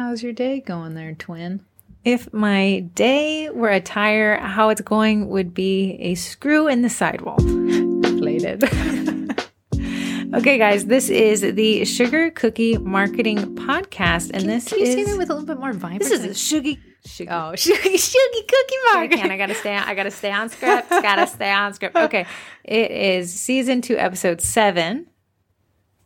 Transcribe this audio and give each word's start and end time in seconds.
How's 0.00 0.22
your 0.22 0.32
day 0.32 0.60
going 0.60 0.94
there, 0.94 1.14
twin? 1.14 1.60
If 2.06 2.32
my 2.32 2.88
day 2.94 3.50
were 3.50 3.68
a 3.68 3.82
tire, 3.82 4.38
how 4.38 4.70
it's 4.70 4.80
going 4.80 5.28
would 5.28 5.52
be 5.52 5.98
a 6.00 6.14
screw 6.14 6.68
in 6.68 6.80
the 6.80 6.88
sidewall. 6.88 7.36
Deflated. 8.00 8.64
okay, 10.34 10.56
guys, 10.56 10.86
this 10.86 11.10
is 11.10 11.42
the 11.42 11.84
Sugar 11.84 12.30
Cookie 12.30 12.78
Marketing 12.78 13.36
Podcast, 13.56 14.30
and 14.32 14.48
this 14.48 14.68
Can 14.68 14.78
you 14.78 14.86
is 14.86 14.94
say 14.94 15.04
that 15.04 15.18
with 15.18 15.28
a 15.28 15.34
little 15.34 15.46
bit 15.46 15.60
more 15.60 15.74
vibrance? 15.74 16.08
this 16.08 16.20
is 16.20 16.24
a 16.24 16.34
sugar. 16.34 16.80
sugar 17.04 17.30
oh, 17.34 17.54
sugar, 17.56 17.76
sugar 17.76 18.46
cookie 18.48 18.76
I 18.76 18.92
market. 18.94 19.18
can't. 19.18 19.30
I 19.30 19.36
gotta 19.36 19.54
stay. 19.54 19.76
On, 19.76 19.82
I 19.82 19.94
gotta 19.94 20.10
stay 20.10 20.32
on 20.32 20.48
script. 20.48 20.88
gotta 20.88 21.26
stay 21.26 21.52
on 21.52 21.74
script. 21.74 21.94
Okay, 21.94 22.24
it 22.64 22.90
is 22.90 23.38
season 23.38 23.82
two, 23.82 23.98
episode 23.98 24.40
seven. 24.40 25.08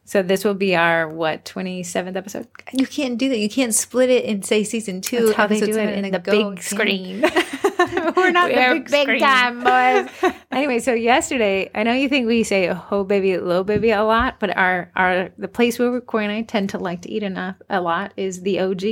So 0.06 0.22
this 0.22 0.44
will 0.44 0.54
be 0.54 0.76
our 0.76 1.08
what 1.08 1.44
twenty 1.46 1.82
seventh 1.82 2.16
episode. 2.16 2.46
You 2.76 2.86
can't 2.86 3.16
do 3.18 3.28
that. 3.30 3.38
You 3.38 3.48
can't 3.48 3.74
split 3.74 4.10
it 4.10 4.26
and 4.26 4.44
say 4.44 4.62
season 4.62 5.00
two. 5.00 5.26
That's 5.26 5.36
how 5.36 5.46
they 5.46 5.60
do 5.60 5.78
it 5.78 6.04
in 6.04 6.12
the 6.12 6.18
big 6.18 6.62
screen. 6.62 7.22
We're 8.16 8.30
not 8.30 8.48
We 8.50 8.54
the 8.54 8.70
big, 8.74 8.90
big 8.90 9.02
screen. 9.06 9.20
time 9.20 9.60
boys. 9.64 10.32
anyway, 10.52 10.78
so 10.80 10.92
yesterday, 10.92 11.70
I 11.74 11.82
know 11.84 11.92
you 11.92 12.08
think 12.10 12.26
we 12.26 12.42
say 12.44 12.66
"ho 12.66 13.02
baby, 13.04 13.38
low 13.38 13.64
baby" 13.64 13.90
a 13.92 14.04
lot, 14.04 14.40
but 14.40 14.54
our 14.56 14.90
our 14.94 15.30
the 15.38 15.48
place 15.48 15.78
where 15.78 15.98
Corey 16.02 16.24
and 16.24 16.32
I 16.32 16.42
tend 16.42 16.70
to 16.70 16.78
like 16.78 17.02
to 17.02 17.10
eat 17.10 17.22
enough 17.22 17.56
a 17.70 17.80
lot 17.80 18.12
is 18.16 18.42
the 18.42 18.60
OG. 18.60 18.82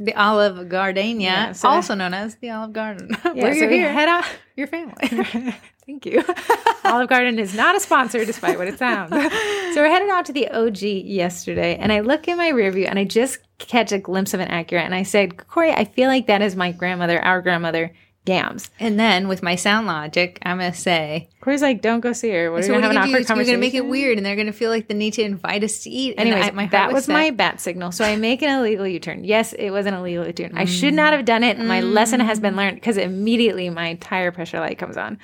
The 0.00 0.14
Olive 0.16 0.68
Gardenia, 0.68 1.20
Yeah, 1.30 1.52
so- 1.52 1.68
also 1.68 1.94
known 1.94 2.14
as 2.14 2.34
the 2.36 2.50
Olive 2.50 2.72
Garden. 2.72 3.10
Yeah, 3.24 3.32
Where 3.32 3.54
so 3.54 3.60
you're 3.60 3.70
here, 3.70 3.92
head 3.92 4.08
out. 4.08 4.24
your 4.56 4.66
family. 4.66 5.54
Thank 5.86 6.06
you. 6.06 6.24
Olive 6.84 7.08
Garden 7.08 7.38
is 7.38 7.54
not 7.54 7.76
a 7.76 7.80
sponsor, 7.80 8.24
despite 8.24 8.58
what 8.58 8.68
it 8.68 8.78
sounds. 8.78 9.10
So 9.10 9.80
we're 9.80 9.90
headed 9.90 10.08
out 10.10 10.24
to 10.26 10.32
the 10.32 10.48
OG 10.50 10.82
yesterday, 10.82 11.76
and 11.76 11.92
I 11.92 12.00
look 12.00 12.28
in 12.28 12.36
my 12.36 12.48
rear 12.48 12.70
view 12.70 12.86
and 12.86 12.98
I 12.98 13.04
just 13.04 13.38
catch 13.58 13.92
a 13.92 13.98
glimpse 13.98 14.34
of 14.34 14.40
an 14.40 14.48
Acura, 14.48 14.80
and 14.80 14.94
I 14.94 15.02
said, 15.02 15.36
Corey, 15.48 15.72
I 15.72 15.84
feel 15.84 16.08
like 16.08 16.26
that 16.26 16.42
is 16.42 16.56
my 16.56 16.72
grandmother, 16.72 17.20
our 17.24 17.42
grandmother, 17.42 17.92
Gams. 18.24 18.70
and 18.80 18.98
then 18.98 19.28
with 19.28 19.42
my 19.42 19.54
sound 19.54 19.86
logic, 19.86 20.38
I'm 20.42 20.56
gonna 20.56 20.72
say, 20.72 21.28
Corey's 21.42 21.60
like, 21.60 21.82
don't 21.82 22.00
go 22.00 22.14
see 22.14 22.30
her. 22.30 22.50
We're 22.50 22.62
so 22.62 22.68
gonna 22.68 22.76
what 22.76 22.84
have 22.84 22.90
an 22.92 22.96
awkward 23.10 23.26
do? 23.26 23.34
You're 23.34 23.44
gonna 23.44 23.58
make 23.58 23.74
it 23.74 23.86
weird, 23.86 24.16
and 24.16 24.24
they're 24.24 24.36
gonna 24.36 24.52
feel 24.52 24.70
like 24.70 24.88
the 24.88 24.94
need 24.94 25.12
to 25.14 25.22
invite 25.22 25.62
us 25.62 25.80
to 25.80 25.90
eat. 25.90 26.14
Anyways, 26.16 26.46
I- 26.46 26.50
my 26.52 26.66
that 26.68 26.92
was 26.92 27.06
my 27.06 27.30
bat 27.30 27.60
signal. 27.60 27.92
So 27.92 28.02
I 28.02 28.16
make 28.16 28.40
an 28.40 28.48
illegal 28.48 28.86
U-turn. 28.86 29.24
Yes, 29.24 29.52
it 29.52 29.70
was 29.70 29.84
an 29.84 29.92
illegal 29.92 30.26
U-turn. 30.26 30.52
I 30.56 30.64
should 30.64 30.94
not 30.94 31.12
mm. 31.12 31.16
have 31.16 31.26
done 31.26 31.42
it. 31.42 31.58
My 31.58 31.80
lesson 31.80 32.20
has 32.20 32.38
mm. 32.38 32.42
been 32.42 32.56
learned 32.56 32.76
because 32.76 32.96
immediately 32.96 33.68
my 33.68 33.94
tire 33.96 34.32
pressure 34.32 34.58
light 34.58 34.78
comes 34.78 34.96
on. 34.96 35.18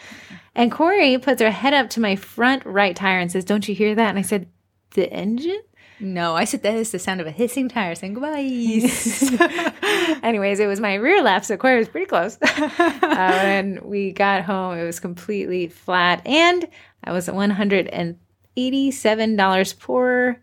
And 0.55 0.73
Corey 0.73 1.17
puts 1.19 1.41
her 1.41 1.51
head 1.51 1.75
up 1.75 1.91
to 1.91 2.01
my 2.01 2.17
front 2.17 2.65
right 2.67 2.95
tire 2.97 3.19
and 3.19 3.31
says, 3.31 3.45
"Don't 3.45 3.69
you 3.69 3.75
hear 3.75 3.95
that?" 3.95 4.11
And 4.11 4.19
I 4.19 4.23
said, 4.23 4.49
"The 4.95 5.11
engine." 5.13 5.61
No, 6.01 6.35
I 6.35 6.45
said 6.45 6.63
that 6.63 6.75
is 6.75 6.93
the 6.93 6.99
sound 6.99 7.21
of 7.21 7.27
a 7.27 7.31
hissing 7.31 7.69
tire 7.69 7.95
saying 7.95 8.15
goodbye. 8.15 8.39
Anyways, 10.23 10.59
it 10.59 10.67
was 10.67 10.81
my 10.81 10.95
rear 10.95 11.23
left, 11.23 11.45
so 11.45 11.59
Corey 11.59 11.77
was 11.77 11.89
pretty 11.89 12.07
close. 12.07 12.39
uh, 12.43 13.41
when 13.43 13.81
we 13.85 14.13
got 14.13 14.45
home, 14.45 14.79
it 14.79 14.85
was 14.85 14.99
completely 14.99 15.69
flat, 15.69 16.27
and 16.27 16.67
I 17.05 17.13
was 17.13 17.31
one 17.31 17.51
hundred 17.51 17.87
and 17.89 18.19
eighty-seven 18.57 19.37
dollars 19.37 19.75
poorer 19.75 20.43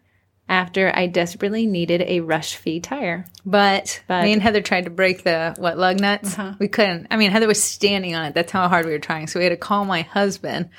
after 0.50 0.92
I 0.96 1.08
desperately 1.08 1.66
needed 1.66 2.02
a 2.04 2.22
rush 2.22 2.56
fee 2.56 2.80
tire. 2.80 3.26
But, 3.46 4.02
But- 4.08 4.24
me 4.24 4.34
and 4.34 4.42
Heather 4.42 4.62
tried 4.62 4.86
to 4.86 4.90
break 4.90 5.24
the 5.24 5.54
what 5.58 5.78
lug 5.78 6.00
nuts. 6.00 6.38
Uh-huh. 6.38 6.54
We 6.60 6.68
couldn't. 6.68 7.08
I 7.12 7.18
mean, 7.18 7.32
Heather 7.32 7.48
was 7.48 7.62
standing 7.62 8.16
on 8.16 8.26
it. 8.26 8.34
That's 8.34 8.52
how 8.52 8.68
hard 8.70 8.86
we 8.86 8.92
were 8.94 9.00
trying. 9.00 9.28
So 9.28 9.40
we 9.40 9.44
had 9.46 9.50
to 9.50 9.58
call 9.58 9.84
my 9.86 10.02
husband 10.04 10.70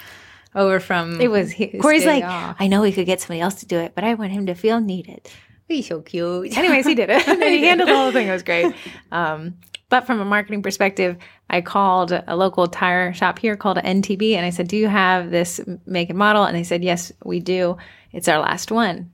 over 0.54 0.80
from. 0.80 1.20
It 1.20 1.30
was 1.30 1.52
Corey's 1.80 2.06
like, 2.06 2.24
off. 2.24 2.56
I 2.58 2.66
know 2.68 2.80
we 2.82 2.92
could 2.92 3.06
get 3.06 3.20
somebody 3.20 3.40
else 3.40 3.56
to 3.56 3.66
do 3.66 3.78
it, 3.78 3.92
but 3.94 4.04
I 4.04 4.14
want 4.14 4.32
him 4.32 4.46
to 4.46 4.54
feel 4.54 4.80
needed. 4.80 5.28
he's 5.66 5.86
so 5.86 6.00
cute. 6.00 6.56
Anyways, 6.56 6.86
he 6.86 6.94
did 6.94 7.10
it. 7.10 7.28
and 7.28 7.42
he 7.42 7.64
handled 7.64 7.90
the 7.90 7.96
whole 7.96 8.12
thing. 8.12 8.26
It 8.28 8.32
was 8.32 8.42
great. 8.42 8.74
Um, 9.12 9.58
but 9.90 10.06
from 10.06 10.20
a 10.20 10.24
marketing 10.24 10.62
perspective, 10.62 11.16
I 11.48 11.60
called 11.62 12.12
a 12.12 12.36
local 12.36 12.66
tire 12.68 13.12
shop 13.14 13.38
here 13.38 13.56
called 13.56 13.78
NTB, 13.78 14.34
and 14.34 14.44
I 14.44 14.50
said, 14.50 14.68
"Do 14.68 14.76
you 14.76 14.86
have 14.88 15.30
this 15.30 15.60
make 15.86 16.10
and 16.10 16.18
model?" 16.18 16.44
And 16.44 16.54
they 16.56 16.64
said, 16.64 16.82
"Yes, 16.84 17.10
we 17.24 17.40
do. 17.40 17.76
It's 18.12 18.28
our 18.28 18.38
last 18.38 18.70
one." 18.70 19.10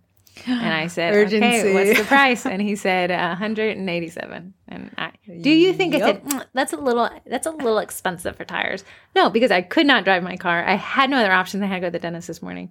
And 0.46 0.74
I 0.74 0.88
said, 0.88 1.14
Urgency. 1.14 1.46
"Okay, 1.46 1.74
what's 1.74 1.98
the 1.98 2.04
price?" 2.04 2.44
And 2.54 2.60
he 2.60 2.76
said, 2.76 3.10
"187." 3.10 4.54
And 4.68 4.90
I, 4.98 5.12
do 5.40 5.50
you 5.50 5.72
think 5.72 5.94
I 5.94 5.98
said 6.00 6.24
"Mm, 6.24 6.44
that's 6.52 6.72
a 6.72 6.76
little 6.76 7.08
that's 7.26 7.46
a 7.46 7.50
little 7.50 7.78
expensive 7.78 8.36
for 8.36 8.44
tires? 8.44 8.84
No, 9.14 9.30
because 9.30 9.50
I 9.50 9.62
could 9.62 9.86
not 9.86 10.04
drive 10.04 10.22
my 10.22 10.36
car. 10.36 10.64
I 10.64 10.74
had 10.74 11.10
no 11.10 11.18
other 11.18 11.32
options. 11.32 11.62
I 11.62 11.66
had 11.66 11.76
to 11.76 11.80
go 11.82 11.86
to 11.86 11.90
the 11.92 11.98
dentist 11.98 12.26
this 12.26 12.42
morning. 12.42 12.70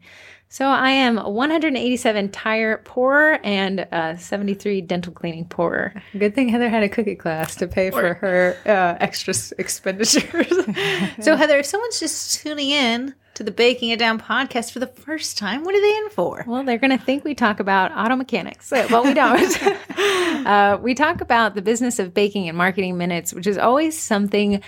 So 0.50 0.68
I 0.68 0.92
am 0.92 1.18
187 1.18 2.30
tire 2.30 2.78
poorer 2.78 3.40
and 3.44 3.88
uh, 3.92 4.18
73 4.18 4.82
dental 4.82 5.12
cleaning 5.12 5.46
poorer. 5.46 6.00
Good 6.18 6.36
thing 6.36 6.50
Heather 6.50 6.70
had 6.70 6.84
a 6.84 6.90
cookie 6.90 7.16
class 7.16 7.56
to 7.56 7.68
pay 7.68 7.90
for 7.90 8.14
her 8.14 8.56
uh, 8.66 8.98
extra 9.00 9.34
expenditures. 9.58 10.48
so, 11.22 11.36
Heather, 11.36 11.58
if 11.58 11.66
someone's 11.66 12.00
just 12.00 12.40
tuning 12.42 12.70
in 12.70 13.16
to 13.36 13.44
the 13.44 13.52
Baking 13.52 13.90
It 13.90 14.00
Down 14.00 14.20
podcast 14.20 14.72
for 14.72 14.80
the 14.80 14.88
first 14.88 15.38
time, 15.38 15.64
what 15.64 15.76
are 15.76 15.82
they 15.82 15.98
in 15.98 16.10
for? 16.10 16.44
Well, 16.48 16.64
they're 16.64 16.78
going 16.78 16.98
to 16.98 17.04
think 17.04 17.24
we 17.24 17.36
talk 17.36 17.60
about 17.60 17.92
auto 17.92 18.16
mechanics, 18.16 18.70
but 18.70 19.04
we 19.04 19.14
don't. 19.14 19.62
uh, 20.46 20.78
we 20.82 20.94
talk 20.94 21.22
about 21.22 21.56
the 21.56 21.62
business 21.62 22.00
of 22.00 22.14
baking 22.14 22.48
and 22.48 22.58
marketing 22.58 22.98
minutes, 22.98 23.34
which 23.34 23.48
is 23.48 23.58
always 23.58 23.98
something 23.98 24.62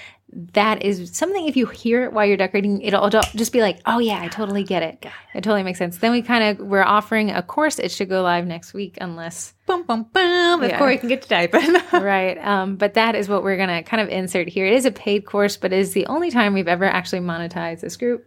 that 0.54 0.84
is 0.84 1.16
something 1.16 1.48
if 1.48 1.56
you 1.56 1.66
hear 1.66 2.04
it 2.04 2.14
while 2.14 2.26
you're 2.26 2.36
decorating, 2.36 2.82
it'll 2.82 3.10
just 3.10 3.54
be 3.54 3.62
like, 3.62 3.80
oh 3.86 4.00
yeah, 4.00 4.20
I 4.20 4.28
totally 4.28 4.64
get 4.64 4.84
it. 4.84 5.06
It 5.34 5.44
totally 5.44 5.64
makes 5.64 5.80
sense. 5.80 6.00
Then 6.00 6.12
we 6.12 6.22
kind 6.22 6.60
of 6.60 6.68
we're 6.68 6.84
offering 6.84 7.32
a 7.32 7.42
course. 7.42 7.80
It 7.80 7.92
should 7.92 8.10
go 8.10 8.22
live 8.22 8.46
next 8.46 8.74
week, 8.74 8.98
unless 9.00 9.54
boom 9.66 9.84
boom 9.84 10.04
boom 10.12 10.64
Yeah. 10.64 10.78
Corey 10.78 10.98
can 10.98 11.08
get 11.10 11.22
to 11.22 11.30
typing. 11.30 11.76
right. 11.94 12.38
Um, 12.38 12.76
but 12.76 12.96
that 12.96 13.16
is 13.16 13.30
what 13.30 13.44
we're 13.44 13.56
going 13.56 13.70
to 13.70 13.84
kind 13.84 14.02
of 14.02 14.10
insert 14.10 14.50
here. 14.50 14.66
It 14.66 14.74
is 14.74 14.86
a 14.86 14.92
paid 14.92 15.26
course, 15.26 15.56
but 15.56 15.72
it 15.72 15.80
is 15.80 15.94
the 15.94 16.08
only 16.08 16.32
time 16.32 16.54
we've 16.54 16.68
ever 16.68 16.86
actually 16.86 17.22
monetized 17.22 17.80
this 17.80 17.96
group, 17.96 18.26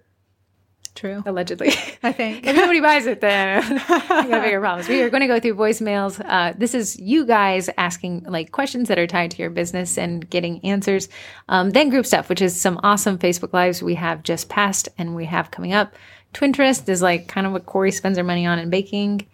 True. 0.99 1.23
allegedly. 1.25 1.69
I 2.03 2.11
think. 2.13 2.45
if 2.45 2.57
nobody 2.57 2.81
buys 2.81 3.07
it, 3.07 3.21
then 3.21 3.63
we 3.73 3.79
got 3.79 4.43
bigger 4.43 4.59
problems. 4.59 4.89
We 4.89 5.01
are 5.03 5.11
going 5.11 5.21
to 5.21 5.29
go 5.29 5.39
through 5.39 5.55
voicemails. 5.55 6.21
Uh, 6.25 6.55
this 6.59 6.75
is 6.75 6.99
you 6.99 7.25
guys 7.25 7.71
asking 7.79 8.25
like 8.25 8.51
questions 8.51 8.89
that 8.89 8.99
are 8.99 9.07
tied 9.07 9.31
to 9.31 9.39
your 9.39 9.51
business 9.51 9.97
and 9.97 10.29
getting 10.29 10.59
answers. 10.65 11.09
Um, 11.49 11.71
then 11.71 11.89
group 11.89 12.05
stuff, 12.05 12.29
which 12.29 12.43
is 12.43 12.61
some 12.61 12.81
awesome 12.83 13.17
Facebook 13.17 13.53
lives 13.53 13.81
we 13.81 13.95
have 13.95 14.25
just 14.25 14.49
passed 14.49 14.89
and 14.99 15.15
we 15.15 15.27
have 15.27 15.53
coming 15.53 15.73
up. 15.73 15.95
Twinterest 16.35 16.89
is 16.89 17.01
like 17.01 17.29
kind 17.29 17.47
of 17.47 17.53
what 17.53 17.65
Corey 17.65 17.93
spends 17.93 18.19
her 18.19 18.25
money 18.25 18.45
on 18.45 18.59
in 18.59 18.69
baking, 18.69 19.25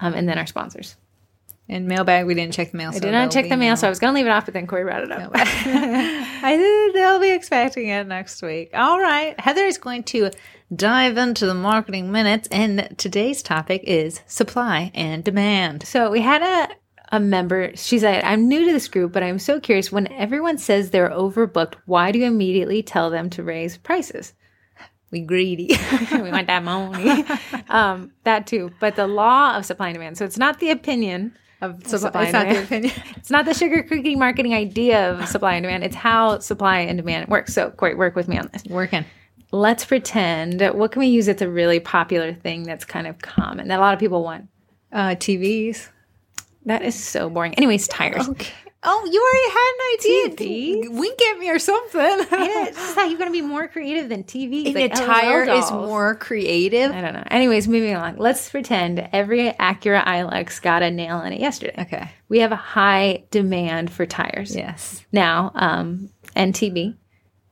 um, 0.00 0.12
and 0.12 0.28
then 0.28 0.38
our 0.38 0.46
sponsors. 0.46 0.96
And 1.68 1.88
mailbag, 1.88 2.26
we 2.26 2.34
didn't 2.34 2.52
check 2.52 2.70
the 2.70 2.76
mail. 2.76 2.90
I 2.94 2.98
did 3.00 3.10
not 3.10 3.32
check 3.32 3.48
the 3.48 3.56
mail, 3.56 3.76
so 3.76 3.88
I 3.88 3.90
was 3.90 3.98
going 3.98 4.12
to 4.12 4.14
leave 4.14 4.26
it 4.26 4.30
off, 4.30 4.44
but 4.44 4.54
then 4.54 4.68
Corey 4.68 4.84
brought 4.84 5.02
it 5.02 5.10
up. 5.10 5.32
I 5.34 6.56
think 6.56 6.94
they'll 6.94 7.18
be 7.18 7.32
expecting 7.32 7.88
it 7.88 8.06
next 8.06 8.40
week. 8.40 8.70
All 8.72 9.00
right. 9.00 9.38
Heather 9.40 9.64
is 9.64 9.76
going 9.76 10.04
to 10.04 10.30
dive 10.74 11.16
into 11.16 11.46
the 11.46 11.54
marketing 11.54 12.10
minutes, 12.10 12.48
and 12.50 12.94
today's 12.98 13.42
topic 13.42 13.82
is 13.84 14.20
supply 14.26 14.90
and 14.94 15.22
demand. 15.22 15.86
So 15.86 16.10
we 16.10 16.20
had 16.20 16.42
a 16.42 16.74
a 17.12 17.20
member. 17.20 17.70
She's 17.76 18.02
like, 18.02 18.24
I'm 18.24 18.48
new 18.48 18.64
to 18.64 18.72
this 18.72 18.88
group, 18.88 19.12
but 19.12 19.22
I'm 19.22 19.38
so 19.38 19.60
curious. 19.60 19.92
When 19.92 20.12
everyone 20.12 20.58
says 20.58 20.90
they're 20.90 21.10
overbooked, 21.10 21.74
why 21.86 22.10
do 22.10 22.18
you 22.18 22.24
immediately 22.24 22.82
tell 22.82 23.10
them 23.10 23.30
to 23.30 23.42
raise 23.42 23.76
prices? 23.76 24.34
We 25.10 25.20
greedy. 25.20 25.68
we 26.12 26.30
want 26.30 26.48
that 26.48 26.64
money. 26.64 27.24
um, 27.68 28.10
that 28.24 28.46
too. 28.46 28.72
But 28.80 28.96
the 28.96 29.06
law 29.06 29.56
of 29.56 29.64
supply 29.64 29.88
and 29.88 29.94
demand. 29.94 30.18
So 30.18 30.24
it's 30.24 30.36
not 30.36 30.58
the 30.58 30.70
opinion 30.70 31.36
of 31.62 31.86
supply 31.86 32.24
it's 32.24 32.32
and 32.34 32.48
not 32.48 32.48
the 32.48 32.54
demand. 32.54 32.66
opinion. 32.66 32.92
It's 33.16 33.30
not 33.30 33.44
the 33.44 33.54
sugar 33.54 33.82
cookie 33.82 34.16
marketing 34.16 34.54
idea 34.54 35.12
of 35.12 35.28
supply 35.28 35.54
and 35.54 35.62
demand. 35.62 35.84
It's 35.84 35.96
how 35.96 36.40
supply 36.40 36.80
and 36.80 36.98
demand 36.98 37.28
works. 37.28 37.54
So 37.54 37.70
Corey, 37.70 37.94
work 37.94 38.16
with 38.16 38.26
me 38.26 38.36
on 38.36 38.48
this. 38.52 38.64
Working. 38.64 39.04
Let's 39.52 39.84
pretend. 39.84 40.60
What 40.60 40.92
can 40.92 41.00
we 41.00 41.06
use 41.06 41.26
that's 41.26 41.42
a 41.42 41.48
really 41.48 41.80
popular 41.80 42.34
thing 42.34 42.64
that's 42.64 42.84
kind 42.84 43.06
of 43.06 43.18
common 43.18 43.68
that 43.68 43.78
a 43.78 43.82
lot 43.82 43.94
of 43.94 44.00
people 44.00 44.22
want? 44.22 44.48
Uh, 44.92 45.10
TVs. 45.10 45.88
That 46.64 46.82
is 46.82 46.94
so 46.94 47.30
boring. 47.30 47.54
Anyways, 47.54 47.86
tires. 47.86 48.28
Okay. 48.28 48.52
Oh, 48.88 49.08
you 49.10 49.20
already 49.20 49.50
had 49.50 50.28
an 50.28 50.38
idea. 50.38 50.84
TVs? 50.86 50.98
Wink 51.00 51.20
at 51.22 51.38
me 51.38 51.50
or 51.50 51.58
something. 51.58 52.00
I 52.30 52.70
just 52.72 52.94
thought 52.94 53.08
you're 53.08 53.18
going 53.18 53.30
to 53.30 53.32
be 53.32 53.42
more 53.42 53.66
creative 53.66 54.08
than 54.08 54.22
TV. 54.22 54.66
If 54.66 54.76
a 54.76 54.88
tire 54.88 55.42
is 55.42 55.70
more 55.72 56.14
creative. 56.14 56.92
I 56.92 57.00
don't 57.00 57.14
know. 57.14 57.24
Anyways, 57.28 57.66
moving 57.66 57.94
along. 57.94 58.18
Let's 58.18 58.48
pretend 58.48 59.08
every 59.12 59.50
Acura 59.50 60.04
Ilex 60.04 60.62
got 60.62 60.82
a 60.82 60.90
nail 60.90 61.20
in 61.22 61.32
it 61.32 61.40
yesterday. 61.40 61.74
Okay. 61.80 62.10
We 62.28 62.40
have 62.40 62.52
a 62.52 62.56
high 62.56 63.24
demand 63.32 63.90
for 63.90 64.06
tires. 64.06 64.54
Yes. 64.54 65.04
Now, 65.10 65.50
um, 65.54 66.10
NTB 66.36 66.96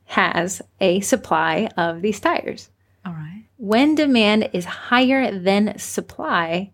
has 0.07 0.63
a 0.81 1.01
supply 1.01 1.69
of 1.77 2.03
these 2.03 2.21
tires. 2.21 2.71
All 3.05 3.13
right. 3.13 3.45
When 3.57 3.95
demand 3.95 4.51
is 4.53 4.65
higher 4.65 5.37
than 5.39 5.79
supply, 5.79 6.73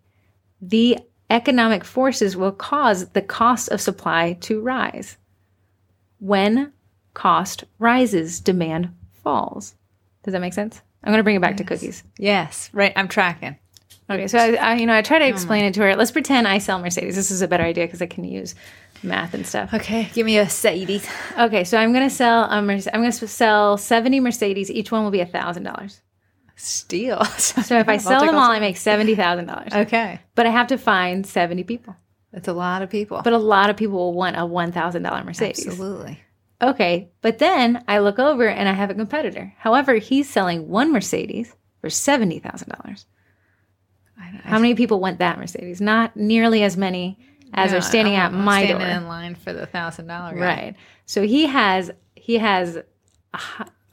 the 0.60 0.98
economic 1.28 1.84
forces 1.84 2.36
will 2.36 2.52
cause 2.52 3.08
the 3.10 3.22
cost 3.22 3.68
of 3.68 3.80
supply 3.80 4.34
to 4.40 4.60
rise. 4.60 5.16
When 6.18 6.72
cost 7.14 7.64
rises, 7.78 8.40
demand 8.40 8.94
falls. 9.22 9.74
Does 10.22 10.32
that 10.32 10.40
make 10.40 10.54
sense? 10.54 10.82
I'm 11.02 11.12
going 11.12 11.18
to 11.20 11.24
bring 11.24 11.36
it 11.36 11.42
back 11.42 11.56
to 11.58 11.64
cookies. 11.64 12.02
Yes. 12.18 12.68
Right. 12.72 12.92
I'm 12.96 13.08
tracking. 13.08 13.56
Okay, 14.10 14.26
so 14.26 14.38
I, 14.38 14.54
I, 14.54 14.74
you 14.74 14.86
know, 14.86 14.94
I 14.94 15.02
try 15.02 15.20
to 15.20 15.26
explain 15.28 15.64
it 15.64 15.74
to 15.74 15.82
her. 15.82 15.94
Let's 15.94 16.10
pretend 16.10 16.48
I 16.48 16.58
sell 16.58 16.80
Mercedes. 16.80 17.14
This 17.14 17.30
is 17.30 17.42
a 17.42 17.48
better 17.48 17.62
idea 17.62 17.86
because 17.86 18.02
I 18.02 18.06
can 18.06 18.24
use 18.24 18.56
math 19.02 19.34
and 19.34 19.46
stuff. 19.46 19.72
Okay, 19.74 20.08
give 20.12 20.26
me 20.26 20.38
a 20.38 20.44
Mercedes. 20.44 21.08
Okay, 21.38 21.64
so 21.64 21.78
I'm 21.78 21.92
gonna 21.92 22.10
sell 22.10 22.46
I'm 22.50 22.66
gonna 22.66 23.12
sell 23.12 23.76
70 23.76 24.20
Mercedes. 24.20 24.70
Each 24.70 24.90
one 24.92 25.04
will 25.04 25.10
be 25.10 25.20
a 25.20 25.26
thousand 25.26 25.64
dollars. 25.64 26.00
Steal. 26.56 27.24
So 27.38 27.78
if 27.78 27.88
I 27.88 27.96
sell 27.96 28.24
them 28.26 28.34
all, 28.34 28.50
I 28.50 28.60
make 28.60 28.76
seventy 28.76 29.14
thousand 29.14 29.46
dollars. 29.46 29.72
Okay, 29.72 30.20
But 30.34 30.46
I 30.46 30.50
have 30.50 30.66
to 30.68 30.78
find 30.78 31.26
70 31.26 31.64
people. 31.64 31.96
that's 32.32 32.48
a 32.48 32.52
lot 32.52 32.82
of 32.82 32.90
people. 32.90 33.20
But 33.24 33.32
a 33.32 33.38
lot 33.38 33.70
of 33.70 33.76
people 33.76 33.96
will 33.98 34.14
want 34.14 34.36
a 34.38 34.44
one 34.44 34.70
thousand 34.72 35.02
dollar 35.02 35.24
Mercedes. 35.24 35.66
Absolutely. 35.66 36.20
Okay, 36.62 37.08
but 37.22 37.38
then 37.38 37.82
I 37.88 38.00
look 38.00 38.18
over 38.18 38.46
and 38.46 38.68
I 38.68 38.72
have 38.74 38.90
a 38.90 38.94
competitor. 38.94 39.54
However, 39.56 39.94
he's 39.94 40.28
selling 40.28 40.68
one 40.68 40.92
Mercedes 40.92 41.54
for 41.80 41.88
seventy 41.88 42.38
thousand 42.38 42.68
dollars. 42.68 43.06
How 44.44 44.58
many 44.58 44.74
people 44.74 45.00
want 45.00 45.18
that 45.20 45.38
Mercedes? 45.38 45.80
Not 45.80 46.14
nearly 46.16 46.62
as 46.62 46.76
many 46.76 47.18
as 47.54 47.72
are 47.72 47.80
standing 47.80 48.14
I'm- 48.14 48.34
at 48.34 48.40
my 48.44 48.64
standing 48.64 48.86
door. 48.86 48.96
in 48.96 49.08
line 49.08 49.34
for 49.34 49.52
the 49.52 49.66
thousand 49.66 50.06
dollar. 50.06 50.34
Right. 50.36 50.74
So 51.06 51.22
he 51.22 51.46
has 51.46 51.90
he 52.14 52.38
has 52.38 52.78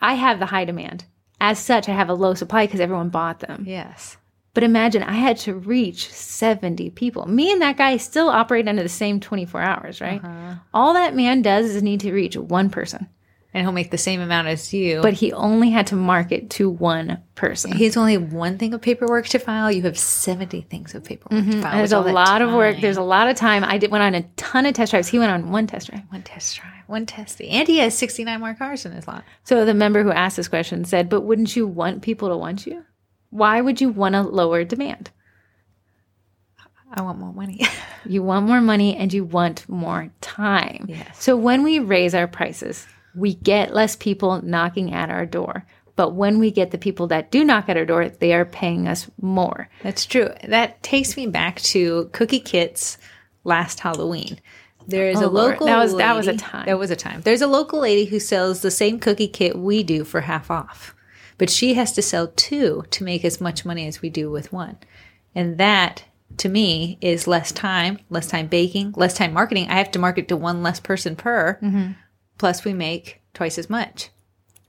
I 0.01 0.13
have 0.13 0.39
the 0.39 0.45
high 0.45 0.65
demand. 0.65 1.05
As 1.39 1.59
such, 1.59 1.87
I 1.87 1.91
have 1.93 2.09
a 2.09 2.13
low 2.15 2.33
supply 2.33 2.65
because 2.65 2.79
everyone 2.79 3.09
bought 3.09 3.39
them. 3.39 3.63
Yes. 3.67 4.17
But 4.53 4.63
imagine 4.63 5.03
I 5.03 5.13
had 5.13 5.37
to 5.39 5.53
reach 5.53 6.11
70 6.11 6.89
people. 6.91 7.27
Me 7.27 7.51
and 7.51 7.61
that 7.61 7.77
guy 7.77 7.97
still 7.97 8.29
operate 8.29 8.67
under 8.67 8.81
the 8.81 8.89
same 8.89 9.19
24 9.19 9.61
hours, 9.61 10.01
right? 10.01 10.23
Uh-huh. 10.23 10.55
All 10.73 10.93
that 10.93 11.15
man 11.15 11.43
does 11.43 11.67
is 11.67 11.83
need 11.83 11.99
to 11.99 12.11
reach 12.11 12.35
one 12.35 12.71
person. 12.71 13.07
And 13.53 13.65
he'll 13.65 13.71
make 13.71 13.91
the 13.91 13.97
same 13.97 14.21
amount 14.21 14.49
as 14.49 14.73
you. 14.73 15.01
But 15.01 15.13
he 15.13 15.33
only 15.33 15.69
had 15.69 15.87
to 15.87 15.95
market 15.95 16.49
to 16.51 16.69
one 16.69 17.23
person. 17.33 17.71
he 17.71 17.85
has 17.85 17.97
only 17.97 18.17
one 18.17 18.57
thing 18.57 18.73
of 18.73 18.81
paperwork 18.81 19.25
to 19.29 19.39
file. 19.39 19.71
You 19.71 19.83
have 19.83 19.97
seventy 19.97 20.61
things 20.61 20.93
of 20.93 21.03
paperwork 21.03 21.43
to 21.43 21.49
mm-hmm. 21.49 21.61
file. 21.61 21.77
There's 21.77 21.93
a 21.93 21.99
lot 21.99 22.41
of 22.41 22.53
work. 22.53 22.77
There's 22.81 22.97
a 22.97 23.01
lot 23.01 23.29
of 23.29 23.35
time. 23.35 23.63
I 23.63 23.77
did 23.77 23.89
went 23.89 24.03
on 24.03 24.15
a 24.15 24.23
ton 24.35 24.65
of 24.65 24.75
test 24.75 24.91
drives. 24.91 25.07
He 25.07 25.17
went 25.17 25.31
on 25.31 25.49
one 25.51 25.65
test 25.65 25.89
drive. 25.89 26.03
one 26.09 26.23
test 26.23 26.57
drive, 26.57 26.83
one 26.87 27.05
test. 27.05 27.41
And 27.41 27.67
he 27.67 27.77
has 27.77 27.97
sixty 27.97 28.23
nine 28.23 28.41
more 28.41 28.53
cars 28.53 28.85
in 28.85 28.91
his 28.91 29.07
lot. 29.07 29.23
So 29.43 29.65
the 29.65 29.73
member 29.73 30.03
who 30.03 30.11
asked 30.11 30.37
this 30.37 30.47
question 30.47 30.85
said, 30.85 31.09
"But 31.09 31.21
wouldn't 31.21 31.55
you 31.55 31.65
want 31.65 32.01
people 32.01 32.29
to 32.29 32.37
want 32.37 32.67
you? 32.67 32.85
Why 33.29 33.61
would 33.61 33.81
you 33.81 33.89
want 33.89 34.15
a 34.15 34.21
lower 34.21 34.63
demand? 34.63 35.09
I 36.93 37.01
want 37.01 37.19
more 37.19 37.33
money. 37.33 37.61
You 38.05 38.23
want 38.23 38.45
more 38.45 38.61
money 38.61 38.95
and 38.95 39.11
you 39.11 39.25
want 39.25 39.67
more 39.67 40.09
time. 40.21 40.85
Yes. 40.87 41.21
So 41.21 41.35
when 41.35 41.63
we 41.63 41.79
raise 41.79 42.15
our 42.15 42.25
prices, 42.25 42.87
we 43.17 43.33
get 43.35 43.73
less 43.73 43.95
people 43.95 44.41
knocking 44.41 44.93
at 44.93 45.09
our 45.09 45.25
door. 45.25 45.65
But 45.95 46.13
when 46.13 46.37
we 46.37 46.51
get 46.51 46.69
the 46.71 46.77
people 46.77 47.07
that 47.07 47.31
do 47.31 47.43
knock 47.43 47.69
at 47.69 47.77
our 47.77 47.85
door, 47.85 48.07
they 48.09 48.31
are 48.33 48.45
paying 48.45 48.87
us 48.87 49.09
more. 49.19 49.67
That's 49.81 50.05
true. 50.05 50.29
That 50.47 50.83
takes 50.83 51.17
me 51.17 51.25
back 51.25 51.59
to 51.61 52.09
Cookie 52.13 52.39
Kit's 52.39 52.99
last 53.43 53.79
Halloween. 53.79 54.39
There 54.87 55.09
is 55.09 55.17
Oh, 55.21 55.25
a 55.25 55.29
Lord. 55.29 55.51
local 55.53 55.65
That 55.67 55.79
was- 55.79 55.95
that 55.95 56.15
was 56.15 56.27
a 56.27 56.37
time. 56.37 56.65
That 56.67 56.77
was 56.79 56.91
a 56.91 56.95
time. 56.95 57.21
There's 57.23 57.41
a 57.41 57.47
local 57.47 57.79
lady 57.79 58.05
who 58.05 58.19
sells 58.19 58.61
the 58.61 58.71
same 58.71 58.99
cookie 58.99 59.27
kit 59.27 59.57
we 59.57 59.81
do 59.83 60.03
for 60.03 60.21
half 60.21 60.51
off. 60.51 60.93
But 61.39 61.49
she 61.49 61.73
has 61.73 61.91
to 61.93 62.01
sell 62.01 62.27
two 62.35 62.83
to 62.91 63.03
make 63.03 63.25
as 63.25 63.41
much 63.41 63.65
money 63.65 63.87
as 63.87 64.01
we 64.01 64.09
do 64.09 64.29
with 64.31 64.53
one. 64.53 64.77
And 65.35 65.57
that 65.57 66.03
to 66.37 66.49
me 66.49 66.97
is 67.01 67.27
less 67.27 67.51
time, 67.51 67.99
less 68.09 68.27
time 68.27 68.47
baking, 68.47 68.93
less 68.95 69.13
time 69.15 69.33
marketing. 69.33 69.67
I 69.69 69.75
have 69.75 69.91
to 69.91 69.99
market 69.99 70.27
to 70.27 70.37
one 70.37 70.61
less 70.63 70.79
person 70.79 71.15
per. 71.15 71.57
Mm-hmm. 71.61 71.91
Plus 72.37 72.63
we 72.65 72.73
make 72.73 73.21
twice 73.33 73.57
as 73.57 73.69
much 73.69 74.09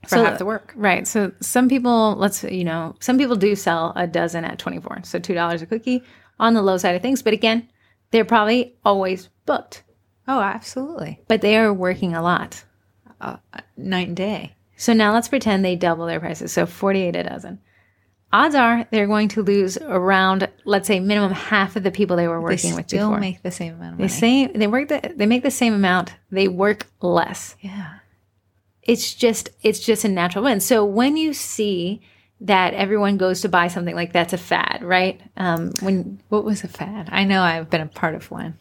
for 0.03 0.09
So- 0.15 0.25
half 0.25 0.37
the 0.39 0.45
work. 0.45 0.73
Right. 0.75 1.07
So 1.07 1.31
some 1.39 1.67
people, 1.69 2.15
let's, 2.17 2.43
you 2.43 2.63
know, 2.63 2.95
some 2.99 3.17
people 3.17 3.35
do 3.35 3.55
sell 3.55 3.93
a 3.95 4.07
dozen 4.07 4.45
at 4.45 4.57
24. 4.59 5.01
So 5.03 5.19
$2 5.19 5.61
a 5.61 5.65
cookie 5.65 6.03
on 6.39 6.53
the 6.53 6.61
low 6.61 6.77
side 6.77 6.95
of 6.95 7.01
things. 7.01 7.21
But 7.21 7.33
again, 7.33 7.67
they're 8.11 8.25
probably 8.25 8.75
always 8.83 9.29
booked, 9.45 9.83
Oh, 10.27 10.39
absolutely. 10.41 11.21
but 11.27 11.41
they 11.41 11.57
are 11.57 11.73
working 11.73 12.15
a 12.15 12.21
lot. 12.21 12.63
Uh, 13.21 13.35
night 13.75 14.07
and 14.07 14.15
day. 14.17 14.55
So 14.77 14.93
now 14.93 15.13
let's 15.13 15.27
pretend 15.27 15.63
they 15.65 15.75
double 15.75 16.05
their 16.05 16.21
prices. 16.21 16.53
So 16.53 16.65
48 16.65 17.15
a 17.17 17.23
dozen. 17.23 17.59
Odds 18.31 18.53
are 18.55 18.87
they're 18.91 19.07
going 19.07 19.27
to 19.29 19.41
lose 19.41 19.77
around, 19.77 20.47
let's 20.65 20.87
say, 20.87 20.99
minimum 20.99 21.31
half 21.31 21.75
of 21.75 21.83
the 21.83 21.91
people 21.91 22.15
they 22.15 22.27
were 22.27 22.37
They 22.37 22.43
working 22.43 22.75
with 22.75 22.87
They 22.87 22.97
still 22.97 23.09
before. 23.09 23.19
make 23.19 23.41
the 23.41 23.51
same 23.51 23.73
amount 23.73 23.93
of 23.93 23.97
they 23.97 24.03
money. 24.03 24.09
same, 24.13 24.53
they 24.53 24.67
work 24.67 24.87
the, 24.89 25.13
they 25.15 25.25
make 25.25 25.41
the 25.43 25.49
same 25.51 25.73
amount. 25.73 26.13
They 26.31 26.47
work 26.47 26.87
less. 27.01 27.55
yeah. 27.61 27.95
It's 28.83 29.13
just 29.13 29.49
it's 29.61 29.79
just 29.79 30.03
a 30.03 30.07
natural 30.09 30.43
win. 30.45 30.59
So 30.61 30.83
when 30.85 31.15
you 31.17 31.33
see 31.33 32.01
that 32.41 32.73
everyone 32.73 33.17
goes 33.17 33.41
to 33.41 33.49
buy 33.49 33.67
something 33.67 33.93
like 33.93 34.13
that's 34.13 34.33
a 34.33 34.37
fad, 34.37 34.81
right? 34.83 35.19
Um, 35.37 35.71
when 35.81 36.19
What 36.29 36.43
was 36.45 36.63
a 36.63 36.67
fad? 36.67 37.09
I 37.11 37.23
know 37.23 37.41
I've 37.41 37.69
been 37.69 37.81
a 37.81 37.85
part 37.87 38.15
of 38.15 38.31
one. 38.31 38.57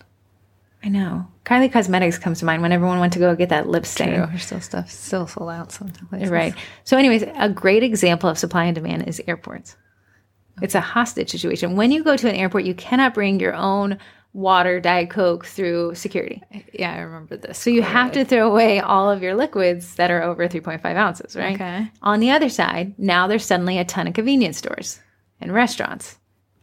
I 0.82 0.88
know 0.88 1.26
Kylie 1.44 1.72
Cosmetics 1.72 2.18
comes 2.18 2.38
to 2.38 2.44
mind 2.44 2.62
when 2.62 2.72
everyone 2.72 3.00
went 3.00 3.12
to 3.14 3.18
go 3.18 3.34
get 3.34 3.48
that 3.48 3.68
lip 3.68 3.84
stain. 3.84 4.12
There's 4.12 4.44
still 4.44 4.60
stuff 4.60 4.90
still 4.90 5.26
sold 5.26 5.50
out 5.50 5.72
sometimes. 5.72 6.30
Right. 6.30 6.54
So, 6.84 6.96
anyways, 6.96 7.24
a 7.36 7.48
great 7.48 7.82
example 7.82 8.28
of 8.28 8.38
supply 8.38 8.64
and 8.64 8.74
demand 8.74 9.08
is 9.08 9.20
airports. 9.26 9.76
It's 10.60 10.74
a 10.74 10.80
hostage 10.80 11.30
situation. 11.30 11.76
When 11.76 11.90
you 11.90 12.04
go 12.04 12.16
to 12.16 12.28
an 12.28 12.34
airport, 12.34 12.64
you 12.64 12.74
cannot 12.74 13.14
bring 13.14 13.40
your 13.40 13.54
own 13.54 13.98
water, 14.32 14.80
Diet 14.80 15.10
Coke 15.10 15.46
through 15.46 15.94
security. 15.94 16.42
Yeah, 16.72 16.92
I 16.92 16.98
remember 16.98 17.36
this. 17.36 17.58
So 17.58 17.70
you 17.70 17.82
have 17.82 18.12
to 18.12 18.24
throw 18.24 18.50
away 18.50 18.80
all 18.80 19.10
of 19.10 19.22
your 19.22 19.34
liquids 19.34 19.94
that 19.96 20.10
are 20.10 20.22
over 20.22 20.48
3.5 20.48 20.84
ounces, 20.84 21.34
right? 21.36 21.54
Okay. 21.54 21.90
On 22.02 22.20
the 22.20 22.30
other 22.30 22.48
side, 22.48 22.94
now 22.98 23.26
there's 23.26 23.44
suddenly 23.44 23.78
a 23.78 23.84
ton 23.84 24.06
of 24.06 24.14
convenience 24.14 24.58
stores 24.58 25.00
and 25.40 25.52
restaurants 25.52 26.18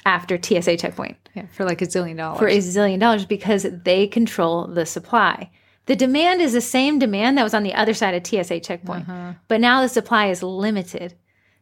after 0.06 0.41
TSA 0.41 0.77
checkpoint 0.77 1.17
yeah, 1.36 1.46
for 1.52 1.66
like 1.66 1.82
a 1.82 1.88
zillion 1.88 2.18
dollars. 2.18 2.40
for 2.40 2.48
a 2.48 2.58
zillion 2.58 3.00
dollars 3.00 3.26
because 3.26 3.68
they 3.84 4.08
control 4.08 4.68
the 4.68 4.86
supply. 4.86 5.50
The 5.86 5.96
demand 5.96 6.42
is 6.42 6.54
the 6.54 6.62
same 6.62 6.98
demand 6.98 7.38
that 7.38 7.44
was 7.44 7.54
on 7.54 7.64
the 7.64 7.74
other 7.74 7.94
side 7.94 8.16
of 8.16 8.26
TSA 8.26 8.62
checkpoint, 8.62 9.08
uh-huh. 9.08 9.34
but 9.48 9.62
now 9.62 9.82
the 9.82 9.90
supply 9.90 10.28
is 10.28 10.42
limited. 10.42 11.14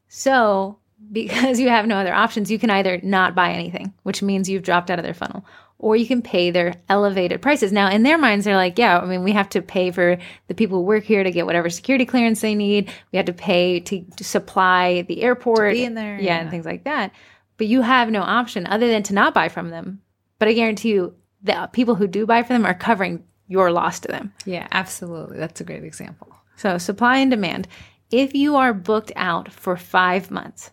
So, 0.08 0.78
because 1.12 1.60
you 1.60 1.70
have 1.70 1.88
no 1.88 1.98
other 1.98 2.14
options, 2.14 2.50
you 2.50 2.60
can 2.60 2.70
either 2.70 3.00
not 3.04 3.36
buy 3.36 3.52
anything, 3.52 3.94
which 4.04 4.22
means 4.22 4.50
you've 4.50 4.64
dropped 4.64 4.90
out 4.90 5.00
of 5.00 5.04
their 5.04 5.14
funnel, 5.14 5.46
or 5.78 5.98
you 5.98 6.08
can 6.08 6.22
pay 6.22 6.52
their 6.52 6.76
elevated 6.88 7.42
prices. 7.42 7.74
Now, 7.74 7.90
in 7.90 8.04
their 8.04 8.18
minds, 8.18 8.46
they're 8.46 8.56
like, 8.56 8.80
yeah, 8.80 9.00
I 9.00 9.06
mean, 9.06 9.24
we 9.24 9.34
have 9.34 9.50
to 9.50 9.62
pay 9.62 9.92
for 9.92 10.18
the 10.48 10.54
people 10.54 10.78
who 10.78 10.86
work 10.86 11.04
here 11.04 11.24
to 11.24 11.32
get 11.32 11.46
whatever 11.46 11.70
security 11.70 12.06
clearance 12.06 12.40
they 12.40 12.56
need. 12.56 12.90
We 13.12 13.18
have 13.18 13.26
to 13.26 13.34
pay 13.34 13.82
to, 13.82 14.06
to 14.16 14.24
supply 14.24 15.02
the 15.02 15.22
airport, 15.22 15.74
be 15.74 15.84
in 15.84 15.96
there, 15.96 16.16
yeah, 16.16 16.24
yeah. 16.24 16.38
and 16.38 16.50
things 16.50 16.66
like 16.66 16.86
that. 16.86 17.12
But 17.58 17.68
you 17.68 17.82
have 17.82 18.10
no 18.10 18.22
option 18.22 18.66
other 18.68 18.88
than 18.88 19.04
to 19.04 19.14
not 19.14 19.34
buy 19.34 19.50
from 19.50 19.70
them. 19.70 20.02
But 20.40 20.48
I 20.48 20.54
guarantee 20.54 20.90
you, 20.90 21.16
the 21.42 21.70
people 21.72 21.96
who 21.96 22.08
do 22.08 22.26
buy 22.26 22.44
from 22.44 22.56
them 22.56 22.66
are 22.66 22.74
covering 22.74 23.24
your 23.48 23.72
loss 23.72 24.00
to 24.02 24.08
them. 24.08 24.34
yeah, 24.46 24.68
absolutely. 24.72 25.38
That's 25.38 25.62
a 25.62 25.66
great 25.66 25.84
example. 25.84 26.34
So, 26.56 26.78
supply 26.78 27.18
and 27.18 27.30
demand. 27.30 27.68
If 28.12 28.34
you 28.34 28.56
are 28.56 28.74
booked 28.74 29.12
out 29.16 29.52
for 29.52 29.76
five 29.76 30.32
months, 30.32 30.72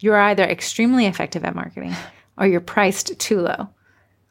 you're 0.00 0.20
either 0.20 0.44
extremely 0.44 1.06
effective 1.06 1.44
at 1.44 1.54
marketing 1.54 1.94
or 2.38 2.46
you're 2.46 2.60
priced 2.60 3.18
too 3.18 3.40
low. 3.40 3.68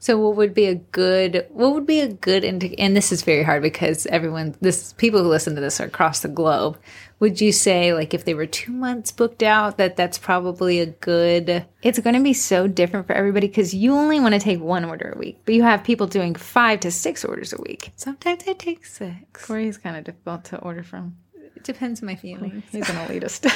So 0.04 0.18
what 0.18 0.36
would 0.36 0.54
be 0.54 0.66
a 0.66 0.76
good 0.76 1.48
what 1.50 1.74
would 1.74 1.86
be 1.86 2.02
a 2.02 2.10
good 2.10 2.44
indi- 2.44 2.78
and 2.78 2.94
this 2.94 3.14
is 3.14 3.22
very 3.22 3.42
hard 3.42 3.64
because 3.64 4.06
everyone 4.08 4.54
this 4.60 4.92
people 4.92 5.24
who 5.24 5.30
listen 5.30 5.56
to 5.56 5.62
this 5.62 5.80
are 5.80 5.86
across 5.86 6.20
the 6.20 6.28
globe. 6.28 6.78
Would 7.22 7.40
you 7.40 7.54
say 7.54 7.94
like 7.94 8.14
if 8.14 8.26
they 8.26 8.34
were 8.34 8.46
2 8.46 8.74
months 8.74 9.14
booked 9.14 9.42
out 9.42 9.78
that 9.78 9.96
that's 9.96 10.18
probably 10.18 10.82
a 10.82 10.88
good 10.88 11.66
It's 11.82 12.00
going 12.00 12.16
to 12.18 12.22
be 12.22 12.34
so 12.34 12.68
different 12.68 13.08
for 13.08 13.14
everybody 13.14 13.48
because 13.48 13.74
you 13.74 13.94
only 13.94 14.20
want 14.20 14.34
to 14.34 14.42
take 14.42 14.60
one 14.60 14.84
order 14.84 15.14
a 15.16 15.18
week, 15.18 15.40
but 15.46 15.56
you 15.56 15.64
have 15.64 15.86
people 15.86 16.08
doing 16.08 16.36
five 16.36 16.82
to 16.82 16.92
six 16.92 17.24
orders 17.24 17.54
a 17.54 17.62
week. 17.62 17.94
Sometimes 17.96 18.44
I 18.46 18.52
take 18.52 18.86
6. 18.86 19.16
Corey's 19.32 19.78
kind 19.78 19.96
of 19.96 20.04
difficult 20.04 20.44
to 20.46 20.58
order 20.58 20.84
from. 20.84 21.16
It 21.56 21.64
depends 21.64 22.02
on 22.02 22.08
my 22.08 22.16
feelings. 22.18 22.66
He's 22.74 22.90
an 22.90 22.98
elitist. 23.08 23.48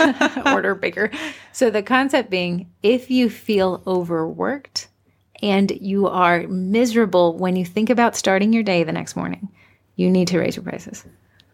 Order 0.54 0.75
bigger. 0.75 1.12
So 1.51 1.70
the 1.70 1.84
concept 1.84 2.30
being 2.30 2.72
if 2.82 3.12
you 3.12 3.30
feel 3.30 3.84
overworked 3.86 4.88
and 5.41 5.72
you 5.72 6.08
are 6.08 6.48
miserable 6.48 7.38
when 7.38 7.56
you 7.56 7.65
think 7.65 7.89
about 7.89 8.15
starting 8.15 8.53
your 8.53 8.63
day 8.63 8.84
the 8.84 8.91
next 8.91 9.15
morning, 9.15 9.50
you 9.96 10.10
need 10.10 10.27
to 10.29 10.39
raise 10.39 10.56
your 10.56 10.63
prices. 10.63 11.06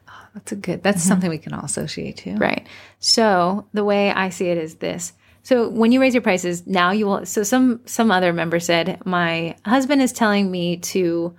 Oh, 0.08 0.28
that's 0.34 0.52
a 0.52 0.56
good. 0.56 0.84
That's 0.84 1.02
mm-hmm. 1.02 1.08
something 1.08 1.30
we 1.30 1.38
can 1.38 1.54
all 1.54 1.66
associate 1.66 2.18
to. 2.18 2.36
Right. 2.36 2.68
So 3.00 3.68
the 3.74 3.84
way 3.84 4.12
I 4.12 4.30
see 4.30 4.48
it 4.48 4.58
is 4.58 4.76
this. 4.76 5.14
So 5.44 5.68
when 5.68 5.92
you 5.92 6.00
raise 6.00 6.14
your 6.14 6.22
prices, 6.22 6.66
now 6.66 6.92
you 6.92 7.06
will 7.06 7.26
so 7.26 7.44
some 7.44 7.82
some 7.86 8.12
other 8.12 8.32
member 8.32 8.60
said, 8.60 9.06
My 9.06 9.56
husband 9.66 10.02
is 10.02 10.14
telling 10.14 10.50
me 10.50 10.78
to 10.78 11.36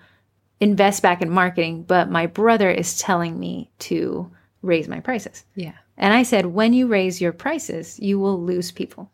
invest 0.60 1.02
back 1.02 1.22
in 1.22 1.30
marketing, 1.30 1.82
but 1.82 2.10
my 2.10 2.26
brother 2.26 2.70
is 2.70 2.98
telling 2.98 3.38
me 3.38 3.70
to 3.78 4.30
raise 4.62 4.88
my 4.88 5.00
prices. 5.00 5.44
Yeah. 5.54 5.74
And 5.96 6.12
I 6.12 6.22
said, 6.22 6.46
when 6.46 6.72
you 6.72 6.86
raise 6.86 7.20
your 7.20 7.32
prices, 7.32 7.98
you 8.00 8.18
will 8.18 8.42
lose 8.42 8.72
people. 8.72 9.10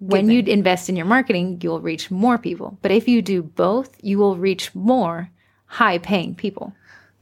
When 0.00 0.30
you 0.30 0.42
invest 0.42 0.88
in 0.88 0.96
your 0.96 1.06
marketing, 1.06 1.58
you'll 1.62 1.80
reach 1.80 2.10
more 2.10 2.38
people. 2.38 2.78
But 2.82 2.92
if 2.92 3.08
you 3.08 3.20
do 3.20 3.42
both, 3.42 3.96
you 4.00 4.18
will 4.18 4.36
reach 4.36 4.74
more 4.74 5.30
high 5.66 5.98
paying 5.98 6.34
people. 6.34 6.72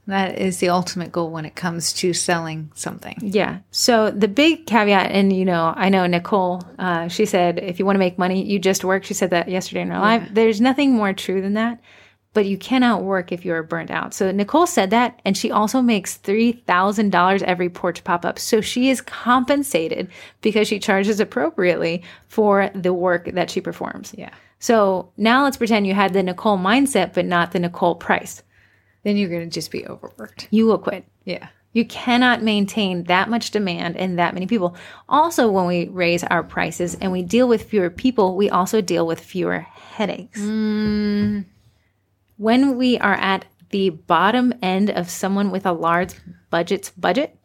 That 0.05 0.39
is 0.39 0.59
the 0.59 0.69
ultimate 0.69 1.11
goal 1.11 1.31
when 1.31 1.43
it 1.43 1.55
comes 1.55 1.91
to 1.93 2.13
selling 2.13 2.71
something. 2.75 3.17
Yeah. 3.21 3.59
So 3.71 4.09
the 4.09 4.29
big 4.29 4.65
caveat, 4.65 5.11
and 5.11 5.33
you 5.33 5.43
know, 5.43 5.73
I 5.75 5.89
know 5.89 6.07
Nicole, 6.07 6.63
uh, 6.79 7.09
she 7.09 7.25
said, 7.25 7.59
if 7.59 7.77
you 7.77 7.85
want 7.85 7.95
to 7.95 7.99
make 7.99 8.17
money, 8.17 8.41
you 8.45 8.57
just 8.57 8.85
work. 8.85 9.03
She 9.03 9.13
said 9.13 9.31
that 9.31 9.49
yesterday 9.49 9.81
in 9.81 9.89
her 9.89 9.99
live. 9.99 10.33
There's 10.33 10.61
nothing 10.61 10.93
more 10.93 11.11
true 11.11 11.41
than 11.41 11.55
that, 11.55 11.81
but 12.37 12.45
you 12.45 12.55
cannot 12.55 13.01
work 13.01 13.31
if 13.31 13.43
you're 13.43 13.63
burnt 13.63 13.89
out. 13.89 14.13
So 14.13 14.31
Nicole 14.31 14.67
said 14.67 14.91
that, 14.91 15.19
and 15.25 15.35
she 15.35 15.49
also 15.49 15.81
makes 15.81 16.19
$3,000 16.19 17.41
every 17.41 17.67
porch 17.67 18.03
pop 18.03 18.23
up. 18.25 18.37
So 18.37 18.61
she 18.61 18.91
is 18.91 19.01
compensated 19.01 20.07
because 20.41 20.67
she 20.67 20.77
charges 20.77 21.19
appropriately 21.19 22.03
for 22.27 22.69
the 22.75 22.93
work 22.93 23.31
that 23.33 23.49
she 23.49 23.59
performs. 23.59 24.13
Yeah. 24.15 24.29
So 24.59 25.11
now 25.17 25.45
let's 25.45 25.57
pretend 25.57 25.87
you 25.87 25.95
had 25.95 26.13
the 26.13 26.21
Nicole 26.21 26.59
mindset, 26.59 27.15
but 27.15 27.25
not 27.25 27.53
the 27.53 27.59
Nicole 27.59 27.95
price. 27.95 28.43
Then 29.01 29.17
you're 29.17 29.31
going 29.31 29.49
to 29.49 29.51
just 29.51 29.71
be 29.71 29.87
overworked. 29.87 30.47
You 30.51 30.67
will 30.67 30.77
quit. 30.77 31.05
Yeah. 31.25 31.47
You 31.73 31.85
cannot 31.85 32.43
maintain 32.43 33.05
that 33.05 33.31
much 33.31 33.49
demand 33.49 33.97
and 33.97 34.19
that 34.19 34.35
many 34.35 34.45
people. 34.45 34.75
Also, 35.09 35.49
when 35.49 35.65
we 35.65 35.87
raise 35.87 36.23
our 36.23 36.43
prices 36.43 36.93
and 37.01 37.11
we 37.11 37.23
deal 37.23 37.47
with 37.47 37.63
fewer 37.63 37.89
people, 37.89 38.35
we 38.35 38.51
also 38.51 38.79
deal 38.79 39.07
with 39.07 39.19
fewer 39.19 39.61
headaches. 39.61 40.39
Mm. 40.39 41.45
When 42.37 42.77
we 42.77 42.97
are 42.99 43.15
at 43.15 43.45
the 43.71 43.89
bottom 43.89 44.53
end 44.61 44.89
of 44.89 45.09
someone 45.09 45.51
with 45.51 45.65
a 45.65 45.71
large 45.71 46.13
budget's 46.49 46.91
budget, 46.91 47.37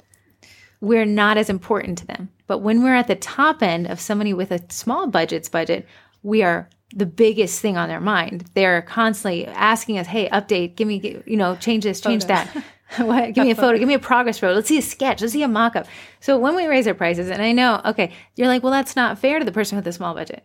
we're 0.81 1.07
not 1.07 1.39
as 1.39 1.49
important 1.49 1.99
to 1.99 2.07
them. 2.07 2.29
But 2.47 2.59
when 2.59 2.83
we're 2.83 2.95
at 2.95 3.07
the 3.07 3.15
top 3.15 3.63
end 3.63 3.87
of 3.87 4.01
somebody 4.01 4.35
with 4.35 4.51
a 4.51 4.61
small 4.71 5.07
budget's 5.07 5.49
budget, 5.49 5.87
we 6.23 6.43
are 6.43 6.69
the 6.95 7.07
biggest 7.07 7.61
thing 7.61 7.79
on 7.79 7.89
their 7.89 8.01
mind. 8.01 8.45
They're 8.55 8.83
constantly 8.83 9.47
asking 9.47 9.99
us, 9.99 10.07
"Hey, 10.07 10.29
update, 10.29 10.77
give 10.77 10.87
me, 10.87 11.23
you 11.25 11.37
know, 11.37 11.57
change 11.57 11.85
this, 11.85 12.01
change 12.01 12.27
that." 12.27 12.49
what? 12.99 13.33
Give 13.33 13.45
me 13.45 13.53
a 13.53 13.55
photo, 13.55 13.79
give 13.79 13.89
me 13.89 13.95
a 13.95 13.99
progress 13.99 14.39
photo. 14.39 14.55
Let's 14.55 14.69
see 14.69 14.79
a 14.79 14.83
sketch, 14.83 15.23
let's 15.23 15.33
see 15.33 15.43
a 15.43 15.49
mock-up. 15.49 15.87
So 16.21 16.39
when 16.39 16.55
we 16.55 16.67
raise 16.67 16.87
our 16.87 16.95
prices, 16.95 17.31
and 17.31 17.41
I 17.41 17.53
know, 17.53 17.81
okay, 17.87 18.13
you're 18.37 18.49
like, 18.49 18.63
well, 18.63 18.73
that's 18.73 18.95
not 18.95 19.19
fair 19.19 19.39
to 19.39 19.45
the 19.45 19.53
person 19.53 19.77
with 19.77 19.87
a 19.87 19.93
small 19.93 20.15
budget. 20.15 20.45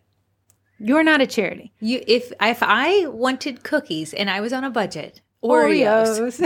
You're 0.80 1.04
not 1.04 1.22
a 1.22 1.28
charity. 1.28 1.72
You 1.80 2.04
if 2.08 2.32
if 2.42 2.60
I 2.62 3.08
wanted 3.08 3.64
cookies 3.64 4.14
and 4.14 4.30
I 4.30 4.42
was 4.42 4.54
on 4.54 4.64
a 4.64 4.70
budget, 4.70 5.22
Oreos. 5.44 6.40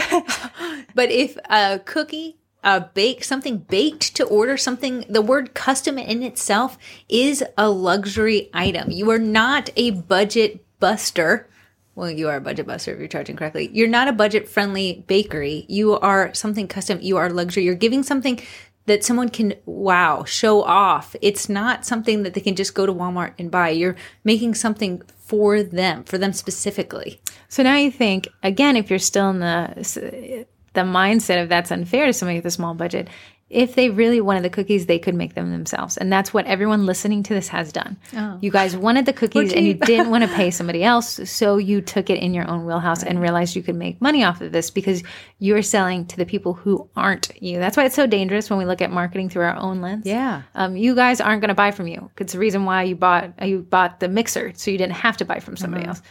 but 0.95 1.09
if 1.11 1.37
a 1.49 1.79
cookie, 1.79 2.37
a 2.63 2.81
bake, 2.81 3.23
something 3.23 3.59
baked 3.59 4.15
to 4.15 4.25
order, 4.25 4.57
something 4.57 5.05
the 5.09 5.21
word 5.21 5.53
custom 5.53 5.97
in 5.97 6.23
itself 6.23 6.77
is 7.09 7.43
a 7.57 7.69
luxury 7.69 8.49
item. 8.53 8.91
You 8.91 9.09
are 9.11 9.19
not 9.19 9.69
a 9.75 9.91
budget 9.91 10.65
buster. 10.79 11.47
Well, 11.95 12.09
you 12.09 12.29
are 12.29 12.37
a 12.37 12.41
budget 12.41 12.67
buster 12.67 12.93
if 12.93 12.99
you're 12.99 13.07
charging 13.09 13.35
correctly. 13.35 13.69
You're 13.73 13.87
not 13.87 14.07
a 14.07 14.13
budget 14.13 14.47
friendly 14.47 15.03
bakery. 15.07 15.65
You 15.67 15.99
are 15.99 16.33
something 16.33 16.67
custom. 16.67 16.99
You 17.01 17.17
are 17.17 17.29
luxury. 17.29 17.63
You're 17.63 17.75
giving 17.75 18.01
something 18.03 18.39
that 18.85 19.03
someone 19.03 19.29
can 19.29 19.53
wow 19.65 20.23
show 20.23 20.63
off. 20.63 21.15
It's 21.21 21.47
not 21.47 21.85
something 21.85 22.23
that 22.23 22.33
they 22.33 22.41
can 22.41 22.55
just 22.55 22.73
go 22.73 22.85
to 22.85 22.93
walmart 22.93 23.33
and 23.37 23.51
buy. 23.51 23.69
You're 23.69 23.95
making 24.23 24.55
something 24.55 25.01
for 25.17 25.63
them 25.63 26.03
for 26.03 26.17
them 26.17 26.33
specifically. 26.33 27.21
So 27.47 27.63
now 27.63 27.77
you 27.77 27.91
think 27.91 28.27
again, 28.43 28.75
if 28.75 28.89
you're 28.89 28.99
still 28.99 29.29
in 29.29 29.39
the 29.39 30.45
the 30.73 30.81
mindset 30.81 31.41
of 31.41 31.49
that's 31.49 31.71
unfair 31.71 32.05
to 32.05 32.13
somebody 32.13 32.37
with 32.37 32.45
a 32.45 32.51
small 32.51 32.73
budget, 32.73 33.09
if 33.51 33.75
they 33.75 33.89
really 33.89 34.21
wanted 34.21 34.43
the 34.43 34.49
cookies, 34.49 34.85
they 34.85 34.97
could 34.97 35.13
make 35.13 35.33
them 35.33 35.51
themselves, 35.51 35.97
and 35.97 36.11
that's 36.11 36.33
what 36.33 36.45
everyone 36.45 36.85
listening 36.85 37.21
to 37.23 37.33
this 37.33 37.49
has 37.49 37.73
done. 37.73 37.97
You 38.39 38.49
guys 38.49 38.77
wanted 38.77 39.05
the 39.05 39.13
cookies, 39.13 39.51
and 39.51 39.65
you 39.65 39.73
didn't 39.73 40.09
want 40.09 40.23
to 40.23 40.29
pay 40.35 40.51
somebody 40.51 40.83
else, 40.83 41.19
so 41.29 41.57
you 41.57 41.81
took 41.81 42.09
it 42.09 42.19
in 42.19 42.33
your 42.33 42.47
own 42.49 42.65
wheelhouse 42.65 43.03
and 43.03 43.19
realized 43.21 43.55
you 43.55 43.61
could 43.61 43.75
make 43.75 43.99
money 43.99 44.23
off 44.23 44.39
of 44.39 44.53
this 44.53 44.71
because 44.71 45.03
you're 45.39 45.61
selling 45.61 46.05
to 46.05 46.17
the 46.17 46.25
people 46.25 46.53
who 46.53 46.89
aren't 46.95 47.29
you. 47.41 47.59
That's 47.59 47.75
why 47.75 47.83
it's 47.85 47.95
so 47.95 48.07
dangerous 48.07 48.49
when 48.49 48.57
we 48.57 48.65
look 48.65 48.81
at 48.81 48.89
marketing 48.89 49.29
through 49.29 49.43
our 49.43 49.57
own 49.57 49.81
lens. 49.81 50.05
Yeah. 50.05 50.43
um, 50.55 50.77
you 50.77 50.95
guys 50.95 51.19
aren't 51.19 51.41
going 51.41 51.49
to 51.49 51.53
buy 51.53 51.71
from 51.71 51.87
you. 51.87 52.09
It's 52.17 52.31
the 52.33 52.39
reason 52.39 52.63
why 52.63 52.83
you 52.83 52.95
bought 52.95 53.45
you 53.45 53.59
bought 53.59 53.99
the 53.99 54.07
mixer, 54.07 54.53
so 54.55 54.71
you 54.71 54.77
didn't 54.77 54.93
have 54.95 55.17
to 55.17 55.25
buy 55.25 55.39
from 55.39 55.57
somebody 55.57 55.85
else. 55.85 56.01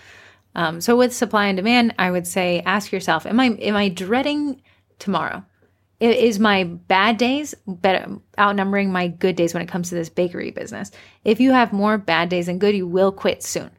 Um, 0.54 0.80
so 0.80 0.96
with 0.96 1.14
supply 1.14 1.46
and 1.46 1.56
demand, 1.56 1.94
I 1.98 2.10
would 2.10 2.26
say 2.26 2.60
ask 2.66 2.92
yourself: 2.92 3.24
Am 3.24 3.40
I 3.40 3.46
am 3.46 3.76
I 3.76 3.88
dreading 3.88 4.60
tomorrow? 4.98 5.44
Is 6.00 6.38
my 6.40 6.64
bad 6.64 7.18
days 7.18 7.54
better 7.66 8.18
outnumbering 8.38 8.90
my 8.90 9.08
good 9.08 9.36
days 9.36 9.52
when 9.52 9.62
it 9.62 9.68
comes 9.68 9.90
to 9.90 9.94
this 9.94 10.08
bakery 10.08 10.50
business? 10.50 10.90
If 11.24 11.40
you 11.40 11.52
have 11.52 11.74
more 11.74 11.98
bad 11.98 12.30
days 12.30 12.46
than 12.46 12.58
good, 12.58 12.74
you 12.74 12.86
will 12.86 13.12
quit 13.12 13.42
soon. 13.42 13.70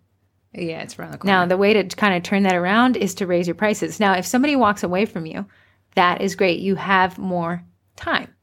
yeah 0.53 0.83
it's 0.83 0.99
around 0.99 1.13
the 1.13 1.17
corner 1.17 1.33
Now, 1.33 1.45
the 1.47 1.57
way 1.57 1.73
to 1.73 1.83
kind 1.95 2.15
of 2.15 2.21
turn 2.21 2.43
that 2.43 2.55
around 2.55 2.95
is 2.95 3.15
to 3.15 3.27
raise 3.27 3.47
your 3.47 3.55
prices. 3.55 3.99
Now, 3.99 4.13
if 4.13 4.27
somebody 4.27 4.55
walks 4.55 4.83
away 4.83 5.05
from 5.05 5.25
you, 5.25 5.47
that 5.95 6.21
is 6.21 6.35
great. 6.35 6.59
You 6.59 6.75
have 6.75 7.17
more 7.17 7.63
time. 7.95 8.33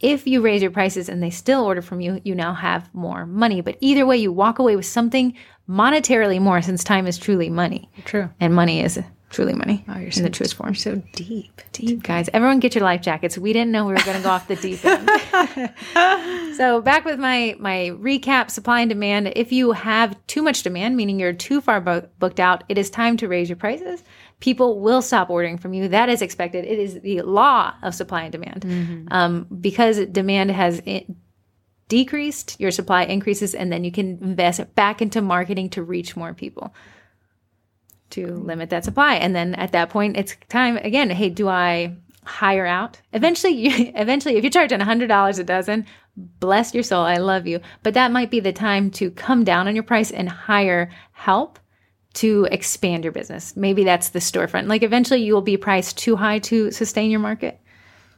If 0.00 0.26
you 0.26 0.40
raise 0.40 0.62
your 0.62 0.70
prices 0.70 1.10
and 1.10 1.22
they 1.22 1.28
still 1.28 1.62
order 1.62 1.82
from 1.82 2.00
you, 2.00 2.22
you 2.24 2.34
now 2.34 2.54
have 2.54 2.88
more 2.94 3.26
money. 3.26 3.60
But 3.60 3.76
either 3.80 4.06
way, 4.06 4.16
you 4.16 4.32
walk 4.32 4.58
away 4.58 4.76
with 4.76 4.86
something 4.86 5.34
monetarily 5.68 6.40
more 6.40 6.62
since 6.62 6.82
time 6.82 7.06
is 7.06 7.18
truly 7.18 7.50
money. 7.50 7.90
true 8.06 8.30
And 8.40 8.54
money 8.54 8.80
is 8.82 8.98
truly 9.30 9.54
money 9.54 9.84
oh, 9.88 9.94
you're 9.94 10.06
in 10.06 10.12
so, 10.12 10.22
the 10.22 10.30
truest 10.30 10.54
form. 10.54 10.74
so 10.74 11.02
deep 11.14 11.60
Deep, 11.72 12.02
guys. 12.02 12.28
Everyone 12.32 12.60
get 12.60 12.74
your 12.74 12.84
life 12.84 13.00
jackets. 13.00 13.38
We 13.38 13.52
didn't 13.52 13.72
know 13.72 13.86
we 13.86 13.92
were 13.92 14.00
going 14.00 14.16
to 14.16 14.22
go 14.22 14.30
off 14.30 14.48
the 14.48 14.56
deep 14.56 14.84
end. 14.84 15.08
so 16.56 16.80
back 16.82 17.04
with 17.04 17.18
my 17.18 17.56
my 17.58 17.92
recap: 17.94 18.50
supply 18.50 18.80
and 18.80 18.88
demand. 18.88 19.32
If 19.36 19.52
you 19.52 19.72
have 19.72 20.16
too 20.26 20.42
much 20.42 20.62
demand, 20.62 20.96
meaning 20.96 21.18
you're 21.18 21.32
too 21.32 21.60
far 21.60 21.80
bo- 21.80 22.08
booked 22.18 22.40
out, 22.40 22.64
it 22.68 22.76
is 22.76 22.90
time 22.90 23.16
to 23.18 23.28
raise 23.28 23.48
your 23.48 23.56
prices. 23.56 24.02
People 24.40 24.80
will 24.80 25.00
stop 25.00 25.30
ordering 25.30 25.58
from 25.58 25.72
you. 25.72 25.88
That 25.88 26.08
is 26.08 26.22
expected. 26.22 26.64
It 26.64 26.78
is 26.78 27.00
the 27.00 27.22
law 27.22 27.74
of 27.82 27.94
supply 27.94 28.24
and 28.24 28.32
demand. 28.32 29.08
Um, 29.10 29.46
because 29.60 30.04
demand 30.06 30.50
has 30.50 30.82
i 30.86 31.06
decreased, 31.88 32.60
your 32.60 32.70
supply 32.70 33.02
increases, 33.02 33.52
and 33.52 33.72
then 33.72 33.82
you 33.82 33.90
can 33.90 34.18
invest 34.22 34.74
back 34.76 35.02
into 35.02 35.20
marketing 35.20 35.70
to 35.70 35.82
reach 35.82 36.16
more 36.16 36.32
people 36.34 36.72
to 38.10 38.26
limit 38.26 38.70
that 38.70 38.84
supply. 38.84 39.14
And 39.14 39.34
then 39.34 39.54
at 39.54 39.72
that 39.72 39.90
point, 39.90 40.16
it's 40.16 40.36
time 40.48 40.76
again. 40.78 41.10
Hey, 41.10 41.30
do 41.30 41.48
I 41.48 41.96
hire 42.24 42.66
out? 42.66 43.00
Eventually, 43.12 43.54
you, 43.54 43.92
eventually, 43.94 44.36
if 44.36 44.44
you're 44.44 44.50
charging 44.50 44.80
hundred 44.80 45.08
dollars 45.08 45.38
a 45.38 45.44
dozen, 45.44 45.86
bless 46.16 46.74
your 46.74 46.82
soul, 46.82 47.04
I 47.04 47.16
love 47.16 47.46
you. 47.46 47.60
But 47.82 47.94
that 47.94 48.12
might 48.12 48.30
be 48.30 48.40
the 48.40 48.52
time 48.52 48.90
to 48.92 49.10
come 49.10 49.44
down 49.44 49.68
on 49.68 49.74
your 49.74 49.84
price 49.84 50.10
and 50.10 50.28
hire 50.28 50.90
help 51.12 51.58
to 52.12 52.48
expand 52.50 53.04
your 53.04 53.12
business. 53.12 53.56
Maybe 53.56 53.84
that's 53.84 54.08
the 54.10 54.18
storefront. 54.18 54.68
Like 54.68 54.82
eventually, 54.82 55.22
you 55.22 55.34
will 55.34 55.42
be 55.42 55.56
priced 55.56 55.96
too 55.96 56.16
high 56.16 56.40
to 56.40 56.70
sustain 56.70 57.10
your 57.10 57.20
market, 57.20 57.60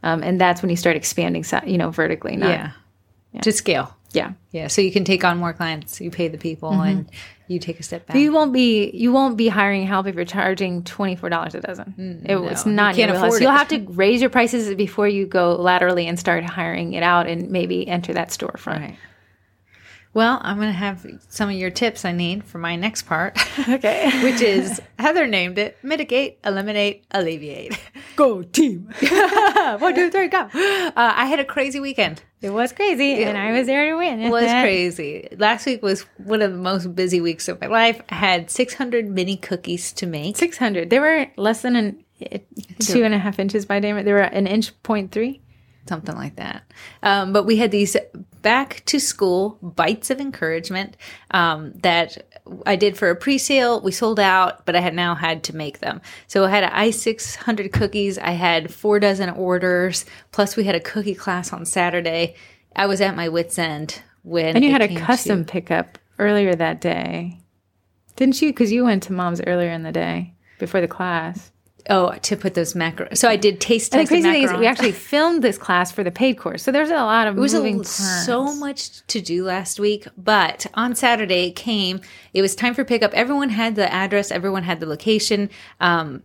um, 0.02 0.22
and 0.22 0.40
that's 0.40 0.62
when 0.62 0.70
you 0.70 0.76
start 0.76 0.96
expanding, 0.96 1.44
you 1.66 1.78
know, 1.78 1.90
vertically. 1.90 2.36
Not, 2.36 2.50
yeah. 2.50 3.40
to 3.40 3.52
scale 3.52 3.94
yeah. 4.14 4.32
yeah 4.50 4.66
so 4.68 4.80
you 4.80 4.92
can 4.92 5.04
take 5.04 5.24
on 5.24 5.38
more 5.38 5.52
clients 5.52 6.00
you 6.00 6.10
pay 6.10 6.28
the 6.28 6.38
people 6.38 6.70
mm-hmm. 6.70 6.80
and 6.82 7.10
you 7.52 7.58
take 7.58 7.78
a 7.78 7.82
step 7.82 8.06
back 8.06 8.16
You 8.16 8.32
won't 8.32 8.52
be 8.52 8.90
you 8.90 9.12
won't 9.12 9.36
be 9.36 9.48
hiring 9.48 9.86
help 9.86 10.06
if 10.06 10.14
you're 10.14 10.24
charging 10.24 10.82
twenty 10.84 11.16
four 11.16 11.28
dollars 11.28 11.54
a 11.54 11.60
dozen. 11.60 11.94
Mm, 11.98 12.28
it, 12.28 12.52
it's 12.52 12.66
you 12.66 12.72
not 12.72 12.94
can't 12.94 13.08
your 13.08 13.16
wheelhouse. 13.16 13.28
afford 13.28 13.42
You'll 13.42 13.50
have 13.52 13.68
to 13.68 13.80
raise 13.92 14.20
your 14.20 14.30
prices 14.30 14.74
before 14.74 15.06
you 15.06 15.26
go 15.26 15.56
laterally 15.56 16.06
and 16.06 16.18
start 16.18 16.44
hiring 16.44 16.94
it 16.94 17.02
out 17.02 17.26
and 17.26 17.50
maybe 17.50 17.86
enter 17.86 18.14
that 18.14 18.28
storefront. 18.28 18.80
Right. 18.80 18.96
Well, 20.14 20.40
I'm 20.42 20.56
going 20.56 20.68
to 20.68 20.74
have 20.74 21.06
some 21.28 21.48
of 21.48 21.54
your 21.56 21.70
tips 21.70 22.04
I 22.04 22.12
need 22.12 22.44
for 22.44 22.58
my 22.58 22.76
next 22.76 23.02
part, 23.02 23.38
Okay. 23.68 24.10
which 24.22 24.42
is 24.42 24.80
Heather 24.98 25.26
named 25.26 25.56
it 25.58 25.78
mitigate, 25.82 26.38
eliminate, 26.44 27.04
alleviate. 27.12 27.78
Go 28.16 28.42
team. 28.42 28.92
One, 29.00 29.94
two, 29.94 30.10
three, 30.10 30.28
go. 30.28 30.40
Uh, 30.40 30.92
I 30.94 31.24
had 31.24 31.40
a 31.40 31.44
crazy 31.46 31.80
weekend. 31.80 32.22
It 32.42 32.50
was 32.50 32.72
crazy, 32.72 33.22
and 33.24 33.38
I 33.38 33.52
was 33.52 33.66
there 33.66 33.88
to 33.90 33.96
win. 33.96 34.20
It 34.20 34.30
was 34.30 34.44
crazy. 34.50 35.28
Last 35.38 35.64
week 35.64 35.82
was 35.82 36.02
one 36.18 36.42
of 36.42 36.52
the 36.52 36.58
most 36.58 36.94
busy 36.94 37.20
weeks 37.22 37.48
of 37.48 37.58
my 37.60 37.68
life. 37.68 38.02
I 38.10 38.16
had 38.16 38.50
600 38.50 39.08
mini 39.08 39.36
cookies 39.36 39.92
to 39.94 40.06
make. 40.06 40.36
Six 40.36 40.58
hundred. 40.58 40.90
They 40.90 40.98
were 40.98 41.28
less 41.36 41.62
than 41.62 41.76
an 41.76 42.04
two 42.80 43.02
and 43.04 43.14
a 43.14 43.18
half 43.18 43.38
inches 43.38 43.64
by 43.64 43.80
diameter. 43.80 44.04
They 44.04 44.12
were 44.12 44.18
an 44.20 44.46
inch 44.46 44.72
point 44.82 45.10
three. 45.12 45.40
something 45.88 46.14
like 46.16 46.36
that. 46.36 46.64
Um, 47.02 47.32
but 47.32 47.44
we 47.44 47.56
had 47.56 47.70
these 47.70 47.96
back 48.42 48.82
to 48.86 48.98
school 48.98 49.58
bites 49.62 50.10
of 50.10 50.20
encouragement 50.20 50.96
um, 51.30 51.72
that 51.82 52.28
I 52.66 52.76
did 52.76 52.98
for 52.98 53.10
a 53.10 53.16
pre 53.16 53.38
sale. 53.38 53.80
We 53.80 53.92
sold 53.92 54.20
out, 54.20 54.66
but 54.66 54.76
I 54.76 54.80
had 54.80 54.94
now 54.94 55.14
had 55.14 55.44
to 55.44 55.56
make 55.56 55.78
them. 55.78 56.00
So 56.26 56.44
I 56.44 56.50
had 56.50 56.64
I 56.64 56.90
600 56.90 57.72
cookies. 57.72 58.18
I 58.18 58.30
had 58.30 58.72
four 58.74 58.98
dozen 58.98 59.30
orders. 59.30 60.04
Plus, 60.32 60.56
we 60.56 60.64
had 60.64 60.74
a 60.74 60.80
cookie 60.80 61.14
class 61.14 61.52
on 61.52 61.64
Saturday. 61.64 62.34
I 62.74 62.86
was 62.86 63.00
at 63.00 63.16
my 63.16 63.28
wits' 63.28 63.58
end 63.58 64.02
when. 64.24 64.56
And 64.56 64.64
you 64.64 64.72
had 64.72 64.82
a 64.82 64.88
came 64.88 64.98
to- 64.98 65.04
custom 65.04 65.44
pickup 65.44 65.98
earlier 66.18 66.54
that 66.54 66.80
day, 66.80 67.38
didn't 68.16 68.42
you? 68.42 68.48
Because 68.48 68.72
you 68.72 68.84
went 68.84 69.04
to 69.04 69.12
mom's 69.12 69.40
earlier 69.46 69.70
in 69.70 69.84
the 69.84 69.92
day 69.92 70.34
before 70.58 70.80
the 70.80 70.88
class. 70.88 71.51
Oh, 71.90 72.12
to 72.22 72.36
put 72.36 72.54
those 72.54 72.74
macarons. 72.74 73.18
So 73.18 73.28
I 73.28 73.36
did 73.36 73.60
taste 73.60 73.94
And 73.94 74.00
the 74.00 74.02
test 74.04 74.08
crazy 74.10 74.30
thing 74.30 74.42
is, 74.44 74.52
we 74.58 74.66
actually 74.66 74.92
filmed 74.92 75.42
this 75.42 75.58
class 75.58 75.90
for 75.92 76.04
the 76.04 76.10
paid 76.10 76.38
course, 76.38 76.62
so 76.62 76.72
there's 76.72 76.90
a 76.90 76.94
lot 76.94 77.26
of 77.26 77.36
It 77.36 77.40
was 77.40 77.54
moving 77.54 77.80
a, 77.80 77.84
so 77.84 78.54
much 78.54 79.06
to 79.06 79.20
do 79.20 79.44
last 79.44 79.80
week, 79.80 80.06
but 80.16 80.66
on 80.74 80.94
Saturday 80.94 81.48
it 81.48 81.56
came. 81.56 82.00
It 82.34 82.42
was 82.42 82.54
time 82.54 82.74
for 82.74 82.84
pickup. 82.84 83.12
Everyone 83.14 83.50
had 83.50 83.76
the 83.76 83.92
address. 83.92 84.30
Everyone 84.30 84.62
had 84.62 84.80
the 84.80 84.86
location. 84.86 85.50
Um, 85.80 86.22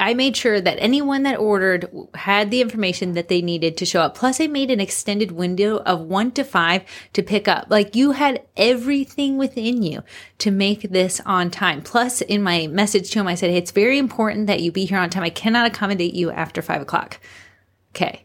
I 0.00 0.14
made 0.14 0.36
sure 0.36 0.60
that 0.60 0.78
anyone 0.80 1.22
that 1.24 1.38
ordered 1.38 1.88
had 2.14 2.50
the 2.50 2.62
information 2.62 3.12
that 3.12 3.28
they 3.28 3.42
needed 3.42 3.76
to 3.76 3.86
show 3.86 4.00
up. 4.00 4.16
Plus, 4.16 4.40
I 4.40 4.46
made 4.46 4.70
an 4.70 4.80
extended 4.80 5.30
window 5.30 5.76
of 5.78 6.00
one 6.00 6.32
to 6.32 6.42
five 6.42 6.84
to 7.12 7.22
pick 7.22 7.46
up. 7.46 7.66
Like 7.68 7.94
you 7.94 8.12
had 8.12 8.42
everything 8.56 9.36
within 9.36 9.82
you 9.82 10.02
to 10.38 10.50
make 10.50 10.90
this 10.90 11.20
on 11.26 11.50
time. 11.50 11.82
Plus, 11.82 12.22
in 12.22 12.42
my 12.42 12.66
message 12.66 13.10
to 13.10 13.20
him, 13.20 13.28
I 13.28 13.34
said, 13.34 13.50
hey, 13.50 13.58
it's 13.58 13.70
very 13.70 13.98
important 13.98 14.46
that 14.46 14.60
you 14.60 14.72
be 14.72 14.86
here 14.86 14.98
on 14.98 15.10
time. 15.10 15.22
I 15.22 15.30
cannot 15.30 15.66
accommodate 15.66 16.14
you 16.14 16.30
after 16.30 16.62
five 16.62 16.80
o'clock. 16.80 17.20
Okay. 17.94 18.24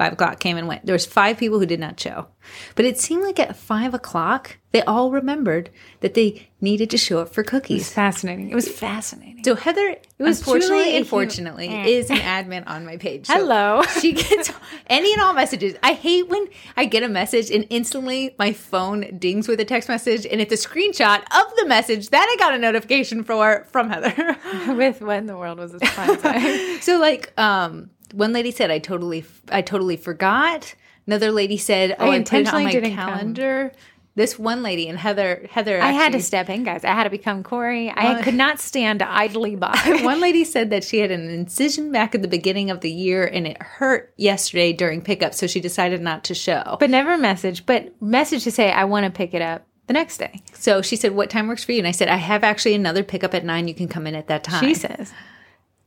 Five 0.00 0.14
o'clock 0.14 0.40
came 0.40 0.56
and 0.56 0.66
went. 0.66 0.86
There 0.86 0.94
was 0.94 1.04
five 1.04 1.36
people 1.36 1.58
who 1.58 1.66
did 1.66 1.78
not 1.78 2.00
show. 2.00 2.26
But 2.74 2.86
it 2.86 2.98
seemed 2.98 3.22
like 3.22 3.38
at 3.38 3.54
five 3.54 3.92
o'clock, 3.92 4.56
they 4.72 4.80
all 4.82 5.10
remembered 5.10 5.68
that 6.00 6.14
they 6.14 6.48
needed 6.58 6.88
to 6.90 6.96
show 6.96 7.18
up 7.18 7.34
for 7.34 7.42
cookies. 7.42 7.82
It 7.82 7.84
was 7.84 7.92
fascinating. 7.92 8.48
It 8.50 8.54
was 8.54 8.66
fascinating. 8.66 9.44
So 9.44 9.54
Heather, 9.56 9.88
it 9.88 10.06
was 10.18 10.38
unfortunately, 10.38 10.68
truly 10.84 10.88
a 10.88 10.92
hu- 10.92 10.98
unfortunately, 11.00 11.68
Eh. 11.68 11.84
is 11.84 12.10
an 12.10 12.16
admin 12.16 12.64
on 12.66 12.86
my 12.86 12.96
page. 12.96 13.26
So 13.26 13.34
Hello. 13.34 13.82
she 14.00 14.12
gets 14.12 14.50
any 14.86 15.12
and 15.12 15.20
all 15.20 15.34
messages. 15.34 15.74
I 15.82 15.92
hate 15.92 16.28
when 16.28 16.48
I 16.78 16.86
get 16.86 17.02
a 17.02 17.08
message 17.08 17.50
and 17.50 17.66
instantly 17.68 18.34
my 18.38 18.54
phone 18.54 19.18
dings 19.18 19.48
with 19.48 19.60
a 19.60 19.66
text 19.66 19.90
message 19.90 20.24
and 20.26 20.40
it's 20.40 20.52
a 20.64 20.68
screenshot 20.68 21.18
of 21.20 21.56
the 21.56 21.66
message 21.66 22.08
that 22.08 22.26
I 22.26 22.36
got 22.42 22.54
a 22.54 22.58
notification 22.58 23.22
for 23.22 23.66
from 23.70 23.90
Heather. 23.90 24.36
With 24.74 25.02
when 25.02 25.26
the 25.26 25.36
world 25.36 25.58
was 25.58 25.72
this 25.72 25.88
fun 25.90 26.18
time? 26.22 26.80
so 26.80 26.98
like 26.98 27.38
um 27.38 27.90
one 28.12 28.32
lady 28.32 28.50
said 28.50 28.70
I 28.70 28.78
totally 28.78 29.24
I 29.50 29.62
totally 29.62 29.96
forgot. 29.96 30.74
Another 31.06 31.30
lady 31.32 31.56
said, 31.56 31.96
"Oh, 31.98 32.04
I, 32.04 32.06
put 32.06 32.06
it 32.06 32.08
on 32.08 32.14
intentionally 32.16 32.64
my 32.64 32.70
didn't 32.72 32.94
come. 32.96 33.08
calendar." 33.08 33.72
This 34.16 34.36
one 34.38 34.62
lady 34.64 34.88
and 34.88 34.98
Heather 34.98 35.46
Heather 35.50 35.80
I 35.80 35.92
had 35.92 36.12
to 36.12 36.20
step 36.20 36.50
in, 36.50 36.64
guys. 36.64 36.84
I 36.84 36.88
had 36.88 37.04
to 37.04 37.10
become 37.10 37.42
Corey. 37.44 37.88
I 37.90 38.14
Well- 38.14 38.22
could 38.24 38.34
not 38.34 38.58
stand 38.70 39.02
idly 39.02 39.54
by. 39.54 40.00
One 40.02 40.20
lady 40.20 40.44
said 40.44 40.70
that 40.70 40.82
she 40.82 40.98
had 40.98 41.12
an 41.12 41.30
incision 41.30 41.92
back 41.92 42.14
at 42.14 42.20
the 42.20 42.28
beginning 42.28 42.70
of 42.70 42.80
the 42.80 42.90
year 42.90 43.24
and 43.24 43.46
it 43.46 43.62
hurt 43.62 44.12
yesterday 44.16 44.72
during 44.72 45.00
pickup, 45.00 45.32
so 45.32 45.46
she 45.46 45.60
decided 45.60 46.02
not 46.02 46.24
to 46.24 46.34
show. 46.34 46.76
but 46.80 46.90
never 46.90 47.16
message, 47.16 47.64
but 47.64 47.94
message 48.02 48.42
to 48.44 48.50
say, 48.50 48.72
I 48.72 48.84
want 48.84 49.04
to 49.06 49.10
pick 49.10 49.32
it 49.32 49.42
up 49.42 49.64
the 49.86 49.92
next 49.94 50.18
day. 50.18 50.42
So 50.54 50.82
she 50.82 50.96
said, 50.96 51.12
What 51.12 51.30
time 51.30 51.46
works 51.46 51.62
for 51.64 51.70
you? 51.72 51.78
And 51.78 51.86
I 51.88 51.92
said, 51.92 52.08
I 52.08 52.16
have 52.16 52.42
actually 52.42 52.74
another 52.74 53.04
pickup 53.04 53.32
at 53.32 53.44
nine. 53.44 53.68
You 53.68 53.74
can 53.74 53.88
come 53.88 54.08
in 54.08 54.16
at 54.16 54.26
that 54.26 54.42
time. 54.42 54.62
She 54.64 54.74
says, 54.74 55.12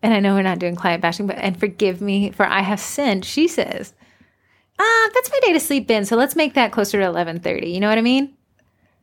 and 0.03 0.13
I 0.13 0.19
know 0.19 0.36
we're 0.36 0.43
not 0.43 0.60
doing 0.60 0.75
client 0.75 1.01
bashing, 1.01 1.25
but 1.25 1.38
and 1.38 1.60
forgive 1.60 2.01
me 2.01 2.29
for 2.31 2.45
I 2.45 2.62
have 2.62 2.79
sinned. 2.79 3.25
She 3.25 3.48
says, 3.48 3.93
ah, 4.77 5.10
that's 5.13 5.31
my 5.31 5.39
day 5.39 5.53
to 5.53 5.60
sleep 5.60 5.89
in. 5.89 6.05
So 6.05 6.15
let's 6.15 6.36
make 6.36 6.53
that 6.53 6.72
closer 6.72 7.00
to 7.00 7.05
eleven 7.05 7.39
thirty. 7.39 7.72
You 7.72 7.79
know 7.79 7.89
what 7.89 7.98
I 7.98 8.01
mean? 8.01 8.36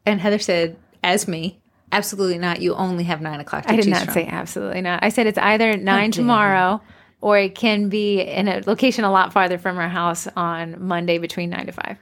And 0.07 0.21
Heather 0.21 0.39
said, 0.39 0.77
As 1.03 1.27
me, 1.27 1.61
absolutely 1.91 2.39
not. 2.39 2.61
You 2.61 2.75
only 2.75 3.05
have 3.05 3.21
nine 3.21 3.41
o'clock 3.41 3.65
to 3.65 3.73
I 3.73 3.77
did 3.77 3.89
not 3.89 4.05
from. 4.05 4.15
say 4.15 4.27
absolutely 4.27 4.83
not. 4.83 5.03
I 5.03 5.09
said 5.09 5.27
it's 5.27 5.39
either 5.39 5.77
nine 5.77 6.11
dare 6.11 6.21
tomorrow 6.23 6.83
or 7.21 7.39
it 7.39 7.55
can 7.55 7.89
be 7.89 8.21
in 8.21 8.49
a 8.49 8.63
location 8.67 9.05
a 9.05 9.11
lot 9.11 9.33
farther 9.33 9.59
from 9.59 9.79
our 9.79 9.89
house 9.89 10.27
on 10.37 10.83
Monday 10.87 11.19
between 11.19 11.51
nine 11.51 11.67
to 11.67 11.73
five. 11.73 11.99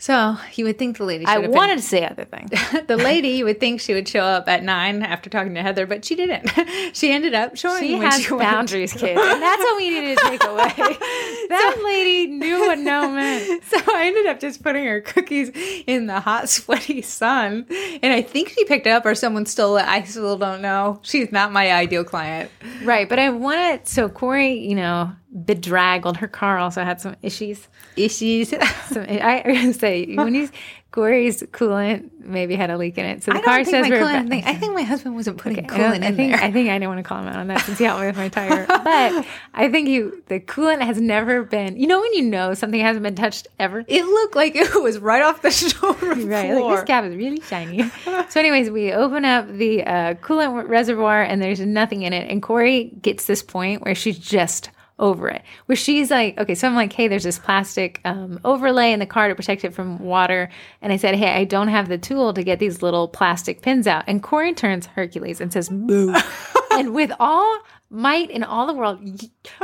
So 0.00 0.36
you 0.54 0.64
would 0.64 0.78
think 0.78 0.96
the 0.96 1.04
lady 1.04 1.26
I 1.26 1.38
wanted 1.38 1.76
to 1.76 1.82
say 1.82 2.04
other 2.04 2.24
things. 2.24 2.50
the 2.86 2.96
lady 2.96 3.28
you 3.28 3.44
would 3.44 3.60
think 3.60 3.80
she 3.80 3.94
would 3.94 4.08
show 4.08 4.22
up 4.22 4.48
at 4.48 4.64
nine 4.64 5.02
after 5.02 5.28
talking 5.28 5.54
to 5.54 5.62
Heather, 5.62 5.86
but 5.86 6.04
she 6.04 6.16
didn't. 6.16 6.50
she 6.96 7.12
ended 7.12 7.34
up 7.34 7.56
showing 7.56 7.82
She 7.82 7.92
has 7.98 8.22
she 8.22 8.32
went. 8.32 8.42
boundaries, 8.42 8.92
kids, 8.92 9.20
and 9.22 9.42
that's 9.42 9.62
what 9.62 9.76
we 9.76 9.90
needed 9.90 10.18
to 10.18 10.24
take 10.24 10.44
away. 10.44 10.96
That 11.50 11.82
lady 11.84 12.28
knew 12.28 12.60
what 12.60 12.78
no 12.78 13.10
meant. 13.10 13.64
So 13.64 13.76
I 13.92 14.06
ended 14.06 14.26
up 14.26 14.38
just 14.38 14.62
putting 14.62 14.84
her 14.84 15.00
cookies 15.00 15.50
in 15.86 16.06
the 16.06 16.20
hot, 16.20 16.48
sweaty 16.48 17.02
sun. 17.02 17.66
And 18.02 18.12
I 18.12 18.22
think 18.22 18.50
she 18.50 18.64
picked 18.64 18.86
it 18.86 18.90
up 18.90 19.04
or 19.04 19.16
someone 19.16 19.46
stole 19.46 19.76
it. 19.76 19.84
I 19.84 20.04
still 20.04 20.38
don't 20.38 20.62
know. 20.62 21.00
She's 21.02 21.32
not 21.32 21.50
my 21.50 21.72
ideal 21.72 22.04
client. 22.04 22.52
Right, 22.84 23.08
but 23.08 23.18
I 23.18 23.30
want 23.30 23.50
wanted 23.50 23.88
so 23.88 24.08
Corey, 24.08 24.58
you 24.58 24.74
know, 24.74 25.12
bedraggled. 25.32 26.16
Her 26.18 26.28
car 26.28 26.58
also 26.58 26.82
had 26.84 27.00
some 27.00 27.16
issues. 27.22 27.68
Issues. 27.96 28.48
Some 28.88 29.04
I, 29.08 29.42
I 29.44 29.52
gonna 29.54 29.72
say 29.72 30.14
when 30.16 30.34
he's 30.34 30.50
Corey's 30.90 31.42
coolant 31.44 32.10
maybe 32.18 32.56
had 32.56 32.68
a 32.70 32.76
leak 32.76 32.98
in 32.98 33.04
it. 33.04 33.22
So 33.22 33.32
the 33.32 33.38
I 33.38 33.42
car 33.42 33.56
don't 33.58 33.64
think 33.66 33.86
says 33.86 33.92
coolant 34.02 34.28
thing. 34.28 34.42
I 34.44 34.54
think 34.54 34.74
my 34.74 34.82
husband 34.82 35.14
wasn't 35.14 35.38
putting 35.38 35.58
I, 35.60 35.68
coolant 35.68 35.96
in 35.96 36.02
I 36.04 36.12
think 36.12 36.32
there. 36.32 36.42
I 36.42 36.50
think 36.50 36.68
I 36.68 36.74
didn't 36.74 36.88
want 36.88 36.98
to 36.98 37.04
comment 37.04 37.36
on 37.36 37.46
that 37.46 37.60
since 37.60 37.78
he 37.78 37.84
helped 37.84 38.00
me 38.00 38.06
with 38.08 38.16
my 38.16 38.28
tire. 38.28 38.66
But 38.82 39.26
I 39.54 39.68
think 39.70 39.88
you 39.88 40.22
the 40.26 40.40
coolant 40.40 40.82
has 40.82 41.00
never 41.00 41.44
been. 41.44 41.78
You 41.78 41.86
know 41.86 42.00
when 42.00 42.12
you 42.14 42.22
know 42.22 42.54
something 42.54 42.80
hasn't 42.80 43.04
been 43.04 43.14
touched 43.14 43.46
ever. 43.60 43.84
it 43.86 44.04
looked 44.04 44.34
like 44.34 44.56
it 44.56 44.74
was 44.82 44.98
right 44.98 45.22
off 45.22 45.42
the 45.42 45.50
showroom 45.52 46.26
Right, 46.26 46.50
floor. 46.50 46.70
like 46.70 46.80
this 46.80 46.86
cab 46.86 47.04
is 47.04 47.14
really 47.14 47.40
shiny. 47.42 47.88
so, 48.28 48.40
anyways, 48.40 48.70
we 48.70 48.92
open 48.92 49.24
up 49.24 49.48
the 49.48 49.84
uh, 49.84 50.14
coolant 50.14 50.68
reservoir 50.68 51.22
and 51.22 51.40
there's 51.40 51.60
nothing 51.60 52.02
in 52.02 52.12
it. 52.12 52.28
And 52.30 52.42
Corey 52.42 52.92
gets 53.00 53.26
this 53.26 53.42
point 53.44 53.84
where 53.84 53.94
she's 53.94 54.18
just 54.18 54.70
over 55.00 55.28
it, 55.28 55.42
where 55.66 55.74
she's 55.74 56.10
like, 56.10 56.38
okay, 56.38 56.54
so 56.54 56.68
I'm 56.68 56.76
like, 56.76 56.92
hey, 56.92 57.08
there's 57.08 57.24
this 57.24 57.38
plastic 57.38 58.00
um, 58.04 58.38
overlay 58.44 58.92
in 58.92 59.00
the 59.00 59.06
car 59.06 59.28
to 59.28 59.34
protect 59.34 59.64
it 59.64 59.74
from 59.74 59.98
water. 59.98 60.48
And 60.80 60.92
I 60.92 60.96
said, 60.96 61.16
hey, 61.16 61.30
I 61.30 61.44
don't 61.44 61.68
have 61.68 61.88
the 61.88 61.98
tool 61.98 62.32
to 62.34 62.44
get 62.44 62.60
these 62.60 62.82
little 62.82 63.08
plastic 63.08 63.62
pins 63.62 63.88
out. 63.88 64.04
And 64.06 64.22
Corey 64.22 64.54
turns 64.54 64.86
Hercules 64.86 65.40
and 65.40 65.52
says, 65.52 65.68
boo. 65.68 66.14
and 66.70 66.94
with 66.94 67.10
all 67.18 67.60
might 67.90 68.30
in 68.30 68.44
all 68.44 68.66
the 68.68 68.74
world, 68.74 69.00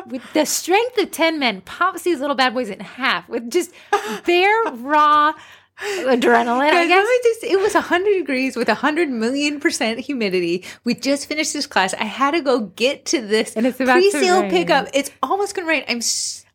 with 0.07 0.23
the 0.33 0.45
strength 0.45 0.99
of 0.99 1.13
10 1.13 1.39
men, 1.39 1.61
pops 1.61 2.03
these 2.03 2.19
little 2.19 2.35
bad 2.35 2.55
boys 2.55 2.71
in 2.71 2.81
half 2.81 3.29
with 3.29 3.49
just 3.51 3.71
bare, 4.27 4.65
raw 4.73 5.33
adrenaline, 5.81 6.73
I 6.73 6.87
guess. 6.87 7.07
just, 7.23 7.45
it 7.45 7.61
was 7.61 7.75
100 7.75 8.13
degrees 8.19 8.57
with 8.57 8.69
100 8.69 9.09
million 9.11 9.61
percent 9.61 10.01
humidity. 10.01 10.65
We 10.85 10.95
just 10.95 11.27
finished 11.27 11.53
this 11.53 11.67
class. 11.67 11.95
I 11.95 12.05
had 12.05 12.33
to 12.33 12.41
go 12.41 12.61
get 12.61 13.05
to 13.07 13.21
this 13.21 13.55
And 13.57 13.67
it's 13.67 13.81
about 13.81 13.95
pre-sale 13.95 14.49
pickup. 14.49 14.89
It's 14.95 15.11
almost 15.23 15.55
going 15.55 15.67
to 15.67 15.71
rain. 15.71 15.85
I'm 15.89 16.01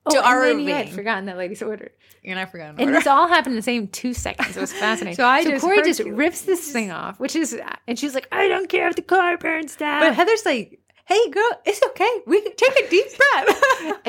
Oh, 0.03 0.09
starving. 0.09 0.57
then 0.65 0.67
you 0.67 0.73
had 0.73 0.89
forgotten 0.89 1.25
that 1.25 1.37
lady's 1.37 1.61
order. 1.61 1.91
and 2.25 2.39
I 2.39 2.45
forgot. 2.45 2.71
an 2.71 2.79
And 2.81 2.95
this 2.95 3.05
all 3.05 3.27
happened 3.27 3.53
in 3.53 3.57
the 3.57 3.61
same 3.61 3.87
two 3.87 4.15
seconds. 4.15 4.57
It 4.57 4.59
was 4.59 4.73
fascinating. 4.79 5.15
So 5.15 5.25
I 5.27 5.43
just 5.43 5.61
Corey 5.63 5.83
just 5.83 5.99
you. 5.99 6.15
rips 6.15 6.41
this 6.41 6.71
thing 6.71 6.89
off, 6.89 7.19
which 7.19 7.35
is, 7.35 7.55
and 7.87 7.99
she's 7.99 8.15
like, 8.15 8.27
I 8.31 8.47
don't 8.47 8.67
care 8.67 8.87
if 8.87 8.95
the 8.95 9.03
car 9.03 9.37
burns 9.37 9.75
down. 9.75 10.01
But 10.01 10.15
Heather's 10.15 10.43
like, 10.43 10.79
"Hey, 11.11 11.29
girl, 11.29 11.51
it's 11.65 11.81
okay. 11.89 12.13
We 12.25 12.41
can 12.41 12.53
take 12.55 12.75
a 12.85 12.89
deep 12.89 13.05
breath." 13.17 13.57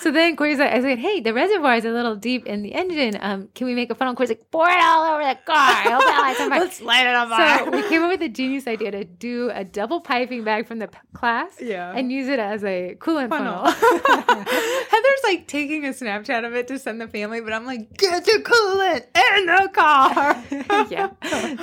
So 0.00 0.10
then 0.10 0.34
Corey's 0.36 0.58
like, 0.58 0.72
I 0.72 0.80
said, 0.80 0.98
hey, 0.98 1.20
the 1.20 1.32
reservoir 1.32 1.76
is 1.76 1.84
a 1.84 1.90
little 1.90 2.16
deep 2.16 2.44
in 2.46 2.62
the 2.62 2.74
engine. 2.74 3.16
Um, 3.20 3.48
can 3.54 3.66
we 3.68 3.74
make 3.74 3.88
a 3.90 3.94
funnel? 3.94 4.14
Corey's 4.16 4.30
like, 4.30 4.50
pour 4.50 4.68
it 4.68 4.76
all 4.82 5.04
over 5.14 5.22
the 5.22 5.38
car. 5.46 5.54
I 5.56 5.82
hope 5.92 6.00
that 6.02 6.36
lights. 6.38 6.40
Let's 6.64 6.80
light 6.82 7.06
it 7.06 7.14
on 7.14 7.28
So 7.28 7.36
fire. 7.36 7.70
we 7.70 7.88
came 7.88 8.02
up 8.02 8.10
with 8.10 8.20
a 8.22 8.28
genius 8.28 8.66
idea 8.66 8.90
to 8.90 9.04
do 9.04 9.50
a 9.54 9.62
double 9.64 10.00
piping 10.00 10.42
bag 10.42 10.66
from 10.66 10.80
the 10.80 10.88
p- 10.88 10.98
class, 11.14 11.52
Yeah. 11.60 11.92
and 11.96 12.10
use 12.10 12.26
it 12.28 12.40
as 12.40 12.64
a 12.64 12.96
coolant 12.98 13.28
Funnel. 13.28 13.70
funnel. 13.70 14.44
Heather's 14.44 15.20
like 15.24 15.46
taking 15.46 15.84
a 15.84 15.90
Snapchat 15.90 16.44
of 16.44 16.54
it 16.54 16.66
to 16.68 16.78
send 16.78 17.00
the 17.00 17.06
family, 17.08 17.40
but 17.40 17.52
I'm 17.52 17.64
like, 17.64 17.96
get 17.96 18.24
the 18.24 18.42
coolant 18.42 19.04
in 19.38 19.46
the 19.46 19.68
car. 19.72 20.42
yeah. 20.90 21.10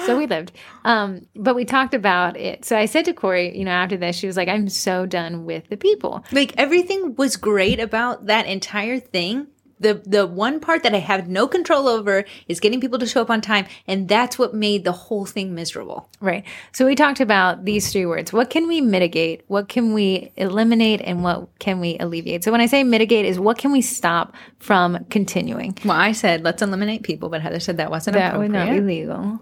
So 0.05 0.17
we 0.17 0.27
lived. 0.27 0.53
Um, 0.85 1.27
but 1.35 1.55
we 1.55 1.65
talked 1.65 1.93
about 1.93 2.37
it. 2.37 2.63
So 2.65 2.77
I 2.77 2.85
said 2.85 3.05
to 3.05 3.13
Corey, 3.13 3.57
you 3.57 3.65
know, 3.65 3.71
after 3.71 3.97
this, 3.97 4.15
she 4.15 4.27
was 4.27 4.37
like, 4.37 4.47
I'm 4.47 4.58
so 4.67 5.05
done 5.05 5.45
with 5.45 5.69
the 5.69 5.77
people. 5.77 6.25
Like 6.31 6.53
everything 6.57 7.15
was 7.15 7.37
great 7.37 7.79
about 7.79 8.25
that 8.25 8.47
entire 8.47 8.99
thing. 8.99 9.47
The 9.81 10.01
the 10.05 10.27
one 10.27 10.59
part 10.59 10.83
that 10.83 10.93
I 10.93 10.97
have 10.97 11.29
no 11.29 11.47
control 11.47 11.87
over 11.87 12.25
is 12.49 12.59
getting 12.59 12.81
people 12.81 12.99
to 12.99 13.05
show 13.05 13.21
up 13.21 13.29
on 13.29 13.39
time, 13.39 13.65
and 13.87 14.09
that's 14.09 14.37
what 14.37 14.53
made 14.53 14.83
the 14.83 14.91
whole 14.91 15.25
thing 15.25 15.55
miserable. 15.55 16.09
Right. 16.19 16.43
So 16.73 16.85
we 16.85 16.95
talked 16.95 17.21
about 17.21 17.63
these 17.63 17.89
three 17.89 18.05
words. 18.05 18.33
What 18.33 18.49
can 18.49 18.67
we 18.67 18.81
mitigate? 18.81 19.43
What 19.47 19.69
can 19.69 19.93
we 19.93 20.33
eliminate? 20.35 20.99
And 20.99 21.23
what 21.23 21.47
can 21.59 21.79
we 21.79 21.97
alleviate? 21.97 22.43
So 22.43 22.51
when 22.51 22.59
I 22.59 22.65
say 22.65 22.83
mitigate 22.83 23.25
is 23.25 23.39
what 23.39 23.57
can 23.57 23.71
we 23.71 23.81
stop 23.81 24.35
from 24.59 25.05
continuing? 25.05 25.77
Well, 25.85 25.95
I 25.95 26.11
said 26.11 26.43
let's 26.43 26.61
eliminate 26.61 27.03
people, 27.03 27.29
but 27.29 27.41
Heather 27.41 27.61
said 27.61 27.77
that 27.77 27.89
wasn't 27.89 28.15
That 28.15 28.37
would 28.37 28.51
not 28.51 28.69
be 28.69 28.77
illegal. 28.79 29.39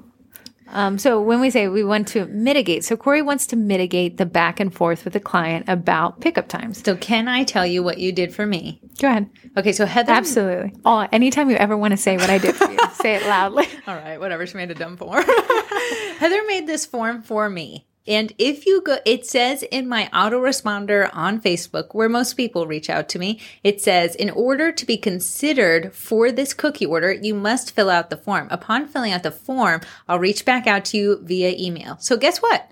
Um, 0.69 0.97
so 0.97 1.21
when 1.21 1.39
we 1.39 1.49
say 1.49 1.67
we 1.67 1.83
want 1.83 2.07
to 2.09 2.25
mitigate, 2.27 2.83
so 2.83 2.97
Corey 2.97 3.21
wants 3.21 3.47
to 3.47 3.55
mitigate 3.55 4.17
the 4.17 4.25
back 4.25 4.59
and 4.59 4.73
forth 4.73 5.03
with 5.03 5.13
the 5.13 5.19
client 5.19 5.65
about 5.67 6.19
pickup 6.19 6.47
times. 6.47 6.81
So 6.83 6.95
can 6.95 7.27
I 7.27 7.43
tell 7.43 7.65
you 7.65 7.83
what 7.83 7.97
you 7.97 8.11
did 8.11 8.33
for 8.33 8.45
me? 8.45 8.81
Go 8.99 9.07
ahead. 9.07 9.29
Okay, 9.57 9.71
so 9.71 9.85
Heather. 9.85 10.11
Absolutely. 10.11 10.73
Oh, 10.85 11.07
anytime 11.11 11.49
you 11.49 11.55
ever 11.55 11.77
want 11.77 11.91
to 11.91 11.97
say 11.97 12.17
what 12.17 12.29
I 12.29 12.37
did 12.37 12.55
for 12.55 12.69
you, 12.71 12.77
say 12.93 13.15
it 13.15 13.23
loudly. 13.23 13.67
All 13.87 13.95
right, 13.95 14.19
whatever. 14.19 14.45
She 14.45 14.57
made 14.57 14.71
a 14.71 14.75
dumb 14.75 14.97
form. 14.97 15.23
Heather 16.17 16.41
made 16.47 16.67
this 16.67 16.85
form 16.85 17.21
for 17.21 17.49
me. 17.49 17.85
And 18.07 18.31
if 18.37 18.65
you 18.65 18.81
go, 18.81 18.97
it 19.05 19.25
says 19.25 19.63
in 19.63 19.87
my 19.87 20.09
autoresponder 20.13 21.09
on 21.13 21.41
Facebook, 21.41 21.93
where 21.93 22.07
most 22.07 22.33
people 22.35 22.65
reach 22.67 22.89
out 22.89 23.09
to 23.09 23.19
me, 23.19 23.39
it 23.63 23.81
says, 23.81 24.15
in 24.15 24.29
order 24.29 24.71
to 24.71 24.85
be 24.85 24.97
considered 24.97 25.93
for 25.93 26.31
this 26.31 26.53
cookie 26.53 26.85
order, 26.85 27.11
you 27.11 27.35
must 27.35 27.71
fill 27.71 27.89
out 27.89 28.09
the 28.09 28.17
form. 28.17 28.47
Upon 28.49 28.87
filling 28.87 29.11
out 29.11 29.23
the 29.23 29.31
form, 29.31 29.81
I'll 30.07 30.19
reach 30.19 30.45
back 30.45 30.67
out 30.67 30.85
to 30.85 30.97
you 30.97 31.19
via 31.23 31.53
email. 31.57 31.97
So 31.99 32.15
guess 32.17 32.37
what? 32.37 32.71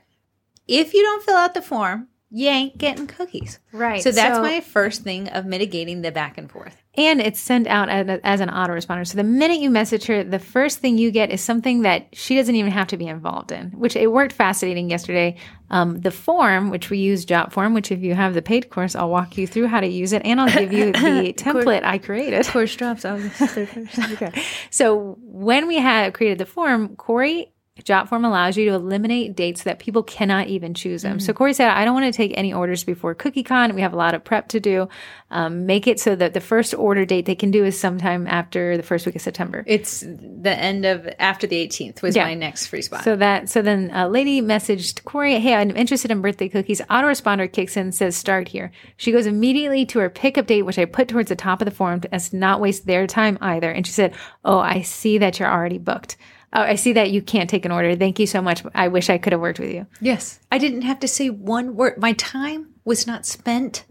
If 0.68 0.94
you 0.94 1.04
don't 1.04 1.24
fill 1.24 1.36
out 1.36 1.54
the 1.54 1.62
form, 1.62 2.08
you 2.32 2.48
ain't 2.50 2.78
getting 2.78 3.08
cookies. 3.08 3.60
Right. 3.72 4.02
So 4.02 4.12
that's 4.12 4.38
So- 4.38 4.42
my 4.42 4.62
first 4.62 5.04
thing 5.04 5.30
of 5.30 5.46
mitigating 5.46 6.02
the 6.02 6.12
back 6.12 6.38
and 6.38 6.50
forth. 6.50 6.82
And 6.98 7.22
it's 7.22 7.40
sent 7.40 7.68
out 7.68 7.90
as, 7.90 8.40
an 8.40 8.50
autoresponder. 8.50 9.06
So 9.06 9.18
the 9.18 9.24
minute 9.24 9.60
you 9.60 9.70
message 9.70 10.06
her, 10.06 10.24
the 10.24 10.40
first 10.40 10.80
thing 10.80 10.98
you 10.98 11.12
get 11.12 11.30
is 11.32 11.42
something 11.42 11.82
that 11.82 12.08
she 12.14 12.36
doesn't 12.36 12.56
even 12.56 12.72
have 12.72 12.88
to 12.88 12.98
be 12.98 13.08
involved 13.08 13.52
in, 13.52 13.72
which 13.72 13.96
it 13.96 14.12
worked 14.12 14.34
fascinating 14.34 14.90
yesterday. 14.90 15.36
Um, 15.70 16.00
the 16.02 16.12
form, 16.12 16.70
which 16.70 16.90
we 16.90 17.00
use 17.00 17.26
Jotform, 17.26 17.74
which 17.74 17.92
if 17.92 18.02
you 18.02 18.14
have 18.14 18.34
the 18.34 18.42
paid 18.42 18.70
course, 18.70 18.96
I'll 18.96 19.10
walk 19.10 19.38
you 19.38 19.48
through 19.48 19.68
how 19.68 19.80
to 19.80 19.88
use 19.88 20.14
it 20.14 20.22
and 20.24 20.40
I'll 20.40 20.48
give 20.48 20.72
you 20.72 20.92
the 20.92 21.34
template 21.38 21.84
I 21.84 21.98
created. 21.98 22.46
Course 22.46 22.76
drops. 22.76 23.04
I 23.04 23.14
was 23.14 23.42
okay. 24.14 24.44
So 24.70 25.18
when 25.22 25.68
we 25.68 25.78
had 25.78 26.14
created 26.14 26.38
the 26.38 26.46
form, 26.46 26.96
Corey 26.96 27.52
Jot 27.84 28.08
form 28.08 28.24
allows 28.24 28.56
you 28.56 28.64
to 28.70 28.74
eliminate 28.74 29.36
dates 29.36 29.64
that 29.64 29.80
people 29.80 30.02
cannot 30.02 30.48
even 30.48 30.74
choose 30.74 31.02
them. 31.02 31.20
So 31.20 31.34
Corey 31.34 31.54
said, 31.54 31.68
I 31.72 31.84
don't 31.84 31.94
want 31.94 32.06
to 32.06 32.16
take 32.16 32.32
any 32.38 32.54
orders 32.54 32.86
before 32.86 33.14
CookieCon. 33.14 33.76
We 33.76 33.82
have 33.82 33.92
a 33.92 33.98
lot 33.98 34.14
of 34.16 34.24
prep 34.24 34.48
to 34.50 34.62
do. 34.62 34.88
Um, 35.30 35.66
make 35.66 35.86
it 35.86 36.00
so 36.00 36.16
that 36.16 36.34
the 36.34 36.40
first 36.40 36.74
order 36.74 37.04
date 37.04 37.26
they 37.26 37.36
can 37.36 37.52
do 37.52 37.66
is 37.66 37.78
sometime 37.78 38.28
after 38.28 38.78
the 38.78 38.84
first 38.84 39.06
week 39.06 39.18
of 39.18 39.22
September. 39.22 39.66
It's 39.68 40.00
the 40.00 40.56
end 40.58 40.86
of 40.86 41.06
after 41.20 41.48
the 41.48 41.58
18th 41.68 42.02
was 42.02 42.16
Yeah. 42.16 42.24
my 42.24 42.34
next 42.34 42.68
free 42.68 42.82
spot. 42.82 43.04
So 43.04 43.18
that 43.18 43.50
so 43.50 43.62
then 43.62 43.92
a 43.94 44.08
lady 44.08 44.42
messaged 44.42 45.04
Corey, 45.04 45.38
"Hey, 45.40 45.54
I'm 45.56 45.76
interested 45.76 46.12
in 46.12 46.22
birthday 46.22 46.48
cookies." 46.48 46.80
Autoresponder 46.90 47.52
kicks 47.52 47.76
in, 47.76 47.92
says 47.92 48.16
start 48.16 48.48
here. 48.48 48.72
She 48.96 49.12
goes 49.12 49.26
immediately 49.26 49.86
to 49.88 50.00
her 50.00 50.10
pickup 50.10 50.48
date, 50.48 50.62
which 50.62 50.80
I 50.80 50.86
put 50.86 51.10
towards 51.10 51.28
the 51.28 51.36
top 51.36 51.60
of 51.60 51.66
the 51.66 51.72
form 51.72 52.00
to, 52.02 52.16
as 52.16 52.30
to 52.30 52.38
not 52.38 52.62
waste 52.62 52.88
their 52.88 53.06
time 53.06 53.38
either. 53.42 53.70
And 53.70 53.86
she 53.86 53.92
said, 53.92 54.14
"Oh, 54.46 54.60
I 54.60 54.80
see 54.82 55.18
that 55.18 55.40
you're 55.40 55.52
already 55.52 55.78
booked. 55.78 56.16
Oh, 56.56 56.62
I 56.62 56.76
see 56.76 56.94
that 56.94 57.12
you 57.12 57.22
can't 57.22 57.50
take 57.50 57.66
an 57.66 57.72
order. 57.72 57.96
Thank 57.96 58.18
you 58.18 58.26
so 58.26 58.42
much. 58.42 58.64
I 58.74 58.88
wish 58.88 59.10
I 59.10 59.18
could 59.18 59.34
have 59.34 59.42
worked 59.42 59.60
with 59.60 59.72
you." 59.74 59.86
yes, 60.00 60.40
I 60.52 60.58
didn't 60.58 60.84
have 60.84 61.00
to 61.02 61.08
say 61.08 61.30
one 61.30 61.76
word. 61.76 61.98
My 61.98 62.14
time 62.14 62.74
was 62.86 63.06
not 63.06 63.26
spent 63.26 63.84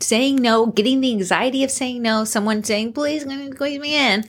saying 0.00 0.36
no, 0.36 0.66
getting 0.66 1.00
the 1.00 1.10
anxiety 1.10 1.64
of 1.64 1.70
saying 1.70 2.02
no, 2.02 2.24
someone 2.24 2.62
saying, 2.62 2.92
please 2.92 3.22
squeeze 3.22 3.80
me 3.80 3.96
in. 3.96 4.24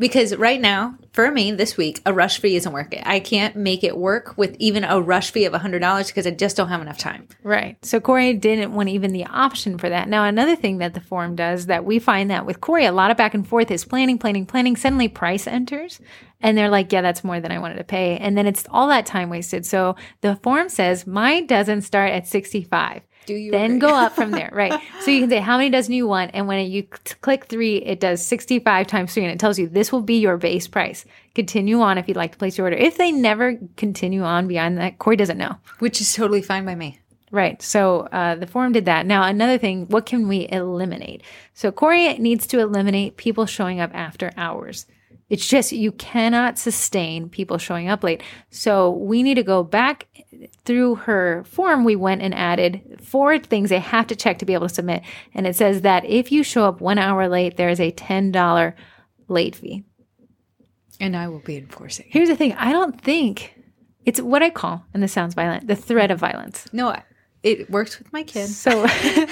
Because 0.00 0.34
right 0.34 0.60
now, 0.60 0.96
for 1.12 1.30
me 1.30 1.52
this 1.52 1.76
week, 1.76 2.00
a 2.06 2.12
rush 2.14 2.40
fee 2.40 2.56
isn't 2.56 2.72
working. 2.72 3.02
I 3.04 3.20
can't 3.20 3.54
make 3.54 3.84
it 3.84 3.98
work 3.98 4.32
with 4.38 4.56
even 4.58 4.82
a 4.82 4.98
rush 4.98 5.30
fee 5.30 5.44
of 5.44 5.52
$100 5.52 6.06
because 6.06 6.26
I 6.26 6.30
just 6.30 6.56
don't 6.56 6.68
have 6.68 6.80
enough 6.80 6.96
time. 6.96 7.28
Right. 7.42 7.76
So 7.84 8.00
Corey 8.00 8.32
didn't 8.32 8.72
want 8.72 8.88
even 8.88 9.12
the 9.12 9.26
option 9.26 9.76
for 9.76 9.90
that. 9.90 10.08
Now, 10.08 10.24
another 10.24 10.56
thing 10.56 10.78
that 10.78 10.94
the 10.94 11.02
form 11.02 11.36
does 11.36 11.66
that 11.66 11.84
we 11.84 11.98
find 11.98 12.30
that 12.30 12.46
with 12.46 12.62
Corey, 12.62 12.86
a 12.86 12.92
lot 12.92 13.10
of 13.10 13.18
back 13.18 13.34
and 13.34 13.46
forth 13.46 13.70
is 13.70 13.84
planning, 13.84 14.16
planning, 14.16 14.46
planning. 14.46 14.74
Suddenly 14.74 15.08
price 15.08 15.46
enters 15.46 16.00
and 16.40 16.56
they're 16.56 16.70
like, 16.70 16.90
yeah, 16.90 17.02
that's 17.02 17.22
more 17.22 17.38
than 17.38 17.52
I 17.52 17.58
wanted 17.58 17.76
to 17.76 17.84
pay. 17.84 18.16
And 18.16 18.38
then 18.38 18.46
it's 18.46 18.64
all 18.70 18.88
that 18.88 19.04
time 19.04 19.28
wasted. 19.28 19.66
So 19.66 19.96
the 20.22 20.36
form 20.36 20.70
says 20.70 21.06
mine 21.06 21.46
doesn't 21.46 21.82
start 21.82 22.10
at 22.10 22.26
65. 22.26 23.02
Do 23.30 23.36
you 23.36 23.50
then 23.50 23.76
agree? 23.76 23.78
go 23.80 23.94
up 23.94 24.12
from 24.16 24.30
there, 24.30 24.50
right? 24.52 24.80
So 25.00 25.10
you 25.10 25.20
can 25.20 25.30
say 25.30 25.38
how 25.38 25.56
many 25.56 25.70
dozen 25.70 25.94
you 25.94 26.06
want, 26.06 26.32
and 26.34 26.48
when 26.48 26.70
you 26.70 26.82
click 26.82 27.46
three, 27.46 27.76
it 27.76 28.00
does 28.00 28.24
sixty-five 28.24 28.86
times 28.86 29.14
three, 29.14 29.24
and 29.24 29.32
it 29.32 29.38
tells 29.38 29.58
you 29.58 29.68
this 29.68 29.92
will 29.92 30.02
be 30.02 30.18
your 30.18 30.36
base 30.36 30.66
price. 30.66 31.04
Continue 31.34 31.80
on 31.80 31.98
if 31.98 32.08
you'd 32.08 32.16
like 32.16 32.32
to 32.32 32.38
place 32.38 32.58
your 32.58 32.66
order. 32.66 32.76
If 32.76 32.96
they 32.96 33.12
never 33.12 33.58
continue 33.76 34.22
on 34.22 34.48
beyond 34.48 34.78
that, 34.78 34.98
Corey 34.98 35.16
doesn't 35.16 35.38
know. 35.38 35.56
Which 35.78 36.00
is 36.00 36.12
totally 36.12 36.42
fine 36.42 36.64
by 36.64 36.74
me. 36.74 36.98
Right. 37.30 37.62
So 37.62 38.00
uh, 38.12 38.34
the 38.34 38.46
form 38.48 38.72
did 38.72 38.86
that. 38.86 39.06
Now, 39.06 39.22
another 39.22 39.56
thing, 39.56 39.86
what 39.86 40.04
can 40.04 40.26
we 40.26 40.48
eliminate? 40.50 41.22
So 41.54 41.70
Corey 41.70 42.14
needs 42.14 42.46
to 42.48 42.58
eliminate 42.58 43.16
people 43.16 43.46
showing 43.46 43.78
up 43.78 43.92
after 43.94 44.32
hours. 44.36 44.86
It's 45.28 45.46
just 45.46 45.70
you 45.70 45.92
cannot 45.92 46.58
sustain 46.58 47.28
people 47.28 47.56
showing 47.56 47.88
up 47.88 48.02
late. 48.02 48.22
So 48.50 48.90
we 48.90 49.22
need 49.22 49.36
to 49.36 49.44
go 49.44 49.62
back 49.62 50.08
through 50.64 50.96
her 50.96 51.44
form. 51.44 51.84
We 51.84 51.96
went 51.96 52.22
and 52.22 52.34
added 52.34 52.98
four 53.02 53.38
things 53.38 53.70
they 53.70 53.78
have 53.78 54.06
to 54.08 54.16
check 54.16 54.38
to 54.38 54.46
be 54.46 54.54
able 54.54 54.68
to 54.68 54.74
submit. 54.74 55.02
And 55.34 55.46
it 55.46 55.56
says 55.56 55.82
that 55.82 56.04
if 56.04 56.30
you 56.30 56.42
show 56.42 56.64
up 56.64 56.80
one 56.80 56.98
hour 56.98 57.28
late, 57.28 57.56
there 57.56 57.68
is 57.68 57.80
a 57.80 57.92
$10 57.92 58.74
late 59.28 59.56
fee. 59.56 59.84
And 60.98 61.16
I 61.16 61.28
will 61.28 61.40
be 61.40 61.56
enforcing. 61.56 62.06
Here's 62.08 62.28
the 62.28 62.36
thing 62.36 62.52
I 62.54 62.72
don't 62.72 63.00
think 63.00 63.54
it's 64.04 64.20
what 64.20 64.42
I 64.42 64.50
call, 64.50 64.84
and 64.94 65.02
this 65.02 65.12
sounds 65.12 65.34
violent, 65.34 65.66
the 65.66 65.76
threat 65.76 66.10
of 66.10 66.18
violence. 66.18 66.66
No, 66.72 66.96
it 67.42 67.70
works 67.70 67.98
with 67.98 68.12
my 68.12 68.22
kids. 68.22 68.56
So, 68.56 68.86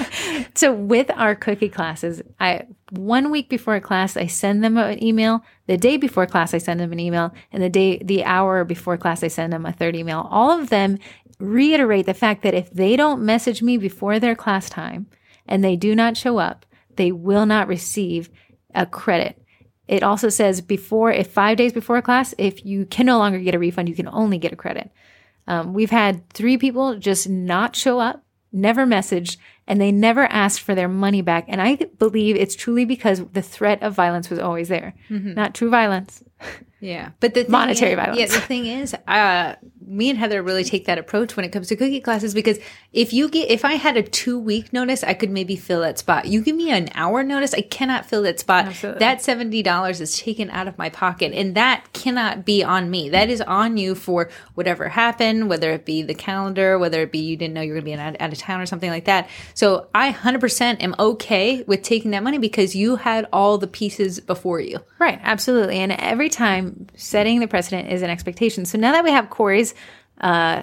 so 0.54 0.72
with 0.72 1.10
our 1.10 1.34
cookie 1.34 1.68
classes, 1.68 2.22
I 2.40 2.66
one 2.90 3.30
week 3.30 3.48
before 3.48 3.78
class, 3.80 4.16
I 4.16 4.26
send 4.26 4.64
them 4.64 4.78
an 4.78 5.02
email. 5.02 5.44
The 5.66 5.76
day 5.76 5.96
before 5.98 6.26
class, 6.26 6.54
I 6.54 6.58
send 6.58 6.80
them 6.80 6.92
an 6.92 7.00
email, 7.00 7.34
and 7.52 7.62
the 7.62 7.68
day, 7.68 7.98
the 7.98 8.24
hour 8.24 8.64
before 8.64 8.96
class, 8.96 9.22
I 9.22 9.28
send 9.28 9.52
them 9.52 9.66
a 9.66 9.72
third 9.72 9.94
email. 9.94 10.26
All 10.30 10.58
of 10.58 10.70
them 10.70 10.98
reiterate 11.38 12.06
the 12.06 12.14
fact 12.14 12.42
that 12.42 12.54
if 12.54 12.70
they 12.70 12.96
don't 12.96 13.22
message 13.22 13.62
me 13.62 13.76
before 13.76 14.18
their 14.18 14.34
class 14.34 14.68
time 14.68 15.06
and 15.46 15.62
they 15.62 15.76
do 15.76 15.94
not 15.94 16.16
show 16.16 16.38
up, 16.38 16.66
they 16.96 17.12
will 17.12 17.46
not 17.46 17.68
receive 17.68 18.30
a 18.74 18.86
credit. 18.86 19.40
It 19.86 20.02
also 20.02 20.28
says 20.28 20.60
before, 20.60 21.12
if 21.12 21.30
five 21.30 21.56
days 21.56 21.72
before 21.72 21.96
a 21.96 22.02
class, 22.02 22.34
if 22.36 22.64
you 22.64 22.86
can 22.86 23.06
no 23.06 23.18
longer 23.18 23.38
get 23.38 23.54
a 23.54 23.58
refund, 23.58 23.88
you 23.88 23.94
can 23.94 24.08
only 24.08 24.38
get 24.38 24.52
a 24.52 24.56
credit. 24.56 24.90
Um, 25.48 25.74
we've 25.74 25.90
had 25.90 26.28
three 26.30 26.58
people 26.58 26.98
just 26.98 27.28
not 27.28 27.74
show 27.74 27.98
up, 27.98 28.22
never 28.52 28.86
messaged, 28.86 29.38
and 29.66 29.80
they 29.80 29.90
never 29.90 30.24
asked 30.26 30.60
for 30.60 30.74
their 30.74 30.88
money 30.88 31.22
back. 31.22 31.46
And 31.48 31.60
I 31.60 31.76
believe 31.98 32.36
it's 32.36 32.54
truly 32.54 32.84
because 32.84 33.24
the 33.32 33.42
threat 33.42 33.82
of 33.82 33.94
violence 33.94 34.30
was 34.30 34.38
always 34.38 34.68
there. 34.68 34.94
Not 35.08 35.54
true 35.54 35.70
violence. 35.70 36.22
Yeah, 36.80 37.10
but 37.18 37.34
the 37.34 37.44
Monetary 37.48 37.92
is, 37.92 37.96
violence. 37.96 38.20
Yeah, 38.20 38.26
the 38.26 38.40
thing 38.40 38.66
is, 38.66 38.94
uh, 39.08 39.56
me 39.88 40.10
and 40.10 40.18
Heather 40.18 40.42
really 40.42 40.64
take 40.64 40.84
that 40.84 40.98
approach 40.98 41.36
when 41.36 41.44
it 41.44 41.50
comes 41.50 41.68
to 41.68 41.76
cookie 41.76 42.00
classes 42.00 42.34
because 42.34 42.58
if 42.92 43.12
you 43.12 43.28
get, 43.28 43.50
if 43.50 43.64
I 43.64 43.74
had 43.74 43.96
a 43.96 44.02
two 44.02 44.38
week 44.38 44.72
notice, 44.72 45.02
I 45.02 45.14
could 45.14 45.30
maybe 45.30 45.56
fill 45.56 45.80
that 45.80 45.98
spot. 45.98 46.26
You 46.26 46.42
give 46.42 46.56
me 46.56 46.70
an 46.70 46.90
hour 46.94 47.22
notice, 47.22 47.54
I 47.54 47.62
cannot 47.62 48.06
fill 48.06 48.22
that 48.22 48.38
spot. 48.38 48.66
Absolutely. 48.66 48.98
That 49.00 49.22
seventy 49.22 49.62
dollars 49.62 50.00
is 50.00 50.18
taken 50.18 50.50
out 50.50 50.68
of 50.68 50.76
my 50.78 50.90
pocket, 50.90 51.32
and 51.32 51.54
that 51.54 51.92
cannot 51.92 52.44
be 52.44 52.62
on 52.62 52.90
me. 52.90 53.08
That 53.08 53.30
is 53.30 53.40
on 53.40 53.76
you 53.76 53.94
for 53.94 54.30
whatever 54.54 54.88
happened, 54.88 55.48
whether 55.48 55.72
it 55.72 55.84
be 55.84 56.02
the 56.02 56.14
calendar, 56.14 56.78
whether 56.78 57.02
it 57.02 57.12
be 57.12 57.18
you 57.18 57.36
didn't 57.36 57.54
know 57.54 57.62
you 57.62 57.72
were 57.72 57.80
going 57.80 57.96
to 57.96 57.96
be 57.96 58.00
out, 58.00 58.20
out 58.20 58.32
of 58.32 58.38
town 58.38 58.60
or 58.60 58.66
something 58.66 58.90
like 58.90 59.06
that. 59.06 59.28
So 59.54 59.88
I 59.94 60.10
hundred 60.10 60.40
percent 60.40 60.82
am 60.82 60.94
okay 60.98 61.62
with 61.62 61.82
taking 61.82 62.10
that 62.12 62.22
money 62.22 62.38
because 62.38 62.76
you 62.76 62.96
had 62.96 63.26
all 63.32 63.58
the 63.58 63.66
pieces 63.66 64.20
before 64.20 64.60
you. 64.60 64.80
Right, 64.98 65.18
absolutely. 65.22 65.78
And 65.78 65.92
every 65.92 66.28
time 66.28 66.88
setting 66.94 67.40
the 67.40 67.48
precedent 67.48 67.90
is 67.90 68.02
an 68.02 68.10
expectation. 68.10 68.64
So 68.64 68.78
now 68.78 68.92
that 68.92 69.04
we 69.04 69.10
have 69.10 69.30
Corey's 69.30 69.74
uh, 70.20 70.62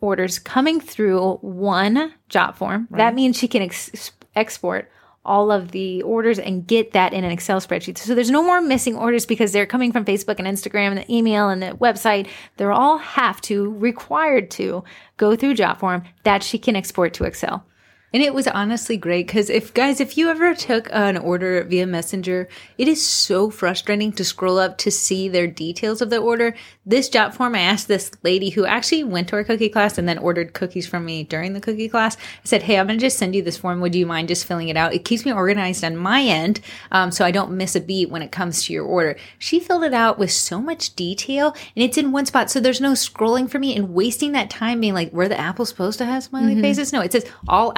orders 0.00 0.38
coming 0.38 0.80
through 0.80 1.36
one 1.36 2.12
Jotform, 2.28 2.88
that 2.90 3.14
means 3.14 3.36
she 3.38 3.48
can 3.48 3.62
ex- 3.62 4.12
export 4.34 4.90
all 5.24 5.52
of 5.52 5.72
the 5.72 6.02
orders 6.02 6.38
and 6.38 6.66
get 6.66 6.92
that 6.92 7.12
in 7.12 7.24
an 7.24 7.30
Excel 7.30 7.60
spreadsheet. 7.60 7.98
So 7.98 8.14
there's 8.14 8.30
no 8.30 8.42
more 8.42 8.62
missing 8.62 8.96
orders 8.96 9.26
because 9.26 9.52
they're 9.52 9.66
coming 9.66 9.92
from 9.92 10.04
Facebook 10.04 10.38
and 10.38 10.48
Instagram 10.48 10.88
and 10.88 10.98
the 10.98 11.14
email 11.14 11.50
and 11.50 11.62
the 11.62 11.72
website. 11.72 12.26
They're 12.56 12.72
all 12.72 12.98
have 12.98 13.40
to, 13.42 13.70
required 13.70 14.50
to 14.52 14.82
go 15.18 15.36
through 15.36 15.56
Jotform 15.56 16.04
that 16.24 16.42
she 16.42 16.58
can 16.58 16.74
export 16.74 17.12
to 17.14 17.24
Excel. 17.24 17.64
And 18.12 18.22
it 18.22 18.34
was 18.34 18.48
honestly 18.48 18.96
great 18.96 19.26
because 19.26 19.48
if 19.48 19.72
guys, 19.72 20.00
if 20.00 20.18
you 20.18 20.28
ever 20.28 20.54
took 20.54 20.88
an 20.92 21.16
order 21.16 21.62
via 21.64 21.86
Messenger, 21.86 22.48
it 22.76 22.88
is 22.88 23.04
so 23.04 23.50
frustrating 23.50 24.12
to 24.12 24.24
scroll 24.24 24.58
up 24.58 24.78
to 24.78 24.90
see 24.90 25.28
their 25.28 25.46
details 25.46 26.02
of 26.02 26.10
the 26.10 26.18
order. 26.18 26.54
This 26.84 27.08
Jotform, 27.08 27.56
I 27.56 27.60
asked 27.60 27.86
this 27.86 28.10
lady 28.24 28.50
who 28.50 28.66
actually 28.66 29.04
went 29.04 29.28
to 29.28 29.36
our 29.36 29.44
cookie 29.44 29.68
class 29.68 29.96
and 29.96 30.08
then 30.08 30.18
ordered 30.18 30.54
cookies 30.54 30.88
from 30.88 31.04
me 31.04 31.22
during 31.22 31.52
the 31.52 31.60
cookie 31.60 31.88
class. 31.88 32.16
I 32.16 32.44
said, 32.44 32.62
Hey, 32.62 32.78
I'm 32.78 32.88
going 32.88 32.98
to 32.98 33.04
just 33.04 33.18
send 33.18 33.36
you 33.36 33.42
this 33.42 33.58
form. 33.58 33.80
Would 33.80 33.94
you 33.94 34.06
mind 34.06 34.28
just 34.28 34.44
filling 34.44 34.68
it 34.68 34.76
out? 34.76 34.92
It 34.92 35.04
keeps 35.04 35.24
me 35.24 35.32
organized 35.32 35.84
on 35.84 35.96
my 35.96 36.22
end. 36.22 36.60
Um, 36.90 37.12
so 37.12 37.24
I 37.24 37.30
don't 37.30 37.52
miss 37.52 37.76
a 37.76 37.80
beat 37.80 38.10
when 38.10 38.22
it 38.22 38.32
comes 38.32 38.64
to 38.64 38.72
your 38.72 38.84
order. 38.84 39.16
She 39.38 39.60
filled 39.60 39.84
it 39.84 39.94
out 39.94 40.18
with 40.18 40.32
so 40.32 40.60
much 40.60 40.96
detail 40.96 41.54
and 41.76 41.84
it's 41.84 41.96
in 41.96 42.10
one 42.10 42.26
spot. 42.26 42.50
So 42.50 42.58
there's 42.58 42.80
no 42.80 42.92
scrolling 42.92 43.48
for 43.48 43.60
me 43.60 43.76
and 43.76 43.94
wasting 43.94 44.32
that 44.32 44.50
time 44.50 44.80
being 44.80 44.94
like, 44.94 45.12
where 45.12 45.28
the 45.28 45.38
apples 45.38 45.68
supposed 45.68 45.98
to 45.98 46.04
have 46.04 46.24
smiley 46.24 46.60
faces? 46.60 46.92
No, 46.92 47.00
it 47.00 47.12
says 47.12 47.26
all 47.46 47.72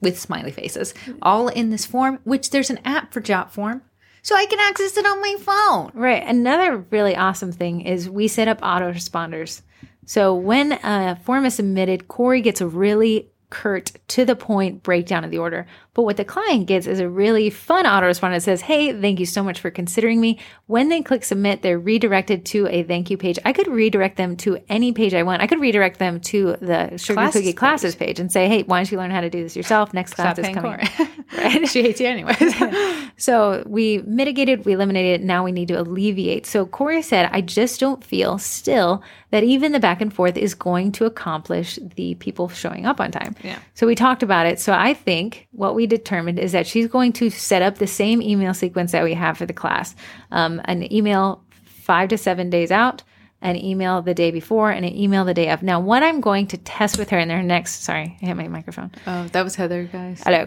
with 0.00 0.18
smiley 0.18 0.50
faces, 0.50 0.94
all 1.22 1.48
in 1.48 1.70
this 1.70 1.86
form, 1.86 2.18
which 2.24 2.50
there's 2.50 2.70
an 2.70 2.80
app 2.84 3.12
for 3.12 3.20
Jot 3.20 3.52
form. 3.52 3.82
So 4.22 4.34
I 4.34 4.46
can 4.46 4.58
access 4.58 4.96
it 4.96 5.06
on 5.06 5.20
my 5.20 5.36
phone. 5.38 5.92
Right. 5.94 6.22
Another 6.26 6.78
really 6.90 7.14
awesome 7.14 7.52
thing 7.52 7.82
is 7.82 8.10
we 8.10 8.26
set 8.26 8.48
up 8.48 8.60
autoresponders. 8.60 9.62
So 10.04 10.34
when 10.34 10.72
a 10.72 11.16
form 11.24 11.44
is 11.44 11.54
submitted, 11.54 12.08
Corey 12.08 12.40
gets 12.40 12.60
a 12.60 12.66
really 12.66 13.30
curt, 13.50 13.92
to 14.08 14.24
the 14.24 14.36
point 14.36 14.82
breakdown 14.82 15.24
of 15.24 15.30
the 15.30 15.38
order. 15.38 15.66
But 15.94 16.02
what 16.02 16.16
the 16.16 16.24
client 16.24 16.66
gets 16.66 16.86
is 16.86 17.00
a 17.00 17.08
really 17.08 17.48
fun 17.48 17.84
autoresponder 17.84 18.34
that 18.34 18.42
says, 18.42 18.60
Hey, 18.60 18.92
thank 18.98 19.18
you 19.18 19.26
so 19.26 19.42
much 19.42 19.60
for 19.60 19.70
considering 19.70 20.20
me. 20.20 20.38
When 20.66 20.88
they 20.88 21.02
click 21.02 21.24
submit, 21.24 21.62
they're 21.62 21.78
redirected 21.78 22.44
to 22.46 22.66
a 22.68 22.82
thank 22.82 23.10
you 23.10 23.16
page. 23.16 23.38
I 23.44 23.52
could 23.52 23.68
redirect 23.68 24.16
them 24.16 24.36
to 24.38 24.58
any 24.68 24.92
page 24.92 25.14
I 25.14 25.22
want. 25.22 25.42
I 25.42 25.46
could 25.46 25.60
redirect 25.60 25.98
them 25.98 26.20
to 26.20 26.56
the 26.60 26.96
Sugar 26.98 27.14
Classes 27.14 27.40
Cookie 27.40 27.52
classes 27.52 27.94
page 27.94 28.20
and 28.20 28.30
say, 28.30 28.48
Hey, 28.48 28.62
why 28.64 28.78
don't 28.78 28.90
you 28.90 28.98
learn 28.98 29.10
how 29.10 29.20
to 29.20 29.30
do 29.30 29.42
this 29.42 29.56
yourself? 29.56 29.94
Next 29.94 30.14
class 30.14 30.36
Stop 30.36 30.46
is 30.46 30.54
coming. 30.54 30.88
Right. 31.36 31.68
she 31.68 31.82
hates 31.82 32.00
you 32.00 32.06
anyways. 32.06 32.36
So 33.18 33.62
we 33.66 34.02
mitigated, 34.06 34.66
we 34.66 34.74
eliminated, 34.74 35.24
now 35.24 35.42
we 35.42 35.52
need 35.52 35.68
to 35.68 35.80
alleviate. 35.80 36.44
So 36.44 36.66
Corey 36.66 37.00
said, 37.00 37.30
I 37.32 37.40
just 37.40 37.80
don't 37.80 38.04
feel 38.04 38.36
still 38.38 39.02
that 39.30 39.42
even 39.42 39.72
the 39.72 39.80
back 39.80 40.00
and 40.00 40.12
forth 40.12 40.36
is 40.36 40.54
going 40.54 40.92
to 40.92 41.06
accomplish 41.06 41.78
the 41.94 42.14
people 42.16 42.48
showing 42.48 42.84
up 42.84 43.00
on 43.00 43.10
time. 43.10 43.34
Yeah. 43.42 43.58
So 43.74 43.86
we 43.86 43.94
talked 43.94 44.22
about 44.22 44.46
it. 44.46 44.60
So 44.60 44.72
I 44.72 44.94
think 44.94 45.48
what 45.52 45.74
we 45.74 45.86
determined 45.86 46.38
is 46.38 46.52
that 46.52 46.66
she's 46.66 46.86
going 46.86 47.12
to 47.14 47.30
set 47.30 47.62
up 47.62 47.78
the 47.78 47.86
same 47.86 48.22
email 48.22 48.54
sequence 48.54 48.92
that 48.92 49.04
we 49.04 49.14
have 49.14 49.38
for 49.38 49.46
the 49.46 49.52
class 49.52 49.94
um, 50.30 50.60
an 50.64 50.92
email 50.92 51.44
five 51.64 52.08
to 52.08 52.18
seven 52.18 52.50
days 52.50 52.70
out, 52.72 53.02
an 53.40 53.56
email 53.56 54.02
the 54.02 54.14
day 54.14 54.30
before, 54.30 54.70
and 54.72 54.84
an 54.84 54.94
email 54.94 55.24
the 55.24 55.34
day 55.34 55.50
of. 55.50 55.62
Now, 55.62 55.78
what 55.78 56.02
I'm 56.02 56.20
going 56.20 56.48
to 56.48 56.56
test 56.56 56.98
with 56.98 57.10
her 57.10 57.18
in 57.18 57.28
their 57.28 57.42
next, 57.42 57.84
sorry, 57.84 58.18
I 58.20 58.26
hit 58.26 58.36
my 58.36 58.48
microphone. 58.48 58.90
Oh, 59.06 59.28
that 59.28 59.44
was 59.44 59.54
Heather, 59.54 59.84
guys. 59.84 60.22
Hello. 60.24 60.46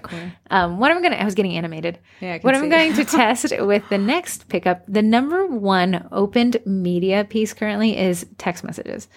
Um, 0.49 0.79
what 0.79 0.91
I'm 0.91 1.01
going 1.01 1.13
to, 1.13 1.21
I 1.21 1.23
was 1.23 1.35
getting 1.35 1.55
animated. 1.55 1.99
Yeah, 2.19 2.39
what 2.41 2.55
I'm 2.55 2.69
going 2.69 2.93
to 2.95 3.05
test 3.05 3.53
with 3.59 3.87
the 3.89 3.97
next 3.97 4.49
pickup, 4.49 4.83
the 4.87 5.01
number 5.01 5.45
one 5.45 6.07
opened 6.11 6.57
media 6.65 7.23
piece 7.23 7.53
currently 7.53 7.97
is 7.97 8.25
text 8.37 8.63
messages. 8.63 9.07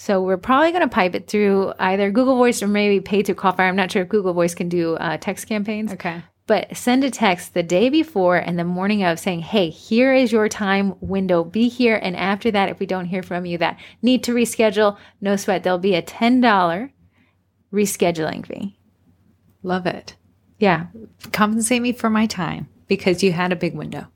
So 0.00 0.22
we're 0.22 0.38
probably 0.38 0.70
going 0.70 0.80
to 0.80 0.88
pipe 0.88 1.14
it 1.14 1.26
through 1.26 1.74
either 1.78 2.10
Google 2.10 2.36
Voice 2.36 2.62
or 2.62 2.68
maybe 2.68 3.00
pay 3.00 3.22
to 3.22 3.34
Callfire. 3.34 3.68
I'm 3.68 3.76
not 3.76 3.92
sure 3.92 4.00
if 4.00 4.08
Google 4.08 4.32
Voice 4.32 4.54
can 4.54 4.70
do 4.70 4.94
uh, 4.94 5.18
text 5.18 5.46
campaigns. 5.46 5.92
Okay. 5.92 6.22
But 6.46 6.74
send 6.74 7.04
a 7.04 7.10
text 7.10 7.52
the 7.52 7.62
day 7.62 7.90
before 7.90 8.38
and 8.38 8.58
the 8.58 8.64
morning 8.64 9.04
of 9.04 9.18
saying, 9.18 9.40
hey, 9.40 9.68
here 9.68 10.14
is 10.14 10.32
your 10.32 10.48
time 10.48 10.94
window. 11.02 11.44
Be 11.44 11.68
here. 11.68 12.00
And 12.02 12.16
after 12.16 12.50
that, 12.50 12.70
if 12.70 12.78
we 12.78 12.86
don't 12.86 13.04
hear 13.04 13.22
from 13.22 13.44
you 13.44 13.58
that 13.58 13.78
need 14.00 14.24
to 14.24 14.34
reschedule, 14.34 14.96
no 15.20 15.36
sweat. 15.36 15.64
There'll 15.64 15.78
be 15.78 15.94
a 15.94 16.02
$10 16.02 16.90
rescheduling 17.70 18.46
fee. 18.46 18.78
Love 19.62 19.84
it. 19.84 20.16
Yeah. 20.58 20.86
Compensate 21.30 21.82
me 21.82 21.92
for 21.92 22.08
my 22.08 22.24
time 22.24 22.70
because 22.88 23.22
you 23.22 23.32
had 23.32 23.52
a 23.52 23.56
big 23.56 23.74
window. 23.74 24.06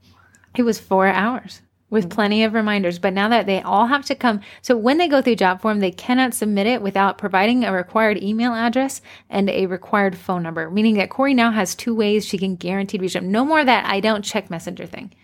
It 0.56 0.62
was 0.62 0.80
four 0.80 1.08
hours 1.08 1.60
with 1.94 2.10
plenty 2.10 2.42
of 2.42 2.52
reminders. 2.52 2.98
But 2.98 3.14
now 3.14 3.28
that 3.28 3.46
they 3.46 3.62
all 3.62 3.86
have 3.86 4.04
to 4.06 4.14
come, 4.16 4.40
so 4.60 4.76
when 4.76 4.98
they 4.98 5.08
go 5.08 5.22
through 5.22 5.36
Jotform, 5.36 5.78
they 5.78 5.92
cannot 5.92 6.34
submit 6.34 6.66
it 6.66 6.82
without 6.82 7.18
providing 7.18 7.64
a 7.64 7.72
required 7.72 8.22
email 8.22 8.52
address 8.52 9.00
and 9.30 9.48
a 9.48 9.66
required 9.66 10.18
phone 10.18 10.42
number, 10.42 10.68
meaning 10.70 10.96
that 10.96 11.08
Corey 11.08 11.32
now 11.32 11.52
has 11.52 11.74
two 11.74 11.94
ways 11.94 12.26
she 12.26 12.36
can 12.36 12.56
guaranteed 12.56 13.00
reach 13.00 13.14
them. 13.14 13.30
No 13.30 13.44
more 13.44 13.64
that 13.64 13.86
I 13.86 14.00
don't 14.00 14.22
check 14.22 14.50
messenger 14.50 14.86
thing. 14.86 15.14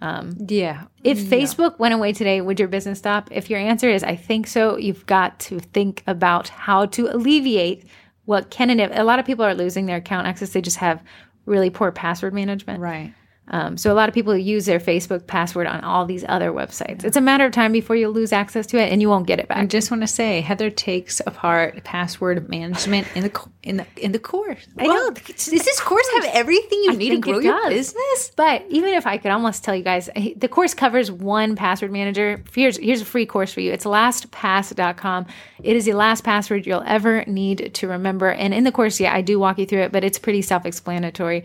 Um, 0.00 0.36
Yeah. 0.48 0.84
If 1.04 1.18
Facebook 1.18 1.78
went 1.78 1.94
away 1.94 2.12
today, 2.12 2.40
would 2.40 2.58
your 2.58 2.68
business 2.68 2.98
stop? 2.98 3.28
If 3.30 3.48
your 3.48 3.60
answer 3.60 3.88
is 3.88 4.02
I 4.02 4.16
think 4.16 4.48
so, 4.48 4.76
you've 4.76 5.06
got 5.06 5.38
to 5.40 5.60
think 5.60 6.02
about 6.06 6.48
how 6.48 6.86
to 6.86 7.08
alleviate 7.14 7.84
what 8.24 8.50
can 8.50 8.70
and 8.70 8.80
if 8.80 8.90
a 8.92 9.04
lot 9.04 9.18
of 9.18 9.24
people 9.24 9.44
are 9.44 9.54
losing 9.54 9.86
their 9.86 9.96
account 9.96 10.26
access. 10.26 10.50
They 10.50 10.60
just 10.60 10.76
have 10.78 11.02
really 11.46 11.70
poor 11.70 11.90
password 11.90 12.34
management. 12.34 12.80
Right. 12.80 13.14
Um, 13.50 13.76
so 13.76 13.92
a 13.92 13.94
lot 13.94 14.08
of 14.08 14.14
people 14.14 14.36
use 14.36 14.66
their 14.66 14.78
Facebook 14.80 15.26
password 15.26 15.66
on 15.66 15.82
all 15.82 16.04
these 16.04 16.24
other 16.28 16.52
websites. 16.52 17.04
It's 17.04 17.16
a 17.16 17.20
matter 17.20 17.46
of 17.46 17.52
time 17.52 17.72
before 17.72 17.96
you 17.96 18.08
lose 18.08 18.32
access 18.32 18.66
to 18.68 18.78
it, 18.78 18.92
and 18.92 19.00
you 19.00 19.08
won't 19.08 19.26
get 19.26 19.38
it 19.38 19.48
back. 19.48 19.58
I 19.58 19.66
just 19.66 19.90
want 19.90 20.02
to 20.02 20.06
say 20.06 20.40
Heather 20.40 20.70
takes 20.70 21.20
apart 21.26 21.82
password 21.84 22.48
management 22.48 23.06
in 23.14 23.22
the 23.24 23.48
in 23.62 23.78
the 23.78 23.86
in 23.96 24.12
the 24.12 24.18
course. 24.18 24.66
I 24.78 24.84
Well, 24.86 25.10
know. 25.10 25.14
Does 25.14 25.46
this 25.46 25.80
course 25.80 26.06
have 26.14 26.26
everything 26.32 26.82
you 26.84 26.92
I 26.92 26.96
need 26.96 27.10
to 27.10 27.18
grow 27.18 27.38
your 27.38 27.68
business? 27.68 28.32
But 28.36 28.64
even 28.68 28.92
if 28.94 29.06
I 29.06 29.18
could 29.18 29.30
almost 29.30 29.64
tell 29.64 29.74
you 29.74 29.82
guys, 29.84 30.10
the 30.36 30.48
course 30.48 30.74
covers 30.74 31.10
one 31.10 31.56
password 31.56 31.90
manager. 31.92 32.42
Here's 32.54 32.76
here's 32.76 33.00
a 33.00 33.06
free 33.06 33.26
course 33.26 33.52
for 33.52 33.60
you. 33.60 33.72
It's 33.72 33.84
lastpass.com. 33.84 35.26
It 35.62 35.76
is 35.76 35.84
the 35.84 35.94
last 35.94 36.24
password 36.24 36.66
you'll 36.66 36.84
ever 36.86 37.24
need 37.26 37.72
to 37.74 37.88
remember. 37.88 38.30
And 38.30 38.52
in 38.54 38.64
the 38.64 38.72
course, 38.72 39.00
yeah, 39.00 39.14
I 39.14 39.22
do 39.22 39.38
walk 39.38 39.58
you 39.58 39.66
through 39.66 39.82
it, 39.82 39.92
but 39.92 40.04
it's 40.04 40.18
pretty 40.18 40.42
self-explanatory. 40.42 41.44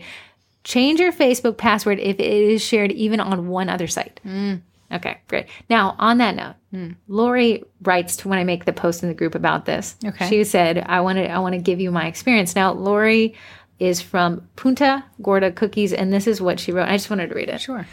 Change 0.64 1.00
your 1.00 1.12
Facebook 1.12 1.56
password 1.56 2.00
if 2.00 2.18
it 2.18 2.26
is 2.26 2.62
shared 2.62 2.90
even 2.92 3.20
on 3.20 3.48
one 3.48 3.68
other 3.68 3.86
site. 3.86 4.20
Mm. 4.24 4.62
Okay, 4.92 5.18
great. 5.28 5.46
Now, 5.68 5.96
on 5.98 6.18
that 6.18 6.36
note, 6.36 6.54
mm. 6.72 6.96
Lori 7.08 7.64
writes 7.82 8.16
to 8.16 8.28
when 8.28 8.38
I 8.38 8.44
make 8.44 8.64
the 8.64 8.72
post 8.72 9.02
in 9.02 9.08
the 9.08 9.14
group 9.14 9.34
about 9.34 9.64
this. 9.64 9.96
Okay. 10.04 10.28
She 10.28 10.44
said, 10.44 10.78
"I 10.86 11.00
want 11.00 11.18
to, 11.18 11.28
I 11.28 11.38
want 11.38 11.54
to 11.54 11.60
give 11.60 11.80
you 11.80 11.90
my 11.90 12.06
experience." 12.06 12.54
Now, 12.54 12.72
Lori 12.72 13.34
is 13.78 14.00
from 14.00 14.48
Punta 14.56 15.04
Gorda 15.20 15.50
Cookies, 15.52 15.92
and 15.92 16.12
this 16.12 16.26
is 16.26 16.40
what 16.40 16.60
she 16.60 16.72
wrote. 16.72 16.88
I 16.88 16.96
just 16.96 17.10
wanted 17.10 17.28
to 17.28 17.34
read 17.34 17.48
it. 17.48 17.60
Sure. 17.60 17.86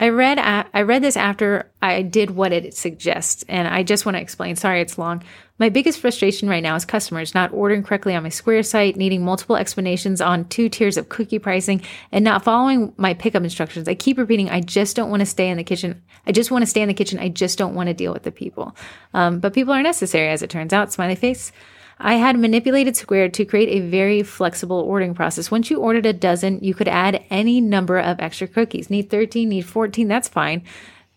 I 0.00 0.08
read 0.08 0.38
I 0.38 0.80
read 0.80 1.02
this 1.02 1.16
after 1.16 1.70
I 1.82 2.00
did 2.00 2.30
what 2.30 2.54
it 2.54 2.74
suggests, 2.74 3.44
and 3.48 3.68
I 3.68 3.82
just 3.82 4.06
want 4.06 4.16
to 4.16 4.20
explain. 4.20 4.56
Sorry, 4.56 4.80
it's 4.80 4.96
long. 4.96 5.22
My 5.58 5.68
biggest 5.68 6.00
frustration 6.00 6.48
right 6.48 6.62
now 6.62 6.74
is 6.74 6.86
customers 6.86 7.34
not 7.34 7.52
ordering 7.52 7.82
correctly 7.82 8.14
on 8.14 8.22
my 8.22 8.30
Square 8.30 8.62
site, 8.62 8.96
needing 8.96 9.22
multiple 9.22 9.56
explanations 9.56 10.22
on 10.22 10.46
two 10.46 10.70
tiers 10.70 10.96
of 10.96 11.10
cookie 11.10 11.38
pricing, 11.38 11.82
and 12.12 12.24
not 12.24 12.42
following 12.42 12.94
my 12.96 13.12
pickup 13.12 13.42
instructions. 13.42 13.86
I 13.86 13.94
keep 13.94 14.16
repeating, 14.16 14.48
I 14.48 14.62
just 14.62 14.96
don't 14.96 15.10
want 15.10 15.20
to 15.20 15.26
stay 15.26 15.50
in 15.50 15.58
the 15.58 15.64
kitchen. 15.64 16.00
I 16.26 16.32
just 16.32 16.50
want 16.50 16.62
to 16.62 16.66
stay 16.66 16.80
in 16.80 16.88
the 16.88 16.94
kitchen. 16.94 17.18
I 17.18 17.28
just 17.28 17.58
don't 17.58 17.74
want 17.74 17.88
to 17.88 17.94
deal 17.94 18.14
with 18.14 18.22
the 18.22 18.32
people. 18.32 18.74
Um, 19.12 19.38
but 19.38 19.52
people 19.52 19.74
are 19.74 19.82
necessary, 19.82 20.30
as 20.30 20.40
it 20.40 20.48
turns 20.48 20.72
out. 20.72 20.94
Smiley 20.94 21.14
face. 21.14 21.52
I 22.02 22.14
had 22.14 22.38
manipulated 22.38 22.96
Square 22.96 23.28
to 23.30 23.44
create 23.44 23.68
a 23.68 23.86
very 23.86 24.22
flexible 24.22 24.78
ordering 24.78 25.12
process. 25.12 25.50
Once 25.50 25.70
you 25.70 25.78
ordered 25.78 26.06
a 26.06 26.14
dozen, 26.14 26.58
you 26.64 26.72
could 26.72 26.88
add 26.88 27.22
any 27.28 27.60
number 27.60 27.98
of 27.98 28.18
extra 28.20 28.48
cookies. 28.48 28.88
Need 28.88 29.10
13, 29.10 29.50
need 29.50 29.66
14, 29.66 30.08
that's 30.08 30.26
fine. 30.26 30.62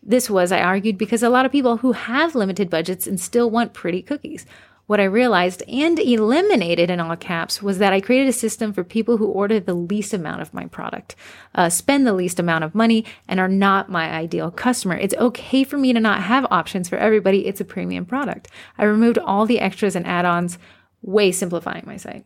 This 0.01 0.29
was, 0.29 0.51
I 0.51 0.59
argued, 0.59 0.97
because 0.97 1.23
a 1.23 1.29
lot 1.29 1.45
of 1.45 1.53
people 1.53 1.77
who 1.77 1.93
have 1.93 2.35
limited 2.35 2.69
budgets 2.69 3.07
and 3.07 3.17
still 3.17 3.49
want 3.49 3.73
pretty 3.73 4.01
cookies. 4.01 4.45
What 4.85 4.99
I 4.99 5.05
realized 5.05 5.63
and 5.67 5.97
eliminated 5.97 6.89
in 6.89 6.99
all 6.99 7.15
caps 7.15 7.63
was 7.63 7.77
that 7.77 7.93
I 7.93 8.01
created 8.01 8.27
a 8.27 8.33
system 8.33 8.73
for 8.73 8.83
people 8.83 9.17
who 9.17 9.27
order 9.27 9.59
the 9.59 9.73
least 9.73 10.13
amount 10.13 10.41
of 10.41 10.53
my 10.53 10.65
product, 10.65 11.15
uh, 11.55 11.69
spend 11.69 12.05
the 12.05 12.13
least 12.13 12.37
amount 12.37 12.65
of 12.65 12.75
money, 12.75 13.05
and 13.27 13.39
are 13.39 13.47
not 13.47 13.89
my 13.89 14.11
ideal 14.11 14.51
customer. 14.51 14.95
It's 14.95 15.15
okay 15.15 15.63
for 15.63 15.77
me 15.77 15.93
to 15.93 15.99
not 16.01 16.23
have 16.23 16.45
options 16.51 16.89
for 16.89 16.97
everybody. 16.97 17.47
It's 17.47 17.61
a 17.61 17.65
premium 17.65 18.05
product. 18.05 18.49
I 18.77 18.83
removed 18.83 19.17
all 19.17 19.45
the 19.45 19.59
extras 19.61 19.95
and 19.95 20.05
add 20.05 20.25
ons, 20.25 20.57
way 21.01 21.31
simplifying 21.31 21.83
my 21.85 21.97
site. 21.97 22.25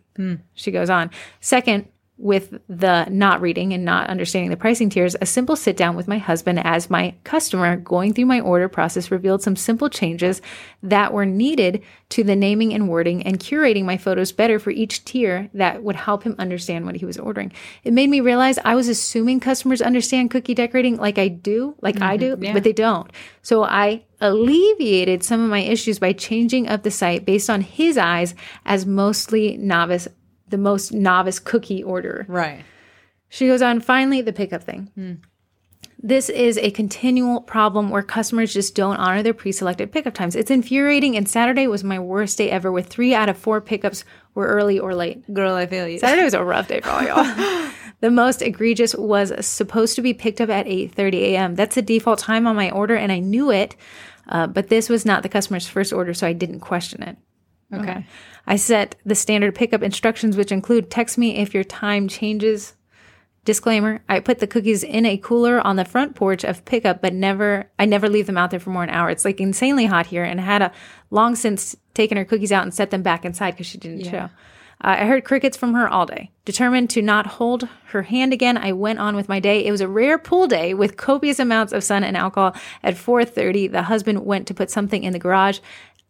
She 0.55 0.71
goes 0.71 0.89
on. 0.89 1.11
Second, 1.39 1.87
with 2.17 2.59
the 2.67 3.05
not 3.09 3.41
reading 3.41 3.73
and 3.73 3.85
not 3.85 4.09
understanding 4.09 4.49
the 4.49 4.57
pricing 4.57 4.89
tiers, 4.89 5.15
a 5.21 5.25
simple 5.25 5.55
sit 5.55 5.77
down 5.77 5.95
with 5.95 6.07
my 6.07 6.17
husband 6.17 6.59
as 6.63 6.89
my 6.89 7.13
customer 7.23 7.77
going 7.77 8.13
through 8.13 8.25
my 8.25 8.39
order 8.39 8.67
process 8.67 9.11
revealed 9.11 9.43
some 9.43 9.55
simple 9.55 9.89
changes 9.89 10.41
that 10.81 11.13
were 11.13 11.25
needed 11.25 11.83
to 12.09 12.23
the 12.23 12.35
naming 12.35 12.73
and 12.73 12.89
wording 12.89 13.21
and 13.23 13.39
curating 13.39 13.85
my 13.85 13.97
photos 13.97 14.31
better 14.31 14.57
for 14.57 14.71
each 14.71 15.05
tier 15.05 15.49
that 15.53 15.83
would 15.83 15.95
help 15.95 16.23
him 16.23 16.35
understand 16.39 16.85
what 16.85 16.95
he 16.95 17.05
was 17.05 17.19
ordering. 17.19 17.51
It 17.83 17.93
made 17.93 18.09
me 18.09 18.21
realize 18.21 18.57
I 18.59 18.75
was 18.75 18.87
assuming 18.87 19.39
customers 19.39 19.81
understand 19.81 20.31
cookie 20.31 20.55
decorating 20.55 20.97
like 20.97 21.19
I 21.19 21.27
do, 21.27 21.75
like 21.81 22.01
I 22.01 22.17
mm-hmm. 22.17 22.41
do, 22.41 22.47
yeah. 22.47 22.53
but 22.53 22.63
they 22.63 22.73
don't. 22.73 23.11
So 23.43 23.63
I 23.63 24.05
alleviated 24.19 25.23
some 25.23 25.43
of 25.43 25.49
my 25.49 25.59
issues 25.59 25.99
by 25.99 26.13
changing 26.13 26.67
up 26.67 26.83
the 26.83 26.91
site 26.91 27.25
based 27.25 27.49
on 27.49 27.61
his 27.61 27.97
eyes 27.97 28.33
as 28.65 28.85
mostly 28.85 29.57
novice 29.57 30.07
the 30.49 30.57
most 30.57 30.93
novice 30.93 31.39
cookie 31.39 31.83
order. 31.83 32.25
Right. 32.27 32.63
She 33.29 33.47
goes 33.47 33.61
on, 33.61 33.81
finally, 33.81 34.21
the 34.21 34.33
pickup 34.33 34.63
thing. 34.63 35.21
This 35.99 36.29
is 36.29 36.59
a 36.59 36.69
continual 36.71 37.41
problem 37.41 37.89
where 37.89 38.03
customers 38.03 38.53
just 38.53 38.75
don't 38.75 38.97
honor 38.97 39.23
their 39.23 39.33
pre 39.33 39.51
selected 39.51 39.91
pickup 39.91 40.13
times. 40.13 40.35
It's 40.35 40.51
infuriating, 40.51 41.17
and 41.17 41.27
Saturday 41.27 41.65
was 41.65 41.83
my 41.83 41.97
worst 41.99 42.37
day 42.37 42.51
ever, 42.51 42.71
with 42.71 42.87
three 42.87 43.15
out 43.15 43.29
of 43.29 43.37
four 43.37 43.61
pickups 43.61 44.05
were 44.35 44.45
early 44.45 44.79
or 44.79 44.93
late. 44.93 45.33
Girl, 45.33 45.55
I 45.55 45.65
feel 45.65 45.87
you. 45.87 45.97
Saturday 45.97 46.23
was 46.23 46.35
a 46.35 46.43
rough 46.43 46.67
day 46.67 46.81
for 46.81 46.89
all 46.89 47.03
y'all. 47.03 47.71
the 48.01 48.11
most 48.11 48.43
egregious 48.43 48.93
was 48.93 49.33
supposed 49.45 49.95
to 49.95 50.03
be 50.03 50.13
picked 50.13 50.39
up 50.39 50.49
at 50.49 50.67
8.30 50.67 51.13
a.m. 51.15 51.55
That's 51.55 51.75
the 51.75 51.81
default 51.81 52.19
time 52.19 52.45
on 52.45 52.55
my 52.55 52.69
order, 52.69 52.95
and 52.95 53.11
I 53.11 53.17
knew 53.17 53.49
it, 53.49 53.75
uh, 54.29 54.45
but 54.45 54.67
this 54.67 54.89
was 54.89 55.03
not 55.03 55.23
the 55.23 55.29
customer's 55.29 55.67
first 55.67 55.91
order, 55.91 56.13
so 56.13 56.27
I 56.27 56.33
didn't 56.33 56.59
question 56.59 57.01
it. 57.01 57.17
Okay. 57.73 58.05
I 58.47 58.55
set 58.55 58.95
the 59.05 59.13
standard 59.13 59.53
pickup 59.53 59.83
instructions, 59.83 60.37
which 60.37 60.51
include 60.51 60.89
text 60.89 61.17
me 61.17 61.37
if 61.37 61.53
your 61.53 61.65
time 61.65 62.07
changes. 62.07 62.73
Disclaimer, 63.43 64.01
I 64.09 64.19
put 64.19 64.39
the 64.39 64.47
cookies 64.47 64.83
in 64.83 65.05
a 65.05 65.17
cooler 65.17 65.61
on 65.61 65.75
the 65.75 65.85
front 65.85 66.15
porch 66.15 66.43
of 66.43 66.65
pickup, 66.65 67.01
but 67.01 67.13
never, 67.13 67.69
I 67.77 67.85
never 67.85 68.09
leave 68.09 68.25
them 68.25 68.37
out 68.37 68.51
there 68.51 68.59
for 68.59 68.71
more 68.71 68.83
than 68.83 68.89
an 68.89 68.95
hour. 68.95 69.09
It's 69.09 69.23
like 69.23 69.39
insanely 69.39 69.85
hot 69.85 70.07
here 70.07 70.23
and 70.23 70.39
I 70.41 70.43
had 70.43 70.61
a 70.61 70.71
long 71.11 71.35
since 71.35 71.75
taken 71.93 72.17
her 72.17 72.25
cookies 72.25 72.51
out 72.51 72.63
and 72.63 72.73
set 72.73 72.89
them 72.89 73.03
back 73.03 73.23
inside 73.23 73.51
because 73.51 73.67
she 73.67 73.77
didn't 73.77 74.05
show. 74.05 74.29
Uh, 74.83 74.97
I 74.99 75.05
heard 75.05 75.23
crickets 75.23 75.57
from 75.57 75.73
her 75.73 75.87
all 75.87 76.05
day. 76.05 76.29
Determined 76.45 76.89
to 76.91 77.01
not 77.01 77.25
hold 77.25 77.67
her 77.87 78.03
hand 78.03 78.31
again, 78.31 78.57
I 78.57 78.73
went 78.73 78.99
on 78.99 79.15
with 79.15 79.27
my 79.27 79.39
day. 79.39 79.65
It 79.65 79.71
was 79.71 79.81
a 79.81 79.87
rare 79.87 80.19
pool 80.19 80.45
day 80.47 80.73
with 80.73 80.97
copious 80.97 81.39
amounts 81.39 81.73
of 81.73 81.83
sun 81.83 82.03
and 82.03 82.15
alcohol. 82.15 82.55
At 82.83 82.95
4:30, 82.95 83.71
the 83.71 83.83
husband 83.83 84.23
went 84.23 84.45
to 84.47 84.53
put 84.53 84.69
something 84.69 85.03
in 85.03 85.13
the 85.13 85.19
garage 85.19 85.59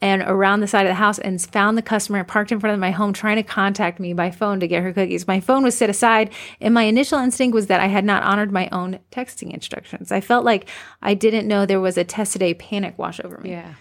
and 0.02 0.22
around 0.22 0.60
the 0.60 0.68
side 0.68 0.86
of 0.86 0.92
the 0.92 0.96
house 0.96 1.18
and 1.20 1.42
found 1.42 1.78
the 1.78 1.82
customer 1.82 2.24
parked 2.24 2.52
in 2.52 2.60
front 2.60 2.74
of 2.74 2.80
my 2.80 2.92
home 2.92 3.14
trying 3.14 3.38
to 3.38 3.44
contact 3.44 4.00
me 4.00 4.14
by 4.14 4.30
phone 4.30 4.60
to 4.60 4.68
get 4.68 4.84
her 4.84 4.94
cookies. 4.94 5.28
My 5.28 5.40
phone 5.40 5.64
was 5.64 5.76
set 5.76 5.90
aside, 5.90 6.32
and 6.62 6.74
my 6.74 6.84
initial 6.84 7.20
instinct 7.20 7.56
was 7.56 7.68
that 7.68 7.80
I 7.80 7.88
had 7.88 8.06
not 8.06 8.24
honored 8.24 8.52
my 8.52 8.70
own 8.72 9.00
texting 9.12 9.54
instructions. 9.54 10.12
I 10.12 10.22
felt 10.22 10.46
like 10.46 10.70
I 11.02 11.14
didn't 11.14 11.48
know 11.48 11.66
there 11.66 11.80
was 11.80 11.98
a 11.98 12.04
test 12.04 12.34
today 12.34 12.54
panic 12.54 12.98
wash 12.98 13.20
over 13.24 13.40
me. 13.40 13.52
Yeah. 13.52 13.74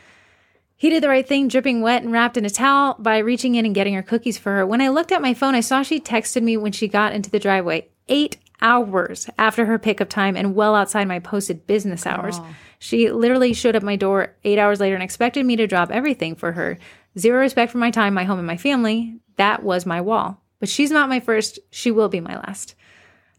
He 0.79 0.91
did 0.91 1.03
the 1.03 1.09
right 1.09 1.27
thing, 1.27 1.49
dripping 1.49 1.81
wet 1.81 2.03
and 2.03 2.13
wrapped 2.13 2.37
in 2.37 2.45
a 2.45 2.51
towel 2.51 2.97
by 2.99 3.19
reaching 3.19 3.55
in 3.55 3.65
and 3.65 3.75
getting 3.75 3.95
her 3.95 4.03
cookies 4.03 4.37
for 4.37 4.53
her. 4.57 4.67
When 4.67 4.83
I 4.83 4.89
looked 4.89 5.11
at 5.11 5.23
my 5.23 5.33
phone, 5.33 5.55
I 5.55 5.61
saw 5.61 5.83
she 5.83 6.01
texted 6.01 6.43
me 6.43 6.57
when 6.59 6.73
she 6.73 6.87
got 6.87 7.15
into 7.15 7.31
the 7.31 7.39
driveway. 7.39 7.89
Eight 8.09 8.37
hours 8.61 9.29
after 9.39 9.67
her 9.67 9.79
pickup 9.79 10.09
time 10.09 10.37
and 10.37 10.55
well 10.55 10.75
outside 10.75 11.09
my 11.09 11.19
posted 11.19 11.67
business 11.67 12.07
hours. 12.07 12.37
Oh. 12.39 12.47
She 12.79 13.11
literally 13.11 13.53
showed 13.53 13.77
up 13.77 13.83
my 13.83 13.97
door 13.97 14.35
eight 14.45 14.59
hours 14.59 14.81
later 14.81 14.95
and 14.95 15.03
expected 15.03 15.45
me 15.47 15.57
to 15.57 15.67
drop 15.67 15.91
everything 15.91 16.35
for 16.35 16.53
her. 16.53 16.79
Zero 17.19 17.41
respect 17.41 17.73
for 17.73 17.79
my 17.79 17.91
time, 17.91 18.15
my 18.15 18.25
home, 18.25 18.39
and 18.39 18.47
my 18.47 18.57
family. 18.57 19.19
that 19.37 19.63
was 19.63 19.85
my 19.85 20.01
wall. 20.01 20.41
But 20.61 20.69
she's 20.69 20.91
not 20.91 21.09
my 21.09 21.21
first. 21.21 21.59
She 21.71 21.91
will 21.91 22.09
be 22.09 22.21
my 22.21 22.37
last. 22.37 22.75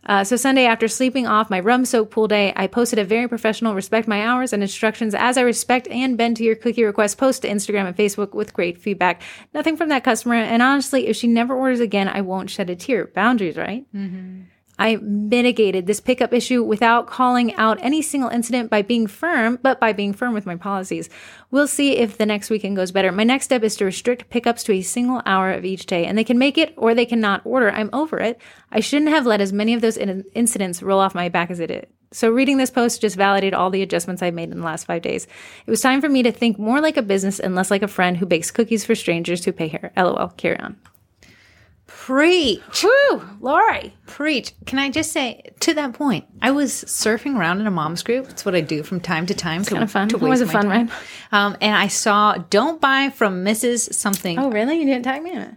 Uh, 0.05 0.23
so 0.23 0.37
Sunday, 0.37 0.65
after 0.65 0.87
sleeping 0.87 1.27
off 1.27 1.49
my 1.49 1.59
rum 1.59 1.83
soaked 1.83 2.11
pool 2.11 2.27
day, 2.27 2.53
I 2.55 2.67
posted 2.67 2.97
a 2.97 3.03
very 3.03 3.27
professional 3.27 3.75
respect 3.75 4.07
my 4.07 4.25
hours 4.25 4.53
and 4.53 4.63
instructions 4.63 5.13
as 5.13 5.37
I 5.37 5.41
respect 5.41 5.87
and 5.89 6.17
bend 6.17 6.37
to 6.37 6.43
your 6.43 6.55
cookie 6.55 6.83
request 6.83 7.17
post 7.17 7.41
to 7.41 7.49
Instagram 7.49 7.87
and 7.87 7.97
Facebook 7.97 8.33
with 8.33 8.53
great 8.53 8.77
feedback. 8.77 9.21
Nothing 9.53 9.75
from 9.75 9.89
that 9.89 10.05
customer. 10.05 10.35
And 10.35 10.61
honestly, 10.61 11.07
if 11.07 11.17
she 11.17 11.27
never 11.27 11.53
orders 11.53 11.81
again, 11.81 12.07
I 12.07 12.21
won't 12.21 12.49
shed 12.49 12.69
a 12.69 12.75
tear. 12.75 13.07
Boundaries, 13.07 13.57
right? 13.57 13.85
Mm-hmm. 13.93 14.43
I 14.79 14.97
mitigated 14.97 15.87
this 15.87 15.99
pickup 15.99 16.33
issue 16.33 16.63
without 16.63 17.07
calling 17.07 17.53
out 17.55 17.79
any 17.81 18.01
single 18.01 18.29
incident 18.29 18.69
by 18.69 18.81
being 18.81 19.07
firm, 19.07 19.59
but 19.61 19.79
by 19.79 19.93
being 19.93 20.13
firm 20.13 20.33
with 20.33 20.45
my 20.45 20.55
policies. 20.55 21.09
We'll 21.49 21.67
see 21.67 21.97
if 21.97 22.17
the 22.17 22.25
next 22.25 22.49
weekend 22.49 22.75
goes 22.75 22.91
better. 22.91 23.11
My 23.11 23.23
next 23.23 23.45
step 23.45 23.63
is 23.63 23.75
to 23.77 23.85
restrict 23.85 24.29
pickups 24.29 24.63
to 24.65 24.73
a 24.73 24.81
single 24.81 25.21
hour 25.25 25.51
of 25.51 25.65
each 25.65 25.85
day, 25.85 26.05
and 26.05 26.17
they 26.17 26.23
can 26.23 26.37
make 26.37 26.57
it 26.57 26.73
or 26.77 26.93
they 26.93 27.05
cannot 27.05 27.41
order. 27.45 27.71
I'm 27.71 27.89
over 27.93 28.19
it. 28.19 28.39
I 28.71 28.79
shouldn't 28.79 29.11
have 29.11 29.25
let 29.25 29.41
as 29.41 29.53
many 29.53 29.73
of 29.73 29.81
those 29.81 29.97
in- 29.97 30.25
incidents 30.33 30.83
roll 30.83 30.99
off 30.99 31.15
my 31.15 31.29
back 31.29 31.49
as 31.49 31.59
it 31.59 31.67
did. 31.67 31.87
So 32.11 32.29
reading 32.29 32.57
this 32.57 32.71
post 32.71 33.01
just 33.01 33.17
validated 33.17 33.53
all 33.53 33.69
the 33.69 33.81
adjustments 33.81 34.21
I've 34.21 34.33
made 34.33 34.51
in 34.51 34.59
the 34.59 34.65
last 34.65 34.85
five 34.85 35.01
days. 35.01 35.27
It 35.65 35.69
was 35.69 35.81
time 35.81 35.99
for 35.99 36.07
me 36.07 36.23
to 36.23 36.31
think 36.31 36.57
more 36.57 36.79
like 36.79 36.95
a 36.95 37.01
business 37.01 37.39
and 37.39 37.53
less 37.53 37.69
like 37.69 37.83
a 37.83 37.87
friend 37.87 38.15
who 38.15 38.25
bakes 38.25 38.51
cookies 38.51 38.85
for 38.85 38.95
strangers 38.95 39.43
who 39.43 39.51
pay 39.51 39.67
her. 39.67 39.91
LOL. 39.97 40.29
Carry 40.37 40.57
on. 40.57 40.77
Preach. 41.87 42.83
Woo, 42.83 43.21
Lori. 43.39 43.93
Preach. 44.05 44.53
Can 44.65 44.77
I 44.79 44.89
just 44.89 45.11
say 45.11 45.41
to 45.61 45.73
that 45.73 45.93
point, 45.93 46.25
I 46.41 46.51
was 46.51 46.71
surfing 46.71 47.37
around 47.37 47.59
in 47.61 47.67
a 47.67 47.71
mom's 47.71 48.03
group. 48.03 48.29
It's 48.29 48.45
what 48.45 48.55
I 48.55 48.61
do 48.61 48.83
from 48.83 48.99
time 48.99 49.25
to 49.27 49.33
time. 49.33 49.61
It's 49.61 49.69
kind 49.69 49.83
of 49.83 49.91
fun. 49.91 50.09
It 50.09 50.19
was 50.19 50.41
a 50.41 50.45
fun 50.47 50.63
time. 50.63 50.87
ride. 50.87 50.91
Um, 51.31 51.57
and 51.61 51.75
I 51.75 51.87
saw 51.87 52.35
"Don't 52.49 52.79
buy 52.81 53.09
from 53.09 53.43
Mrs. 53.43 53.93
Something." 53.93 54.37
Oh, 54.37 54.51
really? 54.51 54.77
You 54.79 54.85
didn't 54.85 55.03
tag 55.03 55.23
me 55.23 55.31
in 55.31 55.37
it? 55.39 55.55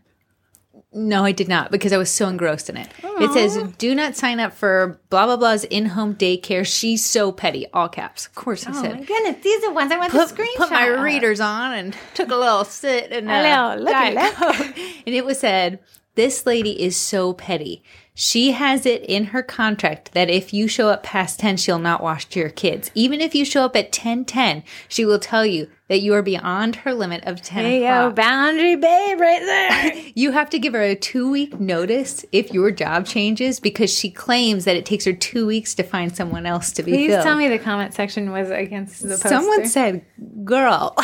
No, 0.93 1.25
I 1.25 1.31
did 1.31 1.47
not 1.47 1.71
because 1.71 1.93
I 1.93 1.99
was 1.99 2.11
so 2.11 2.27
engrossed 2.27 2.69
in 2.69 2.77
it. 2.77 2.89
It 3.05 3.33
says, 3.33 3.63
"Do 3.79 3.95
not 3.95 4.17
sign 4.17 4.41
up 4.41 4.53
for 4.53 5.01
blah 5.09 5.27
blah 5.27 5.37
blah's 5.37 5.63
in-home 5.65 6.17
daycare. 6.17 6.67
She's 6.67 7.05
so 7.07 7.31
petty." 7.31 7.67
All 7.73 7.89
caps. 7.89 8.27
Of 8.27 8.35
course, 8.35 8.67
I 8.67 8.71
Oh 8.71 8.83
said. 8.83 8.99
my 8.99 9.05
goodness, 9.05 9.37
these 9.45 9.63
are 9.65 9.73
ones 9.73 9.93
I 9.93 9.99
want 9.99 10.11
Put, 10.11 10.29
to 10.29 10.35
screenshot. 10.35 10.57
put 10.57 10.71
my 10.73 10.87
readers 10.89 11.39
on 11.39 11.75
and 11.75 11.97
took 12.15 12.31
a 12.31 12.37
little 12.37 12.65
sit 12.65 13.13
and 13.13 13.31
uh, 13.31 13.43
Hello, 13.43 13.83
look 13.85 13.95
at 13.95 14.15
that. 14.15 14.75
And 15.07 15.15
it 15.15 15.25
was 15.25 15.39
said, 15.39 15.79
"This 16.21 16.45
lady 16.47 16.83
is 16.83 16.97
so 16.97 17.33
petty. 17.33 17.83
She 18.13 18.51
has 18.51 18.85
it 18.85 19.03
in 19.05 19.27
her 19.27 19.43
contract 19.43 20.13
that 20.13 20.29
if 20.29 20.53
you 20.53 20.69
show 20.69 20.91
up 20.91 21.03
past 21.03 21.41
ten, 21.41 21.57
she'll 21.57 21.79
not 21.79 22.03
wash 22.03 22.27
to 22.27 22.39
your 22.41 22.51
kids. 22.51 22.91
Even 22.95 23.19
if 23.23 23.35
you 23.35 23.47
show 23.47 23.65
up 23.65 23.75
at 23.75 23.93
ten 23.93 24.27
ten, 24.27 24.63
she 24.89 25.07
will 25.07 25.19
tell 25.19 25.47
you 25.47 25.69
that 25.89 26.03
you 26.03 26.13
are 26.13 26.21
beyond 26.23 26.77
her 26.77 26.93
limit 26.93 27.25
of 27.25 27.41
ten 27.41 27.65
Hey, 27.65 27.81
yo, 27.83 28.09
o'clock. 28.09 28.17
boundary 28.17 28.77
babe 28.77 29.19
right 29.19 29.41
there. 29.41 30.03
You 30.15 30.33
have 30.33 30.51
to 30.51 30.59
give 30.59 30.75
her 30.75 30.83
a 30.83 30.95
two 30.95 31.31
week 31.31 31.59
notice 31.59 32.25
if 32.33 32.53
your 32.53 32.71
job 32.71 33.07
changes 33.07 33.59
because 33.59 33.91
she 33.91 34.11
claims 34.11 34.67
that 34.67 34.77
it 34.77 34.85
takes 34.85 35.07
her 35.07 35.15
two 35.15 35.47
weeks 35.47 35.75
to 35.77 35.83
find 35.83 36.15
someone 36.15 36.45
else 36.45 36.73
to 36.73 36.83
be 36.83 36.93
Please 36.93 37.11
filled. 37.13 37.23
tell 37.23 37.37
me 37.37 37.49
the 37.49 37.59
comment 37.59 37.95
section 37.95 38.31
was 38.33 38.51
against 38.51 39.03
the 39.03 39.11
poster. 39.11 39.29
Someone 39.29 39.67
said, 39.67 40.05
"Girl, 40.45 40.95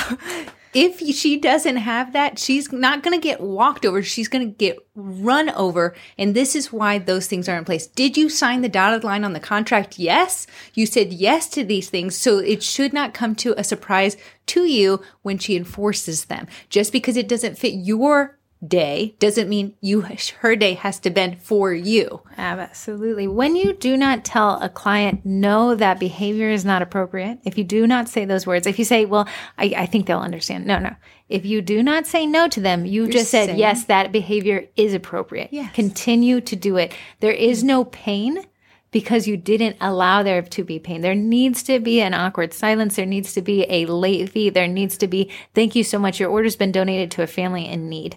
if 0.76 1.00
she 1.16 1.38
doesn't 1.38 1.76
have 1.76 2.12
that, 2.12 2.38
she's 2.38 2.70
not 2.70 3.02
going 3.02 3.18
to 3.18 3.22
get 3.22 3.40
walked 3.40 3.86
over. 3.86 4.02
She's 4.02 4.28
going 4.28 4.46
to 4.46 4.54
get 4.54 4.78
run 4.94 5.48
over, 5.50 5.94
and 6.18 6.34
this 6.34 6.54
is 6.54 6.70
why 6.70 6.98
those 6.98 7.26
things 7.26 7.48
are 7.48 7.56
in 7.56 7.64
place." 7.64 7.86
Did 7.86 8.18
you 8.18 8.28
sign 8.28 8.60
the 8.60 8.68
dotted 8.68 9.02
line 9.02 9.24
on 9.24 9.32
the 9.32 9.40
contract? 9.40 9.98
Yes. 9.98 10.46
You 10.74 10.84
said 10.84 11.14
yes 11.14 11.48
to 11.50 11.64
these 11.64 11.88
things, 11.88 12.14
so 12.14 12.38
it 12.38 12.62
should 12.62 12.92
not 12.92 13.14
come 13.14 13.34
to 13.36 13.54
a 13.58 13.64
surprise 13.64 14.18
to 14.46 14.64
you 14.64 15.00
when 15.22 15.38
she 15.38 15.56
enforces 15.56 16.26
them. 16.26 16.46
Just 16.68 16.92
because 16.92 17.16
it 17.16 17.26
doesn't 17.26 17.58
fit 17.58 17.72
your 17.72 18.35
day 18.66 19.14
doesn't 19.18 19.48
mean 19.48 19.74
you 19.80 20.06
her 20.40 20.56
day 20.56 20.74
has 20.74 20.98
to 21.00 21.10
bend 21.10 21.40
for 21.42 21.72
you. 21.72 22.22
Absolutely. 22.38 23.28
When 23.28 23.54
you 23.54 23.72
do 23.72 23.96
not 23.96 24.24
tell 24.24 24.60
a 24.62 24.68
client 24.68 25.24
no, 25.24 25.74
that 25.74 26.00
behavior 26.00 26.50
is 26.50 26.64
not 26.64 26.82
appropriate, 26.82 27.38
if 27.44 27.58
you 27.58 27.64
do 27.64 27.86
not 27.86 28.08
say 28.08 28.24
those 28.24 28.46
words, 28.46 28.66
if 28.66 28.78
you 28.78 28.84
say, 28.84 29.04
well, 29.04 29.28
I, 29.58 29.74
I 29.76 29.86
think 29.86 30.06
they'll 30.06 30.18
understand. 30.18 30.66
No, 30.66 30.78
no. 30.78 30.94
If 31.28 31.44
you 31.44 31.60
do 31.60 31.82
not 31.82 32.06
say 32.06 32.24
no 32.24 32.48
to 32.48 32.60
them, 32.60 32.86
you've 32.86 33.10
just 33.10 33.30
said, 33.30 33.46
saying- 33.46 33.58
yes, 33.58 33.84
that 33.86 34.12
behavior 34.12 34.66
is 34.76 34.94
appropriate. 34.94 35.48
Yes. 35.52 35.74
Continue 35.74 36.40
to 36.42 36.56
do 36.56 36.76
it. 36.76 36.94
There 37.20 37.32
is 37.32 37.62
no 37.62 37.84
pain 37.84 38.44
because 38.92 39.26
you 39.26 39.36
didn't 39.36 39.76
allow 39.80 40.22
there 40.22 40.40
to 40.40 40.64
be 40.64 40.78
pain. 40.78 41.02
There 41.02 41.14
needs 41.14 41.62
to 41.64 41.80
be 41.80 42.00
an 42.00 42.14
awkward 42.14 42.54
silence. 42.54 42.96
There 42.96 43.04
needs 43.04 43.34
to 43.34 43.42
be 43.42 43.66
a 43.68 43.84
late 43.86 44.30
fee. 44.30 44.48
There 44.48 44.68
needs 44.68 44.96
to 44.98 45.06
be, 45.08 45.30
thank 45.54 45.74
you 45.74 45.84
so 45.84 45.98
much. 45.98 46.18
Your 46.18 46.30
order's 46.30 46.56
been 46.56 46.72
donated 46.72 47.10
to 47.12 47.22
a 47.22 47.26
family 47.26 47.66
in 47.66 47.90
need. 47.90 48.16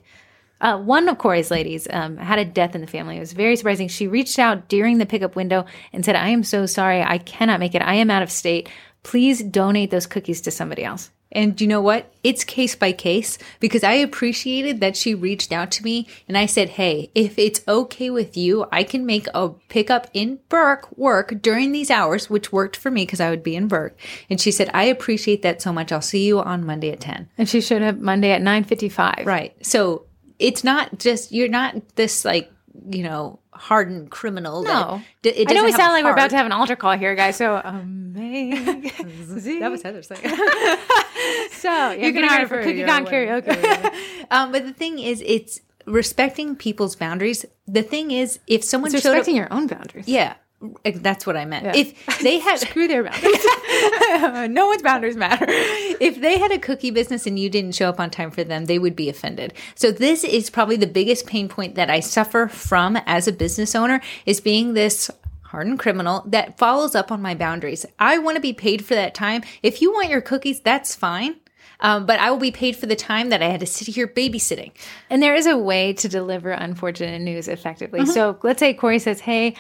Uh, 0.62 0.78
one 0.78 1.08
of 1.08 1.18
Corey's 1.18 1.52
ladies 1.52 1.88
um, 1.92 2.18
had 2.18 2.40
a 2.40 2.46
death 2.46 2.76
in 2.76 2.82
the 2.82 2.88
family. 2.88 3.18
It 3.18 3.22
was 3.22 3.34
very 3.34 3.56
surprising. 3.56 3.88
She 3.88 4.08
reached 4.08 4.40
out 4.40 4.68
during 4.68 4.98
the 4.98 5.06
pickup 5.06 5.36
window 5.36 5.66
and 5.94 6.04
said, 6.04 6.16
I 6.16 6.30
am 6.30 6.44
so 6.44 6.66
sorry. 6.66 7.02
I 7.02 7.18
cannot 7.18 7.60
make 7.60 7.76
it. 7.76 7.82
I 7.82 7.96
am 7.96 8.12
out 8.12 8.24
of 8.24 8.32
state. 8.32 8.70
Please 9.04 9.42
donate 9.42 9.92
those 9.92 10.08
cookies 10.08 10.42
to 10.42 10.52
somebody 10.52 10.84
else. 10.84 11.12
And 11.32 11.60
you 11.62 11.68
know 11.68 11.82
what? 11.82 12.12
It's 12.24 12.44
case 12.44 12.76
by 12.76 12.92
case 12.92 13.38
because 13.60 13.84
I 13.84 13.94
appreciated 13.94 14.80
that 14.80 14.98
she 14.98 15.14
reached 15.14 15.52
out 15.52 15.70
to 15.72 15.84
me 15.84 16.08
and 16.28 16.38
I 16.38 16.48
said, 16.48 16.70
Hey, 16.70 17.12
if 17.14 17.38
it's 17.38 17.62
okay 17.68 18.10
with 18.10 18.36
you, 18.36 18.66
I 18.72 18.84
can 18.84 19.06
make 19.06 19.28
a 19.34 19.50
pickup 19.50 20.08
in 20.14 20.40
Burke 20.50 20.98
work 20.98 21.42
during 21.42 21.72
these 21.72 21.92
hours, 21.92 22.30
which 22.30 22.52
worked 22.52 22.76
for 22.76 22.90
me 22.90 23.04
because 23.04 23.20
I 23.20 23.30
would 23.30 23.44
be 23.44 23.56
in 23.56 23.68
Burke. 23.68 23.98
And 24.30 24.42
she 24.42 24.52
said, 24.52 24.72
I 24.74 24.86
appreciate 24.86 25.44
that 25.44 25.62
so 25.62 25.72
much. 25.72 25.92
I'll 25.92 26.02
see 26.02 26.26
you 26.26 26.40
on 26.40 26.66
Monday 26.66 26.92
at 26.92 27.00
10. 27.00 27.30
And 27.38 27.48
she 27.48 27.62
showed 27.62 27.84
up 27.84 27.98
Monday 27.98 28.32
at 28.32 28.42
9.55. 28.42 29.26
Right. 29.26 29.54
So 29.66 30.06
it's 30.40 30.64
not 30.64 30.98
just, 30.98 31.32
you're 31.32 31.48
not 31.50 31.96
this 31.96 32.26
like, 32.26 32.52
you 32.90 33.04
know, 33.04 33.40
hardened 33.52 34.10
criminal. 34.10 34.64
No. 34.64 35.02
That, 35.24 35.40
it 35.42 35.50
I 35.50 35.54
know 35.54 35.66
we 35.66 35.72
sound 35.74 35.92
like 35.94 36.04
we're 36.06 36.14
about 36.14 36.30
to 36.30 36.38
have 36.38 36.46
an 36.46 36.52
altar 36.54 36.76
call 36.78 36.98
here, 36.98 37.14
guys. 37.14 37.36
So 37.36 37.56
amazing. 37.64 39.60
That 39.60 39.70
was 39.72 39.82
Heather's 39.84 40.08
thing. 40.08 40.18
so 41.52 41.68
yeah, 41.70 41.94
You 41.94 42.14
can 42.14 42.24
hire 42.24 42.48
for 42.48 42.62
Cookie 42.64 42.84
Con 42.84 43.06
karaoke. 43.06 43.94
um, 44.32 44.52
but 44.52 44.66
the 44.66 44.74
thing 44.74 45.00
is, 45.00 45.22
it's 45.26 45.62
respecting 45.86 46.56
people's 46.56 46.96
boundaries. 46.96 47.46
The 47.68 47.84
thing 47.84 48.12
is, 48.12 48.40
if 48.48 48.64
someone 48.64 48.94
It's 48.94 49.04
showed 49.04 49.10
up, 49.10 49.16
respecting 49.16 49.36
your 49.36 49.52
own 49.52 49.68
boundaries. 49.68 50.08
yeah, 50.08 50.36
that's 50.96 51.26
what 51.26 51.38
I 51.38 51.46
meant. 51.46 51.76
If 51.76 52.20
they 52.22 52.40
had 52.40 52.60
Screw 52.60 52.88
their 52.88 53.04
boundaries. 53.04 54.50
no 54.50 54.68
one's 54.68 54.82
boundaries 54.82 55.16
matter. 55.16 55.46
If 55.48 56.20
they 56.20 56.38
had 56.38 56.52
a 56.52 56.60
cookie 56.60 56.92
business 56.92 57.26
and 57.26 57.40
you 57.40 57.50
didn't 57.50 57.74
show 57.74 57.90
up 57.90 58.00
on 58.00 58.10
time 58.10 58.32
for 58.32 58.44
them, 58.44 58.66
they 58.66 58.80
would 58.80 58.96
be 58.96 59.10
offended. 59.10 59.54
So 59.76 59.92
this 59.92 60.24
is 60.24 60.50
probably 60.50 60.76
the 60.76 60.88
biggest 60.88 61.26
pain 61.28 61.48
point 61.48 61.76
that 61.76 61.90
I 61.90 62.02
suffer 62.02 62.48
from 62.48 62.98
as 63.06 63.28
a 63.28 63.32
business 63.32 63.76
owner 63.76 64.02
is 64.26 64.42
being 64.42 64.74
this 64.74 65.10
hardened 65.44 65.80
criminal 65.80 66.24
that 66.28 66.58
follows 66.58 66.94
up 66.94 67.12
on 67.12 67.22
my 67.22 67.34
boundaries. 67.34 67.86
I 67.98 68.20
want 68.20 68.36
to 68.36 68.42
be 68.42 68.54
paid 68.54 68.86
for 68.86 68.96
that 68.96 69.16
time. 69.16 69.44
If 69.64 69.82
you 69.82 69.92
want 69.92 70.10
your 70.10 70.22
cookies, 70.22 70.60
that's 70.60 70.96
fine. 70.96 71.38
Um, 71.82 72.06
but 72.06 72.20
I 72.20 72.30
will 72.30 72.40
be 72.40 72.52
paid 72.52 72.76
for 72.76 72.88
the 72.88 72.96
time 72.96 73.30
that 73.30 73.42
I 73.42 73.48
had 73.48 73.62
to 73.62 73.66
sit 73.66 73.88
here 73.88 74.08
babysitting. 74.08 74.72
And 75.10 75.24
there 75.24 75.34
is 75.34 75.48
a 75.48 75.58
way 75.58 75.94
to 75.94 76.10
deliver 76.10 76.52
unfortunate 76.52 77.22
news 77.22 77.48
effectively. 77.48 78.02
Mm-hmm. 78.02 78.12
So 78.12 78.38
let's 78.44 78.60
say 78.60 78.74
Corey 78.74 79.00
says, 79.00 79.22
Hey, 79.22 79.56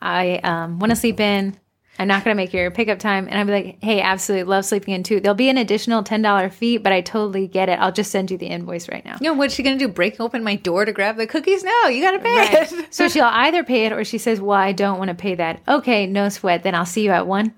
I 0.00 0.36
um, 0.38 0.78
want 0.78 0.90
to 0.90 0.96
sleep 0.96 1.20
in. 1.20 1.56
I'm 2.00 2.06
not 2.06 2.22
going 2.22 2.36
to 2.36 2.40
make 2.40 2.52
your 2.52 2.70
pickup 2.70 3.00
time. 3.00 3.26
And 3.26 3.38
I'd 3.38 3.46
be 3.46 3.52
like, 3.52 3.78
Hey, 3.82 4.00
absolutely 4.00 4.44
love 4.44 4.64
sleeping 4.64 4.94
in 4.94 5.02
too. 5.02 5.18
There'll 5.18 5.34
be 5.34 5.48
an 5.48 5.58
additional 5.58 6.04
$10 6.04 6.52
fee, 6.52 6.78
but 6.78 6.92
I 6.92 7.00
totally 7.00 7.48
get 7.48 7.68
it. 7.68 7.80
I'll 7.80 7.90
just 7.90 8.12
send 8.12 8.30
you 8.30 8.38
the 8.38 8.46
invoice 8.46 8.88
right 8.88 9.04
now. 9.04 9.16
You 9.20 9.30
know, 9.30 9.34
what's 9.34 9.54
she 9.54 9.64
going 9.64 9.76
to 9.76 9.84
do? 9.84 9.92
Break 9.92 10.20
open 10.20 10.44
my 10.44 10.54
door 10.54 10.84
to 10.84 10.92
grab 10.92 11.16
the 11.16 11.26
cookies? 11.26 11.64
No, 11.64 11.86
you 11.88 12.00
got 12.00 12.12
to 12.12 12.20
pay 12.20 12.48
it. 12.52 12.94
So 12.94 13.08
she'll 13.08 13.24
either 13.32 13.64
pay 13.64 13.86
it 13.86 13.92
or 13.92 14.04
she 14.04 14.18
says, 14.18 14.40
Well, 14.40 14.58
I 14.58 14.70
don't 14.72 14.98
want 14.98 15.08
to 15.08 15.14
pay 15.16 15.34
that. 15.34 15.60
Okay, 15.66 16.06
no 16.06 16.28
sweat. 16.28 16.62
Then 16.62 16.76
I'll 16.76 16.86
see 16.86 17.02
you 17.04 17.10
at 17.10 17.26
one 17.26 17.54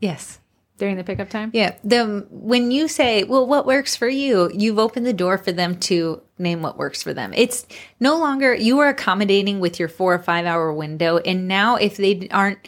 Yes. 0.00 0.38
During 0.78 0.96
the 0.96 1.04
pickup 1.04 1.28
time. 1.28 1.50
Yeah. 1.52 1.74
The 1.84 2.26
when 2.30 2.70
you 2.70 2.88
say, 2.88 3.24
"Well, 3.24 3.46
what 3.46 3.66
works 3.66 3.96
for 3.96 4.08
you?" 4.08 4.50
You've 4.54 4.78
opened 4.78 5.06
the 5.06 5.12
door 5.12 5.36
for 5.38 5.52
them 5.52 5.78
to 5.80 6.22
name 6.38 6.62
what 6.62 6.78
works 6.78 7.02
for 7.02 7.12
them. 7.12 7.32
It's 7.36 7.66
no 8.00 8.16
longer 8.16 8.54
you 8.54 8.78
are 8.78 8.88
accommodating 8.88 9.60
with 9.60 9.78
your 9.78 9.88
4 9.88 10.14
or 10.14 10.18
5 10.18 10.46
hour 10.46 10.72
window 10.72 11.18
and 11.18 11.48
now 11.48 11.76
if 11.76 11.96
they 11.96 12.28
aren't 12.30 12.60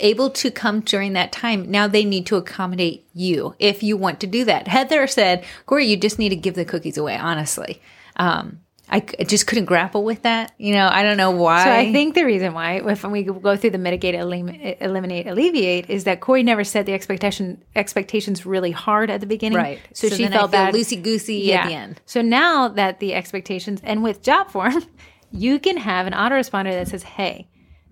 able 0.00 0.28
to 0.28 0.50
come 0.50 0.80
during 0.80 1.12
that 1.12 1.30
time, 1.30 1.70
now 1.70 1.86
they 1.86 2.04
need 2.04 2.26
to 2.26 2.36
accommodate 2.36 3.06
you 3.14 3.54
if 3.60 3.80
you 3.82 3.96
want 3.96 4.18
to 4.20 4.26
do 4.26 4.44
that. 4.44 4.66
Heather 4.66 5.06
said, 5.06 5.44
"Corey, 5.66 5.86
you 5.86 5.96
just 5.96 6.18
need 6.18 6.30
to 6.30 6.36
give 6.36 6.54
the 6.54 6.64
cookies 6.64 6.98
away, 6.98 7.16
honestly." 7.16 7.80
Um 8.16 8.60
I 8.94 9.24
just 9.24 9.46
couldn't 9.48 9.64
grapple 9.64 10.04
with 10.04 10.22
that. 10.22 10.52
You 10.56 10.72
know, 10.72 10.88
I 10.90 11.02
don't 11.02 11.16
know 11.16 11.32
why. 11.32 11.64
So 11.64 11.70
I 11.72 11.92
think 11.92 12.14
the 12.14 12.24
reason 12.24 12.54
why, 12.54 12.80
if 12.86 13.02
we 13.02 13.24
go 13.24 13.56
through 13.56 13.70
the 13.70 13.78
mitigate, 13.78 14.14
elim- 14.14 14.48
eliminate, 14.50 15.26
alleviate, 15.26 15.90
is 15.90 16.04
that 16.04 16.20
Corey 16.20 16.44
never 16.44 16.62
set 16.62 16.86
the 16.86 16.92
expectation 16.92 17.62
expectations 17.74 18.46
really 18.46 18.70
hard 18.70 19.10
at 19.10 19.20
the 19.20 19.26
beginning, 19.26 19.58
right. 19.58 19.80
So, 19.94 20.08
she 20.08 20.22
then 20.22 20.32
felt 20.32 20.52
bad. 20.52 20.74
loosey 20.74 21.02
goosey 21.02 21.52
at 21.52 21.66
the 21.66 21.74
end. 21.74 22.00
So 22.06 22.22
now 22.22 22.68
that 22.68 23.00
the 23.00 23.14
expectations, 23.14 23.80
and 23.82 24.02
with 24.04 24.22
Jotform, 24.22 24.86
you 25.32 25.58
can 25.58 25.76
have 25.76 26.06
an 26.06 26.12
autoresponder 26.12 26.70
that 26.70 26.86
says, 26.86 27.02
"Hey, 27.02 27.48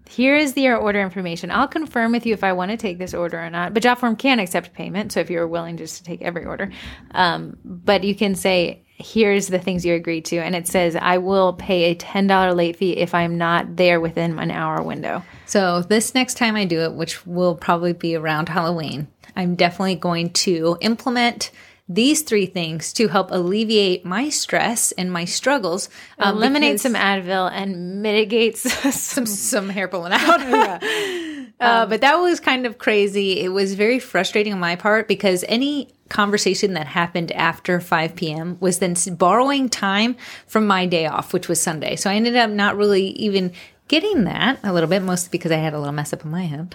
here 0.09 0.37
is 0.37 0.53
the 0.53 0.69
order 0.71 1.01
information. 1.01 1.51
I'll 1.51 1.67
confirm 1.69 2.13
with 2.13 2.27
you 2.27 2.33
if 2.35 2.45
I 2.45 2.53
want 2.53 2.71
to 2.71 2.77
take 2.77 2.99
this 2.99 3.13
order 3.13 3.41
or 3.41 3.51
not." 3.51 3.75
But 3.75 3.83
Jotform 3.83 4.17
can 4.17 4.39
accept 4.39 4.73
payment, 4.73 5.11
so 5.11 5.19
if 5.19 5.31
you're 5.31 5.49
willing 5.49 5.77
just 5.79 5.97
to 5.99 6.05
take 6.05 6.23
every 6.23 6.45
order, 6.45 6.71
um, 7.11 7.57
but 7.65 8.05
you 8.05 8.15
can 8.15 8.37
say. 8.37 8.85
Here's 9.03 9.49
the 9.49 9.59
things 9.59 9.85
you 9.85 9.95
agreed 9.95 10.25
to. 10.27 10.39
And 10.39 10.55
it 10.55 10.69
says, 10.69 10.97
I 10.97 11.19
will 11.19 11.53
pay 11.53 11.91
a 11.91 11.95
$10 11.95 12.57
late 12.57 12.77
fee 12.77 12.97
if 12.97 13.15
I'm 13.15 13.37
not 13.37 13.77
there 13.77 14.01
within 14.01 14.39
an 14.39 14.51
hour 14.51 14.83
window. 14.83 15.23
So 15.47 15.83
this 15.83 16.15
next 16.15 16.35
time 16.35 16.57
I 16.57 16.65
do 16.65 16.81
it, 16.81 16.95
which 16.95 17.27
will 17.27 17.55
probably 17.55 17.93
be 17.93 18.15
around 18.17 18.49
Halloween, 18.49 19.09
I'm 19.37 19.55
definitely 19.55 19.97
going 19.97 20.31
to 20.31 20.79
implement 20.81 21.51
these 21.89 22.23
three 22.23 22.47
things 22.47 22.93
to 22.95 23.09
help 23.09 23.31
alleviate 23.31 24.05
my 24.05 24.29
stress 24.29 24.93
and 24.93 25.13
my 25.13 25.25
struggles. 25.25 25.89
Um, 26.19 26.37
Eliminate 26.37 26.81
some 26.81 26.95
Advil 26.95 27.51
and 27.53 28.03
mitigate 28.03 28.57
some, 28.59 29.27
some 29.27 29.69
hair 29.69 29.89
pulling 29.89 30.13
out. 30.13 30.41
yeah. 30.41 31.47
uh, 31.61 31.87
but 31.87 32.01
that 32.01 32.17
was 32.17 32.41
kind 32.41 32.67
of 32.67 32.79
crazy. 32.79 33.41
It 33.41 33.49
was 33.49 33.75
very 33.75 33.99
frustrating 33.99 34.53
on 34.53 34.61
my 34.61 34.77
part 34.77 35.09
because 35.09 35.45
any 35.49 35.93
conversation 36.13 36.75
that 36.75 36.87
happened 36.87 37.33
after 37.33 37.81
5 37.81 38.15
p.m. 38.15 38.59
was 38.61 38.79
then 38.79 38.95
borrowing 39.17 39.69
time 39.69 40.15
from 40.47 40.67
my 40.67 40.87
day 40.87 41.07
off, 41.07 41.33
which 41.33 41.49
was 41.49 41.61
Sunday. 41.61 41.97
So 41.97 42.11
I 42.11 42.15
ended 42.15 42.37
up 42.37 42.51
not 42.51 42.77
really 42.77 43.07
even 43.13 43.53
getting 43.89 44.25
that 44.25 44.59
a 44.63 44.73
little 44.73 44.89
bit, 44.89 45.03
mostly 45.03 45.31
because 45.31 45.51
I 45.51 45.57
had 45.57 45.73
a 45.73 45.79
little 45.79 45.93
mess 45.93 46.13
up 46.13 46.25
in 46.25 46.31
my 46.31 46.45
hip, 46.45 46.75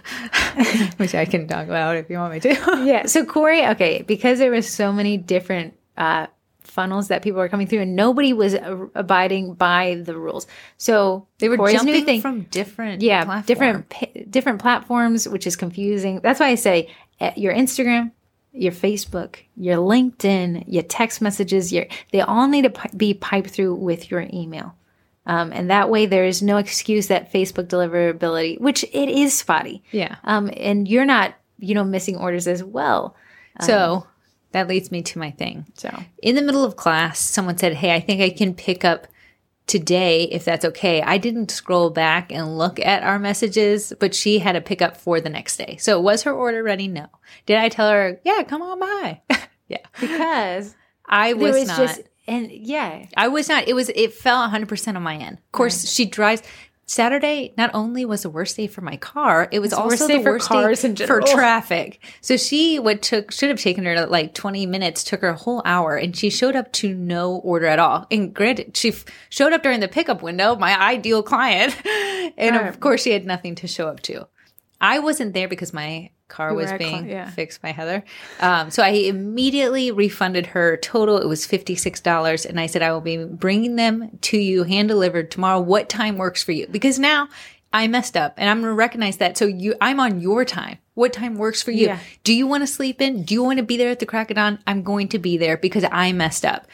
which 0.98 1.16
I 1.16 1.26
can 1.26 1.48
talk 1.48 1.66
about 1.66 1.96
if 1.96 2.10
you 2.10 2.18
want 2.18 2.34
me 2.34 2.40
to. 2.42 2.50
yeah. 2.84 3.06
So 3.06 3.26
Corey, 3.26 3.66
okay, 3.68 4.02
because 4.02 4.40
there 4.40 4.52
was 4.52 4.68
so 4.68 4.92
many 4.92 5.18
different 5.18 5.76
uh, 5.98 6.28
funnels 6.62 7.08
that 7.08 7.22
people 7.22 7.40
were 7.40 7.50
coming 7.50 7.68
through, 7.68 7.82
and 7.82 7.96
nobody 7.96 8.34
was 8.34 8.56
uh, 8.56 8.88
abiding 8.96 9.54
by 9.54 10.02
the 10.04 10.16
rules. 10.18 10.48
So 10.78 11.28
they 11.40 11.50
were 11.50 11.58
Corey's 11.58 11.76
jumping 11.76 12.06
thing, 12.06 12.22
from 12.22 12.42
different, 12.44 13.02
yeah, 13.02 13.24
platform. 13.24 13.46
different 13.46 14.32
different 14.32 14.62
platforms, 14.62 15.28
which 15.28 15.48
is 15.48 15.56
confusing. 15.56 16.22
That's 16.22 16.40
why 16.40 16.48
I 16.48 16.56
say 16.56 16.90
eh, 17.20 17.34
your 17.36 17.54
Instagram, 17.54 18.12
your 18.58 18.72
Facebook, 18.72 19.38
your 19.56 19.78
LinkedIn, 19.78 20.66
your 20.68 20.84
text 20.84 21.22
messages, 21.22 21.72
your 21.72 21.86
they 22.12 22.22
all 22.22 22.48
need 22.48 22.74
to 22.74 22.90
be 22.96 23.14
piped 23.14 23.50
through 23.50 23.76
with 23.76 24.12
your 24.12 24.28
email. 24.34 24.76
Um, 25.26 25.52
and 25.52 25.70
that 25.70 25.90
way 25.90 26.06
there 26.06 26.24
is 26.24 26.42
no 26.42 26.58
excuse 26.58 27.08
that 27.08 27.32
Facebook 27.34 27.68
deliverability, 27.68 28.60
which 28.62 28.84
it 28.86 29.10
is 29.10 29.34
spotty. 29.34 29.84
Yeah. 29.92 30.16
Um, 30.24 30.50
and 30.56 30.88
you're 30.88 31.06
not, 31.06 31.36
you 31.60 31.76
know, 31.76 31.84
missing 31.84 32.16
orders 32.16 32.48
as 32.48 32.64
well. 32.64 33.16
So 33.62 33.94
um, 33.94 34.04
that 34.52 34.68
leads 34.68 34.92
me 34.92 35.02
to 35.02 35.20
my 35.20 35.32
thing. 35.32 35.66
So 35.76 35.90
in 36.22 36.36
the 36.36 36.42
middle 36.42 36.64
of 36.64 36.78
class, 36.78 37.20
someone 37.20 37.58
said, 37.58 37.74
Hey, 37.74 37.94
I 37.94 38.00
think 38.00 38.22
I 38.22 38.30
can 38.30 38.54
pick 38.54 38.86
up 38.86 39.08
today 39.68 40.24
if 40.24 40.46
that's 40.46 40.66
okay. 40.66 41.02
I 41.02 41.18
didn't 41.18 41.52
scroll 41.52 41.90
back 41.90 42.32
and 42.32 42.58
look 42.58 42.80
at 42.80 43.04
our 43.04 43.20
messages, 43.20 43.94
but 44.00 44.16
she 44.16 44.40
had 44.40 44.56
a 44.56 44.62
pickup 44.62 44.98
for 44.98 45.22
the 45.22 45.30
next 45.30 45.58
day. 45.58 45.78
So 45.78 46.00
was 46.00 46.24
her 46.24 46.32
order 46.32 46.64
ready? 46.64 46.88
No. 46.88 47.08
Did 47.46 47.58
I 47.58 47.70
tell 47.70 47.90
her, 47.90 48.20
yeah, 48.24 48.44
come 48.44 48.62
on 48.62 48.80
by? 48.80 49.22
yeah. 49.68 49.86
Because 50.00 50.76
I 51.06 51.34
was, 51.34 51.54
was 51.56 51.68
not. 51.68 51.78
Just, 51.78 52.02
and 52.28 52.52
yeah, 52.52 53.06
I 53.16 53.28
was 53.28 53.48
not. 53.48 53.68
It 53.68 53.74
was. 53.74 53.90
It 53.90 54.14
fell 54.14 54.40
100 54.40 54.68
percent 54.68 54.98
on 54.98 55.04
my 55.04 55.16
end. 55.16 55.38
Of 55.38 55.52
course, 55.54 55.84
right. 55.84 55.90
she 55.90 56.06
drives. 56.06 56.44
Saturday 56.90 57.54
not 57.58 57.70
only 57.74 58.06
was 58.06 58.24
the 58.24 58.30
worst 58.30 58.56
day 58.56 58.66
for 58.66 58.80
my 58.80 58.96
car, 58.96 59.50
it 59.52 59.60
was 59.60 59.74
it's 59.74 59.80
also 59.80 60.08
the 60.08 60.20
worst 60.20 60.50
day 60.50 61.06
for 61.06 61.20
traffic. 61.20 62.02
So 62.22 62.38
she 62.38 62.80
would 62.80 63.02
took 63.02 63.34
should 63.34 63.50
have 63.50 63.60
taken 63.60 63.84
her 63.84 64.06
like 64.06 64.34
20 64.34 64.66
minutes, 64.66 65.04
took 65.04 65.20
her 65.20 65.28
a 65.28 65.36
whole 65.36 65.62
hour, 65.66 65.98
and 65.98 66.16
she 66.16 66.30
showed 66.30 66.56
up 66.56 66.72
to 66.74 66.96
no 66.96 67.36
order 67.36 67.66
at 67.66 67.80
all. 67.80 68.08
And 68.10 68.34
granted, 68.34 68.78
she 68.78 68.90
f- 68.90 69.04
showed 69.30 69.52
up 69.52 69.64
during 69.64 69.82
the 69.82 69.90
pickup 69.90 70.22
window, 70.22 70.56
my 70.56 70.80
ideal 70.82 71.24
client, 71.24 71.76
and 72.38 72.56
right. 72.56 72.68
of 72.68 72.80
course 72.80 73.04
she 73.04 73.12
had 73.12 73.26
nothing 73.26 73.56
to 73.56 73.68
show 73.68 73.90
up 73.90 74.00
to. 74.04 74.26
I 74.80 75.00
wasn't 75.00 75.34
there 75.34 75.48
because 75.48 75.74
my 75.74 76.12
car 76.28 76.54
was 76.54 76.72
being 76.74 77.08
yeah. 77.08 77.30
fixed 77.30 77.62
by 77.62 77.70
Heather. 77.70 78.04
Um, 78.40 78.70
so 78.70 78.84
I 78.84 78.90
immediately 78.90 79.92
refunded 79.92 80.48
her 80.48 80.78
total. 80.78 81.18
It 81.18 81.28
was 81.28 81.48
$56. 81.48 82.46
And 82.46 82.60
I 82.60 82.68
said, 82.68 82.82
I 82.82 82.92
will 82.92 83.02
be 83.02 83.24
bringing 83.24 83.76
them 83.76 84.18
to 84.22 84.38
you 84.38 84.64
hand 84.64 84.90
delivered 84.90 85.32
tomorrow. 85.32 85.60
What 85.60 85.90
time 85.90 86.18
works 86.18 86.44
for 86.44 86.52
you? 86.52 86.68
Because 86.68 87.00
now 87.00 87.30
I 87.74 87.88
messed 87.88 88.18
up 88.18 88.34
and 88.38 88.50
I'm 88.50 88.62
going 88.62 88.72
to 88.72 88.76
recognize 88.76 89.18
that. 89.18 89.38
So 89.38 89.46
you, 89.46 89.76
I'm 89.82 90.00
on 90.00 90.20
your 90.20 90.46
time. 90.46 90.78
What 90.96 91.14
time 91.14 91.36
works 91.38 91.62
for 91.62 91.72
you? 91.72 91.88
Yeah. 91.88 92.00
Do 92.24 92.34
you 92.34 92.48
want 92.48 92.64
to 92.64 92.68
sleep 92.68 93.02
in? 93.02 93.24
Do 93.24 93.34
you 93.34 93.44
want 93.44 93.58
to 93.58 93.64
be 93.64 93.78
there 93.78 93.90
at 93.90 94.00
the 94.00 94.06
crack 94.06 94.32
of 94.32 94.36
dawn? 94.36 94.60
I'm 94.66 94.84
going 94.84 95.10
to 95.10 95.20
be 95.20 95.38
there 95.38 95.58
because 95.58 95.86
I 95.92 96.12
messed 96.12 96.44
up. 96.44 96.68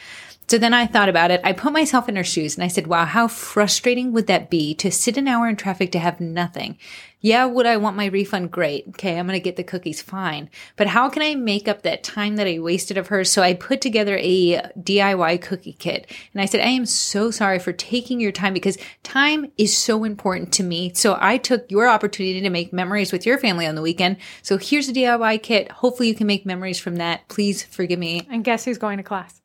So 0.46 0.58
then 0.58 0.74
I 0.74 0.86
thought 0.86 1.08
about 1.08 1.30
it. 1.30 1.40
I 1.42 1.52
put 1.52 1.72
myself 1.72 2.08
in 2.08 2.16
her 2.16 2.24
shoes 2.24 2.54
and 2.54 2.64
I 2.64 2.68
said, 2.68 2.86
wow, 2.86 3.06
how 3.06 3.28
frustrating 3.28 4.12
would 4.12 4.26
that 4.26 4.50
be 4.50 4.74
to 4.74 4.90
sit 4.90 5.16
an 5.16 5.28
hour 5.28 5.48
in 5.48 5.56
traffic 5.56 5.90
to 5.92 5.98
have 5.98 6.20
nothing? 6.20 6.78
Yeah, 7.20 7.46
would 7.46 7.64
I 7.64 7.78
want 7.78 7.96
my 7.96 8.04
refund? 8.04 8.50
Great. 8.50 8.86
Okay, 8.88 9.18
I'm 9.18 9.26
going 9.26 9.38
to 9.38 9.42
get 9.42 9.56
the 9.56 9.64
cookies. 9.64 10.02
Fine. 10.02 10.50
But 10.76 10.88
how 10.88 11.08
can 11.08 11.22
I 11.22 11.34
make 11.34 11.66
up 11.66 11.80
that 11.80 12.04
time 12.04 12.36
that 12.36 12.46
I 12.46 12.58
wasted 12.58 12.98
of 12.98 13.06
hers? 13.06 13.30
So 13.30 13.40
I 13.40 13.54
put 13.54 13.80
together 13.80 14.18
a 14.20 14.60
DIY 14.78 15.40
cookie 15.40 15.72
kit 15.72 16.06
and 16.34 16.42
I 16.42 16.44
said, 16.44 16.60
I 16.60 16.68
am 16.68 16.84
so 16.84 17.30
sorry 17.30 17.58
for 17.58 17.72
taking 17.72 18.20
your 18.20 18.30
time 18.30 18.52
because 18.52 18.76
time 19.02 19.50
is 19.56 19.74
so 19.74 20.04
important 20.04 20.52
to 20.52 20.62
me. 20.62 20.92
So 20.92 21.16
I 21.18 21.38
took 21.38 21.70
your 21.70 21.88
opportunity 21.88 22.42
to 22.42 22.50
make 22.50 22.74
memories 22.74 23.10
with 23.10 23.24
your 23.24 23.38
family 23.38 23.66
on 23.66 23.74
the 23.74 23.80
weekend. 23.80 24.18
So 24.42 24.58
here's 24.58 24.90
a 24.90 24.92
DIY 24.92 25.42
kit. 25.42 25.72
Hopefully 25.72 26.10
you 26.10 26.14
can 26.14 26.26
make 26.26 26.44
memories 26.44 26.78
from 26.78 26.96
that. 26.96 27.26
Please 27.28 27.62
forgive 27.62 27.98
me. 27.98 28.28
And 28.30 28.44
guess 28.44 28.66
who's 28.66 28.76
going 28.76 28.98
to 28.98 29.02
class? 29.02 29.40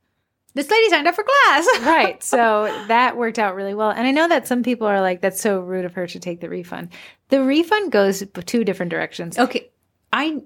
This 0.53 0.69
lady 0.69 0.89
signed 0.89 1.07
up 1.07 1.15
for 1.15 1.23
class. 1.23 1.67
right. 1.81 2.23
So 2.23 2.63
that 2.87 3.17
worked 3.17 3.39
out 3.39 3.55
really 3.55 3.73
well. 3.73 3.91
And 3.91 4.07
I 4.07 4.11
know 4.11 4.27
that 4.27 4.47
some 4.47 4.63
people 4.63 4.87
are 4.87 5.01
like, 5.01 5.21
that's 5.21 5.39
so 5.41 5.59
rude 5.59 5.85
of 5.85 5.93
her 5.93 6.07
to 6.07 6.19
take 6.19 6.41
the 6.41 6.49
refund. 6.49 6.89
The 7.29 7.43
refund 7.43 7.91
goes 7.91 8.23
two 8.45 8.63
different 8.63 8.89
directions. 8.89 9.37
Okay. 9.37 9.69
I 10.11 10.41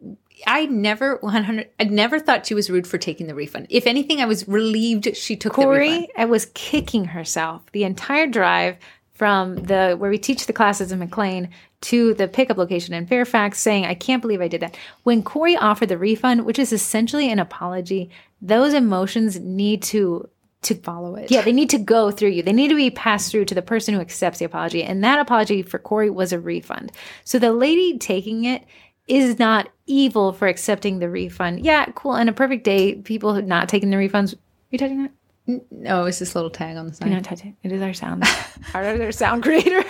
I 0.45 0.65
never 0.65 1.17
100 1.21 1.69
I 1.79 1.83
never 1.85 2.19
thought 2.19 2.45
she 2.45 2.53
was 2.53 2.69
rude 2.69 2.85
for 2.85 2.97
taking 2.97 3.27
the 3.27 3.35
refund. 3.35 3.67
If 3.69 3.87
anything, 3.87 4.19
I 4.19 4.25
was 4.25 4.47
relieved 4.47 5.15
she 5.15 5.35
took 5.35 5.53
Corey, 5.53 5.87
the 5.87 5.93
refund. 5.93 6.11
I 6.17 6.25
was 6.25 6.47
kicking 6.53 7.05
herself 7.05 7.61
the 7.71 7.85
entire 7.85 8.27
drive 8.27 8.77
from 9.13 9.55
the 9.55 9.95
where 9.97 10.09
we 10.09 10.17
teach 10.17 10.45
the 10.45 10.53
classes 10.53 10.91
in 10.91 10.99
McLean 10.99 11.49
to 11.81 12.13
the 12.13 12.27
pickup 12.27 12.57
location 12.57 12.93
in 12.93 13.05
Fairfax 13.05 13.59
saying, 13.59 13.85
I 13.85 13.93
can't 13.93 14.21
believe 14.21 14.41
I 14.41 14.47
did 14.47 14.61
that. 14.61 14.77
When 15.03 15.21
Corey 15.21 15.55
offered 15.55 15.89
the 15.89 15.97
refund, 15.97 16.45
which 16.45 16.59
is 16.59 16.73
essentially 16.73 17.31
an 17.31 17.39
apology, 17.39 18.09
those 18.41 18.73
emotions 18.73 19.39
need 19.39 19.83
to 19.83 20.29
to 20.63 20.75
follow 20.75 21.15
it. 21.15 21.29
Yeah, 21.29 21.41
they 21.41 21.51
need 21.51 21.69
to 21.71 21.77
go 21.77 22.09
through 22.09 22.29
you. 22.29 22.41
They 22.41 22.53
need 22.53 22.69
to 22.69 22.75
be 22.75 22.89
passed 22.89 23.31
through 23.31 23.45
to 23.45 23.55
the 23.55 23.61
person 23.61 23.93
who 23.93 23.99
accepts 23.99 24.39
the 24.39 24.45
apology. 24.45 24.81
And 24.81 25.03
that 25.03 25.19
apology 25.19 25.61
for 25.61 25.77
Corey 25.77 26.09
was 26.09 26.31
a 26.31 26.39
refund. 26.39 26.91
So 27.25 27.37
the 27.37 27.51
lady 27.51 27.97
taking 27.97 28.45
it 28.45 28.63
is 29.07 29.39
not 29.39 29.69
evil 29.85 30.31
for 30.31 30.47
accepting 30.47 30.99
the 30.99 31.09
refund. 31.09 31.65
Yeah, 31.65 31.85
cool. 31.95 32.15
And 32.15 32.29
a 32.29 32.33
perfect 32.33 32.63
day, 32.63 32.95
people 32.95 33.41
not 33.41 33.67
taking 33.67 33.89
the 33.89 33.97
refunds. 33.97 34.33
Are 34.33 34.39
you 34.69 34.77
touching 34.77 35.03
that? 35.03 35.11
No, 35.45 36.05
it's 36.05 36.19
this 36.19 36.35
little 36.35 36.49
tag 36.49 36.77
on 36.77 36.87
the 36.87 36.93
side. 36.93 37.09
Not 37.09 37.25
touch 37.25 37.43
it. 37.43 37.53
It 37.63 37.73
is 37.73 37.81
our 37.81 37.93
sound. 37.93 38.23
our 38.73 39.11
sound 39.11 39.43
creator. 39.43 39.83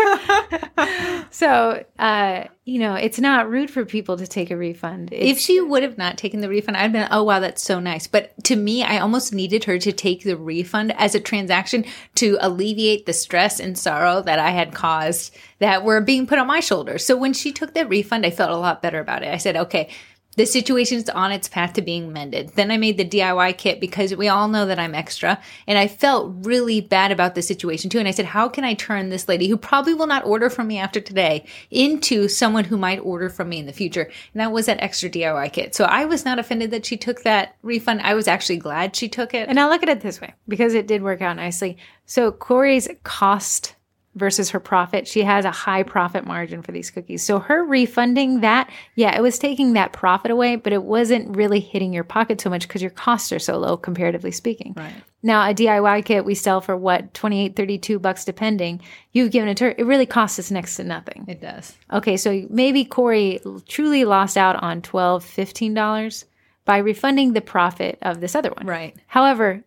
so, 1.29 1.85
uh, 1.99 2.45
you 2.65 2.79
know, 2.79 2.95
it's 2.95 3.19
not 3.19 3.47
rude 3.47 3.69
for 3.69 3.85
people 3.85 4.17
to 4.17 4.25
take 4.25 4.49
a 4.49 4.57
refund. 4.57 5.09
It's, 5.11 5.31
if 5.31 5.37
she 5.37 5.61
would 5.61 5.83
have 5.83 5.95
not 5.95 6.17
taken 6.17 6.39
the 6.39 6.49
refund, 6.49 6.77
I'd 6.77 6.91
been, 6.91 7.07
oh 7.11 7.21
wow, 7.21 7.39
that's 7.39 7.61
so 7.61 7.79
nice. 7.79 8.07
But 8.07 8.33
to 8.45 8.55
me, 8.55 8.81
I 8.83 8.97
almost 8.97 9.31
needed 9.31 9.65
her 9.65 9.77
to 9.77 9.91
take 9.91 10.23
the 10.23 10.37
refund 10.37 10.91
as 10.97 11.13
a 11.13 11.19
transaction 11.19 11.85
to 12.15 12.35
alleviate 12.41 13.05
the 13.05 13.13
stress 13.13 13.59
and 13.59 13.77
sorrow 13.77 14.23
that 14.23 14.39
I 14.39 14.49
had 14.49 14.73
caused 14.73 15.35
that 15.59 15.83
were 15.83 16.01
being 16.01 16.25
put 16.25 16.39
on 16.39 16.47
my 16.47 16.61
shoulders. 16.61 17.05
So 17.05 17.15
when 17.15 17.33
she 17.33 17.51
took 17.51 17.75
that 17.75 17.89
refund, 17.89 18.25
I 18.25 18.31
felt 18.31 18.49
a 18.49 18.57
lot 18.57 18.81
better 18.81 18.99
about 18.99 19.21
it. 19.21 19.31
I 19.31 19.37
said, 19.37 19.55
okay, 19.55 19.89
the 20.35 20.45
situation 20.45 20.97
is 20.97 21.09
on 21.09 21.31
its 21.31 21.47
path 21.47 21.73
to 21.73 21.81
being 21.81 22.11
mended. 22.11 22.49
Then 22.49 22.71
I 22.71 22.77
made 22.77 22.97
the 22.97 23.07
DIY 23.07 23.57
kit 23.57 23.79
because 23.79 24.15
we 24.15 24.27
all 24.27 24.47
know 24.47 24.65
that 24.65 24.79
I'm 24.79 24.95
extra 24.95 25.39
and 25.67 25.77
I 25.77 25.87
felt 25.87 26.33
really 26.45 26.81
bad 26.81 27.11
about 27.11 27.35
the 27.35 27.41
situation 27.41 27.89
too. 27.89 27.99
And 27.99 28.07
I 28.07 28.11
said, 28.11 28.25
how 28.25 28.49
can 28.49 28.63
I 28.63 28.73
turn 28.73 29.09
this 29.09 29.27
lady 29.27 29.47
who 29.47 29.57
probably 29.57 29.93
will 29.93 30.07
not 30.07 30.25
order 30.25 30.49
from 30.49 30.67
me 30.67 30.77
after 30.77 30.99
today 30.99 31.45
into 31.69 32.27
someone 32.27 32.63
who 32.63 32.77
might 32.77 32.99
order 32.99 33.29
from 33.29 33.49
me 33.49 33.59
in 33.59 33.65
the 33.65 33.73
future? 33.73 34.03
And 34.33 34.41
that 34.41 34.51
was 34.51 34.65
that 34.65 34.81
extra 34.81 35.09
DIY 35.09 35.53
kit. 35.53 35.75
So 35.75 35.85
I 35.85 36.05
was 36.05 36.25
not 36.25 36.39
offended 36.39 36.71
that 36.71 36.85
she 36.85 36.97
took 36.97 37.23
that 37.23 37.55
refund. 37.61 38.01
I 38.01 38.13
was 38.13 38.27
actually 38.27 38.57
glad 38.57 38.95
she 38.95 39.09
took 39.09 39.33
it. 39.33 39.49
And 39.49 39.59
I'll 39.59 39.69
look 39.69 39.83
at 39.83 39.89
it 39.89 40.01
this 40.01 40.19
way 40.19 40.33
because 40.47 40.73
it 40.73 40.87
did 40.87 41.03
work 41.03 41.21
out 41.21 41.35
nicely. 41.35 41.77
So 42.05 42.31
Corey's 42.31 42.87
cost 43.03 43.75
versus 44.15 44.51
her 44.51 44.59
profit. 44.59 45.07
She 45.07 45.23
has 45.23 45.45
a 45.45 45.51
high 45.51 45.83
profit 45.83 46.25
margin 46.25 46.61
for 46.61 46.71
these 46.71 46.91
cookies. 46.91 47.23
So 47.23 47.39
her 47.39 47.63
refunding 47.63 48.41
that, 48.41 48.69
yeah, 48.95 49.17
it 49.17 49.21
was 49.21 49.39
taking 49.39 49.73
that 49.73 49.93
profit 49.93 50.31
away, 50.31 50.55
but 50.55 50.73
it 50.73 50.83
wasn't 50.83 51.35
really 51.35 51.59
hitting 51.59 51.93
your 51.93 52.03
pocket 52.03 52.39
so 52.39 52.49
much 52.49 52.67
because 52.67 52.81
your 52.81 52.91
costs 52.91 53.31
are 53.31 53.39
so 53.39 53.57
low 53.57 53.77
comparatively 53.77 54.31
speaking. 54.31 54.73
Right. 54.75 54.93
Now 55.23 55.49
a 55.49 55.53
DIY 55.53 56.05
kit 56.05 56.25
we 56.25 56.35
sell 56.35 56.61
for 56.61 56.75
what 56.75 57.13
28 57.13 57.55
32 57.55 57.97
bucks 57.97 58.25
depending. 58.25 58.81
You've 59.13 59.31
given 59.31 59.49
it 59.49 59.57
to 59.57 59.65
her. 59.65 59.75
It 59.77 59.85
really 59.85 60.05
costs 60.05 60.37
us 60.37 60.51
next 60.51 60.75
to 60.75 60.83
nothing. 60.83 61.25
It 61.27 61.41
does. 61.41 61.75
Okay, 61.91 62.17
so 62.17 62.45
maybe 62.49 62.83
Corey 62.83 63.39
truly 63.67 64.05
lost 64.05 64.37
out 64.37 64.61
on 64.61 64.81
12 64.81 65.23
15 65.23 65.73
dollars 65.73 66.25
by 66.65 66.77
refunding 66.77 67.33
the 67.33 67.41
profit 67.41 67.97
of 68.01 68.21
this 68.21 68.35
other 68.35 68.51
one. 68.51 68.67
Right. 68.67 68.95
However, 69.07 69.63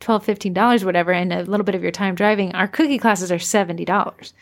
12 0.00 0.24
15 0.24 0.52
dollars 0.52 0.84
whatever 0.84 1.12
and 1.12 1.32
a 1.32 1.42
little 1.42 1.64
bit 1.64 1.74
of 1.74 1.82
your 1.82 1.92
time 1.92 2.14
driving 2.14 2.54
our 2.54 2.68
cookie 2.68 2.98
classes 2.98 3.32
are 3.32 3.38
70 3.38 3.84
dollars 3.84 4.34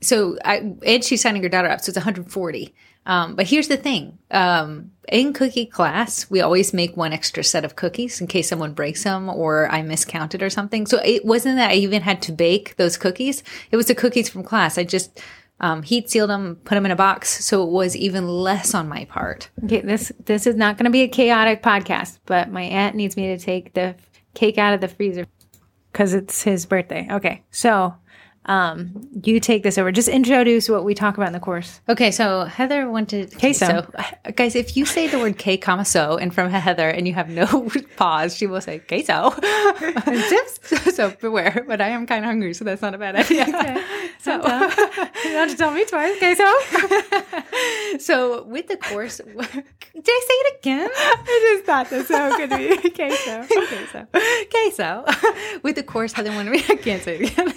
so 0.00 0.36
I, 0.44 0.74
and 0.84 1.02
she's 1.02 1.22
signing 1.22 1.42
her 1.42 1.48
daughter 1.48 1.68
up 1.68 1.80
so 1.80 1.90
it's 1.90 1.96
140 1.96 2.74
Um, 3.06 3.36
but 3.36 3.46
here's 3.46 3.68
the 3.68 3.76
thing. 3.76 4.18
Um, 4.32 4.90
in 5.08 5.32
cookie 5.32 5.64
class, 5.66 6.28
we 6.28 6.40
always 6.40 6.74
make 6.74 6.96
one 6.96 7.12
extra 7.12 7.44
set 7.44 7.64
of 7.64 7.76
cookies 7.76 8.20
in 8.20 8.26
case 8.26 8.48
someone 8.48 8.74
breaks 8.74 9.04
them 9.04 9.28
or 9.28 9.70
I 9.70 9.82
miscounted 9.82 10.42
or 10.42 10.50
something. 10.50 10.86
So 10.86 10.98
it 11.04 11.24
wasn't 11.24 11.56
that 11.56 11.70
I 11.70 11.74
even 11.74 12.02
had 12.02 12.20
to 12.22 12.32
bake 12.32 12.74
those 12.76 12.96
cookies. 12.96 13.44
It 13.70 13.76
was 13.76 13.86
the 13.86 13.94
cookies 13.94 14.28
from 14.28 14.42
class. 14.42 14.76
I 14.76 14.82
just 14.84 15.22
um, 15.60 15.82
heat 15.84 16.10
sealed 16.10 16.30
them, 16.30 16.56
put 16.64 16.74
them 16.74 16.84
in 16.84 16.90
a 16.90 16.96
box. 16.96 17.44
So 17.44 17.62
it 17.62 17.70
was 17.70 17.94
even 17.94 18.26
less 18.26 18.74
on 18.74 18.88
my 18.88 19.04
part. 19.04 19.50
Okay, 19.64 19.80
this 19.82 20.10
this 20.24 20.44
is 20.46 20.56
not 20.56 20.76
going 20.76 20.84
to 20.86 20.90
be 20.90 21.02
a 21.02 21.08
chaotic 21.08 21.62
podcast, 21.62 22.18
but 22.26 22.50
my 22.50 22.62
aunt 22.62 22.96
needs 22.96 23.16
me 23.16 23.28
to 23.28 23.38
take 23.38 23.72
the 23.74 23.94
cake 24.36 24.58
out 24.58 24.74
of 24.74 24.80
the 24.80 24.88
freezer 24.88 25.26
because 25.90 26.14
it's 26.14 26.42
his 26.42 26.66
birthday. 26.66 27.08
Okay, 27.10 27.42
so 27.50 27.94
um, 28.46 29.08
you 29.22 29.40
take 29.40 29.62
this 29.62 29.76
over. 29.78 29.92
Just 29.92 30.08
introduce 30.08 30.68
what 30.68 30.84
we 30.84 30.94
talk 30.94 31.16
about 31.16 31.26
in 31.26 31.32
the 31.32 31.40
course. 31.40 31.80
Okay, 31.88 32.10
so 32.10 32.44
Heather 32.44 32.88
wanted 32.90 33.36
Queso. 33.38 33.66
So, 33.66 34.32
guys, 34.34 34.54
if 34.54 34.76
you 34.76 34.86
say 34.86 35.08
the 35.08 35.18
word 35.18 35.36
K, 35.38 35.56
comma 35.56 35.84
so, 35.84 36.16
and 36.16 36.34
from 36.34 36.50
Heather, 36.50 36.88
and 36.88 37.06
you 37.06 37.14
have 37.14 37.28
no 37.28 37.68
pause, 37.96 38.36
she 38.36 38.46
will 38.46 38.60
say 38.60 38.78
queso. 38.78 39.32
and 40.06 40.24
tips. 40.24 40.60
So 40.96 41.10
beware. 41.20 41.64
But 41.66 41.82
I 41.82 41.88
am 41.88 42.06
kind 42.06 42.24
of 42.24 42.28
hungry, 42.30 42.54
so 42.54 42.64
that's 42.64 42.80
not 42.80 42.94
a 42.94 42.98
bad 42.98 43.16
idea. 43.16 43.44
So 44.18 44.32
you 44.32 45.34
want 45.36 45.50
to 45.50 45.56
tell 45.56 45.70
me 45.70 45.84
twice, 45.84 46.18
queso? 46.18 46.44
So 47.98 48.44
with 48.44 48.66
the 48.68 48.76
course, 48.76 49.18
did 49.18 49.28
I 49.38 50.20
say 50.28 50.34
it 50.34 50.58
again? 50.60 50.90
I 50.92 51.54
just 51.54 51.64
thought 51.64 51.90
that's 51.90 52.08
so 52.08 52.36
good 52.36 52.50
to 52.50 52.56
be 52.56 52.90
queso. 52.90 53.44
queso. 53.46 54.06
Queso. 54.50 55.04
With 55.62 55.76
the 55.76 55.82
course, 55.82 56.12
Heather 56.12 56.30
wanted 56.32 56.50
me. 56.52 56.64
I 56.68 56.76
can't 56.76 57.02
say 57.02 57.18
it 57.20 57.32
again. 57.32 57.52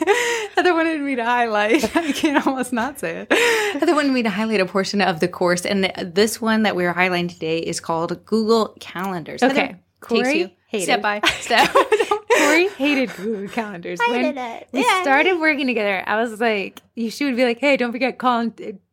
Heather 0.56 0.74
wanted 0.80 1.02
me 1.02 1.16
to 1.16 1.26
highlight. 1.26 1.96
I 1.96 2.12
can 2.12 2.42
almost 2.42 2.72
not 2.72 3.00
say 3.00 3.28
it. 3.28 3.80
They 3.86 3.94
wanted 3.94 4.12
me 4.12 4.24
to 4.24 4.30
highlight 4.30 4.62
a 4.62 4.66
portion 4.66 5.02
of 5.02 5.20
the 5.20 5.28
course, 5.28 5.66
and 5.66 5.92
this 6.02 6.42
one 6.42 6.64
that 6.64 6.76
we 6.76 6.86
are 6.86 6.94
highlighting 6.94 7.32
today 7.32 7.60
is 7.60 7.80
called 7.80 8.26
Google 8.26 8.76
Calendars. 8.80 9.44
Okay. 9.44 9.76
Corey 10.00 10.58
hated. 10.68 10.84
step 10.86 11.02
by 11.02 11.20
step. 11.40 11.72
Corey 11.72 12.70
hated 12.70 13.14
Google 13.16 13.48
calendars. 13.50 14.00
when 14.08 14.24
hated 14.24 14.38
it. 14.38 14.68
we 14.72 14.84
started 15.02 15.40
working 15.40 15.68
together, 15.68 16.04
I 16.06 16.22
was 16.22 16.40
like, 16.40 16.82
you 16.96 17.10
she 17.12 17.26
would 17.26 17.36
be 17.36 17.44
like, 17.44 17.60
hey, 17.60 17.76
don't 17.78 17.92
forget 17.92 18.18
call 18.18 18.50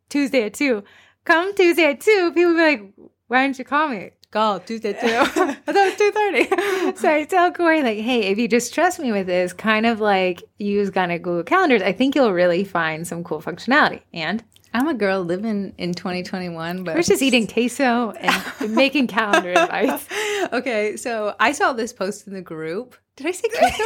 Tuesday 0.09 0.43
at 0.43 0.53
two. 0.53 0.83
Come 1.23 1.55
Tuesday 1.55 1.85
at 1.91 2.01
two, 2.01 2.31
people 2.33 2.53
would 2.53 2.57
be 2.57 2.63
like, 2.63 2.93
why 3.27 3.45
didn't 3.45 3.59
you 3.59 3.65
call 3.65 3.89
me? 3.89 4.11
Call 4.31 4.59
Tuesday 4.59 4.93
too. 4.93 5.07
I 5.07 5.25
thought 5.25 5.57
it 5.67 5.73
was 5.73 5.95
two 5.97 6.11
thirty. 6.11 6.97
So 6.97 7.09
I 7.11 7.25
tell 7.25 7.51
Corey, 7.51 7.81
like, 7.83 7.99
hey, 7.99 8.21
if 8.23 8.37
you 8.37 8.47
just 8.47 8.73
trust 8.73 8.99
me 8.99 9.11
with 9.11 9.27
this, 9.27 9.53
kind 9.53 9.85
of 9.85 9.99
like 9.99 10.43
use 10.57 10.89
kind 10.89 11.11
of 11.11 11.21
Google 11.21 11.43
calendars, 11.43 11.81
I 11.81 11.91
think 11.93 12.15
you'll 12.15 12.33
really 12.33 12.63
find 12.63 13.05
some 13.07 13.23
cool 13.23 13.41
functionality. 13.41 14.01
And 14.13 14.43
I'm 14.73 14.87
a 14.87 14.93
girl 14.93 15.21
living 15.23 15.73
in 15.77 15.93
2021, 15.93 16.83
but 16.83 16.95
we're 16.95 17.03
just 17.03 17.21
eating 17.21 17.47
queso 17.47 18.11
and 18.11 18.75
making 18.75 19.07
calendar 19.07 19.51
invites. 19.51 20.05
okay, 20.53 20.95
so 20.97 21.35
I 21.39 21.51
saw 21.51 21.73
this 21.73 21.93
post 21.93 22.27
in 22.27 22.33
the 22.33 22.41
group. 22.41 22.95
Did 23.15 23.27
I 23.27 23.31
say 23.31 23.47
queso? 23.53 23.83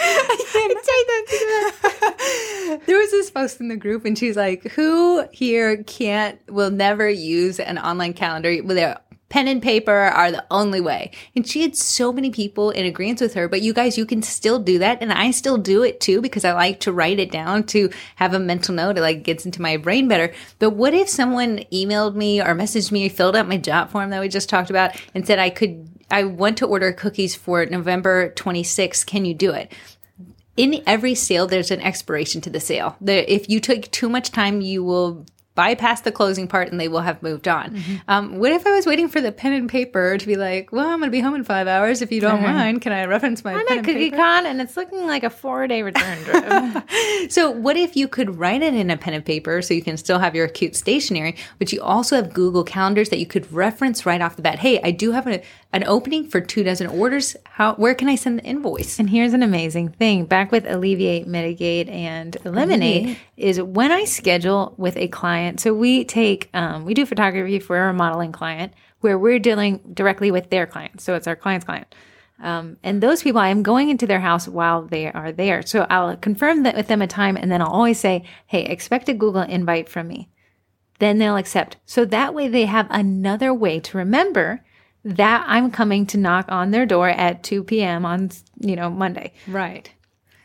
I 0.00 0.36
can't 0.52 0.80
There 2.86 2.98
was 2.98 3.10
this 3.10 3.30
post 3.30 3.60
in 3.60 3.68
the 3.68 3.76
group, 3.76 4.04
and 4.04 4.16
she's 4.16 4.36
like, 4.36 4.62
"Who 4.72 5.26
here 5.32 5.82
can't 5.84 6.38
will 6.48 6.70
never 6.70 7.08
use 7.08 7.58
an 7.60 7.78
online 7.78 8.12
calendar? 8.12 8.62
With 8.62 8.76
their 8.76 8.98
pen 9.28 9.46
and 9.46 9.62
paper 9.62 9.92
are 9.92 10.30
the 10.30 10.44
only 10.50 10.80
way." 10.80 11.10
And 11.34 11.46
she 11.46 11.62
had 11.62 11.76
so 11.76 12.12
many 12.12 12.30
people 12.30 12.70
in 12.70 12.86
agreement 12.86 13.20
with 13.20 13.34
her. 13.34 13.48
But 13.48 13.62
you 13.62 13.72
guys, 13.72 13.98
you 13.98 14.06
can 14.06 14.22
still 14.22 14.58
do 14.58 14.78
that, 14.78 14.98
and 15.00 15.12
I 15.12 15.30
still 15.32 15.58
do 15.58 15.82
it 15.82 16.00
too 16.00 16.20
because 16.20 16.44
I 16.44 16.52
like 16.52 16.80
to 16.80 16.92
write 16.92 17.18
it 17.18 17.30
down 17.30 17.64
to 17.64 17.90
have 18.16 18.34
a 18.34 18.38
mental 18.40 18.74
note. 18.74 18.98
It 18.98 19.02
like 19.02 19.24
gets 19.24 19.44
into 19.44 19.62
my 19.62 19.76
brain 19.76 20.08
better. 20.08 20.32
But 20.58 20.70
what 20.70 20.94
if 20.94 21.08
someone 21.08 21.64
emailed 21.72 22.14
me 22.14 22.40
or 22.40 22.54
messaged 22.54 22.92
me, 22.92 23.08
filled 23.08 23.36
out 23.36 23.48
my 23.48 23.58
Jotform 23.58 24.10
that 24.10 24.20
we 24.20 24.28
just 24.28 24.48
talked 24.48 24.70
about, 24.70 24.96
and 25.14 25.26
said 25.26 25.38
I 25.38 25.50
could 25.50 25.88
I 26.10 26.24
want 26.24 26.58
to 26.58 26.66
order 26.66 26.92
cookies 26.92 27.34
for 27.34 27.64
November 27.66 28.30
26th. 28.30 29.06
Can 29.06 29.24
you 29.24 29.34
do 29.34 29.52
it? 29.52 29.72
In 30.56 30.82
every 30.86 31.14
sale, 31.14 31.46
there's 31.46 31.70
an 31.70 31.80
expiration 31.80 32.40
to 32.42 32.50
the 32.50 32.60
sale. 32.60 32.96
The, 33.00 33.32
if 33.32 33.48
you 33.48 33.60
took 33.60 33.90
too 33.90 34.08
much 34.08 34.30
time, 34.30 34.60
you 34.60 34.84
will 34.84 35.24
bypass 35.56 36.00
the 36.02 36.12
closing 36.12 36.46
part 36.46 36.70
and 36.70 36.80
they 36.80 36.88
will 36.88 37.00
have 37.00 37.22
moved 37.22 37.46
on. 37.46 37.76
Um, 38.08 38.38
what 38.38 38.52
if 38.52 38.66
I 38.66 38.70
was 38.70 38.86
waiting 38.86 39.08
for 39.08 39.20
the 39.20 39.32
pen 39.32 39.52
and 39.52 39.68
paper 39.68 40.16
to 40.16 40.26
be 40.26 40.36
like, 40.36 40.72
well, 40.72 40.86
I'm 40.86 41.00
going 41.00 41.08
to 41.08 41.10
be 41.10 41.20
home 41.20 41.34
in 41.34 41.44
five 41.44 41.66
hours. 41.66 42.00
If 42.00 42.12
you 42.12 42.20
don't 42.20 42.40
mind, 42.42 42.80
can 42.80 42.92
I 42.92 43.04
reference 43.04 43.44
my 43.44 43.52
I'm 43.52 43.66
pen 43.66 43.66
at 43.66 43.78
and 43.78 43.86
Cookie 43.86 44.10
paper? 44.10 44.16
Con, 44.16 44.46
and 44.46 44.60
it's 44.60 44.76
looking 44.76 45.06
like 45.06 45.22
a 45.22 45.28
four 45.28 45.66
day 45.66 45.82
return 45.82 46.18
trip. 46.24 46.84
So, 47.28 47.50
what 47.50 47.76
if 47.76 47.96
you 47.96 48.08
could 48.08 48.38
write 48.38 48.62
it 48.62 48.72
in 48.72 48.90
a 48.90 48.96
pen 48.96 49.12
and 49.12 49.24
paper 49.24 49.60
so 49.60 49.74
you 49.74 49.82
can 49.82 49.98
still 49.98 50.18
have 50.18 50.34
your 50.34 50.48
cute 50.48 50.74
stationery, 50.74 51.36
but 51.58 51.72
you 51.72 51.82
also 51.82 52.16
have 52.16 52.32
Google 52.32 52.64
calendars 52.64 53.10
that 53.10 53.18
you 53.18 53.26
could 53.26 53.52
reference 53.52 54.06
right 54.06 54.22
off 54.22 54.36
the 54.36 54.42
bat? 54.42 54.58
Hey, 54.58 54.80
I 54.82 54.90
do 54.90 55.12
have 55.12 55.26
a, 55.26 55.42
an 55.72 55.84
opening 55.86 56.28
for 56.28 56.40
two 56.40 56.64
dozen 56.64 56.88
orders. 56.88 57.36
How? 57.44 57.74
Where 57.74 57.94
can 57.94 58.08
I 58.08 58.16
send 58.16 58.38
the 58.38 58.44
invoice? 58.44 58.98
And 58.98 59.08
here's 59.08 59.32
an 59.32 59.42
amazing 59.42 59.90
thing 59.90 60.24
back 60.24 60.50
with 60.50 60.66
Alleviate, 60.66 61.26
Mitigate, 61.26 61.88
and 61.88 62.36
Eliminate 62.44 63.18
is 63.36 63.60
when 63.60 63.92
I 63.92 64.04
schedule 64.04 64.74
with 64.76 64.96
a 64.96 65.08
client. 65.08 65.60
So 65.60 65.72
we 65.72 66.04
take, 66.04 66.50
um, 66.54 66.84
we 66.84 66.94
do 66.94 67.06
photography 67.06 67.60
for 67.60 67.88
a 67.88 67.94
modeling 67.94 68.32
client 68.32 68.72
where 69.00 69.18
we're 69.18 69.38
dealing 69.38 69.78
directly 69.94 70.30
with 70.30 70.50
their 70.50 70.66
client. 70.66 71.00
So 71.00 71.14
it's 71.14 71.26
our 71.26 71.36
client's 71.36 71.64
client. 71.64 71.94
Um, 72.42 72.78
and 72.82 73.02
those 73.02 73.22
people, 73.22 73.40
I 73.40 73.48
am 73.48 73.62
going 73.62 73.90
into 73.90 74.06
their 74.06 74.20
house 74.20 74.48
while 74.48 74.82
they 74.82 75.10
are 75.12 75.30
there. 75.30 75.62
So 75.62 75.86
I'll 75.90 76.16
confirm 76.16 76.62
that 76.62 76.74
with 76.74 76.88
them 76.88 77.02
a 77.02 77.06
time 77.06 77.36
and 77.36 77.52
then 77.52 77.60
I'll 77.60 77.68
always 77.68 78.00
say, 78.00 78.24
hey, 78.46 78.64
expect 78.64 79.08
a 79.08 79.14
Google 79.14 79.42
invite 79.42 79.88
from 79.88 80.08
me. 80.08 80.30
Then 80.98 81.18
they'll 81.18 81.36
accept. 81.36 81.76
So 81.86 82.04
that 82.06 82.34
way 82.34 82.48
they 82.48 82.64
have 82.64 82.86
another 82.90 83.52
way 83.52 83.78
to 83.80 83.98
remember 83.98 84.64
that 85.04 85.44
I'm 85.46 85.70
coming 85.70 86.06
to 86.06 86.18
knock 86.18 86.46
on 86.48 86.70
their 86.70 86.86
door 86.86 87.08
at 87.08 87.42
2 87.42 87.64
p.m. 87.64 88.04
on, 88.04 88.30
you 88.58 88.76
know, 88.76 88.90
Monday. 88.90 89.32
Right. 89.46 89.90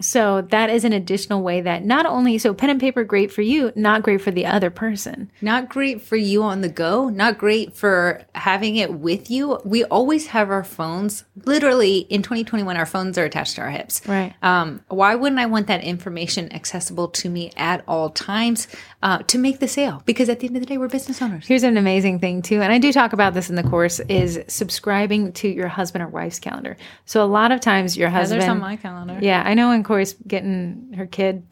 So 0.02 0.42
that 0.42 0.70
is 0.70 0.84
an 0.84 0.94
additional 0.94 1.42
way 1.42 1.62
that 1.62 1.86
not 1.86 2.06
only 2.06 2.38
so 2.38 2.54
pen 2.54 2.70
and 2.70 2.80
paper 2.80 3.04
great 3.04 3.32
for 3.32 3.42
you, 3.42 3.72
not 3.76 4.04
great 4.04 4.22
for 4.22 4.32
the 4.32 4.46
other 4.46 4.70
person. 4.70 5.32
Not 5.42 5.70
great 5.70 6.02
for 6.02 6.16
you 6.16 6.44
on 6.44 6.62
the 6.62 6.70
go, 6.70 7.10
not 7.10 7.38
great 7.38 7.74
for 7.74 8.24
having 8.34 8.76
it 8.76 8.94
with 8.94 9.32
you. 9.32 9.60
We 9.64 9.84
always 9.86 10.28
have 10.28 10.50
our 10.50 10.64
phones. 10.64 11.24
Literally 11.46 12.00
in 12.00 12.22
2021, 12.22 12.78
our 12.78 12.86
phones 12.86 13.18
are 13.18 13.26
attached 13.26 13.56
to 13.56 13.62
our 13.62 13.70
hips. 13.70 14.02
Right. 14.08 14.34
Um, 14.42 14.82
why 14.90 15.16
wouldn't 15.16 15.40
I 15.40 15.46
want 15.46 15.68
that 15.68 15.84
information 15.84 16.52
accessible 16.54 17.08
to 17.10 17.30
me 17.30 17.52
at 17.56 17.84
all 17.88 18.10
times 18.10 18.68
uh, 19.02 19.20
to 19.20 19.38
make 19.38 19.60
the 19.60 19.68
sale? 19.68 20.02
Because 20.06 20.30
at 20.30 20.40
the 20.40 20.48
end 20.48 20.58
of 20.58 20.62
the 20.62 20.68
day, 20.68 20.78
we're 20.78 20.88
business 20.88 21.22
owners. 21.22 21.48
Here's 21.48 21.64
an 21.64 21.78
amazing 21.78 22.20
thing 22.20 22.42
too, 22.42 22.62
and 22.62 22.72
I 22.72 22.80
do 22.80 22.92
talk 22.92 23.14
about 23.14 23.34
this 23.34 23.50
in 23.50 23.56
the 23.56 23.64
course 23.64 24.00
is 24.02 24.40
subscribing 24.48 25.32
to 25.34 25.48
your 25.48 25.68
husband 25.68 26.04
or 26.04 26.08
wife's 26.08 26.40
calendar. 26.40 26.78
So 27.06 27.24
a 27.24 27.28
lot 27.28 27.52
of 27.52 27.62
times 27.62 27.96
your 27.96 28.10
husband 28.10 28.42
Heather's 28.42 28.56
on 28.56 28.60
my 28.60 28.76
calendar. 28.76 29.20
Yeah, 29.22 29.44
I 29.46 29.54
know 29.54 29.70
when 29.70 29.84
Corey's 29.86 30.14
getting 30.28 30.94
her 30.98 31.06
kid 31.06 31.46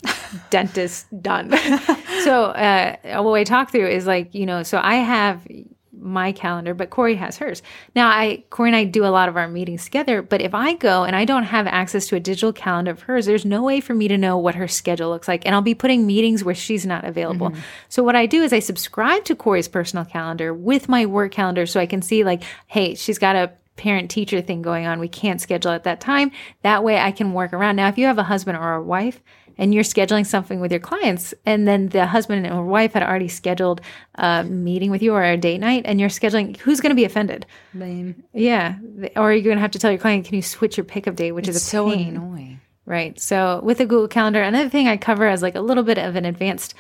dentist 0.49 1.05
done. 1.21 1.51
so 2.23 2.45
uh, 2.45 3.21
what 3.21 3.36
I 3.36 3.43
talk 3.43 3.71
through 3.71 3.88
is 3.88 4.05
like, 4.05 4.34
you 4.36 4.45
know, 4.45 4.63
so 4.63 4.79
I 4.81 4.95
have 4.95 5.47
my 6.03 6.31
calendar, 6.31 6.73
but 6.73 6.89
Corey 6.89 7.15
has 7.15 7.38
hers. 7.38 7.61
Now 7.95 8.09
I 8.09 8.43
Corey 8.49 8.69
and 8.69 8.75
I 8.75 8.84
do 8.84 9.05
a 9.05 9.07
lot 9.07 9.29
of 9.29 9.38
our 9.38 9.47
meetings 9.47 9.86
together, 9.86 10.21
but 10.21 10.41
if 10.41 10.53
I 10.53 10.73
go 10.73 11.03
and 11.03 11.15
I 11.15 11.23
don't 11.23 11.43
have 11.43 11.65
access 11.67 12.07
to 12.07 12.15
a 12.15 12.19
digital 12.19 12.51
calendar 12.51 12.91
of 12.91 13.03
hers, 13.03 13.25
there's 13.25 13.45
no 13.45 13.63
way 13.63 13.79
for 13.79 13.93
me 13.93 14.07
to 14.09 14.17
know 14.17 14.38
what 14.38 14.55
her 14.55 14.67
schedule 14.67 15.09
looks 15.09 15.27
like. 15.27 15.45
And 15.45 15.55
I'll 15.55 15.61
be 15.61 15.75
putting 15.75 16.05
meetings 16.05 16.43
where 16.43 16.55
she's 16.55 16.86
not 16.86 17.05
available. 17.05 17.53
So 17.89 18.03
what 18.03 18.15
I 18.15 18.25
do 18.25 18.43
is 18.43 18.51
I 18.51 18.59
subscribe 18.59 19.23
to 19.25 19.36
Corey's 19.36 19.67
personal 19.67 20.03
calendar 20.03 20.53
with 20.53 20.89
my 20.89 21.05
work 21.05 21.31
calendar 21.31 21.65
so 21.65 21.79
I 21.79 21.86
can 21.86 22.01
see 22.01 22.23
like, 22.23 22.43
hey, 22.67 22.95
she's 22.95 23.19
got 23.19 23.36
a 23.36 23.51
parent 23.76 24.11
teacher 24.11 24.41
thing 24.41 24.61
going 24.61 24.86
on. 24.86 24.99
We 24.99 25.07
can't 25.07 25.41
schedule 25.41 25.71
at 25.71 25.84
that 25.84 25.99
time. 25.99 26.32
That 26.61 26.84
way 26.84 26.99
I 26.99 27.11
can 27.11 27.34
work 27.34 27.53
around. 27.53 27.76
Now, 27.76 27.88
if 27.88 27.97
you 27.97 28.05
have 28.05 28.17
a 28.19 28.24
husband 28.24 28.57
or 28.57 28.74
a 28.74 28.84
wife 28.84 29.21
and 29.57 29.74
you're 29.74 29.84
scheduling 29.84 30.26
something 30.26 30.59
with 30.59 30.71
your 30.71 30.80
clients, 30.80 31.34
and 31.45 31.67
then 31.67 31.89
the 31.89 32.07
husband 32.07 32.47
or 32.47 32.65
wife 32.65 32.93
had 32.93 33.03
already 33.03 33.28
scheduled 33.28 33.82
a 34.15 34.43
meeting 34.43 34.89
with 34.89 35.03
you 35.03 35.13
or 35.13 35.24
a 35.24 35.38
date 35.38 35.59
night, 35.59 35.84
and 35.86 35.99
you're 35.99 36.09
scheduling, 36.09 36.57
who's 36.57 36.82
going 36.82 36.89
to 36.89 36.95
be 36.95 37.05
offended? 37.05 37.45
Lame. 37.76 38.24
Yeah. 38.34 38.78
Or 39.15 39.32
you're 39.32 39.43
going 39.43 39.57
to 39.57 39.61
have 39.61 39.71
to 39.71 39.80
tell 39.80 39.91
your 39.91 39.99
client, 39.99 40.26
can 40.26 40.36
you 40.36 40.41
switch 40.41 40.76
your 40.76 40.84
pickup 40.86 41.15
date, 41.15 41.34
which 41.34 41.47
is 41.47 41.55
a 41.55 41.59
So 41.59 41.89
pain. 41.91 42.15
annoying. 42.15 42.61
Right. 42.86 43.19
So 43.19 43.61
with 43.63 43.78
the 43.78 43.86
Google 43.86 44.07
Calendar, 44.07 44.41
another 44.41 44.69
thing 44.69 44.88
I 44.88 44.97
cover 44.97 45.28
as 45.28 45.41
like 45.41 45.55
a 45.55 45.61
little 45.61 45.84
bit 45.84 45.97
of 45.97 46.15
an 46.15 46.26
advanced 46.26 46.74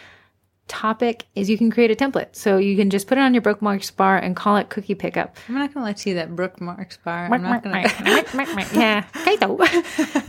topic 0.67 1.25
is 1.35 1.49
you 1.49 1.57
can 1.57 1.69
create 1.69 1.91
a 1.91 1.95
template. 1.95 2.35
So 2.35 2.57
you 2.57 2.75
can 2.75 2.89
just 2.89 3.07
put 3.07 3.17
it 3.17 3.21
on 3.21 3.33
your 3.33 3.41
bookmarks 3.41 3.91
bar 3.91 4.17
and 4.17 4.35
call 4.35 4.57
it 4.57 4.69
cookie 4.69 4.95
pickup. 4.95 5.35
I'm 5.47 5.55
not 5.55 5.73
going 5.73 5.83
to 5.83 5.87
let 5.87 6.05
you 6.05 6.15
that 6.15 6.35
Brooke 6.35 6.61
Marks 6.61 6.97
bar. 6.97 7.29
I'm 7.31 7.41
not 7.43 7.63
going 7.63 7.83
to. 7.83 8.69
yeah. 8.73 9.05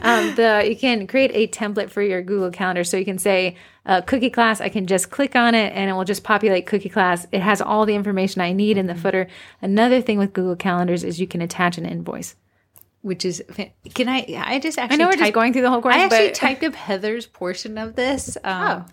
Um, 0.05 0.35
the 0.35 0.65
you 0.69 0.77
can 0.77 1.07
create 1.07 1.31
a 1.33 1.47
template 1.47 1.91
for 1.91 2.03
your 2.03 2.21
Google 2.21 2.51
Calendar. 2.51 2.85
So 2.85 2.97
you 2.97 3.05
can 3.05 3.19
say 3.19 3.57
uh, 3.87 4.03
cookie 4.03 4.31
class. 4.31 4.61
I 4.61 4.69
can 4.69 4.87
just 4.87 5.11
click 5.11 5.35
on 5.35 5.55
it 5.55 5.73
and 5.75 5.89
it 5.89 5.95
will 5.95 6.05
just 6.05 6.25
populate 6.25 6.67
cookie 6.67 6.89
class. 6.89 7.27
It 7.33 7.41
has 7.41 7.63
all 7.63 7.87
the 7.87 7.95
information 7.95 8.41
I 8.43 8.53
need 8.53 8.77
in 8.77 8.87
the 8.87 8.95
footer. 8.95 9.29
Another 9.63 10.01
thing 10.03 10.19
with 10.19 10.33
Google 10.33 10.57
Calendars 10.57 11.05
is 11.05 11.21
you 11.21 11.27
can 11.27 11.41
attach 11.41 11.79
an 11.79 11.87
invoice. 11.87 12.35
Which 13.03 13.25
is, 13.27 13.43
can 13.95 14.09
I? 14.09 14.25
I 14.39 14.59
just 14.59 14.79
actually. 14.79 14.95
I 14.95 14.97
know 14.97 15.07
we're 15.09 15.17
just 15.19 15.33
going 15.35 15.53
through 15.53 15.61
the 15.63 15.71
whole 15.71 15.83
course, 15.83 15.95
I 15.95 16.05
actually 16.05 16.31
typed 16.33 16.65
up 16.65 16.75
Heather's 16.75 17.27
portion 17.27 17.77
of 17.79 17.95
this. 17.97 18.37
Um, 18.45 18.87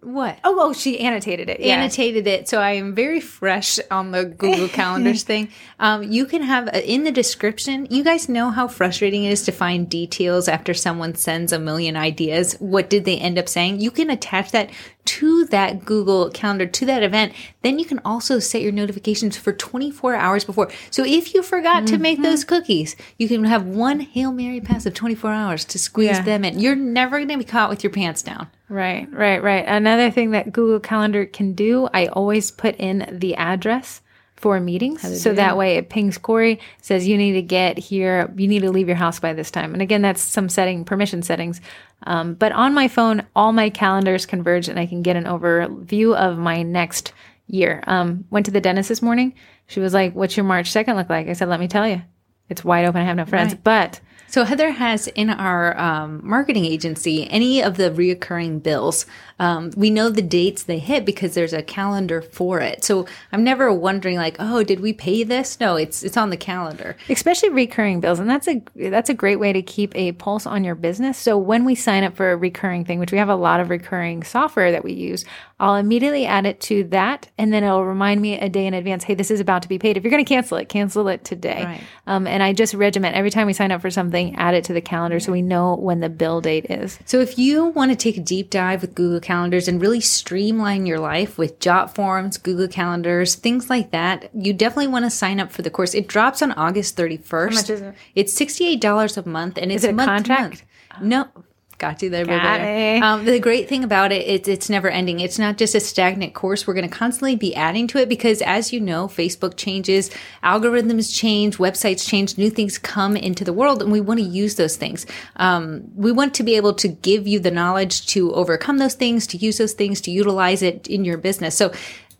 what? 0.00 0.38
Oh, 0.44 0.56
oh, 0.60 0.72
she 0.72 1.00
annotated 1.00 1.48
it. 1.48 1.60
Yeah. 1.60 1.76
annotated 1.76 2.26
it 2.26 2.48
so 2.48 2.60
i 2.60 2.72
am 2.72 2.94
very 2.94 3.20
fresh 3.20 3.78
on 3.90 4.10
the 4.10 4.24
google 4.24 4.68
calendars 4.80 5.22
thing 5.22 5.48
um, 5.78 6.02
you 6.02 6.24
can 6.26 6.42
have 6.42 6.68
a, 6.68 6.88
in 6.88 7.04
the 7.04 7.12
description 7.12 7.86
you 7.90 8.04
guys 8.04 8.28
know 8.28 8.50
how 8.50 8.68
frustrating 8.68 9.24
it 9.24 9.32
is 9.32 9.42
to 9.42 9.52
find 9.52 9.88
details 9.88 10.48
after 10.48 10.72
someone 10.74 11.14
sends 11.14 11.52
a 11.52 11.58
million 11.58 11.96
ideas 11.96 12.54
what 12.54 12.90
did 12.90 13.04
they 13.04 13.18
end 13.18 13.38
up 13.38 13.48
saying 13.48 13.80
you 13.80 13.90
can 13.90 14.10
attach 14.10 14.50
that 14.52 14.70
to 15.04 15.44
that 15.46 15.84
google 15.84 16.30
calendar 16.30 16.66
to 16.66 16.86
that 16.86 17.02
event 17.02 17.32
then 17.62 17.78
you 17.78 17.84
can 17.84 18.00
also 18.04 18.38
set 18.38 18.62
your 18.62 18.72
notifications 18.72 19.36
for 19.36 19.52
24 19.52 20.14
hours 20.14 20.44
before. 20.44 20.70
So 20.90 21.04
if 21.04 21.34
you 21.34 21.42
forgot 21.42 21.86
to 21.88 21.98
make 21.98 22.16
mm-hmm. 22.16 22.24
those 22.24 22.44
cookies 22.44 22.96
you 23.18 23.28
can 23.28 23.44
have 23.44 23.64
one 23.66 24.00
hail 24.00 24.32
mary 24.32 24.60
pass 24.60 24.86
of 24.86 24.94
24 24.94 25.32
hours 25.32 25.64
to 25.66 25.78
squeeze 25.78 26.18
Yeah. 26.18 26.22
them 26.22 26.44
in. 26.44 26.58
You're 26.58 26.76
never 26.76 27.18
going 27.18 27.28
to 27.28 27.38
be 27.38 27.44
caught 27.44 27.70
with 27.70 27.82
your 27.82 27.92
pants 27.92 28.22
down. 28.22 28.48
Right, 28.68 29.06
right, 29.12 29.42
right. 29.42 29.64
Another 29.66 30.10
thing 30.10 30.30
that 30.30 30.52
Google 30.52 30.80
Calendar 30.80 31.26
can 31.26 31.52
do, 31.52 31.88
I 31.92 32.06
always 32.06 32.50
put 32.50 32.74
in 32.76 33.06
the 33.12 33.34
address 33.34 34.00
for 34.42 34.58
meetings. 34.58 35.22
So 35.22 35.32
that 35.32 35.56
way 35.56 35.76
it 35.76 35.88
pings 35.88 36.18
Corey, 36.18 36.58
says 36.82 37.06
you 37.06 37.16
need 37.16 37.32
to 37.34 37.42
get 37.42 37.78
here, 37.78 38.30
you 38.36 38.48
need 38.48 38.60
to 38.60 38.72
leave 38.72 38.88
your 38.88 38.96
house 38.96 39.20
by 39.20 39.32
this 39.32 39.52
time. 39.52 39.72
And 39.72 39.80
again, 39.80 40.02
that's 40.02 40.20
some 40.20 40.48
setting, 40.48 40.84
permission 40.84 41.22
settings. 41.22 41.60
Um, 42.02 42.34
but 42.34 42.50
on 42.50 42.74
my 42.74 42.88
phone, 42.88 43.24
all 43.36 43.52
my 43.52 43.70
calendars 43.70 44.26
converge 44.26 44.68
and 44.68 44.80
I 44.80 44.86
can 44.86 45.02
get 45.02 45.14
an 45.14 45.24
overview 45.24 46.16
of 46.16 46.38
my 46.38 46.64
next 46.64 47.12
year. 47.46 47.84
Um, 47.86 48.24
went 48.30 48.44
to 48.46 48.52
the 48.52 48.60
dentist 48.60 48.88
this 48.88 49.00
morning. 49.00 49.34
She 49.68 49.78
was 49.78 49.94
like, 49.94 50.12
What's 50.14 50.36
your 50.36 50.44
March 50.44 50.72
2nd 50.72 50.96
look 50.96 51.08
like? 51.08 51.28
I 51.28 51.34
said, 51.34 51.48
Let 51.48 51.60
me 51.60 51.68
tell 51.68 51.86
you. 51.86 52.02
It's 52.48 52.64
wide 52.64 52.84
open. 52.84 53.00
I 53.00 53.04
have 53.04 53.16
no 53.16 53.24
friends. 53.24 53.54
But 53.54 54.00
So 54.26 54.44
Heather 54.44 54.70
has 54.70 55.06
in 55.06 55.30
our 55.30 55.78
um, 55.78 56.20
marketing 56.24 56.64
agency 56.64 57.30
any 57.30 57.62
of 57.62 57.76
the 57.76 57.90
reoccurring 57.90 58.62
bills. 58.62 59.06
Um, 59.42 59.70
we 59.76 59.90
know 59.90 60.08
the 60.08 60.22
dates 60.22 60.62
they 60.64 60.78
hit 60.78 61.04
because 61.04 61.34
there's 61.34 61.52
a 61.52 61.62
calendar 61.62 62.22
for 62.22 62.60
it. 62.60 62.84
So 62.84 63.06
I'm 63.32 63.42
never 63.44 63.72
wondering 63.72 64.16
like, 64.16 64.36
oh, 64.38 64.62
did 64.62 64.80
we 64.80 64.92
pay 64.92 65.24
this? 65.24 65.58
No, 65.60 65.76
it's 65.76 66.02
it's 66.02 66.16
on 66.16 66.30
the 66.30 66.36
calendar. 66.36 66.96
especially 67.08 67.48
recurring 67.50 68.00
bills 68.00 68.18
and 68.20 68.28
that's 68.30 68.48
a 68.48 68.62
that's 68.96 69.10
a 69.10 69.14
great 69.14 69.40
way 69.44 69.52
to 69.52 69.62
keep 69.62 69.94
a 69.96 70.12
pulse 70.12 70.46
on 70.46 70.64
your 70.64 70.74
business 70.74 71.16
so 71.18 71.36
when 71.36 71.64
we 71.64 71.74
sign 71.74 72.04
up 72.04 72.14
for 72.16 72.32
a 72.32 72.36
recurring 72.36 72.84
thing 72.84 72.98
which 72.98 73.12
we 73.12 73.18
have 73.18 73.28
a 73.28 73.34
lot 73.48 73.58
of 73.60 73.70
recurring 73.70 74.22
software 74.22 74.70
that 74.72 74.84
we 74.84 74.92
use 74.92 75.24
i'll 75.60 75.76
immediately 75.76 76.24
add 76.26 76.46
it 76.46 76.60
to 76.60 76.84
that 76.84 77.28
and 77.38 77.52
then 77.52 77.62
it'll 77.64 77.84
remind 77.84 78.20
me 78.20 78.38
a 78.38 78.48
day 78.48 78.66
in 78.66 78.74
advance 78.74 79.04
hey 79.04 79.14
this 79.14 79.30
is 79.30 79.40
about 79.40 79.62
to 79.62 79.68
be 79.68 79.78
paid 79.78 79.96
if 79.96 80.02
you're 80.04 80.10
going 80.10 80.24
to 80.24 80.28
cancel 80.36 80.56
it 80.58 80.68
cancel 80.68 81.08
it 81.08 81.24
today 81.24 81.64
Right. 81.64 81.80
um, 82.06 82.26
and 82.26 82.42
i 82.42 82.52
just 82.52 82.74
regiment 82.74 83.16
every 83.16 83.30
time 83.30 83.46
we 83.46 83.52
sign 83.52 83.72
up 83.72 83.80
for 83.80 83.90
something 83.90 84.36
add 84.36 84.54
it 84.54 84.64
to 84.64 84.72
the 84.72 84.80
calendar 84.80 85.18
so 85.20 85.32
we 85.32 85.42
know 85.42 85.74
when 85.76 86.00
the 86.00 86.08
bill 86.08 86.40
date 86.40 86.66
is 86.70 86.98
So 87.06 87.20
if 87.20 87.38
you 87.38 87.66
want 87.66 87.90
to 87.92 87.96
take 87.96 88.16
a 88.16 88.20
deep 88.20 88.50
dive 88.50 88.82
with 88.82 88.94
Google 88.94 89.20
Calendars 89.32 89.66
and 89.66 89.80
really 89.80 90.00
streamline 90.00 90.84
your 90.84 90.98
life 90.98 91.38
with 91.38 91.58
Jotforms, 91.58 92.42
Google 92.42 92.68
Calendars, 92.68 93.34
things 93.34 93.70
like 93.70 93.90
that, 93.90 94.28
you 94.34 94.52
definitely 94.52 94.88
want 94.88 95.06
to 95.06 95.10
sign 95.10 95.40
up 95.40 95.50
for 95.50 95.62
the 95.62 95.70
course. 95.70 95.94
It 95.94 96.06
drops 96.06 96.42
on 96.42 96.52
August 96.52 96.98
31st. 96.98 97.48
How 97.48 97.54
much 97.54 97.70
is 97.70 97.80
it? 97.80 97.94
It's 98.14 98.38
$68 98.38 99.16
a 99.16 99.26
month 99.26 99.56
and 99.56 99.72
it's 99.72 99.84
it 99.84 99.90
a 99.90 99.92
month 99.94 100.26
to 100.26 100.28
contract? 100.28 100.64
month. 101.00 101.02
No. 101.02 101.44
Got 101.82 102.00
you 102.00 102.10
there, 102.10 102.24
Got 102.24 102.60
baby. 102.60 103.02
Um, 103.02 103.24
the 103.24 103.40
great 103.40 103.68
thing 103.68 103.82
about 103.82 104.12
it, 104.12 104.24
it's 104.24 104.46
it's 104.46 104.70
never 104.70 104.88
ending. 104.88 105.18
It's 105.18 105.36
not 105.36 105.58
just 105.58 105.74
a 105.74 105.80
stagnant 105.80 106.32
course. 106.32 106.64
We're 106.64 106.74
going 106.74 106.88
to 106.88 106.96
constantly 106.96 107.34
be 107.34 107.56
adding 107.56 107.88
to 107.88 107.98
it 107.98 108.08
because, 108.08 108.40
as 108.40 108.72
you 108.72 108.78
know, 108.78 109.08
Facebook 109.08 109.56
changes, 109.56 110.08
algorithms 110.44 111.12
change, 111.12 111.56
websites 111.56 112.08
change, 112.08 112.38
new 112.38 112.50
things 112.50 112.78
come 112.78 113.16
into 113.16 113.42
the 113.42 113.52
world, 113.52 113.82
and 113.82 113.90
we 113.90 114.00
want 114.00 114.20
to 114.20 114.24
use 114.24 114.54
those 114.54 114.76
things. 114.76 115.06
Um, 115.34 115.90
we 115.96 116.12
want 116.12 116.34
to 116.34 116.44
be 116.44 116.54
able 116.54 116.74
to 116.74 116.86
give 116.86 117.26
you 117.26 117.40
the 117.40 117.50
knowledge 117.50 118.06
to 118.08 118.32
overcome 118.32 118.78
those 118.78 118.94
things, 118.94 119.26
to 119.26 119.36
use 119.36 119.58
those 119.58 119.72
things, 119.72 120.00
to 120.02 120.12
utilize 120.12 120.62
it 120.62 120.86
in 120.86 121.04
your 121.04 121.18
business. 121.18 121.56
So. 121.56 121.72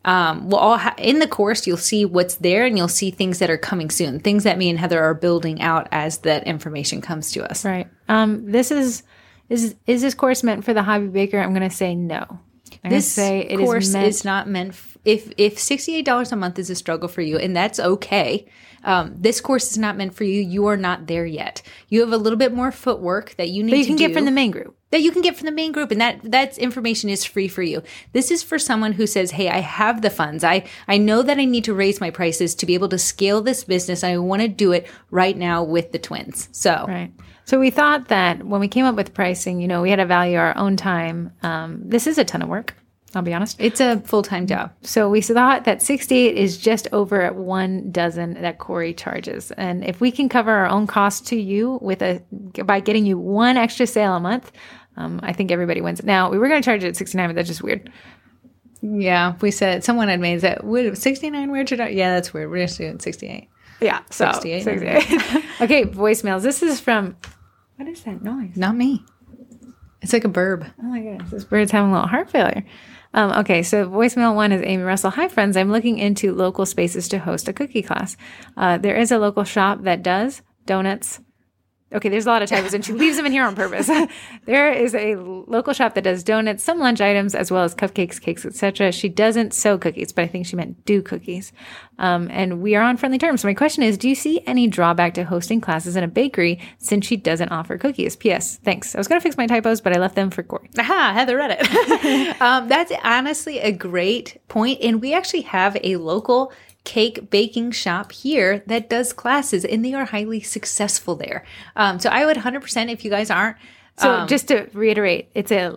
Um, 0.04 0.48
we'll 0.48 0.58
all 0.58 0.78
ha- 0.78 0.96
in 0.98 1.20
the 1.20 1.28
course, 1.28 1.64
you'll 1.64 1.76
see 1.76 2.04
what's 2.04 2.34
there, 2.34 2.66
and 2.66 2.76
you'll 2.76 2.88
see 2.88 3.12
things 3.12 3.38
that 3.38 3.50
are 3.50 3.56
coming 3.56 3.88
soon, 3.88 4.18
things 4.18 4.42
that 4.42 4.58
me 4.58 4.68
and 4.68 4.76
Heather 4.76 5.00
are 5.00 5.14
building 5.14 5.62
out 5.62 5.86
as 5.92 6.18
that 6.18 6.42
information 6.42 7.00
comes 7.00 7.30
to 7.30 7.48
us. 7.48 7.64
right 7.64 7.86
um, 8.08 8.50
this 8.50 8.72
is 8.72 9.04
is 9.52 9.74
is 9.86 10.02
this 10.02 10.14
course 10.14 10.42
meant 10.42 10.64
for 10.64 10.74
the 10.74 10.82
hobby 10.82 11.08
baker? 11.08 11.38
I'm 11.38 11.54
going 11.54 11.68
to 11.68 11.74
say 11.74 11.94
no. 11.94 12.40
I'm 12.84 12.90
this 12.90 13.12
say 13.12 13.40
it 13.40 13.60
is 13.60 13.66
course 13.66 13.92
meant 13.92 14.06
is 14.06 14.24
not 14.24 14.48
meant 14.48 14.70
f- 14.70 14.96
if 15.04 15.32
if 15.36 15.56
$68 15.56 16.32
a 16.32 16.36
month 16.36 16.58
is 16.58 16.70
a 16.70 16.74
struggle 16.74 17.08
for 17.08 17.20
you 17.20 17.36
and 17.36 17.54
that's 17.54 17.78
okay 17.78 18.46
um, 18.84 19.14
this 19.16 19.40
course 19.40 19.70
is 19.70 19.78
not 19.78 19.96
meant 19.96 20.14
for 20.14 20.24
you. 20.24 20.40
You 20.40 20.66
are 20.66 20.76
not 20.76 21.06
there 21.06 21.26
yet. 21.26 21.62
You 21.88 22.00
have 22.00 22.12
a 22.12 22.16
little 22.16 22.38
bit 22.38 22.52
more 22.52 22.72
footwork 22.72 23.36
that 23.36 23.48
you 23.48 23.62
need 23.62 23.72
that 23.72 23.78
you 23.78 23.84
to 23.84 23.88
can 23.88 23.96
get 23.96 24.12
from 24.12 24.24
the 24.24 24.30
main 24.30 24.50
group. 24.50 24.76
that 24.90 25.02
you 25.02 25.12
can 25.12 25.22
get 25.22 25.36
from 25.36 25.46
the 25.46 25.52
main 25.52 25.72
group 25.72 25.90
and 25.90 26.00
that 26.00 26.20
that 26.24 26.58
information 26.58 27.08
is 27.08 27.24
free 27.24 27.48
for 27.48 27.62
you. 27.62 27.82
This 28.12 28.30
is 28.30 28.42
for 28.42 28.58
someone 28.58 28.92
who 28.92 29.06
says 29.06 29.32
hey 29.32 29.48
i 29.48 29.58
have 29.58 30.02
the 30.02 30.10
funds. 30.10 30.42
I 30.44 30.64
i 30.88 30.98
know 30.98 31.22
that 31.22 31.38
i 31.38 31.44
need 31.44 31.64
to 31.64 31.74
raise 31.74 32.00
my 32.00 32.10
prices 32.10 32.54
to 32.56 32.66
be 32.66 32.74
able 32.74 32.88
to 32.88 32.98
scale 32.98 33.40
this 33.40 33.64
business 33.64 34.02
i 34.04 34.16
want 34.16 34.42
to 34.42 34.48
do 34.48 34.72
it 34.72 34.86
right 35.10 35.36
now 35.36 35.62
with 35.62 35.92
the 35.92 35.98
twins. 35.98 36.48
So 36.52 36.86
Right. 36.88 37.12
So 37.44 37.58
we 37.58 37.70
thought 37.70 38.08
that 38.08 38.44
when 38.44 38.60
we 38.60 38.68
came 38.68 38.84
up 38.84 38.94
with 38.94 39.14
pricing, 39.14 39.60
you 39.60 39.68
know, 39.68 39.82
we 39.82 39.90
had 39.90 39.96
to 39.96 40.06
value 40.06 40.38
our 40.38 40.56
own 40.56 40.76
time. 40.76 41.32
Um, 41.42 41.82
this 41.84 42.06
is 42.06 42.18
a 42.18 42.24
ton 42.24 42.42
of 42.42 42.48
work. 42.48 42.74
I'll 43.14 43.20
be 43.20 43.34
honest. 43.34 43.60
it's 43.60 43.78
a 43.78 44.00
full-time 44.00 44.46
job 44.46 44.72
So 44.80 45.10
we 45.10 45.20
thought 45.20 45.66
that 45.66 45.82
68 45.82 46.34
is 46.34 46.56
just 46.56 46.88
over 46.92 47.20
at 47.20 47.34
one 47.34 47.90
dozen 47.92 48.40
that 48.40 48.56
Corey 48.58 48.94
charges. 48.94 49.50
And 49.50 49.84
if 49.84 50.00
we 50.00 50.10
can 50.10 50.30
cover 50.30 50.50
our 50.50 50.66
own 50.66 50.86
costs 50.86 51.28
to 51.28 51.36
you 51.36 51.78
with 51.82 52.00
a 52.00 52.22
by 52.64 52.80
getting 52.80 53.04
you 53.04 53.18
one 53.18 53.58
extra 53.58 53.86
sale 53.86 54.14
a 54.14 54.20
month, 54.20 54.50
um, 54.96 55.20
I 55.22 55.34
think 55.34 55.50
everybody 55.50 55.82
wins. 55.82 56.02
Now 56.02 56.30
we 56.30 56.38
were 56.38 56.48
going 56.48 56.62
to 56.62 56.64
charge 56.64 56.84
it 56.84 56.88
at 56.88 56.96
69, 56.96 57.28
but 57.28 57.36
that's 57.36 57.48
just 57.48 57.62
weird. 57.62 57.90
yeah 58.80 59.34
we 59.42 59.50
said 59.50 59.84
someone 59.84 60.08
had 60.08 60.18
made 60.20 60.40
that 60.40 60.64
would 60.64 60.96
69 60.98 61.50
weird 61.50 61.70
yeah 61.70 62.14
that's 62.14 62.32
weird 62.34 62.50
we're 62.50 62.64
just 62.66 62.78
doing 62.78 62.98
68 62.98 63.48
Yeah. 63.82 64.02
So 64.10 64.30
68. 64.32 64.64
68. 64.64 65.44
okay. 65.60 65.84
Voicemails. 65.84 66.42
This 66.42 66.62
is 66.62 66.80
from. 66.80 67.16
What 67.76 67.88
is 67.88 68.02
that 68.02 68.22
noise? 68.22 68.56
not 68.56 68.76
me 68.76 69.04
it's 70.02 70.12
like 70.12 70.24
a 70.24 70.28
burb 70.28 70.70
Oh 70.78 70.82
my 70.82 71.00
goodness, 71.00 71.30
this 71.30 71.44
bird's 71.44 71.70
having 71.70 71.90
a 71.90 71.94
little 71.94 72.08
heart 72.08 72.30
failure. 72.30 72.64
Um, 73.14 73.32
okay, 73.40 73.62
so 73.62 73.88
voicemail 73.88 74.34
one 74.34 74.52
is 74.52 74.62
Amy 74.64 74.82
Russell. 74.82 75.10
Hi, 75.10 75.28
friends. 75.28 75.56
I'm 75.56 75.70
looking 75.70 75.98
into 75.98 76.34
local 76.34 76.64
spaces 76.64 77.08
to 77.08 77.18
host 77.18 77.46
a 77.46 77.52
cookie 77.52 77.82
class. 77.82 78.16
Uh, 78.56 78.78
there 78.78 78.96
is 78.96 79.12
a 79.12 79.18
local 79.18 79.44
shop 79.44 79.82
that 79.82 80.02
does 80.02 80.40
donuts. 80.64 81.20
Okay, 81.94 82.08
there's 82.08 82.26
a 82.26 82.30
lot 82.30 82.42
of 82.42 82.48
typos, 82.48 82.74
and 82.74 82.84
she 82.84 82.92
leaves 82.92 83.16
them 83.16 83.26
in 83.26 83.32
here 83.32 83.44
on 83.44 83.54
purpose. 83.54 83.90
there 84.44 84.72
is 84.72 84.94
a 84.94 85.16
local 85.16 85.72
shop 85.72 85.94
that 85.94 86.04
does 86.04 86.22
donuts, 86.22 86.64
some 86.64 86.78
lunch 86.78 87.00
items, 87.00 87.34
as 87.34 87.50
well 87.50 87.62
as 87.62 87.74
cupcakes, 87.74 88.20
cakes, 88.20 88.44
etc. 88.44 88.92
She 88.92 89.08
doesn't 89.08 89.54
sew 89.54 89.78
cookies, 89.78 90.12
but 90.12 90.24
I 90.24 90.28
think 90.28 90.46
she 90.46 90.56
meant 90.56 90.84
do 90.84 91.02
cookies. 91.02 91.52
Um, 91.98 92.28
and 92.30 92.60
we 92.60 92.74
are 92.74 92.82
on 92.82 92.96
friendly 92.96 93.18
terms. 93.18 93.42
So 93.42 93.48
my 93.48 93.54
question 93.54 93.82
is, 93.82 93.98
do 93.98 94.08
you 94.08 94.14
see 94.14 94.40
any 94.46 94.66
drawback 94.66 95.14
to 95.14 95.24
hosting 95.24 95.60
classes 95.60 95.96
in 95.96 96.04
a 96.04 96.08
bakery 96.08 96.60
since 96.78 97.06
she 97.06 97.16
doesn't 97.16 97.50
offer 97.50 97.78
cookies? 97.78 98.16
P.S. 98.16 98.56
Thanks. 98.58 98.94
I 98.94 98.98
was 98.98 99.08
going 99.08 99.20
to 99.20 99.22
fix 99.22 99.36
my 99.36 99.46
typos, 99.46 99.80
but 99.80 99.94
I 99.94 100.00
left 100.00 100.16
them 100.16 100.30
for 100.30 100.42
Corey. 100.42 100.70
Aha, 100.78 101.12
Heather 101.14 101.36
read 101.36 101.58
it. 101.58 102.40
um, 102.40 102.68
that's 102.68 102.92
honestly 103.04 103.58
a 103.60 103.72
great 103.72 104.40
point, 104.48 104.80
and 104.82 105.00
we 105.00 105.14
actually 105.14 105.42
have 105.42 105.76
a 105.82 105.96
local 105.96 106.52
cake 106.84 107.30
baking 107.30 107.70
shop 107.70 108.12
here 108.12 108.62
that 108.66 108.88
does 108.90 109.12
classes, 109.12 109.64
and 109.64 109.84
they 109.84 109.94
are 109.94 110.06
highly 110.06 110.40
successful 110.40 111.14
there. 111.14 111.44
Um, 111.76 111.98
so 111.98 112.10
I 112.10 112.26
would 112.26 112.36
100% 112.36 112.92
if 112.92 113.04
you 113.04 113.10
guys 113.10 113.30
aren't 113.30 113.56
So 113.98 114.26
just 114.26 114.48
to 114.48 114.68
reiterate, 114.72 115.30
it's 115.34 115.52
a 115.52 115.76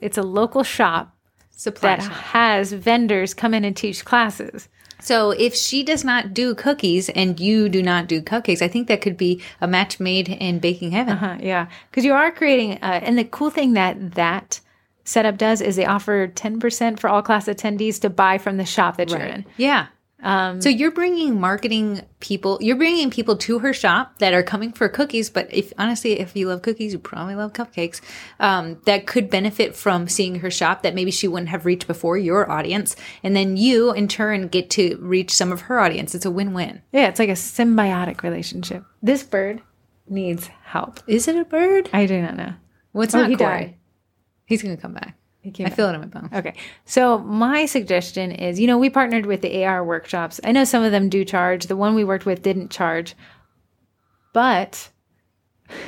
it's 0.00 0.16
a 0.18 0.22
local 0.22 0.62
shop 0.62 1.14
supply 1.50 1.96
that 1.96 2.02
shop. 2.04 2.12
has 2.12 2.72
vendors 2.72 3.34
come 3.34 3.52
in 3.52 3.64
and 3.64 3.76
teach 3.76 4.04
classes. 4.04 4.68
So 5.00 5.30
if 5.30 5.54
she 5.54 5.82
does 5.82 6.04
not 6.04 6.34
do 6.34 6.54
cookies 6.54 7.08
and 7.08 7.38
you 7.38 7.68
do 7.68 7.82
not 7.82 8.08
do 8.08 8.20
cupcakes, 8.20 8.62
I 8.62 8.68
think 8.68 8.88
that 8.88 9.00
could 9.00 9.16
be 9.16 9.42
a 9.60 9.68
match 9.68 10.00
made 10.00 10.28
in 10.28 10.58
baking 10.58 10.90
heaven. 10.92 11.18
Uh, 11.18 11.38
yeah, 11.40 11.68
because 11.90 12.04
you 12.04 12.12
are 12.14 12.30
creating, 12.32 12.78
uh, 12.82 13.00
and 13.02 13.16
the 13.16 13.24
cool 13.24 13.50
thing 13.50 13.74
that 13.74 14.14
that 14.14 14.60
setup 15.04 15.38
does 15.38 15.60
is 15.60 15.76
they 15.76 15.86
offer 15.86 16.26
ten 16.28 16.58
percent 16.58 16.98
for 17.00 17.08
all 17.08 17.22
class 17.22 17.46
attendees 17.46 18.00
to 18.00 18.10
buy 18.10 18.38
from 18.38 18.56
the 18.56 18.64
shop 18.64 18.96
that 18.96 19.10
you're 19.10 19.20
in. 19.20 19.46
Yeah. 19.56 19.86
So 20.22 20.68
you're 20.68 20.90
bringing 20.90 21.40
marketing 21.40 22.02
people, 22.20 22.58
you're 22.60 22.76
bringing 22.76 23.08
people 23.10 23.36
to 23.36 23.60
her 23.60 23.72
shop 23.72 24.18
that 24.18 24.34
are 24.34 24.42
coming 24.42 24.72
for 24.72 24.88
cookies. 24.88 25.30
But 25.30 25.52
if 25.54 25.72
honestly, 25.78 26.18
if 26.18 26.34
you 26.34 26.48
love 26.48 26.62
cookies, 26.62 26.92
you 26.92 26.98
probably 26.98 27.36
love 27.36 27.52
cupcakes. 27.52 28.00
Um, 28.40 28.80
that 28.86 29.06
could 29.06 29.30
benefit 29.30 29.76
from 29.76 30.08
seeing 30.08 30.36
her 30.40 30.50
shop 30.50 30.82
that 30.82 30.94
maybe 30.94 31.10
she 31.12 31.28
wouldn't 31.28 31.50
have 31.50 31.64
reached 31.66 31.86
before 31.86 32.18
your 32.18 32.50
audience, 32.50 32.96
and 33.22 33.36
then 33.36 33.56
you 33.56 33.92
in 33.92 34.08
turn 34.08 34.48
get 34.48 34.70
to 34.70 34.96
reach 35.00 35.30
some 35.32 35.52
of 35.52 35.62
her 35.62 35.78
audience. 35.78 36.14
It's 36.14 36.26
a 36.26 36.30
win-win. 36.30 36.82
Yeah, 36.92 37.06
it's 37.08 37.18
like 37.20 37.28
a 37.28 37.32
symbiotic 37.32 38.22
relationship. 38.22 38.84
This 39.02 39.22
bird 39.22 39.62
needs 40.08 40.48
help. 40.64 41.00
Is 41.06 41.28
it 41.28 41.36
a 41.36 41.44
bird? 41.44 41.90
I 41.92 42.06
do 42.06 42.20
not 42.20 42.34
know. 42.36 42.54
What's 42.92 43.14
Oh, 43.14 43.20
not 43.20 43.30
he 43.30 43.36
Corey? 43.36 43.48
died. 43.48 43.74
He's 44.46 44.62
gonna 44.62 44.76
come 44.78 44.94
back. 44.94 45.16
I 45.44 45.70
feel 45.70 45.88
it 45.88 45.94
in 45.94 46.00
my 46.00 46.06
bones. 46.06 46.32
Okay. 46.32 46.54
So 46.84 47.18
my 47.18 47.66
suggestion 47.66 48.32
is, 48.32 48.60
you 48.60 48.66
know, 48.66 48.76
we 48.76 48.90
partnered 48.90 49.24
with 49.24 49.40
the 49.40 49.64
AR 49.64 49.84
workshops. 49.84 50.40
I 50.44 50.52
know 50.52 50.64
some 50.64 50.82
of 50.82 50.92
them 50.92 51.08
do 51.08 51.24
charge. 51.24 51.66
The 51.66 51.76
one 51.76 51.94
we 51.94 52.04
worked 52.04 52.26
with 52.26 52.42
didn't 52.42 52.70
charge. 52.70 53.14
But 54.32 54.90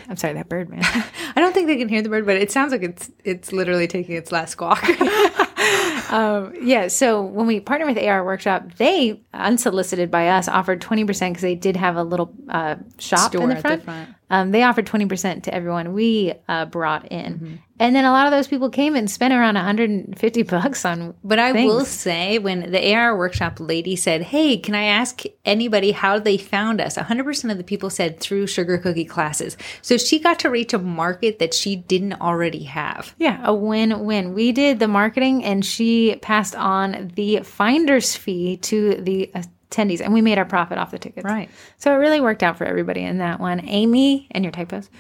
I'm 0.08 0.16
sorry, 0.16 0.34
that 0.34 0.48
bird 0.48 0.68
man. 0.68 0.82
I 1.36 1.40
don't 1.40 1.52
think 1.52 1.66
they 1.66 1.76
can 1.76 1.88
hear 1.88 2.02
the 2.02 2.08
bird, 2.08 2.26
but 2.26 2.36
it 2.36 2.50
sounds 2.50 2.72
like 2.72 2.82
it's 2.82 3.10
it's 3.24 3.52
literally 3.52 3.86
taking 3.86 4.14
its 4.16 4.32
last 4.32 4.52
squawk. 4.52 4.82
um, 6.10 6.54
yeah. 6.62 6.88
So 6.88 7.22
when 7.22 7.46
we 7.46 7.60
partner 7.60 7.86
with 7.86 7.98
AR 7.98 8.24
Workshop, 8.24 8.74
they 8.76 9.20
unsolicited 9.34 10.10
by 10.10 10.28
us 10.28 10.48
offered 10.48 10.80
20% 10.80 11.06
because 11.06 11.42
they 11.42 11.54
did 11.54 11.76
have 11.76 11.96
a 11.96 12.02
little 12.02 12.32
uh, 12.48 12.76
shop 12.98 13.30
Store 13.30 13.42
in 13.42 13.48
the 13.50 13.56
at 13.56 13.62
the 13.62 13.84
front. 13.84 14.14
Um, 14.30 14.52
they 14.52 14.62
offered 14.62 14.86
20% 14.86 15.42
to 15.42 15.54
everyone 15.54 15.92
we 15.92 16.32
uh, 16.48 16.64
brought 16.66 17.10
in. 17.10 17.60
And 17.80 17.96
then 17.96 18.04
a 18.04 18.12
lot 18.12 18.26
of 18.26 18.30
those 18.30 18.46
people 18.46 18.68
came 18.68 18.94
and 18.94 19.10
spent 19.10 19.32
around 19.32 19.54
150 19.54 20.42
bucks 20.42 20.84
on. 20.84 21.14
But 21.24 21.38
I 21.38 21.52
things. 21.52 21.72
will 21.72 21.84
say, 21.86 22.38
when 22.38 22.70
the 22.70 22.94
AR 22.94 23.16
workshop 23.16 23.58
lady 23.58 23.96
said, 23.96 24.20
Hey, 24.20 24.58
can 24.58 24.74
I 24.74 24.84
ask 24.84 25.22
anybody 25.46 25.92
how 25.92 26.18
they 26.18 26.36
found 26.36 26.80
us? 26.80 26.96
100% 26.96 27.50
of 27.50 27.56
the 27.56 27.64
people 27.64 27.88
said 27.88 28.20
through 28.20 28.46
sugar 28.48 28.76
cookie 28.76 29.06
classes. 29.06 29.56
So 29.80 29.96
she 29.96 30.18
got 30.18 30.38
to 30.40 30.50
reach 30.50 30.74
a 30.74 30.78
market 30.78 31.38
that 31.38 31.54
she 31.54 31.74
didn't 31.74 32.20
already 32.20 32.64
have. 32.64 33.14
Yeah, 33.18 33.40
a 33.42 33.54
win 33.54 34.04
win. 34.04 34.34
We 34.34 34.52
did 34.52 34.78
the 34.78 34.88
marketing 34.88 35.42
and 35.42 35.64
she 35.64 36.16
passed 36.16 36.54
on 36.54 37.12
the 37.14 37.40
finder's 37.40 38.14
fee 38.14 38.58
to 38.58 38.94
the 38.96 39.32
attendees 39.70 40.00
and 40.00 40.12
we 40.12 40.20
made 40.20 40.38
our 40.38 40.44
profit 40.44 40.78
off 40.78 40.90
the 40.90 40.98
tickets. 40.98 41.24
Right. 41.24 41.48
So 41.78 41.92
it 41.94 41.96
really 41.96 42.20
worked 42.20 42.42
out 42.42 42.58
for 42.58 42.64
everybody 42.64 43.02
in 43.02 43.18
that 43.18 43.40
one. 43.40 43.60
Amy 43.66 44.28
and 44.32 44.44
your 44.44 44.52
typos. 44.52 44.90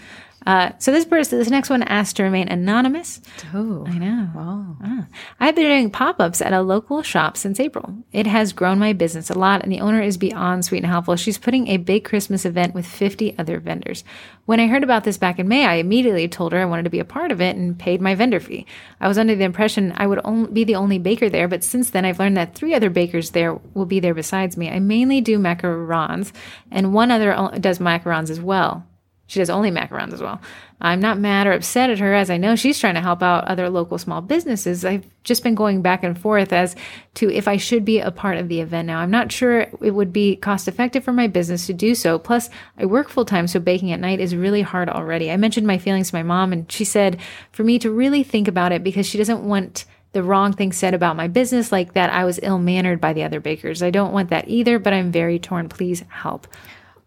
Uh, 0.46 0.70
so 0.78 0.90
this 0.90 1.04
person, 1.04 1.38
this 1.38 1.50
next 1.50 1.68
one 1.68 1.82
asked 1.82 2.16
to 2.16 2.22
remain 2.22 2.48
anonymous. 2.48 3.20
Oh, 3.52 3.84
I 3.86 3.98
know. 3.98 4.30
wow. 4.34 4.76
Ah. 4.82 5.06
I've 5.38 5.54
been 5.54 5.66
doing 5.66 5.90
pop 5.90 6.18
ups 6.18 6.40
at 6.40 6.54
a 6.54 6.62
local 6.62 7.02
shop 7.02 7.36
since 7.36 7.60
April. 7.60 7.94
It 8.12 8.26
has 8.26 8.54
grown 8.54 8.78
my 8.78 8.94
business 8.94 9.28
a 9.28 9.38
lot, 9.38 9.62
and 9.62 9.70
the 9.70 9.80
owner 9.80 10.00
is 10.00 10.16
beyond 10.16 10.64
sweet 10.64 10.78
and 10.78 10.86
helpful. 10.86 11.16
She's 11.16 11.36
putting 11.36 11.68
a 11.68 11.76
big 11.76 12.04
Christmas 12.04 12.46
event 12.46 12.74
with 12.74 12.86
50 12.86 13.38
other 13.38 13.60
vendors. 13.60 14.02
When 14.46 14.60
I 14.60 14.66
heard 14.66 14.82
about 14.82 15.04
this 15.04 15.18
back 15.18 15.38
in 15.38 15.46
May, 15.46 15.66
I 15.66 15.74
immediately 15.74 16.26
told 16.26 16.52
her 16.52 16.58
I 16.58 16.64
wanted 16.64 16.84
to 16.84 16.90
be 16.90 17.00
a 17.00 17.04
part 17.04 17.30
of 17.30 17.40
it 17.40 17.56
and 17.56 17.78
paid 17.78 18.00
my 18.00 18.14
vendor 18.14 18.40
fee. 18.40 18.66
I 19.00 19.08
was 19.08 19.18
under 19.18 19.34
the 19.36 19.44
impression 19.44 19.92
I 19.96 20.06
would 20.06 20.20
only 20.24 20.50
be 20.50 20.64
the 20.64 20.76
only 20.76 20.98
baker 20.98 21.28
there, 21.28 21.48
but 21.48 21.62
since 21.62 21.90
then 21.90 22.04
I've 22.06 22.18
learned 22.18 22.38
that 22.38 22.54
three 22.54 22.74
other 22.74 22.90
bakers 22.90 23.30
there 23.30 23.54
will 23.74 23.86
be 23.86 24.00
there 24.00 24.14
besides 24.14 24.56
me. 24.56 24.70
I 24.70 24.78
mainly 24.78 25.20
do 25.20 25.38
macarons, 25.38 26.32
and 26.70 26.94
one 26.94 27.10
other 27.10 27.50
does 27.60 27.78
macarons 27.78 28.30
as 28.30 28.40
well. 28.40 28.86
She 29.30 29.38
does 29.38 29.48
only 29.48 29.70
macarons 29.70 30.12
as 30.12 30.20
well. 30.20 30.40
I'm 30.80 30.98
not 30.98 31.16
mad 31.16 31.46
or 31.46 31.52
upset 31.52 31.88
at 31.88 32.00
her 32.00 32.14
as 32.14 32.30
I 32.30 32.36
know 32.36 32.56
she's 32.56 32.80
trying 32.80 32.96
to 32.96 33.00
help 33.00 33.22
out 33.22 33.44
other 33.44 33.70
local 33.70 33.96
small 33.96 34.20
businesses. 34.20 34.84
I've 34.84 35.06
just 35.22 35.44
been 35.44 35.54
going 35.54 35.82
back 35.82 36.02
and 36.02 36.18
forth 36.18 36.52
as 36.52 36.74
to 37.14 37.30
if 37.30 37.46
I 37.46 37.56
should 37.56 37.84
be 37.84 38.00
a 38.00 38.10
part 38.10 38.38
of 38.38 38.48
the 38.48 38.60
event 38.60 38.88
now. 38.88 38.98
I'm 38.98 39.10
not 39.12 39.30
sure 39.30 39.60
it 39.60 39.94
would 39.94 40.12
be 40.12 40.34
cost 40.34 40.66
effective 40.66 41.04
for 41.04 41.12
my 41.12 41.28
business 41.28 41.68
to 41.68 41.72
do 41.72 41.94
so. 41.94 42.18
Plus, 42.18 42.50
I 42.76 42.86
work 42.86 43.08
full 43.08 43.24
time, 43.24 43.46
so 43.46 43.60
baking 43.60 43.92
at 43.92 44.00
night 44.00 44.18
is 44.18 44.34
really 44.34 44.62
hard 44.62 44.88
already. 44.88 45.30
I 45.30 45.36
mentioned 45.36 45.64
my 45.64 45.78
feelings 45.78 46.10
to 46.10 46.16
my 46.16 46.24
mom, 46.24 46.52
and 46.52 46.70
she 46.72 46.84
said 46.84 47.20
for 47.52 47.62
me 47.62 47.78
to 47.78 47.90
really 47.92 48.24
think 48.24 48.48
about 48.48 48.72
it 48.72 48.82
because 48.82 49.06
she 49.06 49.16
doesn't 49.16 49.44
want 49.44 49.84
the 50.10 50.24
wrong 50.24 50.52
thing 50.52 50.72
said 50.72 50.92
about 50.92 51.14
my 51.14 51.28
business, 51.28 51.70
like 51.70 51.92
that 51.92 52.12
I 52.12 52.24
was 52.24 52.40
ill 52.42 52.58
mannered 52.58 53.00
by 53.00 53.12
the 53.12 53.22
other 53.22 53.38
bakers. 53.38 53.80
I 53.80 53.90
don't 53.90 54.12
want 54.12 54.30
that 54.30 54.48
either, 54.48 54.80
but 54.80 54.92
I'm 54.92 55.12
very 55.12 55.38
torn. 55.38 55.68
Please 55.68 56.02
help. 56.08 56.48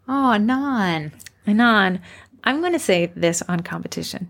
Oh, 0.08 0.38
non. 0.38 1.12
And 1.46 1.62
on, 1.62 2.02
I'm 2.44 2.60
going 2.62 2.74
to 2.74 2.80
say 2.80 3.12
this 3.16 3.42
on 3.44 3.62
competition. 3.62 4.30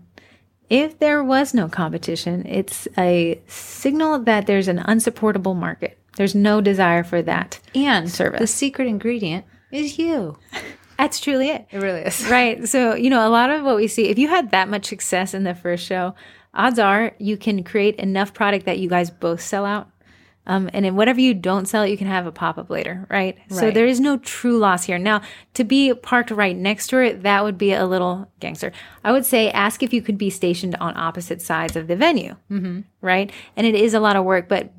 If 0.70 0.98
there 0.98 1.22
was 1.22 1.52
no 1.54 1.68
competition, 1.68 2.46
it's 2.46 2.88
a 2.96 3.40
signal 3.46 4.20
that 4.20 4.46
there's 4.46 4.68
an 4.68 4.78
unsupportable 4.78 5.54
market. 5.54 5.98
There's 6.16 6.34
no 6.34 6.60
desire 6.60 7.04
for 7.04 7.22
that. 7.22 7.60
And 7.74 8.10
Service. 8.10 8.40
the 8.40 8.46
secret 8.46 8.88
ingredient 8.88 9.44
is 9.70 9.98
you. 9.98 10.38
That's 10.98 11.18
truly 11.18 11.50
it. 11.50 11.66
It 11.70 11.78
really 11.78 12.02
is. 12.02 12.26
Right. 12.28 12.66
So, 12.68 12.94
you 12.94 13.10
know, 13.10 13.26
a 13.26 13.30
lot 13.30 13.50
of 13.50 13.64
what 13.64 13.76
we 13.76 13.88
see, 13.88 14.08
if 14.08 14.18
you 14.18 14.28
had 14.28 14.52
that 14.52 14.68
much 14.68 14.86
success 14.86 15.34
in 15.34 15.42
the 15.42 15.54
first 15.54 15.84
show, 15.84 16.14
odds 16.54 16.78
are 16.78 17.14
you 17.18 17.36
can 17.36 17.64
create 17.64 17.96
enough 17.96 18.32
product 18.32 18.64
that 18.66 18.78
you 18.78 18.88
guys 18.88 19.10
both 19.10 19.40
sell 19.40 19.64
out. 19.64 19.90
Um, 20.46 20.68
and 20.72 20.84
in 20.84 20.94
whatever 20.94 21.20
you 21.20 21.32
don't 21.32 21.66
sell, 21.66 21.86
you 21.86 21.96
can 21.96 22.06
have 22.06 22.26
a 22.26 22.32
pop 22.32 22.58
up 22.58 22.68
later, 22.68 23.06
right? 23.08 23.38
So 23.48 23.70
there 23.70 23.86
is 23.86 23.98
no 23.98 24.18
true 24.18 24.58
loss 24.58 24.84
here. 24.84 24.98
Now, 24.98 25.22
to 25.54 25.64
be 25.64 25.94
parked 25.94 26.30
right 26.30 26.54
next 26.54 26.88
to 26.88 26.98
it, 26.98 27.22
that 27.22 27.44
would 27.44 27.56
be 27.56 27.72
a 27.72 27.86
little 27.86 28.30
gangster. 28.40 28.70
I 29.02 29.12
would 29.12 29.24
say 29.24 29.50
ask 29.50 29.82
if 29.82 29.94
you 29.94 30.02
could 30.02 30.18
be 30.18 30.28
stationed 30.28 30.76
on 30.76 30.96
opposite 30.96 31.40
sides 31.40 31.76
of 31.76 31.86
the 31.86 31.96
venue, 31.96 32.36
mm-hmm. 32.50 32.80
right? 33.00 33.32
And 33.56 33.66
it 33.66 33.74
is 33.74 33.94
a 33.94 34.00
lot 34.00 34.16
of 34.16 34.24
work, 34.24 34.48
but 34.48 34.70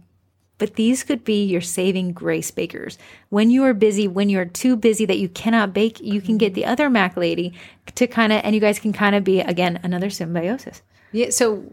but 0.57 0.75
these 0.75 1.03
could 1.03 1.23
be 1.23 1.43
your 1.43 1.61
saving 1.61 2.13
grace 2.13 2.49
bakers. 2.49 2.97
When 3.29 3.49
you 3.49 3.63
are 3.65 3.73
busy, 3.73 4.07
when 4.07 4.29
you're 4.29 4.45
too 4.45 4.77
busy 4.77 5.05
that 5.05 5.17
you 5.17 5.27
cannot 5.27 5.73
bake, 5.73 5.99
you 5.99 6.21
can 6.21 6.37
get 6.37 6.53
the 6.53 6.63
other 6.63 6.89
Mac 6.89 7.17
lady 7.17 7.53
to 7.95 8.07
kind 8.07 8.31
of, 8.31 8.39
and 8.43 8.55
you 8.55 8.61
guys 8.61 8.79
can 8.79 8.93
kind 8.93 9.15
of 9.15 9.23
be 9.23 9.41
again 9.41 9.79
another 9.83 10.09
symbiosis. 10.09 10.81
Yeah. 11.11 11.31
So 11.31 11.63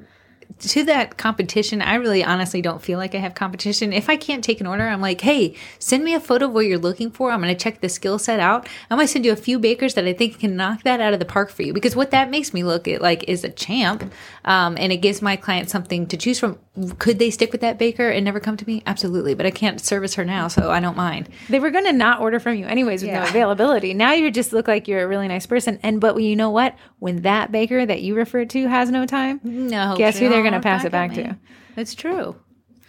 to 0.59 0.85
that 0.85 1.17
competition, 1.17 1.83
I 1.83 1.95
really 1.97 2.25
honestly 2.25 2.63
don't 2.63 2.83
feel 2.83 2.99
like 2.99 3.15
I 3.15 3.19
have 3.19 3.35
competition. 3.35 3.93
If 3.93 4.09
I 4.09 4.17
can't 4.17 4.43
take 4.43 4.61
an 4.61 4.67
order, 4.67 4.87
I'm 4.87 5.01
like, 5.01 5.21
hey, 5.21 5.55
send 5.79 6.05
me 6.05 6.15
a 6.15 6.21
photo 6.21 6.47
of 6.47 6.53
what 6.53 6.67
you're 6.67 6.79
looking 6.79 7.11
for. 7.11 7.31
I'm 7.31 7.41
going 7.41 7.55
to 7.55 7.61
check 7.63 7.81
the 7.81 7.89
skill 7.89 8.19
set 8.19 8.41
out. 8.41 8.69
I'm 8.91 8.99
going 8.99 9.07
to 9.07 9.13
send 9.13 9.25
you 9.25 9.33
a 9.33 9.37
few 9.37 9.59
bakers 9.59 9.95
that 9.95 10.05
I 10.05 10.13
think 10.13 10.41
can 10.41 10.57
knock 10.57 10.83
that 10.83 11.01
out 11.01 11.13
of 11.13 11.19
the 11.19 11.25
park 11.25 11.51
for 11.51 11.63
you. 11.63 11.73
Because 11.73 11.97
what 11.97 12.11
that 12.11 12.31
makes 12.31 12.53
me 12.53 12.65
look 12.65 12.89
at 12.89 13.01
like 13.03 13.25
is 13.29 13.45
a 13.45 13.51
champ. 13.51 14.13
Um, 14.45 14.77
and 14.79 14.93
it 14.93 14.99
gives 14.99 15.23
my 15.23 15.37
client 15.37 15.71
something 15.71 16.07
to 16.07 16.17
choose 16.17 16.39
from. 16.39 16.59
Could 16.99 17.19
they 17.19 17.31
stick 17.31 17.53
with 17.53 17.61
that 17.61 17.79
baker 17.79 18.09
and 18.09 18.25
never 18.25 18.41
come 18.41 18.57
to 18.57 18.67
me? 18.67 18.83
Absolutely. 18.87 19.35
But 19.35 19.47
I 19.47 19.51
can't 19.51 19.81
service 19.81 20.15
her 20.15 20.25
now, 20.25 20.49
so 20.49 20.71
I 20.71 20.81
don't 20.81 20.97
mind. 20.97 21.29
They 21.49 21.61
were 21.61 21.71
going 21.71 21.85
to 21.85 21.93
not 21.93 22.21
order 22.21 22.41
from 22.41 22.57
you 22.57 22.67
anyways 22.67 23.03
with 23.03 23.13
no 23.13 23.23
availability. 23.25 23.95
Now 23.95 24.13
you 24.13 24.31
just 24.31 24.53
look 24.53 24.69
like 24.69 24.89
you're 24.89 25.03
a 25.03 25.07
really 25.07 25.29
nice 25.29 25.47
person. 25.47 25.79
And 25.83 26.01
but 26.01 26.21
you 26.21 26.35
know 26.35 26.51
what? 26.51 26.75
When 26.99 27.23
that 27.23 27.53
baker 27.53 27.85
that 27.85 28.03
you 28.03 28.15
referred 28.15 28.51
to 28.51 28.69
has 28.69 28.91
no 28.91 29.07
time, 29.07 29.41
No. 29.43 29.97
Guess 29.97 30.19
who 30.19 30.29
they're 30.29 30.42
don't 30.43 30.53
gonna 30.53 30.57
look 30.57 30.65
pass 30.65 30.85
it 30.85 30.93
back 30.93 31.13
to? 31.15 31.37
That's 31.75 31.95
true. 31.95 32.37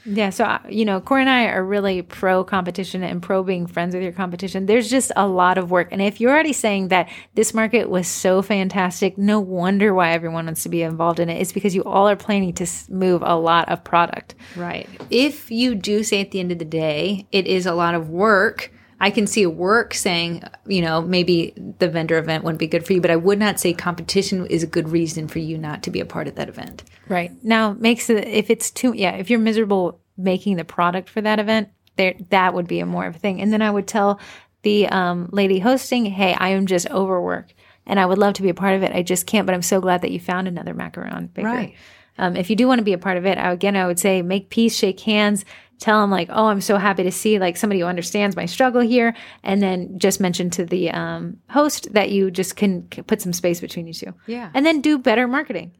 Yeah, 0.05 0.31
so 0.31 0.43
uh, 0.43 0.59
you 0.69 0.83
know, 0.83 0.99
Corey 0.99 1.21
and 1.21 1.29
I 1.29 1.45
are 1.45 1.63
really 1.63 2.01
pro 2.01 2.43
competition 2.43 3.03
and 3.03 3.21
pro 3.21 3.41
being 3.41 3.67
friends 3.67 3.95
with 3.95 4.03
your 4.03 4.11
competition. 4.11 4.65
There's 4.65 4.89
just 4.89 5.13
a 5.15 5.27
lot 5.27 5.57
of 5.57 5.71
work, 5.71 5.89
and 5.91 6.01
if 6.01 6.19
you're 6.19 6.31
already 6.31 6.51
saying 6.51 6.89
that 6.89 7.09
this 7.35 7.53
market 7.53 7.89
was 7.89 8.07
so 8.07 8.41
fantastic, 8.41 9.17
no 9.17 9.39
wonder 9.39 9.93
why 9.93 10.11
everyone 10.11 10.45
wants 10.45 10.63
to 10.63 10.69
be 10.69 10.81
involved 10.81 11.19
in 11.19 11.29
it. 11.29 11.41
It's 11.41 11.53
because 11.53 11.73
you 11.73 11.83
all 11.85 12.09
are 12.09 12.17
planning 12.17 12.53
to 12.55 12.67
move 12.89 13.21
a 13.23 13.37
lot 13.37 13.69
of 13.69 13.83
product. 13.83 14.35
Right. 14.57 14.89
If 15.09 15.49
you 15.49 15.73
do 15.73 16.03
say 16.03 16.19
at 16.19 16.31
the 16.31 16.41
end 16.41 16.51
of 16.51 16.59
the 16.59 16.65
day, 16.65 17.27
it 17.31 17.47
is 17.47 17.65
a 17.65 17.73
lot 17.73 17.95
of 17.95 18.09
work, 18.09 18.73
I 18.99 19.09
can 19.11 19.27
see 19.27 19.43
a 19.43 19.49
work 19.49 19.93
saying, 19.93 20.43
you 20.65 20.81
know, 20.81 21.01
maybe 21.01 21.53
the 21.79 21.89
vendor 21.89 22.17
event 22.17 22.43
wouldn't 22.43 22.59
be 22.59 22.67
good 22.67 22.85
for 22.85 22.93
you, 22.93 23.01
but 23.01 23.11
I 23.11 23.15
would 23.15 23.39
not 23.39 23.59
say 23.59 23.73
competition 23.73 24.45
is 24.47 24.63
a 24.63 24.67
good 24.67 24.89
reason 24.89 25.27
for 25.27 25.39
you 25.39 25.57
not 25.57 25.83
to 25.83 25.91
be 25.91 25.99
a 25.99 26.05
part 26.05 26.27
of 26.27 26.35
that 26.35 26.49
event. 26.49 26.83
Right 27.09 27.31
now, 27.43 27.73
makes 27.73 28.09
it 28.09 28.27
if 28.27 28.49
it's 28.49 28.71
too 28.71 28.93
yeah, 28.93 29.11
if 29.11 29.29
you're 29.29 29.39
miserable 29.39 29.99
making 30.17 30.57
the 30.57 30.65
product 30.65 31.09
for 31.09 31.21
that 31.21 31.39
event, 31.39 31.69
there 31.95 32.15
that 32.29 32.53
would 32.53 32.67
be 32.67 32.79
a 32.79 32.85
more 32.85 33.05
of 33.05 33.15
a 33.15 33.19
thing. 33.19 33.41
And 33.41 33.51
then 33.51 33.61
I 33.61 33.71
would 33.71 33.87
tell 33.87 34.19
the 34.61 34.87
um, 34.87 35.29
lady 35.31 35.59
hosting, 35.59 36.05
"Hey, 36.05 36.33
I 36.33 36.49
am 36.49 36.65
just 36.65 36.89
overworked, 36.89 37.53
and 37.85 37.99
I 37.99 38.05
would 38.05 38.17
love 38.17 38.35
to 38.35 38.41
be 38.41 38.49
a 38.49 38.53
part 38.53 38.75
of 38.75 38.83
it. 38.83 38.93
I 38.93 39.03
just 39.03 39.25
can't. 39.25 39.45
But 39.45 39.55
I'm 39.55 39.61
so 39.61 39.81
glad 39.81 40.01
that 40.01 40.11
you 40.11 40.19
found 40.19 40.47
another 40.47 40.73
macaron 40.73 41.33
baker. 41.33 41.47
Right. 41.47 41.75
Um, 42.17 42.35
if 42.35 42.49
you 42.49 42.55
do 42.55 42.67
want 42.67 42.79
to 42.79 42.85
be 42.85 42.93
a 42.93 42.97
part 42.97 43.17
of 43.17 43.25
it, 43.25 43.37
I, 43.37 43.51
again, 43.51 43.75
I 43.75 43.87
would 43.87 43.99
say 43.99 44.21
make 44.21 44.49
peace, 44.49 44.75
shake 44.75 44.99
hands, 44.99 45.45
tell 45.83 45.99
them 46.01 46.09
like, 46.09 46.29
"Oh, 46.31 46.45
I'm 46.45 46.61
so 46.61 46.77
happy 46.77 47.03
to 47.03 47.11
see 47.11 47.39
like 47.39 47.57
somebody 47.57 47.81
who 47.81 47.85
understands 47.85 48.35
my 48.35 48.45
struggle 48.45 48.81
here," 48.81 49.13
and 49.43 49.61
then 49.61 49.99
just 49.99 50.19
mention 50.19 50.49
to 50.51 50.65
the 50.65 50.89
um, 50.91 51.37
host 51.49 51.93
that 51.93 52.09
you 52.09 52.31
just 52.31 52.55
can 52.55 52.83
put 52.83 53.21
some 53.21 53.33
space 53.33 53.59
between 53.59 53.85
you 53.87 53.93
two. 53.93 54.13
Yeah. 54.25 54.49
and 54.53 54.65
then 54.65 54.81
do 54.81 54.97
better 54.97 55.27
marketing 55.27 55.73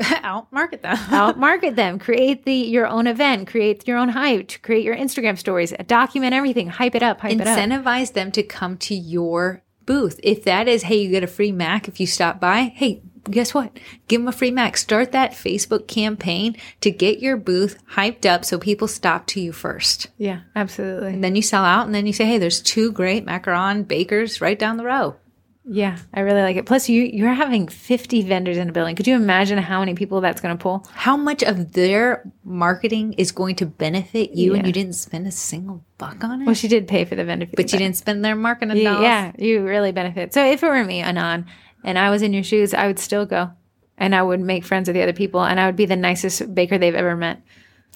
Out 0.22 0.50
market 0.52 0.82
them. 0.82 0.96
out 1.10 1.38
market 1.38 1.76
them 1.76 1.98
create 1.98 2.44
the 2.44 2.54
your 2.54 2.86
own 2.86 3.06
event 3.06 3.48
create 3.48 3.86
your 3.86 3.98
own 3.98 4.08
hype 4.08 4.62
create 4.62 4.84
your 4.84 4.96
instagram 4.96 5.36
stories 5.36 5.74
document 5.86 6.32
everything 6.32 6.68
hype 6.68 6.94
it 6.94 7.02
up 7.02 7.20
hype 7.20 7.32
it 7.32 7.46
up 7.46 7.58
Incentivize 7.58 8.12
them 8.14 8.30
to 8.32 8.42
come 8.42 8.78
to 8.78 8.94
your 8.94 9.62
booth. 9.90 10.20
If 10.22 10.44
that 10.44 10.68
is, 10.68 10.84
hey, 10.84 11.02
you 11.02 11.10
get 11.10 11.24
a 11.24 11.26
free 11.26 11.50
Mac 11.50 11.88
if 11.88 11.98
you 11.98 12.06
stop 12.06 12.38
by, 12.38 12.72
hey, 12.76 13.02
guess 13.24 13.52
what? 13.54 13.78
Give 14.08 14.20
them 14.20 14.28
a 14.28 14.32
free 14.32 14.50
Mac. 14.50 14.76
Start 14.76 15.12
that 15.12 15.32
Facebook 15.32 15.86
campaign 15.88 16.56
to 16.80 16.90
get 16.90 17.20
your 17.20 17.36
booth 17.36 17.78
hyped 17.92 18.24
up 18.26 18.44
so 18.44 18.58
people 18.58 18.88
stop 18.88 19.26
to 19.28 19.40
you 19.40 19.52
first. 19.52 20.08
yeah 20.18 20.40
absolutely 20.56 21.12
And 21.14 21.24
then 21.24 21.36
you 21.36 21.42
sell 21.42 21.64
out 21.64 21.86
and 21.86 21.94
then 21.94 22.06
you 22.06 22.12
say, 22.12 22.24
hey, 22.24 22.38
there's 22.38 22.60
two 22.62 22.92
great 22.92 23.26
macaron 23.26 23.86
bakers 23.86 24.40
right 24.40 24.58
down 24.58 24.76
the 24.76 24.84
row. 24.84 25.16
yeah 25.64 25.98
i 26.14 26.20
really 26.20 26.40
like 26.40 26.56
it 26.56 26.64
plus 26.66 26.88
you 26.88 27.02
you're 27.02 27.34
having 27.34 27.68
50 27.68 28.22
vendors 28.22 28.56
in 28.56 28.70
a 28.70 28.72
building 28.72 28.96
could 28.96 29.06
you 29.06 29.14
imagine 29.14 29.58
how 29.58 29.78
many 29.80 29.94
people 29.94 30.20
that's 30.22 30.40
going 30.40 30.56
to 30.56 30.60
pull 30.62 30.86
How 30.92 31.16
much 31.18 31.42
of 31.42 31.72
their 31.72 32.24
marketing 32.44 33.12
is 33.14 33.30
going 33.30 33.56
to 33.56 33.66
benefit 33.66 34.30
you 34.32 34.54
and 34.54 34.66
you 34.66 34.72
didn't 34.72 34.94
spend 34.94 35.26
a 35.26 35.30
single 35.30 35.84
buck 35.98 36.24
on 36.24 36.42
it? 36.42 36.46
well 36.46 36.54
she 36.54 36.66
did 36.66 36.88
pay 36.88 37.04
for 37.04 37.14
the 37.14 37.24
vendor 37.24 37.46
fee, 37.46 37.52
but 37.56 37.72
you 37.72 37.78
didn't 37.78 37.96
spend 37.96 38.24
their 38.24 38.34
marketing 38.34 38.76
yeah, 38.78 38.90
dollars. 38.90 39.02
yeah 39.02 39.32
you 39.38 39.62
really 39.62 39.92
benefit 39.92 40.32
so 40.34 40.44
if 40.44 40.62
it 40.62 40.66
were 40.66 40.82
me 40.84 41.00
anon 41.02 41.44
and 41.84 41.98
i 41.98 42.10
was 42.10 42.22
in 42.22 42.32
your 42.32 42.42
shoes 42.42 42.74
i 42.74 42.86
would 42.86 42.98
still 42.98 43.26
go 43.26 43.50
and 43.98 44.14
i 44.14 44.22
would 44.22 44.40
make 44.40 44.64
friends 44.64 44.88
with 44.88 44.94
the 44.94 45.02
other 45.02 45.12
people 45.12 45.42
and 45.44 45.60
i 45.60 45.66
would 45.66 45.76
be 45.76 45.86
the 45.86 45.96
nicest 45.96 46.54
baker 46.54 46.78
they've 46.78 46.94
ever 46.94 47.16
met 47.16 47.42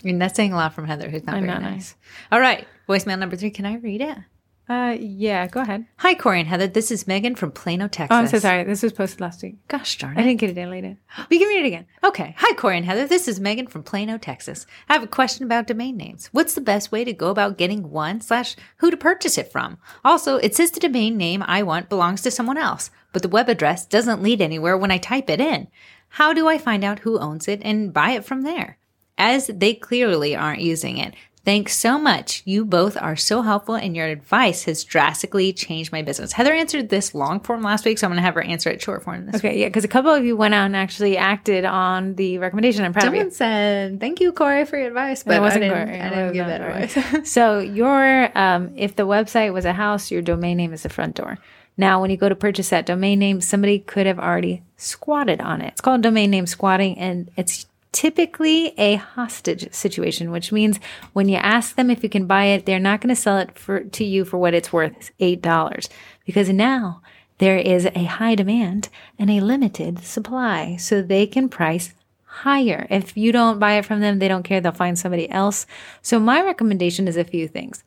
I 0.03 0.07
mean, 0.07 0.18
that's 0.18 0.37
saying 0.37 0.53
a 0.53 0.57
lot 0.57 0.74
from 0.74 0.87
Heather, 0.87 1.09
who's 1.09 1.24
not 1.24 1.37
I'm 1.37 1.47
very 1.47 1.55
not 1.55 1.62
nice. 1.62 1.95
All 2.30 2.41
right. 2.41 2.66
Voicemail 2.89 3.18
number 3.18 3.37
three. 3.37 3.51
Can 3.51 3.64
I 3.64 3.76
read 3.76 4.03
it? 4.03 4.18
Uh, 4.67 4.97
yeah, 4.99 5.47
go 5.47 5.61
ahead. 5.61 5.85
Hi, 5.99 6.15
Corey 6.15 6.41
and 6.41 6.49
Heather. 6.49 6.67
This 6.67 6.91
is 6.91 7.07
Megan 7.07 7.35
from 7.35 7.53
Plano, 7.53 7.87
Texas. 7.87 8.15
Oh, 8.15 8.19
I'm 8.21 8.27
so 8.29 8.39
sorry. 8.39 8.65
This 8.65 8.83
was 8.83 8.95
posted 8.95 9.21
last 9.21 9.43
week. 9.43 9.57
Gosh 9.69 9.99
darn 9.99 10.17
it. 10.17 10.21
I 10.21 10.25
didn't 10.25 10.41
get 10.41 10.49
it 10.51 10.55
deleted. 10.55 10.97
But 11.17 11.31
you 11.31 11.39
can 11.39 11.49
read 11.49 11.65
it 11.65 11.67
again. 11.67 11.87
Okay. 12.03 12.35
Hi, 12.39 12.55
Corey 12.55 12.79
and 12.79 12.87
Heather. 12.87 13.07
This 13.07 13.29
is 13.29 13.39
Megan 13.39 13.67
from 13.67 13.83
Plano, 13.83 14.17
Texas. 14.17 14.65
I 14.89 14.95
have 14.95 15.03
a 15.03 15.07
question 15.07 15.45
about 15.45 15.67
domain 15.67 15.99
names. 15.99 16.31
What's 16.33 16.55
the 16.55 16.62
best 16.62 16.91
way 16.91 17.05
to 17.05 17.12
go 17.12 17.29
about 17.29 17.59
getting 17.59 17.91
one 17.91 18.23
slash 18.23 18.57
who 18.79 18.91
to 18.91 18.97
purchase 18.97 19.37
it 19.37 19.53
from? 19.53 19.77
Also, 20.03 20.37
it 20.37 20.55
says 20.55 20.71
the 20.71 20.81
domain 20.81 21.19
name 21.19 21.45
I 21.47 21.62
want 21.62 21.91
belongs 21.91 22.23
to 22.23 22.31
someone 22.31 22.57
else, 22.57 22.91
but 23.12 23.21
the 23.21 23.29
web 23.29 23.51
address 23.51 23.85
doesn't 23.85 24.23
lead 24.23 24.41
anywhere 24.41 24.79
when 24.79 24.91
I 24.91 24.97
type 24.97 25.29
it 25.29 25.43
in. 25.43 25.69
How 26.09 26.33
do 26.33 26.49
I 26.49 26.57
find 26.57 26.85
out 26.85 27.01
who 27.01 27.19
owns 27.19 27.49
it 27.49 27.61
and 27.62 27.93
buy 27.93 28.12
it 28.12 28.25
from 28.25 28.43
there? 28.43 28.79
As 29.19 29.49
they 29.49 29.75
clearly 29.75 30.35
aren't 30.35 30.62
using 30.62 30.97
it. 30.97 31.15
Thanks 31.45 31.76
so 31.76 31.99
much. 31.99 32.42
You 32.47 32.64
both 32.64 32.97
are 32.97 33.16
so 33.16 33.42
helpful 33.42 33.74
and 33.74 33.95
your 33.95 34.07
advice 34.07 34.64
has 34.64 34.82
drastically 34.82 35.53
changed 35.53 35.92
my 35.92 36.01
business. 36.01 36.32
Heather 36.32 36.55
answered 36.55 36.88
this 36.88 37.14
long 37.14 37.40
form 37.40 37.62
last 37.62 37.84
week, 37.84 37.99
so 37.99 38.07
I'm 38.07 38.12
going 38.12 38.16
to 38.16 38.22
have 38.22 38.34
her 38.34 38.42
answer 38.42 38.70
it 38.70 38.80
short 38.80 39.03
form 39.03 39.26
this 39.26 39.36
Okay, 39.36 39.61
yeah, 39.61 39.68
because 39.68 39.84
a 39.84 39.88
couple 39.88 40.11
of 40.11 40.24
you 40.24 40.36
went 40.36 40.55
out 40.55 40.64
and 40.64 40.74
actually 40.74 41.18
acted 41.18 41.66
on 41.66 42.14
the 42.14 42.38
recommendation. 42.38 42.82
I'm 42.84 42.95
proud 42.95 43.09
of 43.09 43.14
you. 43.14 43.20
Someone 43.20 43.30
said, 43.32 44.01
"Thank 44.01 44.20
you, 44.20 44.32
Corey, 44.32 44.64
for 44.64 44.78
your 44.78 44.88
advice," 44.88 45.22
but 45.22 45.36
it 45.36 45.40
wasn't 45.40 45.64
I 45.64 45.68
didn't, 45.68 45.86
Corey. 45.86 46.01
I 46.01 46.09
didn't 46.09 46.32
give 46.32 46.47
that 46.47 46.61
advice. 46.62 47.30
so 47.30 47.59
your 47.59 48.38
um, 48.38 48.72
if 48.76 48.97
the 48.97 49.07
website 49.07 49.53
was 49.53 49.66
a 49.66 49.74
house, 49.74 50.11
your 50.11 50.22
domain 50.22 50.57
name 50.57 50.72
is 50.72 50.84
the 50.84 50.88
front 50.88 51.14
door. 51.14 51.38
Now, 51.76 52.01
when 52.01 52.11
you 52.11 52.16
go 52.16 52.28
to 52.28 52.36
purchase 52.36 52.70
that 52.70 52.86
domain 52.86 53.18
name, 53.18 53.40
somebody 53.40 53.80
could 53.80 54.07
have 54.07 54.18
already 54.18 54.62
squatted 54.76 55.40
on 55.40 55.61
it. 55.61 55.72
It's 55.72 55.80
called 55.80 56.03
domain 56.03 56.30
name 56.30 56.47
squatting, 56.47 56.99
and 56.99 57.30
it's 57.36 57.66
typically 57.95 58.74
a 58.76 58.97
hostage 58.97 59.72
situation, 59.72 60.32
which 60.32 60.53
means 60.53 60.80
when 61.12 61.28
you 61.28 61.36
ask 61.36 61.76
them 61.76 61.88
if 61.88 62.03
you 62.03 62.11
can 62.11 62.26
buy 62.26 62.47
it, 62.47 62.66
they're 62.66 62.80
not 62.80 63.01
going 63.01 63.14
to 63.14 63.20
sell 63.20 63.38
it 63.38 63.57
for 63.57 63.80
to 63.80 64.05
you 64.05 64.24
for 64.24 64.36
what 64.36 64.53
it's 64.53 64.72
worth, 64.72 65.12
eight 65.20 65.40
dollars, 65.40 65.88
because 66.26 66.49
now 66.51 67.01
there 67.38 67.57
is 67.57 67.86
a 67.86 68.05
high 68.05 68.34
demand 68.34 68.88
and 69.18 69.30
a 69.30 69.40
limited 69.40 70.01
supply, 70.01 70.76
so 70.76 71.01
they 71.01 71.26
can 71.26 71.49
price 71.49 71.95
higher. 72.24 72.86
If 72.90 73.16
you 73.16 73.30
don't 73.30 73.61
buy 73.61 73.74
it 73.74 73.84
from 73.84 74.01
them, 74.01 74.18
they 74.18 74.28
don't 74.28 74.42
care. 74.42 74.61
They'll 74.61 74.72
find 74.72 74.99
somebody 74.99 75.30
else. 75.30 75.66
So 76.03 76.18
my 76.18 76.42
recommendation 76.42 77.07
is 77.07 77.16
a 77.16 77.24
few 77.24 77.47
things. 77.47 77.84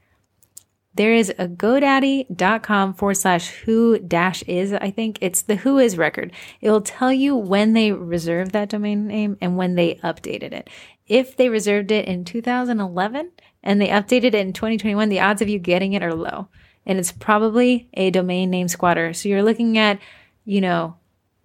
There 0.98 1.14
is 1.14 1.30
a 1.38 1.48
GoDaddy.com 1.48 2.96
forward 2.96 3.14
slash 3.14 3.50
who 3.50 4.00
dash 4.00 4.42
is, 4.44 4.74
I 4.74 4.90
think. 4.90 5.20
It's 5.22 5.44
the 5.44 5.58
who 5.58 5.78
is 5.78 5.96
record. 5.96 6.32
It 6.60 6.72
will 6.72 6.82
tell 6.82 7.14
you 7.14 7.36
when 7.36 7.74
they 7.74 7.92
reserved 7.92 8.52
that 8.52 8.70
domain 8.70 9.06
name 9.06 9.38
and 9.40 9.58
when 9.58 9.76
they 9.76 9.96
updated 10.04 10.54
it. 10.54 10.70
If 11.06 11.38
they 11.38 11.50
reserved 11.50 11.92
it 11.92 12.06
in 12.06 12.26
2011 12.26 13.32
and 13.64 13.80
they 13.80 13.90
updated 13.90 14.26
it 14.26 14.36
in 14.36 14.54
2021, 14.54 15.10
the 15.10 15.20
odds 15.20 15.42
of 15.44 15.48
you 15.48 15.60
getting 15.60 15.94
it 15.94 16.02
are 16.02 16.16
low. 16.16 16.48
And 16.84 16.98
it's 16.98 17.12
probably 17.12 17.90
a 17.94 18.10
domain 18.10 18.50
name 18.50 18.68
squatter. 18.68 19.14
So 19.14 19.30
you're 19.30 19.44
looking 19.44 19.78
at, 19.78 20.00
you 20.46 20.62
know, 20.62 20.96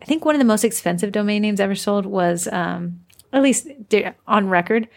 I 0.00 0.06
think 0.06 0.24
one 0.24 0.34
of 0.34 0.38
the 0.38 0.46
most 0.46 0.64
expensive 0.64 1.12
domain 1.12 1.42
names 1.42 1.60
ever 1.60 1.74
sold 1.74 2.06
was, 2.06 2.48
um, 2.48 3.00
at 3.34 3.42
least 3.42 3.68
on 4.26 4.48
record, 4.48 4.88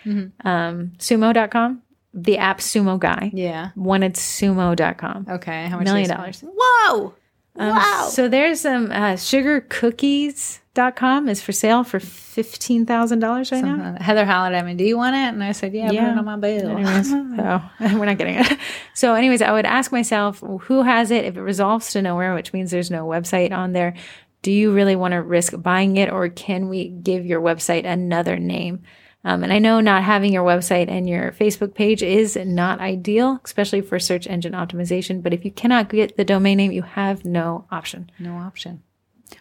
um, 0.45 0.93
sumo.com. 0.97 1.81
The 2.15 2.37
AppSumo 2.37 2.97
Guy 2.97 3.29
yeah. 3.33 3.71
One 3.75 3.95
wanted 3.95 4.15
sumo.com. 4.15 5.27
Okay. 5.29 5.67
How 5.67 5.77
much? 5.77 5.85
Million 5.85 6.09
dollars. 6.09 6.41
Whoa. 6.41 7.13
wow. 7.55 8.09
So 8.11 8.27
there's 8.29 8.61
some 8.61 8.91
uh, 8.91 9.13
sugarcookies.com 9.13 11.29
is 11.29 11.41
for 11.41 11.51
sale 11.51 11.83
for 11.83 11.99
$15,000 11.99 13.51
right 13.51 13.63
now. 13.63 13.95
Uh, 13.95 14.03
Heather 14.03 14.25
hollered 14.25 14.53
at 14.53 14.63
me, 14.65 14.75
"Do 14.75 14.83
you 14.83 14.97
want 14.97 15.15
it?" 15.15 15.33
And 15.33 15.43
I 15.43 15.53
said, 15.53 15.73
"Yeah, 15.73 15.87
put 15.87 15.95
it 15.95 16.17
on 16.17 16.25
my 16.25 16.37
bill." 16.37 16.69
Anyways, 16.69 17.09
so 17.09 17.61
we're 17.97 18.05
not 18.05 18.17
getting 18.17 18.35
it. 18.35 18.57
So, 18.93 19.13
anyways, 19.13 19.41
I 19.41 19.51
would 19.51 19.65
ask 19.65 19.91
myself 19.91 20.41
who 20.61 20.83
has 20.83 21.11
it 21.11 21.25
if 21.25 21.35
it 21.37 21.41
resolves 21.41 21.91
to 21.91 22.01
nowhere, 22.01 22.33
which 22.33 22.53
means 22.53 22.71
there's 22.71 22.91
no 22.91 23.05
website 23.05 23.51
on 23.51 23.73
there. 23.73 23.93
Do 24.41 24.51
you 24.51 24.73
really 24.73 24.95
want 24.95 25.13
to 25.13 25.21
risk 25.21 25.53
buying 25.57 25.97
it, 25.97 26.09
or 26.11 26.29
can 26.29 26.69
we 26.69 26.89
give 26.89 27.25
your 27.25 27.41
website 27.41 27.85
another 27.85 28.37
name? 28.37 28.83
Um, 29.25 29.43
and 29.43 29.51
I 29.51 29.57
know 29.57 29.81
not 29.81 30.03
having 30.03 30.31
your 30.31 30.45
website 30.45 30.87
and 30.87 31.09
your 31.09 31.31
Facebook 31.31 31.73
page 31.73 32.03
is 32.03 32.35
not 32.35 32.79
ideal, 32.79 33.41
especially 33.43 33.81
for 33.81 33.99
search 33.99 34.27
engine 34.27 34.53
optimization. 34.53 35.23
But 35.23 35.33
if 35.33 35.43
you 35.43 35.51
cannot 35.51 35.89
get 35.89 36.15
the 36.15 36.23
domain 36.23 36.57
name, 36.57 36.71
you 36.71 36.83
have 36.83 37.25
no 37.25 37.65
option. 37.71 38.11
No 38.19 38.35
option. 38.35 38.83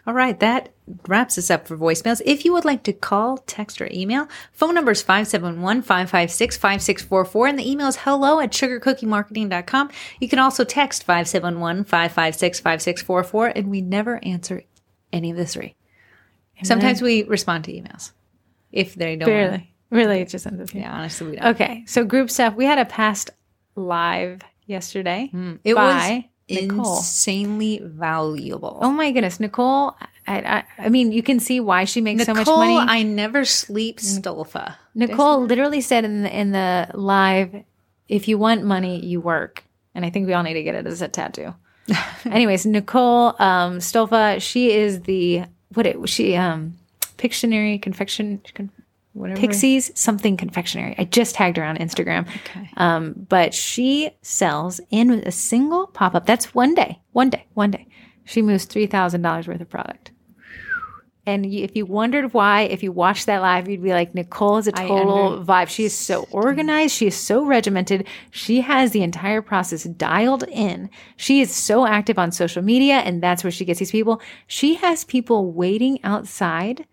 All 0.07 0.15
right, 0.15 0.39
that 0.39 0.73
wraps 1.07 1.37
us 1.37 1.51
up 1.51 1.67
for 1.67 1.77
voicemails. 1.77 2.19
If 2.25 2.43
you 2.43 2.51
would 2.53 2.65
like 2.65 2.81
to 2.83 2.93
call, 2.93 3.37
text, 3.37 3.79
or 3.79 3.87
email, 3.91 4.27
phone 4.51 4.73
number 4.73 4.89
is 4.91 5.03
571-556-5644 5.03 7.49
and 7.49 7.59
the 7.59 7.69
email 7.69 7.87
is 7.87 7.97
hello 7.97 8.39
at 8.39 8.51
sugarcookiemarketing.com. 8.51 9.91
You 10.19 10.27
can 10.27 10.39
also 10.39 10.63
text 10.63 11.05
571-556-5644 11.05 13.51
and 13.55 13.69
we 13.69 13.81
never 13.81 14.19
answer 14.25 14.63
any 15.13 15.29
of 15.29 15.37
the 15.37 15.45
three. 15.45 15.75
Sometimes 16.63 17.03
we 17.03 17.21
respond 17.23 17.65
to 17.65 17.71
emails 17.71 18.13
if 18.71 18.95
they 18.95 19.15
don't. 19.15 19.27
Barely. 19.27 19.74
Really, 19.89 20.19
it 20.19 20.29
just 20.29 20.47
ends 20.47 20.61
up 20.61 20.69
here. 20.69 20.81
Yeah, 20.81 20.93
honestly, 20.93 21.31
we 21.31 21.35
don't. 21.37 21.55
Okay, 21.55 21.83
so 21.87 22.03
group 22.03 22.29
stuff. 22.29 22.55
We 22.55 22.65
had 22.65 22.79
a 22.79 22.85
past 22.85 23.29
live 23.75 24.41
yesterday. 24.65 25.29
It 25.63 25.75
by 25.75 25.83
was 25.83 26.23
Nicole. 26.49 26.97
insanely 26.97 27.81
valuable. 27.83 28.79
Oh 28.81 28.91
my 28.91 29.11
goodness, 29.11 29.39
Nicole! 29.39 29.95
I, 30.27 30.39
I, 30.39 30.63
I 30.85 30.89
mean, 30.89 31.11
you 31.11 31.21
can 31.21 31.39
see 31.39 31.59
why 31.59 31.85
she 31.85 32.01
makes 32.01 32.27
Nicole, 32.27 32.45
so 32.45 32.57
much 32.57 32.75
money. 32.75 32.77
I 32.77 33.03
never 33.03 33.45
sleep 33.45 33.99
Stolfa. 33.99 34.75
Nicole 34.95 35.45
literally 35.45 35.81
said 35.81 36.03
in 36.03 36.23
the, 36.23 36.39
in 36.39 36.51
the 36.51 36.89
live, 36.93 37.63
"If 38.09 38.27
you 38.27 38.37
want 38.37 38.63
money, 38.63 39.05
you 39.05 39.21
work." 39.21 39.63
And 39.93 40.05
I 40.05 40.09
think 40.09 40.27
we 40.27 40.33
all 40.33 40.43
need 40.43 40.55
to 40.55 40.63
get 40.63 40.75
it 40.75 40.85
as 40.87 41.01
a 41.01 41.07
tattoo. 41.07 41.53
Anyways, 42.25 42.65
Nicole 42.65 43.35
um, 43.39 43.77
Stolfa, 43.77 44.41
she 44.41 44.71
is 44.71 45.01
the 45.01 45.43
what 45.73 45.85
it 45.85 46.09
she 46.09 46.35
um 46.35 46.77
Pictionary 47.17 47.81
confection 47.81 48.41
con, 48.53 48.69
Whatever. 49.15 49.39
Pixies 49.39 49.91
something 49.95 50.35
confectionery. 50.35 50.93
I 50.97 51.05
just 51.05 51.35
tagged 51.35 51.55
her 51.55 51.63
on 51.63 51.77
Instagram. 51.77 52.27
Okay. 52.27 52.69
Um, 52.75 53.13
but 53.29 53.53
she 53.53 54.11
sells 54.21 54.81
in 54.89 55.09
a 55.09 55.31
single 55.31 55.87
pop 55.87 56.15
up. 56.15 56.25
That's 56.25 56.53
one 56.53 56.75
day, 56.75 56.99
one 57.13 57.29
day, 57.29 57.45
one 57.53 57.71
day. 57.71 57.87
She 58.25 58.41
moves 58.41 58.65
three 58.65 58.87
thousand 58.87 59.21
dollars 59.21 59.47
worth 59.47 59.61
of 59.61 59.69
product. 59.69 60.11
And 61.25 61.51
you, 61.51 61.63
if 61.63 61.75
you 61.75 61.85
wondered 61.85 62.33
why, 62.33 62.63
if 62.63 62.83
you 62.83 62.91
watched 62.91 63.25
that 63.25 63.41
live, 63.41 63.67
you'd 63.67 63.81
be 63.81 63.93
like, 63.93 64.13
Nicole 64.13 64.57
is 64.57 64.67
a 64.67 64.71
total 64.73 65.43
vibe. 65.43 65.69
She 65.69 65.85
is 65.85 65.97
so 65.97 66.27
organized. 66.29 66.93
She 66.93 67.07
is 67.07 67.15
so 67.15 67.45
regimented. 67.45 68.07
She 68.29 68.61
has 68.61 68.91
the 68.91 69.01
entire 69.01 69.41
process 69.41 69.85
dialed 69.85 70.43
in. 70.51 70.89
She 71.15 71.41
is 71.41 71.55
so 71.55 71.87
active 71.87 72.19
on 72.19 72.31
social 72.31 72.61
media, 72.61 72.95
and 72.97 73.23
that's 73.23 73.43
where 73.43 73.49
she 73.49 73.65
gets 73.65 73.79
these 73.79 73.91
people. 73.91 74.21
She 74.45 74.75
has 74.75 75.03
people 75.03 75.51
waiting 75.51 75.99
outside 76.03 76.85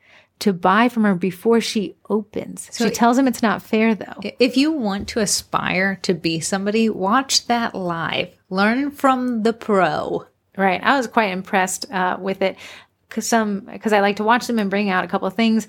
to 0.42 0.52
buy 0.52 0.88
from 0.88 1.04
her 1.04 1.14
before 1.14 1.60
she 1.60 1.94
opens. 2.10 2.68
she 2.72 2.90
tells 2.90 3.16
them 3.16 3.28
it's 3.28 3.42
not 3.42 3.62
fair 3.62 3.94
though. 3.94 4.20
If 4.40 4.56
you 4.56 4.72
want 4.72 5.06
to 5.08 5.20
aspire 5.20 6.00
to 6.02 6.14
be 6.14 6.40
somebody, 6.40 6.88
watch 6.90 7.46
that 7.46 7.76
live. 7.76 8.28
Learn 8.50 8.90
from 8.90 9.44
the 9.44 9.52
pro. 9.52 10.26
Right. 10.56 10.82
I 10.82 10.96
was 10.96 11.06
quite 11.06 11.30
impressed 11.30 11.88
uh, 11.92 12.16
with 12.20 12.42
it 12.42 12.56
because 13.08 13.26
some 13.26 13.60
because 13.60 13.92
I 13.92 14.00
like 14.00 14.16
to 14.16 14.24
watch 14.24 14.48
them 14.48 14.58
and 14.58 14.68
bring 14.68 14.90
out 14.90 15.04
a 15.04 15.08
couple 15.08 15.28
of 15.28 15.34
things. 15.34 15.68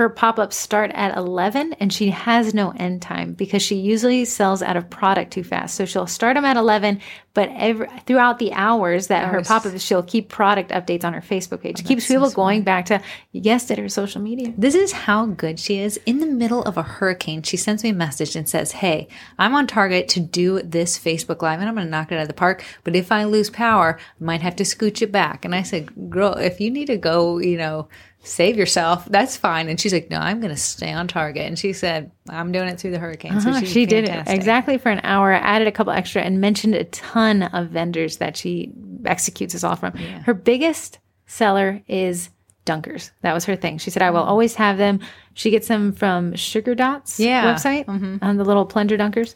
Her 0.00 0.08
pop 0.08 0.38
ups 0.38 0.56
start 0.56 0.90
at 0.94 1.14
eleven, 1.14 1.74
and 1.74 1.92
she 1.92 2.08
has 2.08 2.54
no 2.54 2.70
end 2.70 3.02
time 3.02 3.34
because 3.34 3.60
she 3.60 3.74
usually 3.74 4.24
sells 4.24 4.62
out 4.62 4.78
of 4.78 4.88
product 4.88 5.30
too 5.30 5.44
fast. 5.44 5.74
So 5.74 5.84
she'll 5.84 6.06
start 6.06 6.36
them 6.36 6.46
at 6.46 6.56
eleven, 6.56 7.02
but 7.34 7.50
every 7.54 7.86
throughout 8.06 8.38
the 8.38 8.54
hours 8.54 9.08
that 9.08 9.28
her 9.28 9.42
pop 9.42 9.66
ups, 9.66 9.82
she'll 9.82 10.02
keep 10.02 10.30
product 10.30 10.70
updates 10.70 11.04
on 11.04 11.12
her 11.12 11.20
Facebook 11.20 11.60
page. 11.60 11.82
Oh, 11.84 11.86
keeps 11.86 12.08
people 12.08 12.30
going 12.30 12.62
back 12.62 12.86
to 12.86 13.02
you 13.32 13.42
guessed 13.42 13.70
it, 13.70 13.76
her 13.76 13.90
social 13.90 14.22
media. 14.22 14.54
This 14.56 14.74
is 14.74 14.90
how 14.90 15.26
good 15.26 15.60
she 15.60 15.80
is. 15.80 16.00
In 16.06 16.20
the 16.20 16.26
middle 16.26 16.62
of 16.62 16.78
a 16.78 16.82
hurricane, 16.82 17.42
she 17.42 17.58
sends 17.58 17.84
me 17.84 17.90
a 17.90 17.92
message 17.92 18.34
and 18.34 18.48
says, 18.48 18.72
Hey, 18.72 19.06
I'm 19.38 19.54
on 19.54 19.66
target 19.66 20.08
to 20.08 20.20
do 20.20 20.62
this 20.62 20.98
Facebook 20.98 21.42
Live 21.42 21.60
and 21.60 21.68
I'm 21.68 21.74
going 21.74 21.86
to 21.86 21.90
knock 21.90 22.10
it 22.10 22.14
out 22.14 22.22
of 22.22 22.28
the 22.28 22.32
park. 22.32 22.64
But 22.84 22.96
if 22.96 23.12
I 23.12 23.24
lose 23.24 23.50
power, 23.50 23.98
I 24.18 24.24
might 24.24 24.40
have 24.40 24.56
to 24.56 24.64
scooch 24.64 25.02
it 25.02 25.12
back. 25.12 25.44
And 25.44 25.54
I 25.54 25.62
said, 25.62 26.10
Girl, 26.10 26.32
if 26.32 26.58
you 26.58 26.70
need 26.70 26.86
to 26.86 26.96
go, 26.96 27.38
you 27.38 27.58
know, 27.58 27.88
save 28.22 28.56
yourself, 28.56 29.06
that's 29.06 29.36
fine. 29.36 29.68
And 29.68 29.80
she's 29.80 29.92
like, 29.92 30.10
No, 30.10 30.18
I'm 30.18 30.40
going 30.40 30.54
to 30.54 30.60
stay 30.60 30.92
on 30.92 31.08
target. 31.08 31.46
And 31.46 31.58
she 31.58 31.72
said, 31.72 32.10
I'm 32.28 32.52
doing 32.52 32.68
it 32.68 32.78
through 32.78 32.90
the 32.92 32.98
hurricane. 32.98 33.40
So 33.40 33.50
Uh-huh, 33.50 33.60
she's 33.60 33.72
she 33.72 33.86
did 33.86 34.08
it 34.08 34.28
exactly 34.28 34.78
for 34.78 34.90
an 34.90 35.00
hour, 35.02 35.32
added 35.32 35.68
a 35.68 35.72
couple 35.72 35.92
extra, 35.92 36.22
and 36.22 36.40
mentioned 36.40 36.74
a 36.74 36.84
ton 36.84 37.44
of 37.44 37.68
vendors 37.68 38.18
that 38.18 38.36
she 38.36 38.72
executes 39.04 39.54
this 39.54 39.64
all 39.64 39.76
from. 39.76 39.92
Her 39.94 40.34
biggest 40.34 40.98
seller 41.26 41.82
is 41.88 42.30
Dunkers. 42.66 43.10
That 43.22 43.32
was 43.32 43.44
her 43.46 43.56
thing. 43.56 43.78
She 43.78 43.90
said, 43.90 44.02
I 44.02 44.10
will 44.10 44.22
mm. 44.22 44.28
always 44.28 44.54
have 44.56 44.76
them. 44.76 45.00
She 45.34 45.50
gets 45.50 45.66
them 45.68 45.92
from 45.92 46.34
Sugar 46.36 46.74
Dots 46.74 47.18
Yeah. 47.18 47.54
website 47.54 47.88
on 48.22 48.36
the 48.36 48.44
little 48.44 48.66
plunger 48.66 48.98
dunkers 48.98 49.34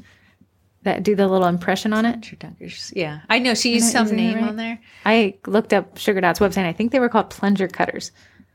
that 0.83 1.03
do 1.03 1.17
the 1.17 1.27
little 1.27 1.47
impression 1.47 1.93
on 1.93 2.05
it. 2.05 2.21
Dunkers. 2.21 2.93
Yeah. 2.95 3.21
I 3.31 3.39
know 3.39 3.55
she 3.55 3.73
used 3.73 3.91
some 3.91 4.09
name 4.09 4.37
right? 4.37 4.45
on 4.45 4.57
there. 4.57 4.79
I 5.05 5.39
looked 5.47 5.73
up 5.73 5.97
Sugar 5.97 6.21
Dots 6.21 6.39
website. 6.39 6.67
I 6.67 6.73
think 6.75 6.93
they 6.93 7.01
were 7.01 7.09
called 7.09 7.31
plunger 7.31 7.67
cutters. 7.67 8.13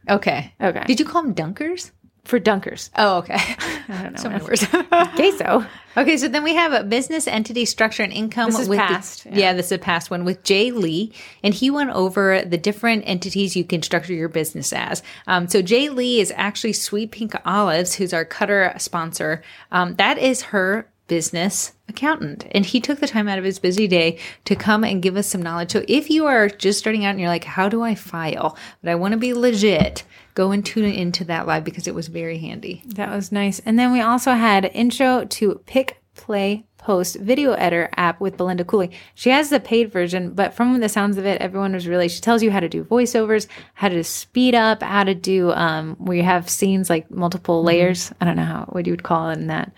Okay. 0.07 0.53
Okay. 0.61 0.83
Did 0.85 0.99
you 0.99 1.05
call 1.05 1.23
them 1.23 1.33
dunkers? 1.33 1.91
for 2.29 2.39
dunkers. 2.39 2.89
Oh, 2.95 3.17
okay. 3.17 3.35
I 3.89 4.03
don't 4.03 4.13
know. 4.13 4.21
so 4.21 4.29
many 4.29 4.43
words. 4.43 4.65
Queso. 4.65 5.65
Okay, 5.97 6.15
so 6.15 6.29
then 6.29 6.43
we 6.43 6.53
have 6.53 6.71
a 6.71 6.83
business 6.83 7.27
entity 7.27 7.65
structure 7.65 8.03
and 8.03 8.13
income. 8.13 8.51
This 8.51 8.59
is 8.59 8.69
with 8.69 8.77
the- 8.77 8.85
past, 8.85 9.25
yeah. 9.25 9.35
yeah. 9.35 9.53
this 9.53 9.65
is 9.65 9.71
a 9.73 9.77
past 9.79 10.09
one 10.09 10.23
with 10.23 10.43
Jay 10.43 10.71
Lee, 10.71 11.11
and 11.43 11.53
he 11.53 11.69
went 11.69 11.89
over 11.89 12.41
the 12.43 12.59
different 12.59 13.03
entities 13.05 13.55
you 13.55 13.65
can 13.65 13.81
structure 13.81 14.13
your 14.13 14.29
business 14.29 14.71
as. 14.71 15.03
Um, 15.27 15.49
so 15.49 15.61
Jay 15.61 15.89
Lee 15.89 16.21
is 16.21 16.31
actually 16.37 16.73
Sweet 16.73 17.11
Pink 17.11 17.33
Olives, 17.43 17.95
who's 17.95 18.13
our 18.13 18.23
cutter 18.23 18.71
sponsor. 18.77 19.41
Um, 19.71 19.95
that 19.95 20.19
is 20.19 20.43
her 20.43 20.87
business 21.09 21.73
accountant 21.89 22.45
and 22.51 22.65
he 22.65 22.79
took 22.79 22.99
the 22.99 23.07
time 23.07 23.27
out 23.27 23.37
of 23.37 23.43
his 23.43 23.59
busy 23.59 23.87
day 23.87 24.17
to 24.45 24.55
come 24.55 24.85
and 24.85 25.01
give 25.01 25.17
us 25.17 25.27
some 25.27 25.41
knowledge 25.41 25.71
so 25.71 25.83
if 25.89 26.09
you 26.09 26.25
are 26.25 26.47
just 26.47 26.79
starting 26.79 27.03
out 27.03 27.09
and 27.09 27.19
you're 27.19 27.27
like 27.27 27.43
how 27.43 27.67
do 27.67 27.81
i 27.81 27.93
file 27.93 28.55
but 28.81 28.89
i 28.89 28.95
want 28.95 29.11
to 29.11 29.17
be 29.17 29.33
legit 29.33 30.03
go 30.35 30.51
and 30.51 30.65
tune 30.65 30.85
into 30.85 31.25
that 31.25 31.45
live 31.45 31.65
because 31.65 31.87
it 31.87 31.93
was 31.95 32.07
very 32.07 32.37
handy 32.37 32.81
That 32.85 33.09
was 33.11 33.31
nice. 33.31 33.59
And 33.59 33.77
then 33.77 33.91
we 33.91 34.01
also 34.01 34.33
had 34.33 34.71
intro 34.73 35.25
to 35.25 35.61
Pick 35.65 36.01
Play 36.15 36.65
Post 36.77 37.17
video 37.17 37.51
editor 37.53 37.89
app 37.97 38.21
with 38.21 38.37
Belinda 38.37 38.63
Cooley. 38.63 38.91
She 39.15 39.29
has 39.31 39.49
the 39.49 39.59
paid 39.59 39.91
version, 39.91 40.31
but 40.31 40.53
from 40.53 40.79
the 40.79 40.87
sounds 40.87 41.17
of 41.17 41.25
it, 41.25 41.41
everyone 41.41 41.73
was 41.73 41.87
really, 41.87 42.07
she 42.07 42.21
tells 42.21 42.41
you 42.41 42.51
how 42.51 42.61
to 42.61 42.69
do 42.69 42.85
voiceovers, 42.85 43.47
how 43.73 43.89
to 43.89 44.03
speed 44.03 44.55
up, 44.55 44.81
how 44.81 45.03
to 45.03 45.13
do, 45.13 45.51
um, 45.51 45.95
where 45.97 46.15
you 46.17 46.23
have 46.23 46.49
scenes 46.49 46.89
like 46.89 47.11
multiple 47.11 47.63
layers. 47.63 48.13
I 48.21 48.25
don't 48.25 48.37
know 48.37 48.43
how, 48.43 48.65
what 48.69 48.85
you 48.85 48.93
would 48.93 49.03
call 49.03 49.29
it 49.29 49.39
in 49.39 49.47
that. 49.47 49.73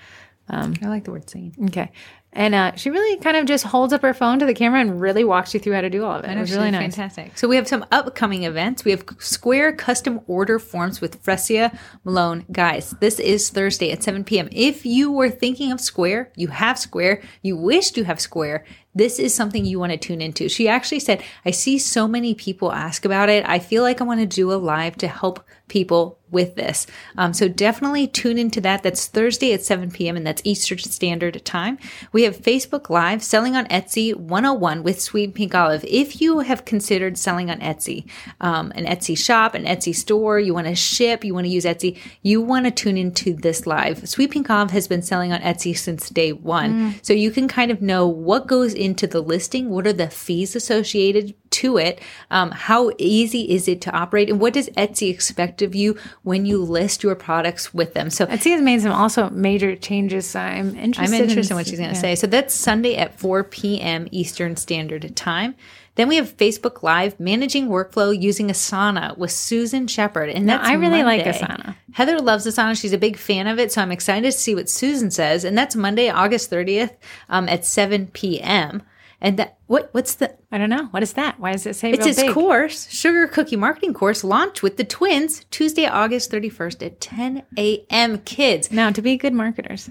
I 0.51 0.87
like 0.87 1.03
the 1.03 1.11
word 1.11 1.29
scene 1.29 1.53
Okay. 1.65 1.91
And 2.33 2.55
uh, 2.55 2.75
she 2.75 2.89
really 2.89 3.17
kind 3.17 3.35
of 3.35 3.45
just 3.45 3.65
holds 3.65 3.91
up 3.91 4.01
her 4.03 4.13
phone 4.13 4.39
to 4.39 4.45
the 4.45 4.53
camera 4.53 4.79
and 4.79 5.01
really 5.01 5.25
walks 5.25 5.53
you 5.53 5.59
through 5.59 5.73
how 5.73 5.81
to 5.81 5.89
do 5.89 6.05
all 6.05 6.17
of 6.17 6.23
it. 6.23 6.31
It 6.31 6.39
was 6.39 6.51
really 6.53 6.71
nice. 6.71 6.95
Fantastic. 6.95 7.37
So 7.37 7.47
we 7.47 7.57
have 7.57 7.67
some 7.67 7.85
upcoming 7.91 8.43
events. 8.43 8.85
We 8.85 8.91
have 8.91 9.03
Square 9.19 9.73
custom 9.73 10.21
order 10.27 10.57
forms 10.57 11.01
with 11.01 11.21
Fresia 11.21 11.77
Malone. 12.05 12.45
Guys, 12.51 12.91
this 13.01 13.19
is 13.19 13.49
Thursday 13.49 13.91
at 13.91 14.01
7 14.01 14.23
p.m. 14.23 14.47
If 14.51 14.85
you 14.85 15.11
were 15.11 15.29
thinking 15.29 15.73
of 15.73 15.81
Square, 15.81 16.31
you 16.37 16.47
have 16.47 16.79
Square, 16.79 17.21
you 17.41 17.57
wished 17.57 17.97
you 17.97 18.05
have 18.05 18.21
Square, 18.21 18.63
this 18.93 19.19
is 19.19 19.33
something 19.33 19.65
you 19.65 19.79
want 19.79 19.91
to 19.91 19.97
tune 19.97 20.21
into. 20.21 20.49
She 20.49 20.67
actually 20.67 20.99
said, 20.99 21.23
I 21.45 21.51
see 21.51 21.79
so 21.79 22.07
many 22.07 22.33
people 22.33 22.71
ask 22.71 23.05
about 23.05 23.29
it. 23.29 23.47
I 23.47 23.59
feel 23.59 23.83
like 23.83 24.01
I 24.01 24.03
want 24.03 24.19
to 24.19 24.25
do 24.25 24.51
a 24.51 24.55
live 24.55 24.97
to 24.97 25.07
help 25.07 25.45
people 25.67 26.19
with 26.31 26.55
this. 26.55 26.87
Um, 27.17 27.33
so 27.33 27.47
definitely 27.47 28.07
tune 28.07 28.37
into 28.37 28.61
that. 28.61 28.83
That's 28.83 29.07
Thursday 29.07 29.53
at 29.53 29.63
7 29.63 29.91
p.m. 29.91 30.15
and 30.15 30.25
that's 30.25 30.41
Eastern 30.45 30.79
Standard 30.79 31.43
Time. 31.43 31.77
We 32.13 32.23
have 32.23 32.37
Facebook 32.37 32.89
Live 32.89 33.21
selling 33.21 33.55
on 33.55 33.65
Etsy 33.67 34.15
101 34.15 34.83
with 34.83 35.01
Sweet 35.01 35.35
Pink 35.35 35.53
Olive. 35.53 35.83
If 35.85 36.21
you 36.21 36.39
have 36.39 36.65
considered 36.65 37.17
selling 37.17 37.51
on 37.51 37.59
Etsy, 37.59 38.05
um, 38.39 38.71
an 38.75 38.85
Etsy 38.85 39.17
shop, 39.17 39.53
an 39.53 39.65
Etsy 39.65 39.93
store, 39.93 40.39
you 40.39 40.53
want 40.53 40.67
to 40.67 40.75
ship, 40.75 41.23
you 41.23 41.33
want 41.33 41.45
to 41.45 41.51
use 41.51 41.65
Etsy, 41.65 41.97
you 42.21 42.41
want 42.41 42.65
to 42.65 42.71
tune 42.71 42.97
into 42.97 43.33
this 43.33 43.67
live. 43.67 44.07
Sweet 44.07 44.31
Pink 44.31 44.49
Olive 44.49 44.71
has 44.71 44.87
been 44.87 45.01
selling 45.01 45.33
on 45.33 45.41
Etsy 45.41 45.77
since 45.77 46.09
day 46.09 46.31
one. 46.31 46.95
So 47.01 47.13
you 47.13 47.31
can 47.31 47.47
kind 47.47 47.71
of 47.71 47.81
know 47.81 48.07
what 48.07 48.47
goes 48.47 48.73
into 48.81 49.07
the 49.07 49.21
listing, 49.21 49.69
what 49.69 49.87
are 49.87 49.93
the 49.93 50.09
fees 50.09 50.55
associated 50.55 51.35
to 51.51 51.77
it, 51.77 51.99
um, 52.29 52.51
how 52.51 52.91
easy 52.97 53.51
is 53.51 53.67
it 53.67 53.81
to 53.81 53.91
operate, 53.91 54.29
and 54.29 54.39
what 54.39 54.53
does 54.53 54.69
Etsy 54.69 55.09
expect 55.09 55.61
of 55.61 55.75
you 55.75 55.97
when 56.23 56.45
you 56.45 56.63
list 56.63 57.03
your 57.03 57.15
products 57.15 57.73
with 57.73 57.93
them. 57.93 58.09
So 58.09 58.25
Etsy 58.25 58.51
has 58.51 58.61
made 58.61 58.81
some 58.81 58.91
also 58.91 59.29
major 59.29 59.75
changes. 59.75 60.29
So 60.29 60.39
I'm 60.39 60.75
interested. 60.77 61.15
I'm 61.15 61.21
interested 61.21 61.51
in 61.51 61.51
in 61.51 61.55
what 61.57 61.67
she's 61.67 61.79
going 61.79 61.89
to 61.89 61.95
yeah. 61.95 62.01
say. 62.01 62.15
So 62.15 62.27
that's 62.27 62.53
Sunday 62.53 62.95
at 62.95 63.19
4 63.19 63.43
p.m. 63.43 64.07
Eastern 64.11 64.55
Standard 64.55 65.15
Time. 65.15 65.55
Then 65.95 66.07
we 66.07 66.15
have 66.15 66.37
Facebook 66.37 66.83
Live 66.83 67.19
managing 67.19 67.67
workflow 67.67 68.19
using 68.19 68.47
Asana 68.47 69.17
with 69.17 69.31
Susan 69.31 69.87
Shepard, 69.87 70.29
and 70.29 70.47
that's 70.47 70.67
I 70.67 70.73
really 70.73 71.03
like 71.03 71.23
Asana. 71.23 71.75
Heather 71.93 72.19
loves 72.19 72.45
Asana; 72.45 72.79
she's 72.79 72.93
a 72.93 72.97
big 72.97 73.17
fan 73.17 73.47
of 73.47 73.59
it, 73.59 73.71
so 73.71 73.81
I'm 73.81 73.91
excited 73.91 74.31
to 74.31 74.37
see 74.37 74.55
what 74.55 74.69
Susan 74.69 75.11
says. 75.11 75.43
And 75.43 75.57
that's 75.57 75.75
Monday, 75.75 76.09
August 76.09 76.49
30th, 76.49 76.95
um, 77.29 77.49
at 77.49 77.65
7 77.65 78.07
p.m. 78.07 78.83
And 79.19 79.37
that 79.37 79.57
what 79.67 79.89
what's 79.93 80.15
the 80.15 80.35
I 80.51 80.57
don't 80.57 80.69
know. 80.69 80.85
What 80.87 81.03
is 81.03 81.13
that? 81.13 81.39
Why 81.39 81.51
does 81.51 81.65
it 81.65 81.75
say 81.75 81.91
it's 81.91 82.05
his 82.05 82.17
big? 82.17 82.33
course, 82.33 82.89
Sugar 82.89 83.27
Cookie 83.27 83.55
Marketing 83.55 83.93
Course, 83.93 84.23
launched 84.23 84.63
with 84.63 84.77
the 84.77 84.83
twins 84.83 85.45
Tuesday, 85.51 85.85
August 85.85 86.31
31st 86.31 86.85
at 86.85 87.01
10 87.01 87.43
a.m. 87.57 88.17
Kids. 88.19 88.71
Now, 88.71 88.89
to 88.91 89.01
be 89.01 89.17
good 89.17 89.33
marketers, 89.33 89.89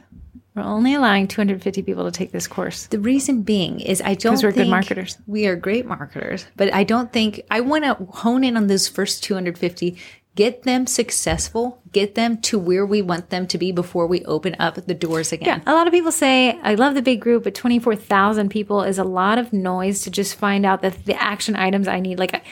we're 0.54 0.62
only 0.62 0.94
allowing 0.94 1.28
250 1.28 1.82
people 1.82 2.04
to 2.04 2.10
take 2.10 2.32
this 2.32 2.46
course. 2.46 2.86
The 2.86 2.98
reason 2.98 3.42
being 3.42 3.80
is 3.80 4.02
I 4.02 4.14
don't 4.14 4.32
'Cause 4.32 4.42
we're 4.42 4.52
good 4.52 4.68
marketers. 4.68 5.18
We 5.26 5.46
are 5.46 5.56
great 5.56 5.86
marketers, 5.86 6.46
but 6.56 6.72
I 6.74 6.84
don't 6.84 7.12
think 7.12 7.42
I 7.50 7.60
want 7.60 7.84
to 7.84 7.94
hone 8.10 8.44
in 8.44 8.56
on 8.56 8.66
those 8.66 8.88
first 8.88 9.22
250, 9.22 9.96
get 10.36 10.62
them 10.62 10.86
successful, 10.86 11.82
get 11.92 12.14
them 12.14 12.38
to 12.38 12.58
where 12.58 12.86
we 12.86 13.02
want 13.02 13.30
them 13.30 13.46
to 13.48 13.58
be 13.58 13.72
before 13.72 14.06
we 14.06 14.24
open 14.24 14.56
up 14.58 14.74
the 14.86 14.94
doors 14.94 15.32
again. 15.32 15.62
Yeah. 15.64 15.72
A 15.72 15.74
lot 15.74 15.86
of 15.86 15.92
people 15.92 16.12
say, 16.12 16.58
I 16.62 16.74
love 16.74 16.94
the 16.94 17.02
big 17.02 17.20
group, 17.20 17.44
but 17.44 17.54
24,000 17.54 18.48
people 18.48 18.82
is 18.82 18.98
a 18.98 19.04
lot 19.04 19.38
of 19.38 19.52
noise 19.52 20.02
to 20.02 20.10
just 20.10 20.36
find 20.36 20.64
out 20.64 20.82
that 20.82 21.04
the 21.04 21.20
action 21.20 21.56
items 21.56 21.88
I 21.88 22.00
need. 22.00 22.18
Like, 22.18 22.42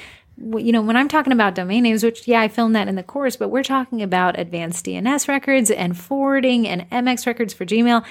you 0.41 0.73
know, 0.73 0.83
when 0.83 0.97
I'm 0.97 1.09
talking 1.09 1.33
about 1.33 1.55
domain 1.55 1.83
names, 1.83 2.05
which, 2.05 2.29
yeah, 2.29 2.41
I 2.41 2.49
filmed 2.49 2.77
that 2.77 2.89
in 2.89 2.95
the 2.95 3.03
course, 3.03 3.37
but 3.37 3.49
we're 3.49 3.65
talking 3.65 4.03
about 4.03 4.39
advanced 4.39 4.85
DNS 4.87 5.27
records 5.27 5.71
and 5.71 5.97
forwarding 5.97 6.67
and 6.69 6.89
MX 6.91 7.27
records 7.27 7.53
for 7.53 7.65
Gmail. 7.65 8.05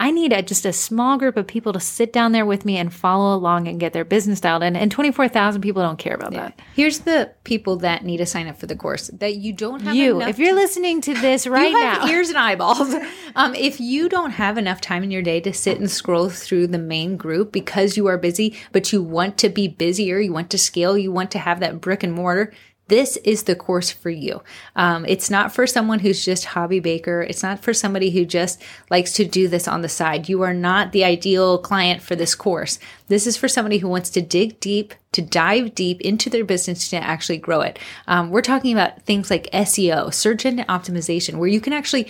I 0.00 0.10
need 0.10 0.32
a, 0.32 0.42
just 0.42 0.66
a 0.66 0.72
small 0.72 1.18
group 1.18 1.36
of 1.36 1.46
people 1.46 1.72
to 1.72 1.80
sit 1.80 2.12
down 2.12 2.32
there 2.32 2.44
with 2.44 2.64
me 2.64 2.76
and 2.76 2.92
follow 2.92 3.36
along 3.36 3.68
and 3.68 3.78
get 3.78 3.92
their 3.92 4.04
business 4.04 4.40
dialed 4.40 4.64
in. 4.64 4.74
And 4.74 4.90
24,000 4.90 5.62
people 5.62 5.82
don't 5.82 5.98
care 5.98 6.14
about 6.14 6.32
that. 6.32 6.60
Here's 6.74 7.00
the 7.00 7.32
people 7.44 7.76
that 7.76 8.04
need 8.04 8.16
to 8.16 8.26
sign 8.26 8.48
up 8.48 8.58
for 8.58 8.66
the 8.66 8.74
course 8.74 9.08
that 9.14 9.36
you 9.36 9.52
don't 9.52 9.82
have 9.82 9.94
You, 9.94 10.20
if 10.20 10.38
you're 10.38 10.54
listening 10.54 11.00
to 11.02 11.14
this 11.14 11.46
right 11.46 11.70
you 11.70 11.76
have 11.76 12.02
now, 12.02 12.08
ears 12.08 12.28
and 12.28 12.38
eyeballs. 12.38 12.94
Um, 13.36 13.52
if 13.56 13.80
you 13.80 14.08
don't 14.08 14.30
have 14.30 14.58
enough 14.58 14.80
time 14.80 15.02
in 15.02 15.10
your 15.10 15.22
day 15.22 15.40
to 15.40 15.52
sit 15.52 15.80
and 15.80 15.90
scroll 15.90 16.28
through 16.28 16.68
the 16.68 16.78
main 16.78 17.16
group 17.16 17.50
because 17.50 17.96
you 17.96 18.06
are 18.06 18.16
busy, 18.16 18.56
but 18.70 18.92
you 18.92 19.02
want 19.02 19.38
to 19.38 19.48
be 19.48 19.66
busier, 19.66 20.20
you 20.20 20.32
want 20.32 20.50
to 20.50 20.58
scale, 20.58 20.96
you 20.96 21.10
want 21.10 21.32
to 21.32 21.40
have 21.40 21.58
that 21.58 21.80
brick 21.80 22.04
and 22.04 22.12
mortar. 22.12 22.52
This 22.88 23.16
is 23.18 23.44
the 23.44 23.56
course 23.56 23.90
for 23.90 24.10
you. 24.10 24.42
Um, 24.76 25.06
it's 25.06 25.30
not 25.30 25.54
for 25.54 25.66
someone 25.66 26.00
who's 26.00 26.22
just 26.22 26.44
hobby 26.44 26.80
baker. 26.80 27.22
It's 27.22 27.42
not 27.42 27.60
for 27.60 27.72
somebody 27.72 28.10
who 28.10 28.26
just 28.26 28.60
likes 28.90 29.14
to 29.14 29.24
do 29.24 29.48
this 29.48 29.66
on 29.66 29.80
the 29.80 29.88
side. 29.88 30.28
You 30.28 30.42
are 30.42 30.52
not 30.52 30.92
the 30.92 31.02
ideal 31.02 31.56
client 31.56 32.02
for 32.02 32.14
this 32.14 32.34
course. 32.34 32.78
This 33.08 33.26
is 33.26 33.38
for 33.38 33.48
somebody 33.48 33.78
who 33.78 33.88
wants 33.88 34.10
to 34.10 34.20
dig 34.20 34.60
deep, 34.60 34.92
to 35.12 35.22
dive 35.22 35.74
deep 35.74 36.02
into 36.02 36.28
their 36.28 36.44
business 36.44 36.88
to 36.90 36.96
actually 36.96 37.38
grow 37.38 37.62
it. 37.62 37.78
Um, 38.06 38.30
we're 38.30 38.42
talking 38.42 38.72
about 38.72 39.02
things 39.02 39.30
like 39.30 39.50
SEO, 39.52 40.12
search 40.12 40.44
engine 40.44 40.66
optimization, 40.66 41.36
where 41.36 41.48
you 41.48 41.62
can 41.62 41.72
actually 41.72 42.08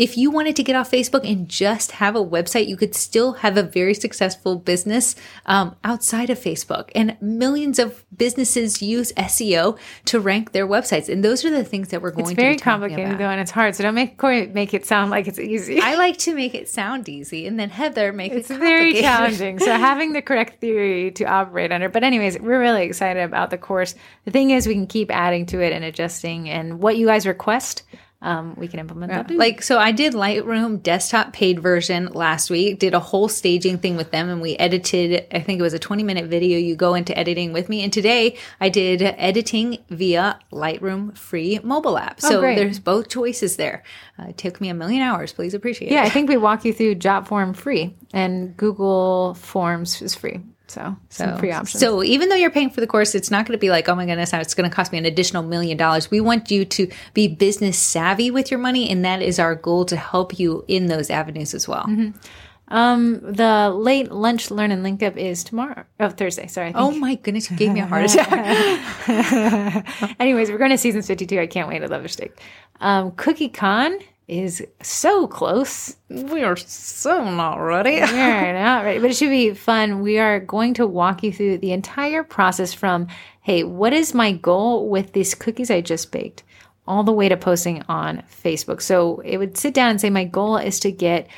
if 0.00 0.16
you 0.16 0.30
wanted 0.30 0.56
to 0.56 0.62
get 0.62 0.74
off 0.74 0.90
Facebook 0.90 1.30
and 1.30 1.46
just 1.46 1.92
have 1.92 2.16
a 2.16 2.24
website, 2.24 2.66
you 2.66 2.76
could 2.78 2.94
still 2.94 3.34
have 3.34 3.58
a 3.58 3.62
very 3.62 3.92
successful 3.92 4.56
business 4.56 5.14
um, 5.44 5.76
outside 5.84 6.30
of 6.30 6.38
Facebook. 6.38 6.88
And 6.94 7.18
millions 7.20 7.78
of 7.78 8.02
businesses 8.16 8.80
use 8.80 9.12
SEO 9.12 9.78
to 10.06 10.18
rank 10.18 10.52
their 10.52 10.66
websites. 10.66 11.10
And 11.10 11.22
those 11.22 11.44
are 11.44 11.50
the 11.50 11.64
things 11.64 11.88
that 11.88 12.00
we're 12.00 12.12
going 12.12 12.22
it's 12.22 12.30
to 12.30 12.34
very 12.34 12.56
complicated 12.56 13.04
about. 13.04 13.18
though, 13.18 13.28
and 13.28 13.42
it's 13.42 13.50
hard. 13.50 13.76
So 13.76 13.82
don't 13.82 13.94
make 13.94 14.16
Corey 14.16 14.46
make 14.46 14.72
it 14.72 14.86
sound 14.86 15.10
like 15.10 15.28
it's 15.28 15.38
easy. 15.38 15.82
I 15.82 15.96
like 15.96 16.16
to 16.20 16.34
make 16.34 16.54
it 16.54 16.70
sound 16.70 17.06
easy, 17.06 17.46
and 17.46 17.60
then 17.60 17.68
Heather 17.68 18.10
make 18.10 18.32
It's 18.32 18.50
it 18.50 18.56
very 18.58 18.94
challenging. 18.94 19.58
So 19.58 19.70
having 19.76 20.14
the 20.14 20.22
correct 20.22 20.62
theory 20.62 21.10
to 21.10 21.24
operate 21.24 21.72
under. 21.72 21.90
But 21.90 22.04
anyways, 22.04 22.40
we're 22.40 22.58
really 22.58 22.84
excited 22.84 23.22
about 23.22 23.50
the 23.50 23.58
course. 23.58 23.94
The 24.24 24.30
thing 24.30 24.50
is, 24.50 24.66
we 24.66 24.72
can 24.72 24.86
keep 24.86 25.10
adding 25.10 25.44
to 25.46 25.60
it 25.60 25.74
and 25.74 25.84
adjusting. 25.84 26.48
And 26.48 26.80
what 26.80 26.96
you 26.96 27.06
guys 27.06 27.26
request, 27.26 27.82
um, 28.22 28.54
we 28.56 28.68
can 28.68 28.80
implement 28.80 29.10
that. 29.12 29.28
Too. 29.28 29.38
Like, 29.38 29.62
so 29.62 29.78
I 29.78 29.92
did 29.92 30.12
Lightroom 30.12 30.82
desktop 30.82 31.32
paid 31.32 31.60
version 31.60 32.06
last 32.08 32.50
week, 32.50 32.78
did 32.78 32.92
a 32.92 33.00
whole 33.00 33.28
staging 33.28 33.78
thing 33.78 33.96
with 33.96 34.10
them, 34.10 34.28
and 34.28 34.42
we 34.42 34.56
edited, 34.56 35.26
I 35.32 35.40
think 35.40 35.58
it 35.58 35.62
was 35.62 35.72
a 35.72 35.78
20 35.78 36.02
minute 36.02 36.26
video. 36.26 36.58
You 36.58 36.76
go 36.76 36.94
into 36.94 37.16
editing 37.16 37.54
with 37.54 37.70
me. 37.70 37.82
And 37.82 37.90
today 37.90 38.36
I 38.60 38.68
did 38.68 39.00
editing 39.00 39.78
via 39.88 40.38
Lightroom 40.52 41.16
free 41.16 41.60
mobile 41.62 41.96
app. 41.96 42.20
So 42.20 42.40
great. 42.40 42.56
there's 42.56 42.78
both 42.78 43.08
choices 43.08 43.56
there. 43.56 43.82
Uh, 44.18 44.28
it 44.28 44.36
took 44.36 44.60
me 44.60 44.68
a 44.68 44.74
million 44.74 45.00
hours. 45.00 45.32
Please 45.32 45.54
appreciate 45.54 45.90
yeah, 45.90 46.02
it. 46.02 46.06
I 46.06 46.10
think 46.10 46.28
we 46.28 46.36
walk 46.36 46.66
you 46.66 46.74
through 46.74 46.96
Jotform 46.96 47.56
free, 47.56 47.96
and 48.12 48.54
Google 48.56 49.34
Forms 49.34 50.02
is 50.02 50.14
free. 50.14 50.40
So 50.70 50.96
some 51.08 51.36
free 51.38 51.50
options. 51.50 51.80
So 51.80 52.02
even 52.04 52.28
though 52.28 52.36
you're 52.36 52.50
paying 52.50 52.70
for 52.70 52.80
the 52.80 52.86
course, 52.86 53.14
it's 53.14 53.30
not 53.30 53.44
going 53.44 53.58
to 53.58 53.60
be 53.60 53.70
like, 53.70 53.88
oh 53.88 53.94
my 53.94 54.06
goodness, 54.06 54.32
it's 54.32 54.54
going 54.54 54.70
to 54.70 54.74
cost 54.74 54.92
me 54.92 54.98
an 54.98 55.04
additional 55.04 55.42
million 55.42 55.76
dollars. 55.76 56.10
We 56.10 56.20
want 56.20 56.50
you 56.50 56.64
to 56.64 56.88
be 57.12 57.26
business 57.28 57.78
savvy 57.78 58.30
with 58.30 58.50
your 58.50 58.60
money, 58.60 58.88
and 58.88 59.04
that 59.04 59.20
is 59.20 59.38
our 59.38 59.56
goal 59.56 59.84
to 59.86 59.96
help 59.96 60.38
you 60.38 60.64
in 60.68 60.86
those 60.86 61.10
avenues 61.10 61.54
as 61.54 61.66
well. 61.66 61.84
Mm-hmm. 61.84 62.10
um, 62.74 63.20
the 63.20 63.70
late 63.70 64.12
lunch 64.12 64.50
learn 64.52 64.70
and 64.70 64.84
link 64.84 65.02
up 65.02 65.16
is 65.16 65.42
tomorrow. 65.42 65.84
Oh, 65.98 66.10
Thursday. 66.10 66.46
Sorry. 66.46 66.68
I 66.68 66.72
think. 66.72 66.82
Oh 66.82 66.92
my 66.92 67.16
goodness, 67.16 67.50
you 67.50 67.56
gave 67.56 67.72
me 67.72 67.80
a 67.80 67.86
heart 67.86 68.04
attack. 68.04 70.16
Anyways, 70.20 70.50
we're 70.50 70.58
going 70.58 70.70
to 70.70 70.78
season 70.78 71.02
52. 71.02 71.40
I 71.40 71.46
can't 71.48 71.68
wait. 71.68 71.82
I 71.82 71.86
love 71.86 72.02
your 72.02 72.08
steak. 72.08 72.40
Um, 72.80 73.10
Cookie 73.12 73.48
Con 73.48 73.98
is 74.30 74.64
so 74.80 75.26
close. 75.26 75.96
we 76.08 76.42
are 76.44 76.56
so 76.56 77.24
not 77.30 77.56
ready. 77.56 78.00
We're 78.00 78.52
not 78.52 78.84
ready, 78.84 79.00
but 79.00 79.10
it 79.10 79.16
should 79.16 79.30
be 79.30 79.54
fun. 79.54 80.00
We 80.00 80.18
are 80.18 80.38
going 80.38 80.74
to 80.74 80.86
walk 80.86 81.24
you 81.24 81.32
through 81.32 81.58
the 81.58 81.72
entire 81.72 82.22
process 82.22 82.72
from, 82.72 83.08
hey, 83.42 83.64
what 83.64 83.92
is 83.92 84.14
my 84.14 84.32
goal 84.32 84.88
with 84.88 85.12
these 85.12 85.34
cookies 85.34 85.70
I 85.70 85.80
just 85.80 86.12
baked? 86.12 86.44
all 86.86 87.04
the 87.04 87.12
way 87.12 87.28
to 87.28 87.36
posting 87.36 87.82
on 87.88 88.20
Facebook. 88.42 88.82
So 88.82 89.20
it 89.20 89.36
would 89.36 89.56
sit 89.56 89.74
down 89.74 89.90
and 89.90 90.00
say, 90.00 90.10
My 90.10 90.24
goal 90.24 90.56
is 90.56 90.80
to 90.80 90.90
get 90.90 91.28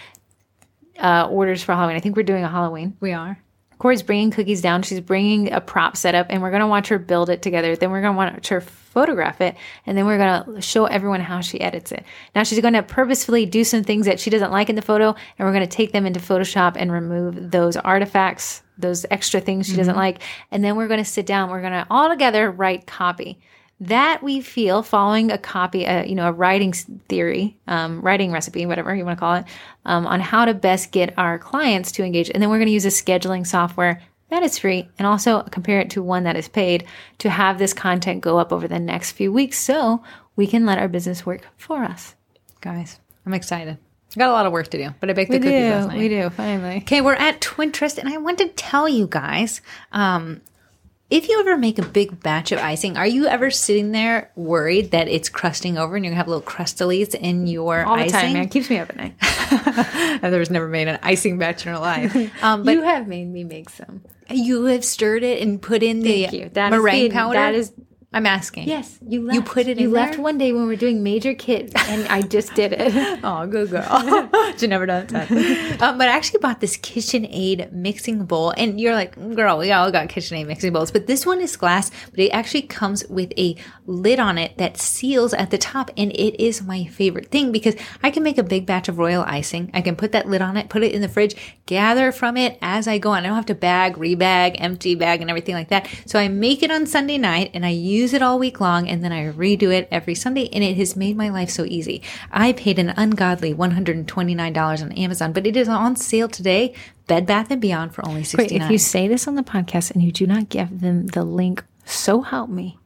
uh, 0.98 1.28
orders 1.30 1.62
for 1.62 1.74
Halloween. 1.74 1.96
I 1.96 2.00
think 2.00 2.16
we're 2.16 2.22
doing 2.22 2.42
a 2.42 2.48
Halloween. 2.48 2.96
We 3.00 3.12
are. 3.12 3.38
Corey's 3.82 4.04
bringing 4.04 4.30
cookies 4.30 4.60
down. 4.60 4.84
She's 4.84 5.00
bringing 5.00 5.52
a 5.52 5.60
prop 5.60 5.96
setup, 5.96 6.28
and 6.30 6.40
we're 6.40 6.50
going 6.50 6.60
to 6.60 6.68
watch 6.68 6.86
her 6.86 7.00
build 7.00 7.28
it 7.28 7.42
together. 7.42 7.74
Then 7.74 7.90
we're 7.90 8.00
going 8.00 8.14
to 8.14 8.16
watch 8.16 8.46
her 8.46 8.60
photograph 8.60 9.40
it, 9.40 9.56
and 9.86 9.98
then 9.98 10.06
we're 10.06 10.18
going 10.18 10.54
to 10.54 10.62
show 10.62 10.84
everyone 10.84 11.20
how 11.20 11.40
she 11.40 11.60
edits 11.60 11.90
it. 11.90 12.04
Now 12.32 12.44
she's 12.44 12.60
going 12.60 12.74
to 12.74 12.84
purposefully 12.84 13.44
do 13.44 13.64
some 13.64 13.82
things 13.82 14.06
that 14.06 14.20
she 14.20 14.30
doesn't 14.30 14.52
like 14.52 14.68
in 14.68 14.76
the 14.76 14.82
photo, 14.82 15.08
and 15.36 15.48
we're 15.48 15.52
going 15.52 15.66
to 15.68 15.76
take 15.76 15.90
them 15.90 16.06
into 16.06 16.20
Photoshop 16.20 16.76
and 16.76 16.92
remove 16.92 17.50
those 17.50 17.76
artifacts, 17.76 18.62
those 18.78 19.04
extra 19.10 19.40
things 19.40 19.66
she 19.66 19.74
doesn't 19.74 19.94
mm-hmm. 19.94 19.98
like, 19.98 20.22
and 20.52 20.62
then 20.62 20.76
we're 20.76 20.86
going 20.86 21.02
to 21.02 21.04
sit 21.04 21.26
down. 21.26 21.50
We're 21.50 21.60
going 21.60 21.72
to 21.72 21.84
all 21.90 22.08
together 22.08 22.52
write 22.52 22.86
copy 22.86 23.40
that 23.82 24.22
we 24.22 24.40
feel 24.40 24.82
following 24.82 25.30
a 25.30 25.38
copy, 25.38 25.84
a, 25.84 26.06
you 26.06 26.14
know, 26.14 26.28
a 26.28 26.32
writing 26.32 26.72
theory, 26.72 27.56
um, 27.66 28.00
writing 28.00 28.30
recipe, 28.32 28.64
whatever 28.64 28.94
you 28.94 29.04
want 29.04 29.18
to 29.18 29.20
call 29.20 29.34
it, 29.34 29.44
um, 29.84 30.06
on 30.06 30.20
how 30.20 30.44
to 30.44 30.54
best 30.54 30.92
get 30.92 31.12
our 31.18 31.38
clients 31.38 31.92
to 31.92 32.04
engage. 32.04 32.30
And 32.30 32.42
then 32.42 32.48
we're 32.48 32.58
going 32.58 32.66
to 32.66 32.72
use 32.72 32.84
a 32.84 32.88
scheduling 32.88 33.46
software 33.46 34.00
that 34.30 34.42
is 34.42 34.58
free 34.58 34.88
and 34.98 35.06
also 35.06 35.42
compare 35.42 35.80
it 35.80 35.90
to 35.90 36.02
one 36.02 36.24
that 36.24 36.36
is 36.36 36.48
paid 36.48 36.86
to 37.18 37.28
have 37.28 37.58
this 37.58 37.74
content 37.74 38.22
go 38.22 38.38
up 38.38 38.50
over 38.50 38.66
the 38.66 38.78
next 38.78 39.12
few 39.12 39.30
weeks 39.30 39.58
so 39.58 40.02
we 40.36 40.46
can 40.46 40.64
let 40.64 40.78
our 40.78 40.88
business 40.88 41.26
work 41.26 41.46
for 41.58 41.84
us. 41.84 42.14
Guys, 42.62 42.98
I'm 43.26 43.34
excited. 43.34 43.76
I 44.16 44.18
got 44.18 44.30
a 44.30 44.32
lot 44.32 44.46
of 44.46 44.52
work 44.52 44.68
to 44.68 44.78
do, 44.78 44.94
but 45.00 45.10
I 45.10 45.12
baked 45.12 45.30
We 45.30 45.38
the 45.38 45.46
cookies 45.46 45.60
do, 45.60 45.70
last 45.70 45.88
night. 45.88 45.98
we 45.98 46.08
do, 46.08 46.30
finally. 46.30 46.76
Okay, 46.78 47.00
we're 47.02 47.14
at 47.14 47.40
Twinterest, 47.40 47.98
and 47.98 48.08
I 48.08 48.16
want 48.18 48.38
to 48.38 48.48
tell 48.48 48.88
you 48.88 49.06
guys 49.06 49.60
um, 49.92 50.40
if 51.12 51.28
you 51.28 51.38
ever 51.40 51.56
make 51.58 51.78
a 51.78 51.84
big 51.84 52.20
batch 52.20 52.52
of 52.52 52.58
icing, 52.58 52.96
are 52.96 53.06
you 53.06 53.26
ever 53.26 53.50
sitting 53.50 53.92
there 53.92 54.30
worried 54.34 54.90
that 54.92 55.08
it's 55.08 55.28
crusting 55.28 55.76
over 55.78 55.94
and 55.94 56.04
you're 56.04 56.10
gonna 56.12 56.16
have 56.16 56.28
little 56.28 56.42
crustalies 56.42 57.14
in 57.14 57.46
your 57.46 57.84
All 57.84 57.96
the 57.96 58.02
icing? 58.04 58.12
time, 58.20 58.32
man. 58.32 58.48
Keeps 58.48 58.70
me 58.70 58.78
up 58.78 58.88
at 58.90 58.96
night. 58.96 59.14
I've 59.20 60.22
never 60.22 60.44
never 60.50 60.68
made 60.68 60.88
an 60.88 60.98
icing 61.02 61.38
batch 61.38 61.66
in 61.66 61.72
her 61.72 61.78
life. 61.78 62.14
Um, 62.42 62.64
but 62.64 62.72
you 62.74 62.82
have 62.82 63.06
made 63.06 63.28
me 63.28 63.44
make 63.44 63.68
some. 63.70 64.02
you 64.30 64.64
have 64.64 64.84
stirred 64.84 65.22
it 65.22 65.42
and 65.42 65.60
put 65.60 65.82
in 65.82 66.00
the 66.00 66.22
Thank 66.22 66.32
you. 66.32 66.48
That 66.54 66.70
meringue 66.70 67.08
the- 67.08 67.10
powder. 67.10 67.34
that 67.34 67.54
is- 67.54 67.72
I'm 68.14 68.26
asking. 68.26 68.68
Yes, 68.68 68.98
you 69.06 69.22
left. 69.22 69.34
You 69.34 69.42
put 69.42 69.66
it 69.68 69.78
You 69.80 69.88
left 69.88 70.14
there? 70.14 70.22
one 70.22 70.36
day 70.36 70.52
when 70.52 70.62
we 70.62 70.68
were 70.68 70.76
doing 70.76 71.02
major 71.02 71.32
kit, 71.34 71.72
and 71.88 72.06
I 72.08 72.20
just 72.22 72.54
did 72.54 72.72
it. 72.74 72.92
Oh, 73.24 73.46
good 73.46 73.70
girl. 73.70 74.50
she 74.58 74.66
never 74.66 74.84
done 74.84 75.06
that. 75.08 75.30
um, 75.80 75.96
but 75.96 76.08
I 76.08 76.12
actually 76.12 76.40
bought 76.40 76.60
this 76.60 76.76
KitchenAid 76.76 77.72
mixing 77.72 78.24
bowl, 78.24 78.52
and 78.56 78.80
you're 78.80 78.94
like, 78.94 79.14
girl, 79.34 79.58
we 79.58 79.70
all 79.70 79.90
got 79.92 80.08
KitchenAid 80.08 80.46
mixing 80.46 80.72
bowls, 80.72 80.90
but 80.90 81.06
this 81.06 81.24
one 81.24 81.40
is 81.40 81.56
glass, 81.56 81.90
but 82.10 82.20
it 82.20 82.30
actually 82.30 82.62
comes 82.62 83.06
with 83.08 83.32
a 83.38 83.56
lid 83.86 84.18
on 84.18 84.38
it 84.38 84.58
that 84.58 84.76
seals 84.76 85.32
at 85.34 85.50
the 85.50 85.58
top, 85.58 85.90
and 85.96 86.10
it 86.12 86.42
is 86.42 86.62
my 86.62 86.84
favorite 86.86 87.28
thing 87.28 87.52
because 87.52 87.76
I 88.02 88.10
can 88.10 88.22
make 88.22 88.38
a 88.38 88.42
big 88.42 88.66
batch 88.66 88.88
of 88.88 88.98
royal 88.98 89.22
icing. 89.26 89.70
I 89.72 89.80
can 89.80 89.94
put 89.96 90.12
that 90.12 90.28
lid 90.28 90.42
on 90.42 90.56
it, 90.56 90.68
put 90.68 90.82
it 90.82 90.92
in 90.92 91.00
the 91.00 91.08
fridge, 91.08 91.36
gather 91.66 92.10
from 92.12 92.36
it 92.36 92.58
as 92.60 92.88
I 92.88 92.98
go 92.98 93.12
on. 93.12 93.24
I 93.24 93.28
don't 93.28 93.36
have 93.36 93.46
to 93.46 93.54
bag, 93.54 93.94
rebag, 93.96 94.56
empty 94.58 94.96
bag, 94.96 95.20
and 95.20 95.30
everything 95.30 95.54
like 95.54 95.68
that. 95.68 95.88
So 96.06 96.18
I 96.18 96.28
make 96.28 96.62
it 96.62 96.70
on 96.72 96.86
Sunday 96.86 97.18
night, 97.18 97.52
and 97.54 97.64
I 97.64 97.70
use 97.70 98.01
it 98.10 98.22
all 98.22 98.38
week 98.38 98.60
long, 98.60 98.88
and 98.88 99.04
then 99.04 99.12
I 99.12 99.30
redo 99.32 99.72
it 99.72 99.88
every 99.90 100.14
Sunday, 100.14 100.48
and 100.52 100.64
it 100.64 100.76
has 100.76 100.96
made 100.96 101.16
my 101.16 101.28
life 101.28 101.50
so 101.50 101.64
easy. 101.64 102.02
I 102.30 102.52
paid 102.52 102.78
an 102.78 102.92
ungodly 102.96 103.54
$129 103.54 104.82
on 104.82 104.92
Amazon, 104.92 105.32
but 105.32 105.46
it 105.46 105.56
is 105.56 105.68
on 105.68 105.96
sale 105.96 106.28
today, 106.28 106.74
Bed 107.06 107.26
Bath 107.26 107.56
& 107.58 107.60
Beyond 107.60 107.94
for 107.94 108.04
only 108.06 108.22
Wait, 108.22 108.26
69 108.26 108.62
if 108.62 108.70
you 108.70 108.78
say 108.78 109.06
this 109.06 109.28
on 109.28 109.36
the 109.36 109.42
podcast 109.42 109.92
and 109.92 110.02
you 110.02 110.10
do 110.10 110.26
not 110.26 110.48
give 110.48 110.80
them 110.80 111.06
the 111.06 111.24
link, 111.24 111.64
so 111.84 112.22
help 112.22 112.50
me. 112.50 112.78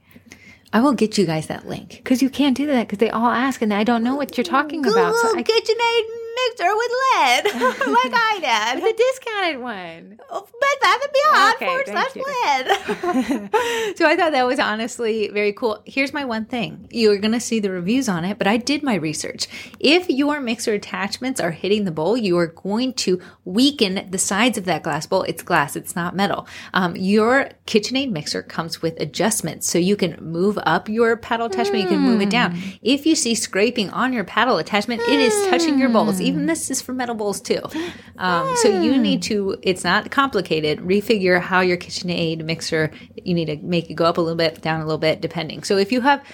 I 0.72 0.80
will 0.80 0.92
get 0.92 1.16
you 1.16 1.24
guys 1.24 1.46
that 1.46 1.66
link. 1.66 1.90
Because 1.96 2.20
you 2.20 2.28
can't 2.28 2.56
do 2.56 2.66
that 2.66 2.86
because 2.86 2.98
they 2.98 3.08
all 3.08 3.30
ask 3.30 3.62
and 3.62 3.72
I 3.72 3.84
don't 3.84 4.02
know 4.02 4.16
what 4.16 4.36
you're 4.36 4.44
talking 4.44 4.84
about. 4.84 5.14
So 5.16 5.38
I, 5.38 5.42
KitchenAid 5.42 6.26
mixer 6.37 6.76
with 6.76 6.93
lead, 6.93 7.45
like 7.93 8.12
I 8.14 8.72
did. 8.74 8.84
the 8.84 8.93
discounted 8.97 9.61
one. 9.61 10.18
Bed 10.61 10.78
Bath 10.82 11.01
and 11.03 11.12
Beyond 11.12 11.55
Okay, 11.55 11.66
forward 11.66 11.87
slash 11.87 12.16
lead. 12.16 13.97
so 13.97 14.07
I 14.07 14.16
thought 14.16 14.32
that 14.32 14.47
was 14.47 14.59
honestly 14.59 15.28
very 15.28 15.53
cool. 15.53 15.82
Here's 15.87 16.12
my 16.12 16.24
one 16.24 16.45
thing: 16.45 16.89
you're 16.91 17.18
gonna 17.18 17.41
see 17.41 17.61
the 17.61 17.70
reviews 17.70 18.09
on 18.09 18.24
it, 18.24 18.39
but 18.39 18.47
I 18.47 18.57
did 18.57 18.82
my 18.82 18.95
research. 18.95 19.47
If 19.80 20.09
your 20.09 20.41
mixer 20.41 20.74
attachments 20.74 21.41
are 21.41 21.51
hitting 21.51 21.84
the 21.84 21.91
bowl, 21.91 22.16
you 22.16 22.37
are 22.39 22.47
going 22.47 22.95
to 22.95 23.20
weaken 23.45 24.09
the 24.11 24.18
sides 24.18 24.59
of 24.59 24.64
that 24.66 24.82
glass 24.82 25.07
bowl. 25.07 25.22
It's 25.22 25.43
glass; 25.43 25.76
it's 25.76 25.97
not 25.97 26.14
metal. 26.16 26.47
Um, 26.74 26.97
your 26.97 27.51
KitchenAid 27.66 28.11
mixer 28.11 28.43
comes 28.43 28.82
with 28.82 28.99
adjustments, 29.01 29.68
so 29.68 29.78
you 29.78 29.97
can 29.97 30.16
move 30.22 30.59
up 30.64 30.89
your 30.89 31.16
paddle 31.16 31.47
attachment. 31.47 31.82
You 31.82 31.89
can 31.89 32.01
move 32.01 32.20
it 32.20 32.30
down. 32.30 32.59
If 32.82 33.07
you 33.07 33.14
see 33.14 33.34
scraping 33.34 33.91
on 33.91 34.12
your 34.12 34.24
paddle 34.24 34.59
attachment, 34.59 35.03
it 35.03 35.20
is 35.20 35.34
touching 35.49 35.78
your 35.78 35.89
bowls. 35.89 36.20
Even 36.27 36.47
this 36.47 36.70
is 36.70 36.83
for 36.83 36.93
metal 36.93 37.14
bowls 37.14 37.41
too. 37.41 37.61
Um, 38.18 38.57
so 38.57 38.81
you 38.81 38.97
need 38.97 39.20
to. 39.24 39.59
It's 39.61 39.85
not 39.85 40.11
complicated. 40.11 40.79
Refigure 40.79 41.39
how 41.39 41.61
your 41.61 41.77
KitchenAid 41.77 42.43
mixer. 42.43 42.91
You 43.14 43.35
need 43.35 43.45
to 43.47 43.59
make 43.59 43.91
it 43.91 43.95
go 43.95 44.07
up 44.07 44.16
a 44.16 44.22
little 44.22 44.39
bit, 44.39 44.62
down 44.62 44.81
a 44.81 44.87
little 44.87 44.97
bit, 44.97 45.20
depending. 45.20 45.64
So 45.64 45.77
if 45.77 45.93
you 45.93 46.01
have. 46.01 46.24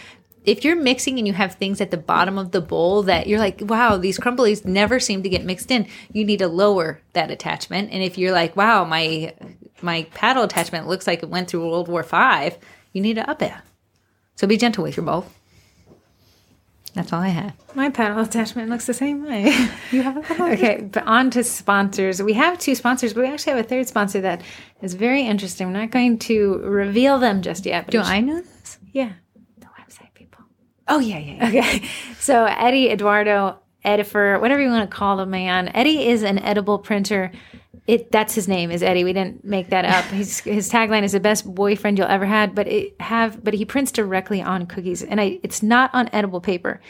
If 0.45 0.65
you're 0.65 0.77
mixing 0.77 1.19
and 1.19 1.27
you 1.27 1.33
have 1.35 1.55
things 1.55 1.81
at 1.81 1.93
the 1.93 1.97
bottom 1.97 2.37
of 2.37 2.51
the 2.51 2.61
bowl 2.61 3.05
that 3.05 3.29
you're 3.29 3.39
like, 3.39 3.61
wow, 3.63 3.97
these 3.97 4.19
crumblies 4.19 4.65
never 4.65 4.99
seem 4.99 5.23
to 5.23 5.29
get 5.29 5.45
mixed 5.45 5.71
in, 5.71 5.87
you 6.13 6.25
need 6.25 6.41
to 6.41 6.49
lower 6.49 7.01
that 7.13 7.31
attachment. 7.31 7.93
And 7.93 8.03
if 8.03 8.19
you're 8.19 8.33
like, 8.33 8.57
wow, 8.57 8.85
my 8.85 9.35
my 9.83 10.05
paddle 10.15 10.45
attachment 10.45 10.89
looks 10.89 11.07
like 11.07 11.23
it 11.23 11.29
went 11.29 11.49
through 11.49 11.69
World 11.69 11.89
War 11.89 12.03
Five, 12.03 12.59
you 12.93 13.01
need 13.03 13.15
to 13.15 13.29
up 13.29 13.43
it. 13.43 13.53
So 14.37 14.47
be 14.47 14.57
gentle 14.57 14.85
with 14.85 14.97
your 14.97 15.07
bowl. 15.07 15.27
That's 16.95 17.13
all 17.13 17.21
I 17.21 17.29
had. 17.29 17.55
My 17.75 17.89
paddle 17.89 18.19
attachment 18.19 18.69
looks 18.69 18.87
the 18.87 18.93
same 18.95 19.25
way. 19.27 19.45
you 19.93 20.03
have 20.03 20.19
a 20.19 20.21
paddle. 20.21 20.47
Okay, 20.53 20.83
but 20.93 21.05
on 21.07 21.31
to 21.31 21.43
sponsors. 21.43 22.23
We 22.23 22.35
have 22.35 22.59
two 22.59 22.75
sponsors, 22.75 23.15
but 23.15 23.23
we 23.23 23.29
actually 23.29 23.55
have 23.55 23.65
a 23.65 23.69
third 23.69 23.89
sponsor 23.89 24.21
that 24.21 24.43
is 24.83 24.93
very 24.95 25.23
interesting. 25.23 25.69
We're 25.69 25.81
not 25.81 25.91
going 25.91 26.19
to 26.21 26.59
reveal 26.59 27.19
them 27.19 27.41
just 27.41 27.65
yet. 27.65 27.91
Do 27.91 28.01
I 28.01 28.21
know 28.21 28.41
this? 28.43 28.79
Yeah. 28.93 29.13
The 29.59 29.67
website 29.81 30.13
people. 30.13 30.45
Oh 30.87 30.99
yeah, 30.99 31.19
yeah. 31.19 31.49
yeah. 31.49 31.61
Okay. 31.63 31.89
So 32.19 32.45
Eddie 32.45 32.91
Eduardo 32.91 33.59
Edifer, 33.85 34.41
whatever 34.41 34.63
you 34.63 34.69
want 34.69 34.89
to 34.89 34.97
call 34.97 35.17
the 35.17 35.27
man. 35.27 35.69
Eddie 35.75 36.07
is 36.09 36.23
an 36.23 36.39
edible 36.39 36.79
printer. 36.79 37.33
It 37.87 38.13
that's 38.13 38.35
his 38.35 38.47
name 38.47 38.71
is 38.71 38.83
Eddie. 38.83 39.05
We 39.05 39.13
didn't 39.13 39.45
make 39.45 39.71
that 39.71 39.85
up. 39.85 40.05
His 40.13 40.41
his 40.41 40.71
tagline 40.71 41.03
is 41.03 41.13
the 41.13 41.21
best 41.21 41.53
boyfriend 41.53 41.99
you'll 41.99 42.07
ever 42.07 42.27
had, 42.27 42.55
but 42.55 42.69
it 42.69 43.01
have 43.01 43.43
but 43.43 43.55
he 43.55 43.65
prints 43.65 43.91
directly 43.91 44.41
on 44.41 44.67
cookies 44.67 45.03
and 45.03 45.21
I 45.21 45.41
it's 45.43 45.63
not 45.63 45.93
on 45.93 46.09
edible 46.13 46.41
paper. 46.41 46.81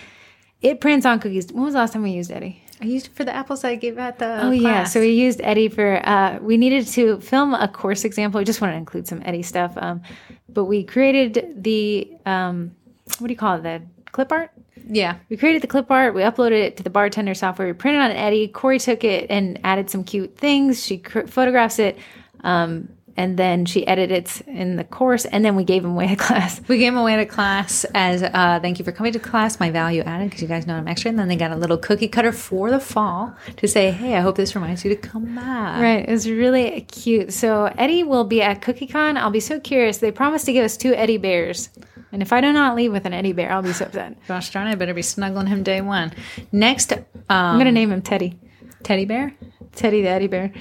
It 0.60 0.80
prints 0.80 1.06
on 1.06 1.18
cookies. 1.18 1.50
When 1.52 1.64
was 1.64 1.72
the 1.72 1.80
last 1.80 1.94
time 1.94 2.02
we 2.02 2.10
used 2.10 2.30
Eddie? 2.30 2.62
I 2.82 2.84
used 2.84 3.06
it 3.06 3.14
for 3.14 3.24
the 3.24 3.34
apples 3.34 3.64
I 3.64 3.76
gave 3.76 3.96
at 3.96 4.18
the. 4.18 4.42
Oh 4.42 4.50
yeah, 4.50 4.84
so 4.84 5.00
we 5.00 5.10
used 5.10 5.40
Eddie 5.40 5.68
for. 5.68 6.06
Uh, 6.06 6.38
we 6.40 6.56
needed 6.56 6.86
to 6.88 7.20
film 7.20 7.54
a 7.54 7.68
course 7.68 8.04
example. 8.04 8.38
We 8.38 8.44
just 8.44 8.60
wanted 8.60 8.72
to 8.72 8.78
include 8.78 9.06
some 9.06 9.22
Eddie 9.24 9.42
stuff, 9.42 9.72
um, 9.76 10.02
but 10.48 10.64
we 10.64 10.82
created 10.82 11.54
the 11.62 12.10
um, 12.26 12.74
what 13.18 13.28
do 13.28 13.32
you 13.32 13.38
call 13.38 13.56
it? 13.56 13.62
The 13.62 13.82
clip 14.12 14.30
art. 14.32 14.50
yeah. 14.88 15.16
We 15.28 15.36
created 15.36 15.62
the 15.62 15.66
clip 15.66 15.90
art. 15.90 16.14
We 16.14 16.22
uploaded 16.22 16.62
it 16.62 16.76
to 16.76 16.82
the 16.82 16.90
bartender 16.90 17.34
software. 17.34 17.66
We 17.66 17.72
printed 17.74 18.02
on 18.02 18.10
Eddie. 18.12 18.48
Corey 18.48 18.78
took 18.78 19.04
it 19.04 19.26
and 19.30 19.58
added 19.64 19.90
some 19.90 20.04
cute 20.04 20.36
things. 20.36 20.84
She 20.84 20.98
cr- 20.98 21.26
photographs 21.26 21.78
it, 21.78 21.98
um, 22.44 22.88
and 23.16 23.38
then 23.38 23.64
she 23.64 23.86
edited 23.86 24.28
in 24.46 24.76
the 24.76 24.84
course. 24.84 25.24
And 25.24 25.44
then 25.44 25.56
we 25.56 25.64
gave 25.64 25.84
him 25.84 25.92
away 25.92 26.08
at 26.08 26.18
class. 26.18 26.60
We 26.68 26.78
gave 26.78 26.92
them 26.92 27.00
away 27.00 27.16
to 27.16 27.26
class 27.26 27.84
as 27.94 28.22
uh, 28.22 28.58
thank 28.62 28.78
you 28.78 28.84
for 28.84 28.92
coming 28.92 29.12
to 29.12 29.18
class. 29.18 29.60
My 29.60 29.70
value 29.70 30.02
added 30.02 30.30
because 30.30 30.42
you 30.42 30.48
guys 30.48 30.66
know 30.66 30.74
I'm 30.74 30.88
extra. 30.88 31.10
And 31.10 31.18
then 31.18 31.28
they 31.28 31.36
got 31.36 31.50
a 31.50 31.56
little 31.56 31.78
cookie 31.78 32.08
cutter 32.08 32.32
for 32.32 32.70
the 32.70 32.80
fall 32.80 33.34
to 33.56 33.68
say, 33.68 33.90
hey, 33.90 34.16
I 34.16 34.20
hope 34.20 34.36
this 34.36 34.54
reminds 34.54 34.84
you 34.84 34.94
to 34.94 34.96
come 34.96 35.34
back. 35.34 35.80
Right. 35.80 36.08
It 36.08 36.10
was 36.10 36.28
really 36.28 36.82
cute. 36.82 37.32
So 37.32 37.66
Eddie 37.76 38.02
will 38.02 38.24
be 38.24 38.42
at 38.42 38.60
CookieCon. 38.60 39.16
I'll 39.16 39.30
be 39.30 39.40
so 39.40 39.60
curious. 39.60 39.98
They 39.98 40.10
promised 40.10 40.46
to 40.46 40.52
give 40.52 40.64
us 40.64 40.76
two 40.76 40.94
Eddie 40.94 41.18
bears. 41.18 41.68
And 42.12 42.20
if 42.20 42.32
I 42.32 42.40
do 42.42 42.52
not 42.52 42.76
leave 42.76 42.92
with 42.92 43.06
an 43.06 43.14
Eddie 43.14 43.32
bear, 43.32 43.50
I'll 43.50 43.62
be 43.62 43.72
so 43.72 43.86
upset. 43.86 44.16
Gosh 44.28 44.50
darn, 44.52 44.66
I 44.66 44.74
better 44.74 44.92
be 44.92 45.02
snuggling 45.02 45.46
him 45.46 45.62
day 45.62 45.80
one. 45.80 46.12
Next, 46.52 46.92
um, 46.92 47.02
I'm 47.28 47.56
going 47.56 47.64
to 47.66 47.72
name 47.72 47.90
him 47.90 48.02
Teddy. 48.02 48.38
teddy 48.82 49.06
bear. 49.06 49.34
Teddy 49.74 50.02
the 50.02 50.26
bear. 50.28 50.52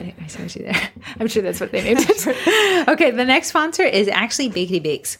I 0.00 0.26
see 0.26 0.42
what 0.42 0.56
you 0.56 0.62
there. 0.64 0.90
I'm 1.20 1.28
sure 1.28 1.42
that's 1.42 1.60
what 1.60 1.72
they 1.72 1.82
named 1.82 2.00
it. 2.08 2.88
okay, 2.88 3.10
the 3.10 3.24
next 3.24 3.48
sponsor 3.48 3.82
is 3.82 4.08
actually 4.08 4.50
Bakety 4.50 4.82
Bakes. 4.82 5.18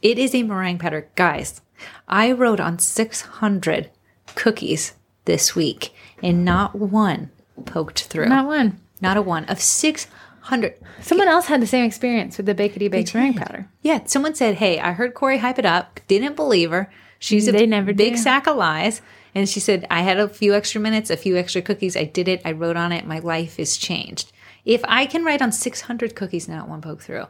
It 0.00 0.18
is 0.18 0.34
a 0.34 0.42
meringue 0.42 0.78
powder. 0.78 1.08
Guys, 1.14 1.60
I 2.08 2.32
wrote 2.32 2.60
on 2.60 2.78
600 2.78 3.90
cookies 4.34 4.94
this 5.26 5.54
week, 5.54 5.94
and 6.22 6.44
not 6.44 6.74
one 6.74 7.30
poked 7.66 8.04
through. 8.04 8.26
not 8.28 8.46
one. 8.46 8.80
Not 9.00 9.16
a 9.16 9.22
one 9.22 9.44
of 9.46 9.60
600. 9.60 10.74
Someone 11.00 11.28
else 11.28 11.46
had 11.46 11.60
the 11.60 11.66
same 11.66 11.84
experience 11.84 12.36
with 12.36 12.46
the 12.46 12.54
Bakety 12.54 12.90
Baked 12.90 13.14
meringue 13.14 13.34
powder. 13.34 13.68
Yeah, 13.82 14.00
someone 14.06 14.34
said, 14.34 14.56
"Hey, 14.56 14.78
I 14.80 14.92
heard 14.92 15.14
Corey 15.14 15.38
hype 15.38 15.58
it 15.58 15.66
up. 15.66 16.00
Didn't 16.08 16.36
believe 16.36 16.70
her. 16.70 16.90
She's 17.18 17.46
a 17.48 17.52
They 17.52 17.66
never 17.66 17.92
big 17.92 18.14
do. 18.14 18.18
sack 18.18 18.46
of 18.46 18.56
lies." 18.56 19.02
And 19.34 19.48
she 19.48 19.60
said, 19.60 19.86
"I 19.90 20.02
had 20.02 20.18
a 20.18 20.28
few 20.28 20.54
extra 20.54 20.80
minutes, 20.80 21.08
a 21.10 21.16
few 21.16 21.36
extra 21.36 21.62
cookies. 21.62 21.96
I 21.96 22.04
did 22.04 22.28
it. 22.28 22.42
I 22.44 22.52
wrote 22.52 22.76
on 22.76 22.92
it. 22.92 23.06
My 23.06 23.18
life 23.18 23.58
is 23.58 23.76
changed. 23.76 24.30
If 24.64 24.82
I 24.86 25.06
can 25.06 25.24
write 25.24 25.42
on 25.42 25.52
600 25.52 26.14
cookies 26.14 26.46
and 26.48 26.56
not 26.56 26.68
one 26.68 26.80
poke 26.82 27.00
through, 27.02 27.26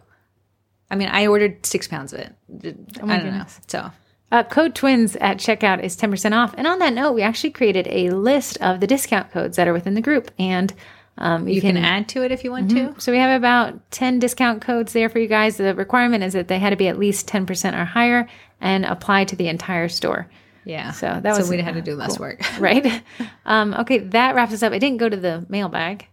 I 0.90 0.96
mean, 0.96 1.08
I 1.08 1.26
ordered 1.26 1.64
six 1.64 1.88
pounds 1.88 2.12
of 2.12 2.20
it. 2.20 2.34
I 2.50 2.54
don't 2.70 2.86
Oh 3.02 3.06
goodness. 3.06 3.58
know. 3.58 3.64
So 3.66 3.90
Uh, 4.30 4.42
code 4.42 4.74
twins 4.74 5.14
at 5.16 5.36
checkout 5.38 5.82
is 5.82 5.94
10% 5.96 6.32
off. 6.34 6.54
And 6.56 6.66
on 6.66 6.78
that 6.80 6.94
note, 6.94 7.12
we 7.12 7.20
actually 7.22 7.50
created 7.50 7.86
a 7.90 8.10
list 8.10 8.56
of 8.62 8.80
the 8.80 8.86
discount 8.86 9.30
codes 9.30 9.56
that 9.56 9.68
are 9.68 9.72
within 9.74 9.92
the 9.94 10.00
group. 10.00 10.30
And 10.38 10.72
um, 11.18 11.46
you, 11.46 11.56
You 11.56 11.60
can 11.60 11.76
add 11.76 12.08
to 12.08 12.24
it 12.24 12.32
if 12.32 12.42
you 12.42 12.50
want 12.50 12.70
to. 12.70 12.94
So 12.98 13.12
we 13.12 13.18
have 13.18 13.36
about 13.38 13.90
10 13.90 14.18
discount 14.18 14.62
codes 14.62 14.94
there 14.94 15.10
for 15.10 15.18
you 15.18 15.28
guys. 15.28 15.58
The 15.58 15.74
requirement 15.74 16.24
is 16.24 16.32
that 16.32 16.48
they 16.48 16.58
had 16.58 16.70
to 16.70 16.76
be 16.76 16.88
at 16.88 16.98
least 16.98 17.26
10% 17.28 17.78
or 17.78 17.84
higher 17.84 18.26
and 18.60 18.86
apply 18.86 19.24
to 19.26 19.36
the 19.36 19.48
entire 19.48 19.88
store. 19.90 20.28
Yeah. 20.64 20.92
So 20.92 21.06
that 21.22 21.36
was 21.36 21.46
so 21.46 21.50
we 21.50 21.58
had 21.60 21.74
to 21.74 21.82
do 21.82 21.94
less 21.96 22.18
work. 22.18 22.40
Right? 22.58 23.02
um, 23.44 23.74
okay, 23.74 23.98
that 23.98 24.34
wraps 24.34 24.52
us 24.52 24.62
up. 24.62 24.72
I 24.72 24.78
didn't 24.78 24.98
go 24.98 25.08
to 25.08 25.16
the 25.16 25.44
mailbag. 25.48 26.06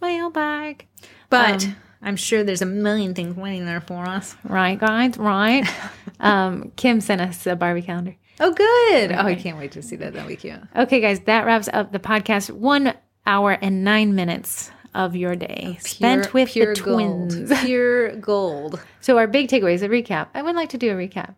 Mailbag. 0.00 0.86
But 1.30 1.64
Um, 1.66 1.76
I'm 2.02 2.16
sure 2.16 2.42
there's 2.42 2.62
a 2.62 2.66
million 2.66 3.14
things 3.14 3.36
waiting 3.36 3.64
there 3.66 3.80
for 3.80 4.04
us. 4.06 4.34
Right, 4.44 4.78
guys, 4.78 5.16
right. 5.18 5.66
um, 6.20 6.72
Kim 6.76 7.00
sent 7.00 7.20
us 7.20 7.46
a 7.46 7.54
Barbie 7.56 7.82
calendar. 7.82 8.16
Oh, 8.40 8.52
good. 8.52 9.12
Oh, 9.12 9.26
I 9.26 9.34
can't 9.36 9.56
wait 9.58 9.72
to 9.72 9.82
see 9.82 9.96
that. 9.96 10.14
That'll 10.14 10.28
be 10.28 10.36
cute. 10.36 10.58
Okay, 10.74 11.00
guys, 11.00 11.20
that 11.20 11.46
wraps 11.46 11.68
up 11.72 11.92
the 11.92 12.00
podcast. 12.00 12.50
One 12.50 12.94
hour 13.24 13.52
and 13.52 13.84
nine 13.84 14.14
minutes 14.16 14.70
of 14.94 15.14
your 15.14 15.36
day 15.36 15.78
spent 15.80 16.34
with 16.34 16.50
pure 16.50 16.74
the 16.74 16.80
twins. 16.80 17.34
Gold. 17.36 17.58
Pure 17.64 18.16
gold. 18.16 18.80
So, 19.00 19.16
our 19.18 19.26
big 19.26 19.48
takeaways, 19.48 19.82
a 19.82 19.88
recap. 19.88 20.28
I 20.34 20.42
would 20.42 20.56
like 20.56 20.70
to 20.70 20.78
do 20.78 20.90
a 20.90 20.94
recap. 20.94 21.34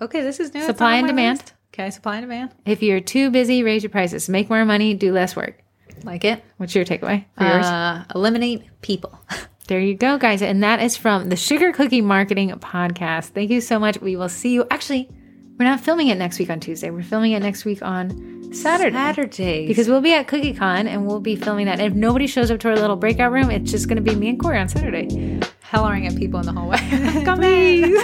Okay, 0.00 0.20
this 0.22 0.40
is 0.40 0.52
new. 0.52 0.62
Supply 0.64 0.96
and 0.96 1.06
demand. 1.06 1.38
list. 1.38 1.54
Okay, 1.72 1.90
supply 1.90 2.16
and 2.16 2.24
demand. 2.24 2.50
If 2.66 2.82
you're 2.82 3.00
too 3.00 3.30
busy, 3.30 3.62
raise 3.62 3.82
your 3.82 3.90
prices. 3.90 4.28
Make 4.28 4.50
more 4.50 4.64
money, 4.64 4.94
do 4.94 5.12
less 5.12 5.34
work. 5.34 5.62
Like 6.04 6.24
it. 6.24 6.44
What's 6.58 6.74
your 6.74 6.84
takeaway 6.84 7.24
for 7.36 7.44
yours? 7.44 7.64
Uh, 7.64 8.04
eliminate 8.14 8.62
people. 8.82 9.18
There 9.68 9.78
you 9.78 9.94
go, 9.94 10.18
guys. 10.18 10.42
And 10.42 10.62
that 10.64 10.82
is 10.82 10.96
from 10.96 11.28
the 11.28 11.36
Sugar 11.36 11.72
Cookie 11.72 12.00
Marketing 12.00 12.50
Podcast. 12.50 13.26
Thank 13.26 13.50
you 13.50 13.60
so 13.60 13.78
much. 13.78 13.98
We 14.00 14.16
will 14.16 14.28
see 14.28 14.52
you. 14.52 14.66
Actually, 14.72 15.08
we're 15.56 15.64
not 15.64 15.78
filming 15.80 16.08
it 16.08 16.16
next 16.18 16.40
week 16.40 16.50
on 16.50 16.58
Tuesday. 16.58 16.90
We're 16.90 17.04
filming 17.04 17.30
it 17.32 17.40
next 17.40 17.64
week 17.64 17.80
on 17.80 18.52
Saturday. 18.52 18.92
Saturdays. 18.92 19.68
Because 19.68 19.88
we'll 19.88 20.00
be 20.00 20.12
at 20.14 20.26
CookieCon 20.26 20.86
and 20.86 21.06
we'll 21.06 21.20
be 21.20 21.36
filming 21.36 21.66
that. 21.66 21.78
And 21.78 21.92
if 21.92 21.94
nobody 21.94 22.26
shows 22.26 22.50
up 22.50 22.58
to 22.60 22.70
our 22.70 22.76
little 22.76 22.96
breakout 22.96 23.30
room, 23.30 23.50
it's 23.50 23.70
just 23.70 23.86
going 23.86 23.96
to 23.96 24.02
be 24.02 24.16
me 24.16 24.30
and 24.30 24.38
Corey 24.40 24.58
on 24.58 24.68
Saturday. 24.68 25.40
hollering 25.62 26.08
at 26.08 26.16
people 26.16 26.40
in 26.40 26.46
the 26.46 26.52
hallway. 26.52 26.78
Come 27.24 27.42
in. 27.44 27.94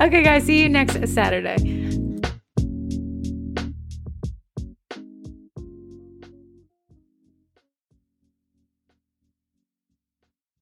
okay, 0.00 0.22
guys. 0.22 0.44
See 0.44 0.62
you 0.62 0.68
next 0.68 1.06
Saturday. 1.12 1.99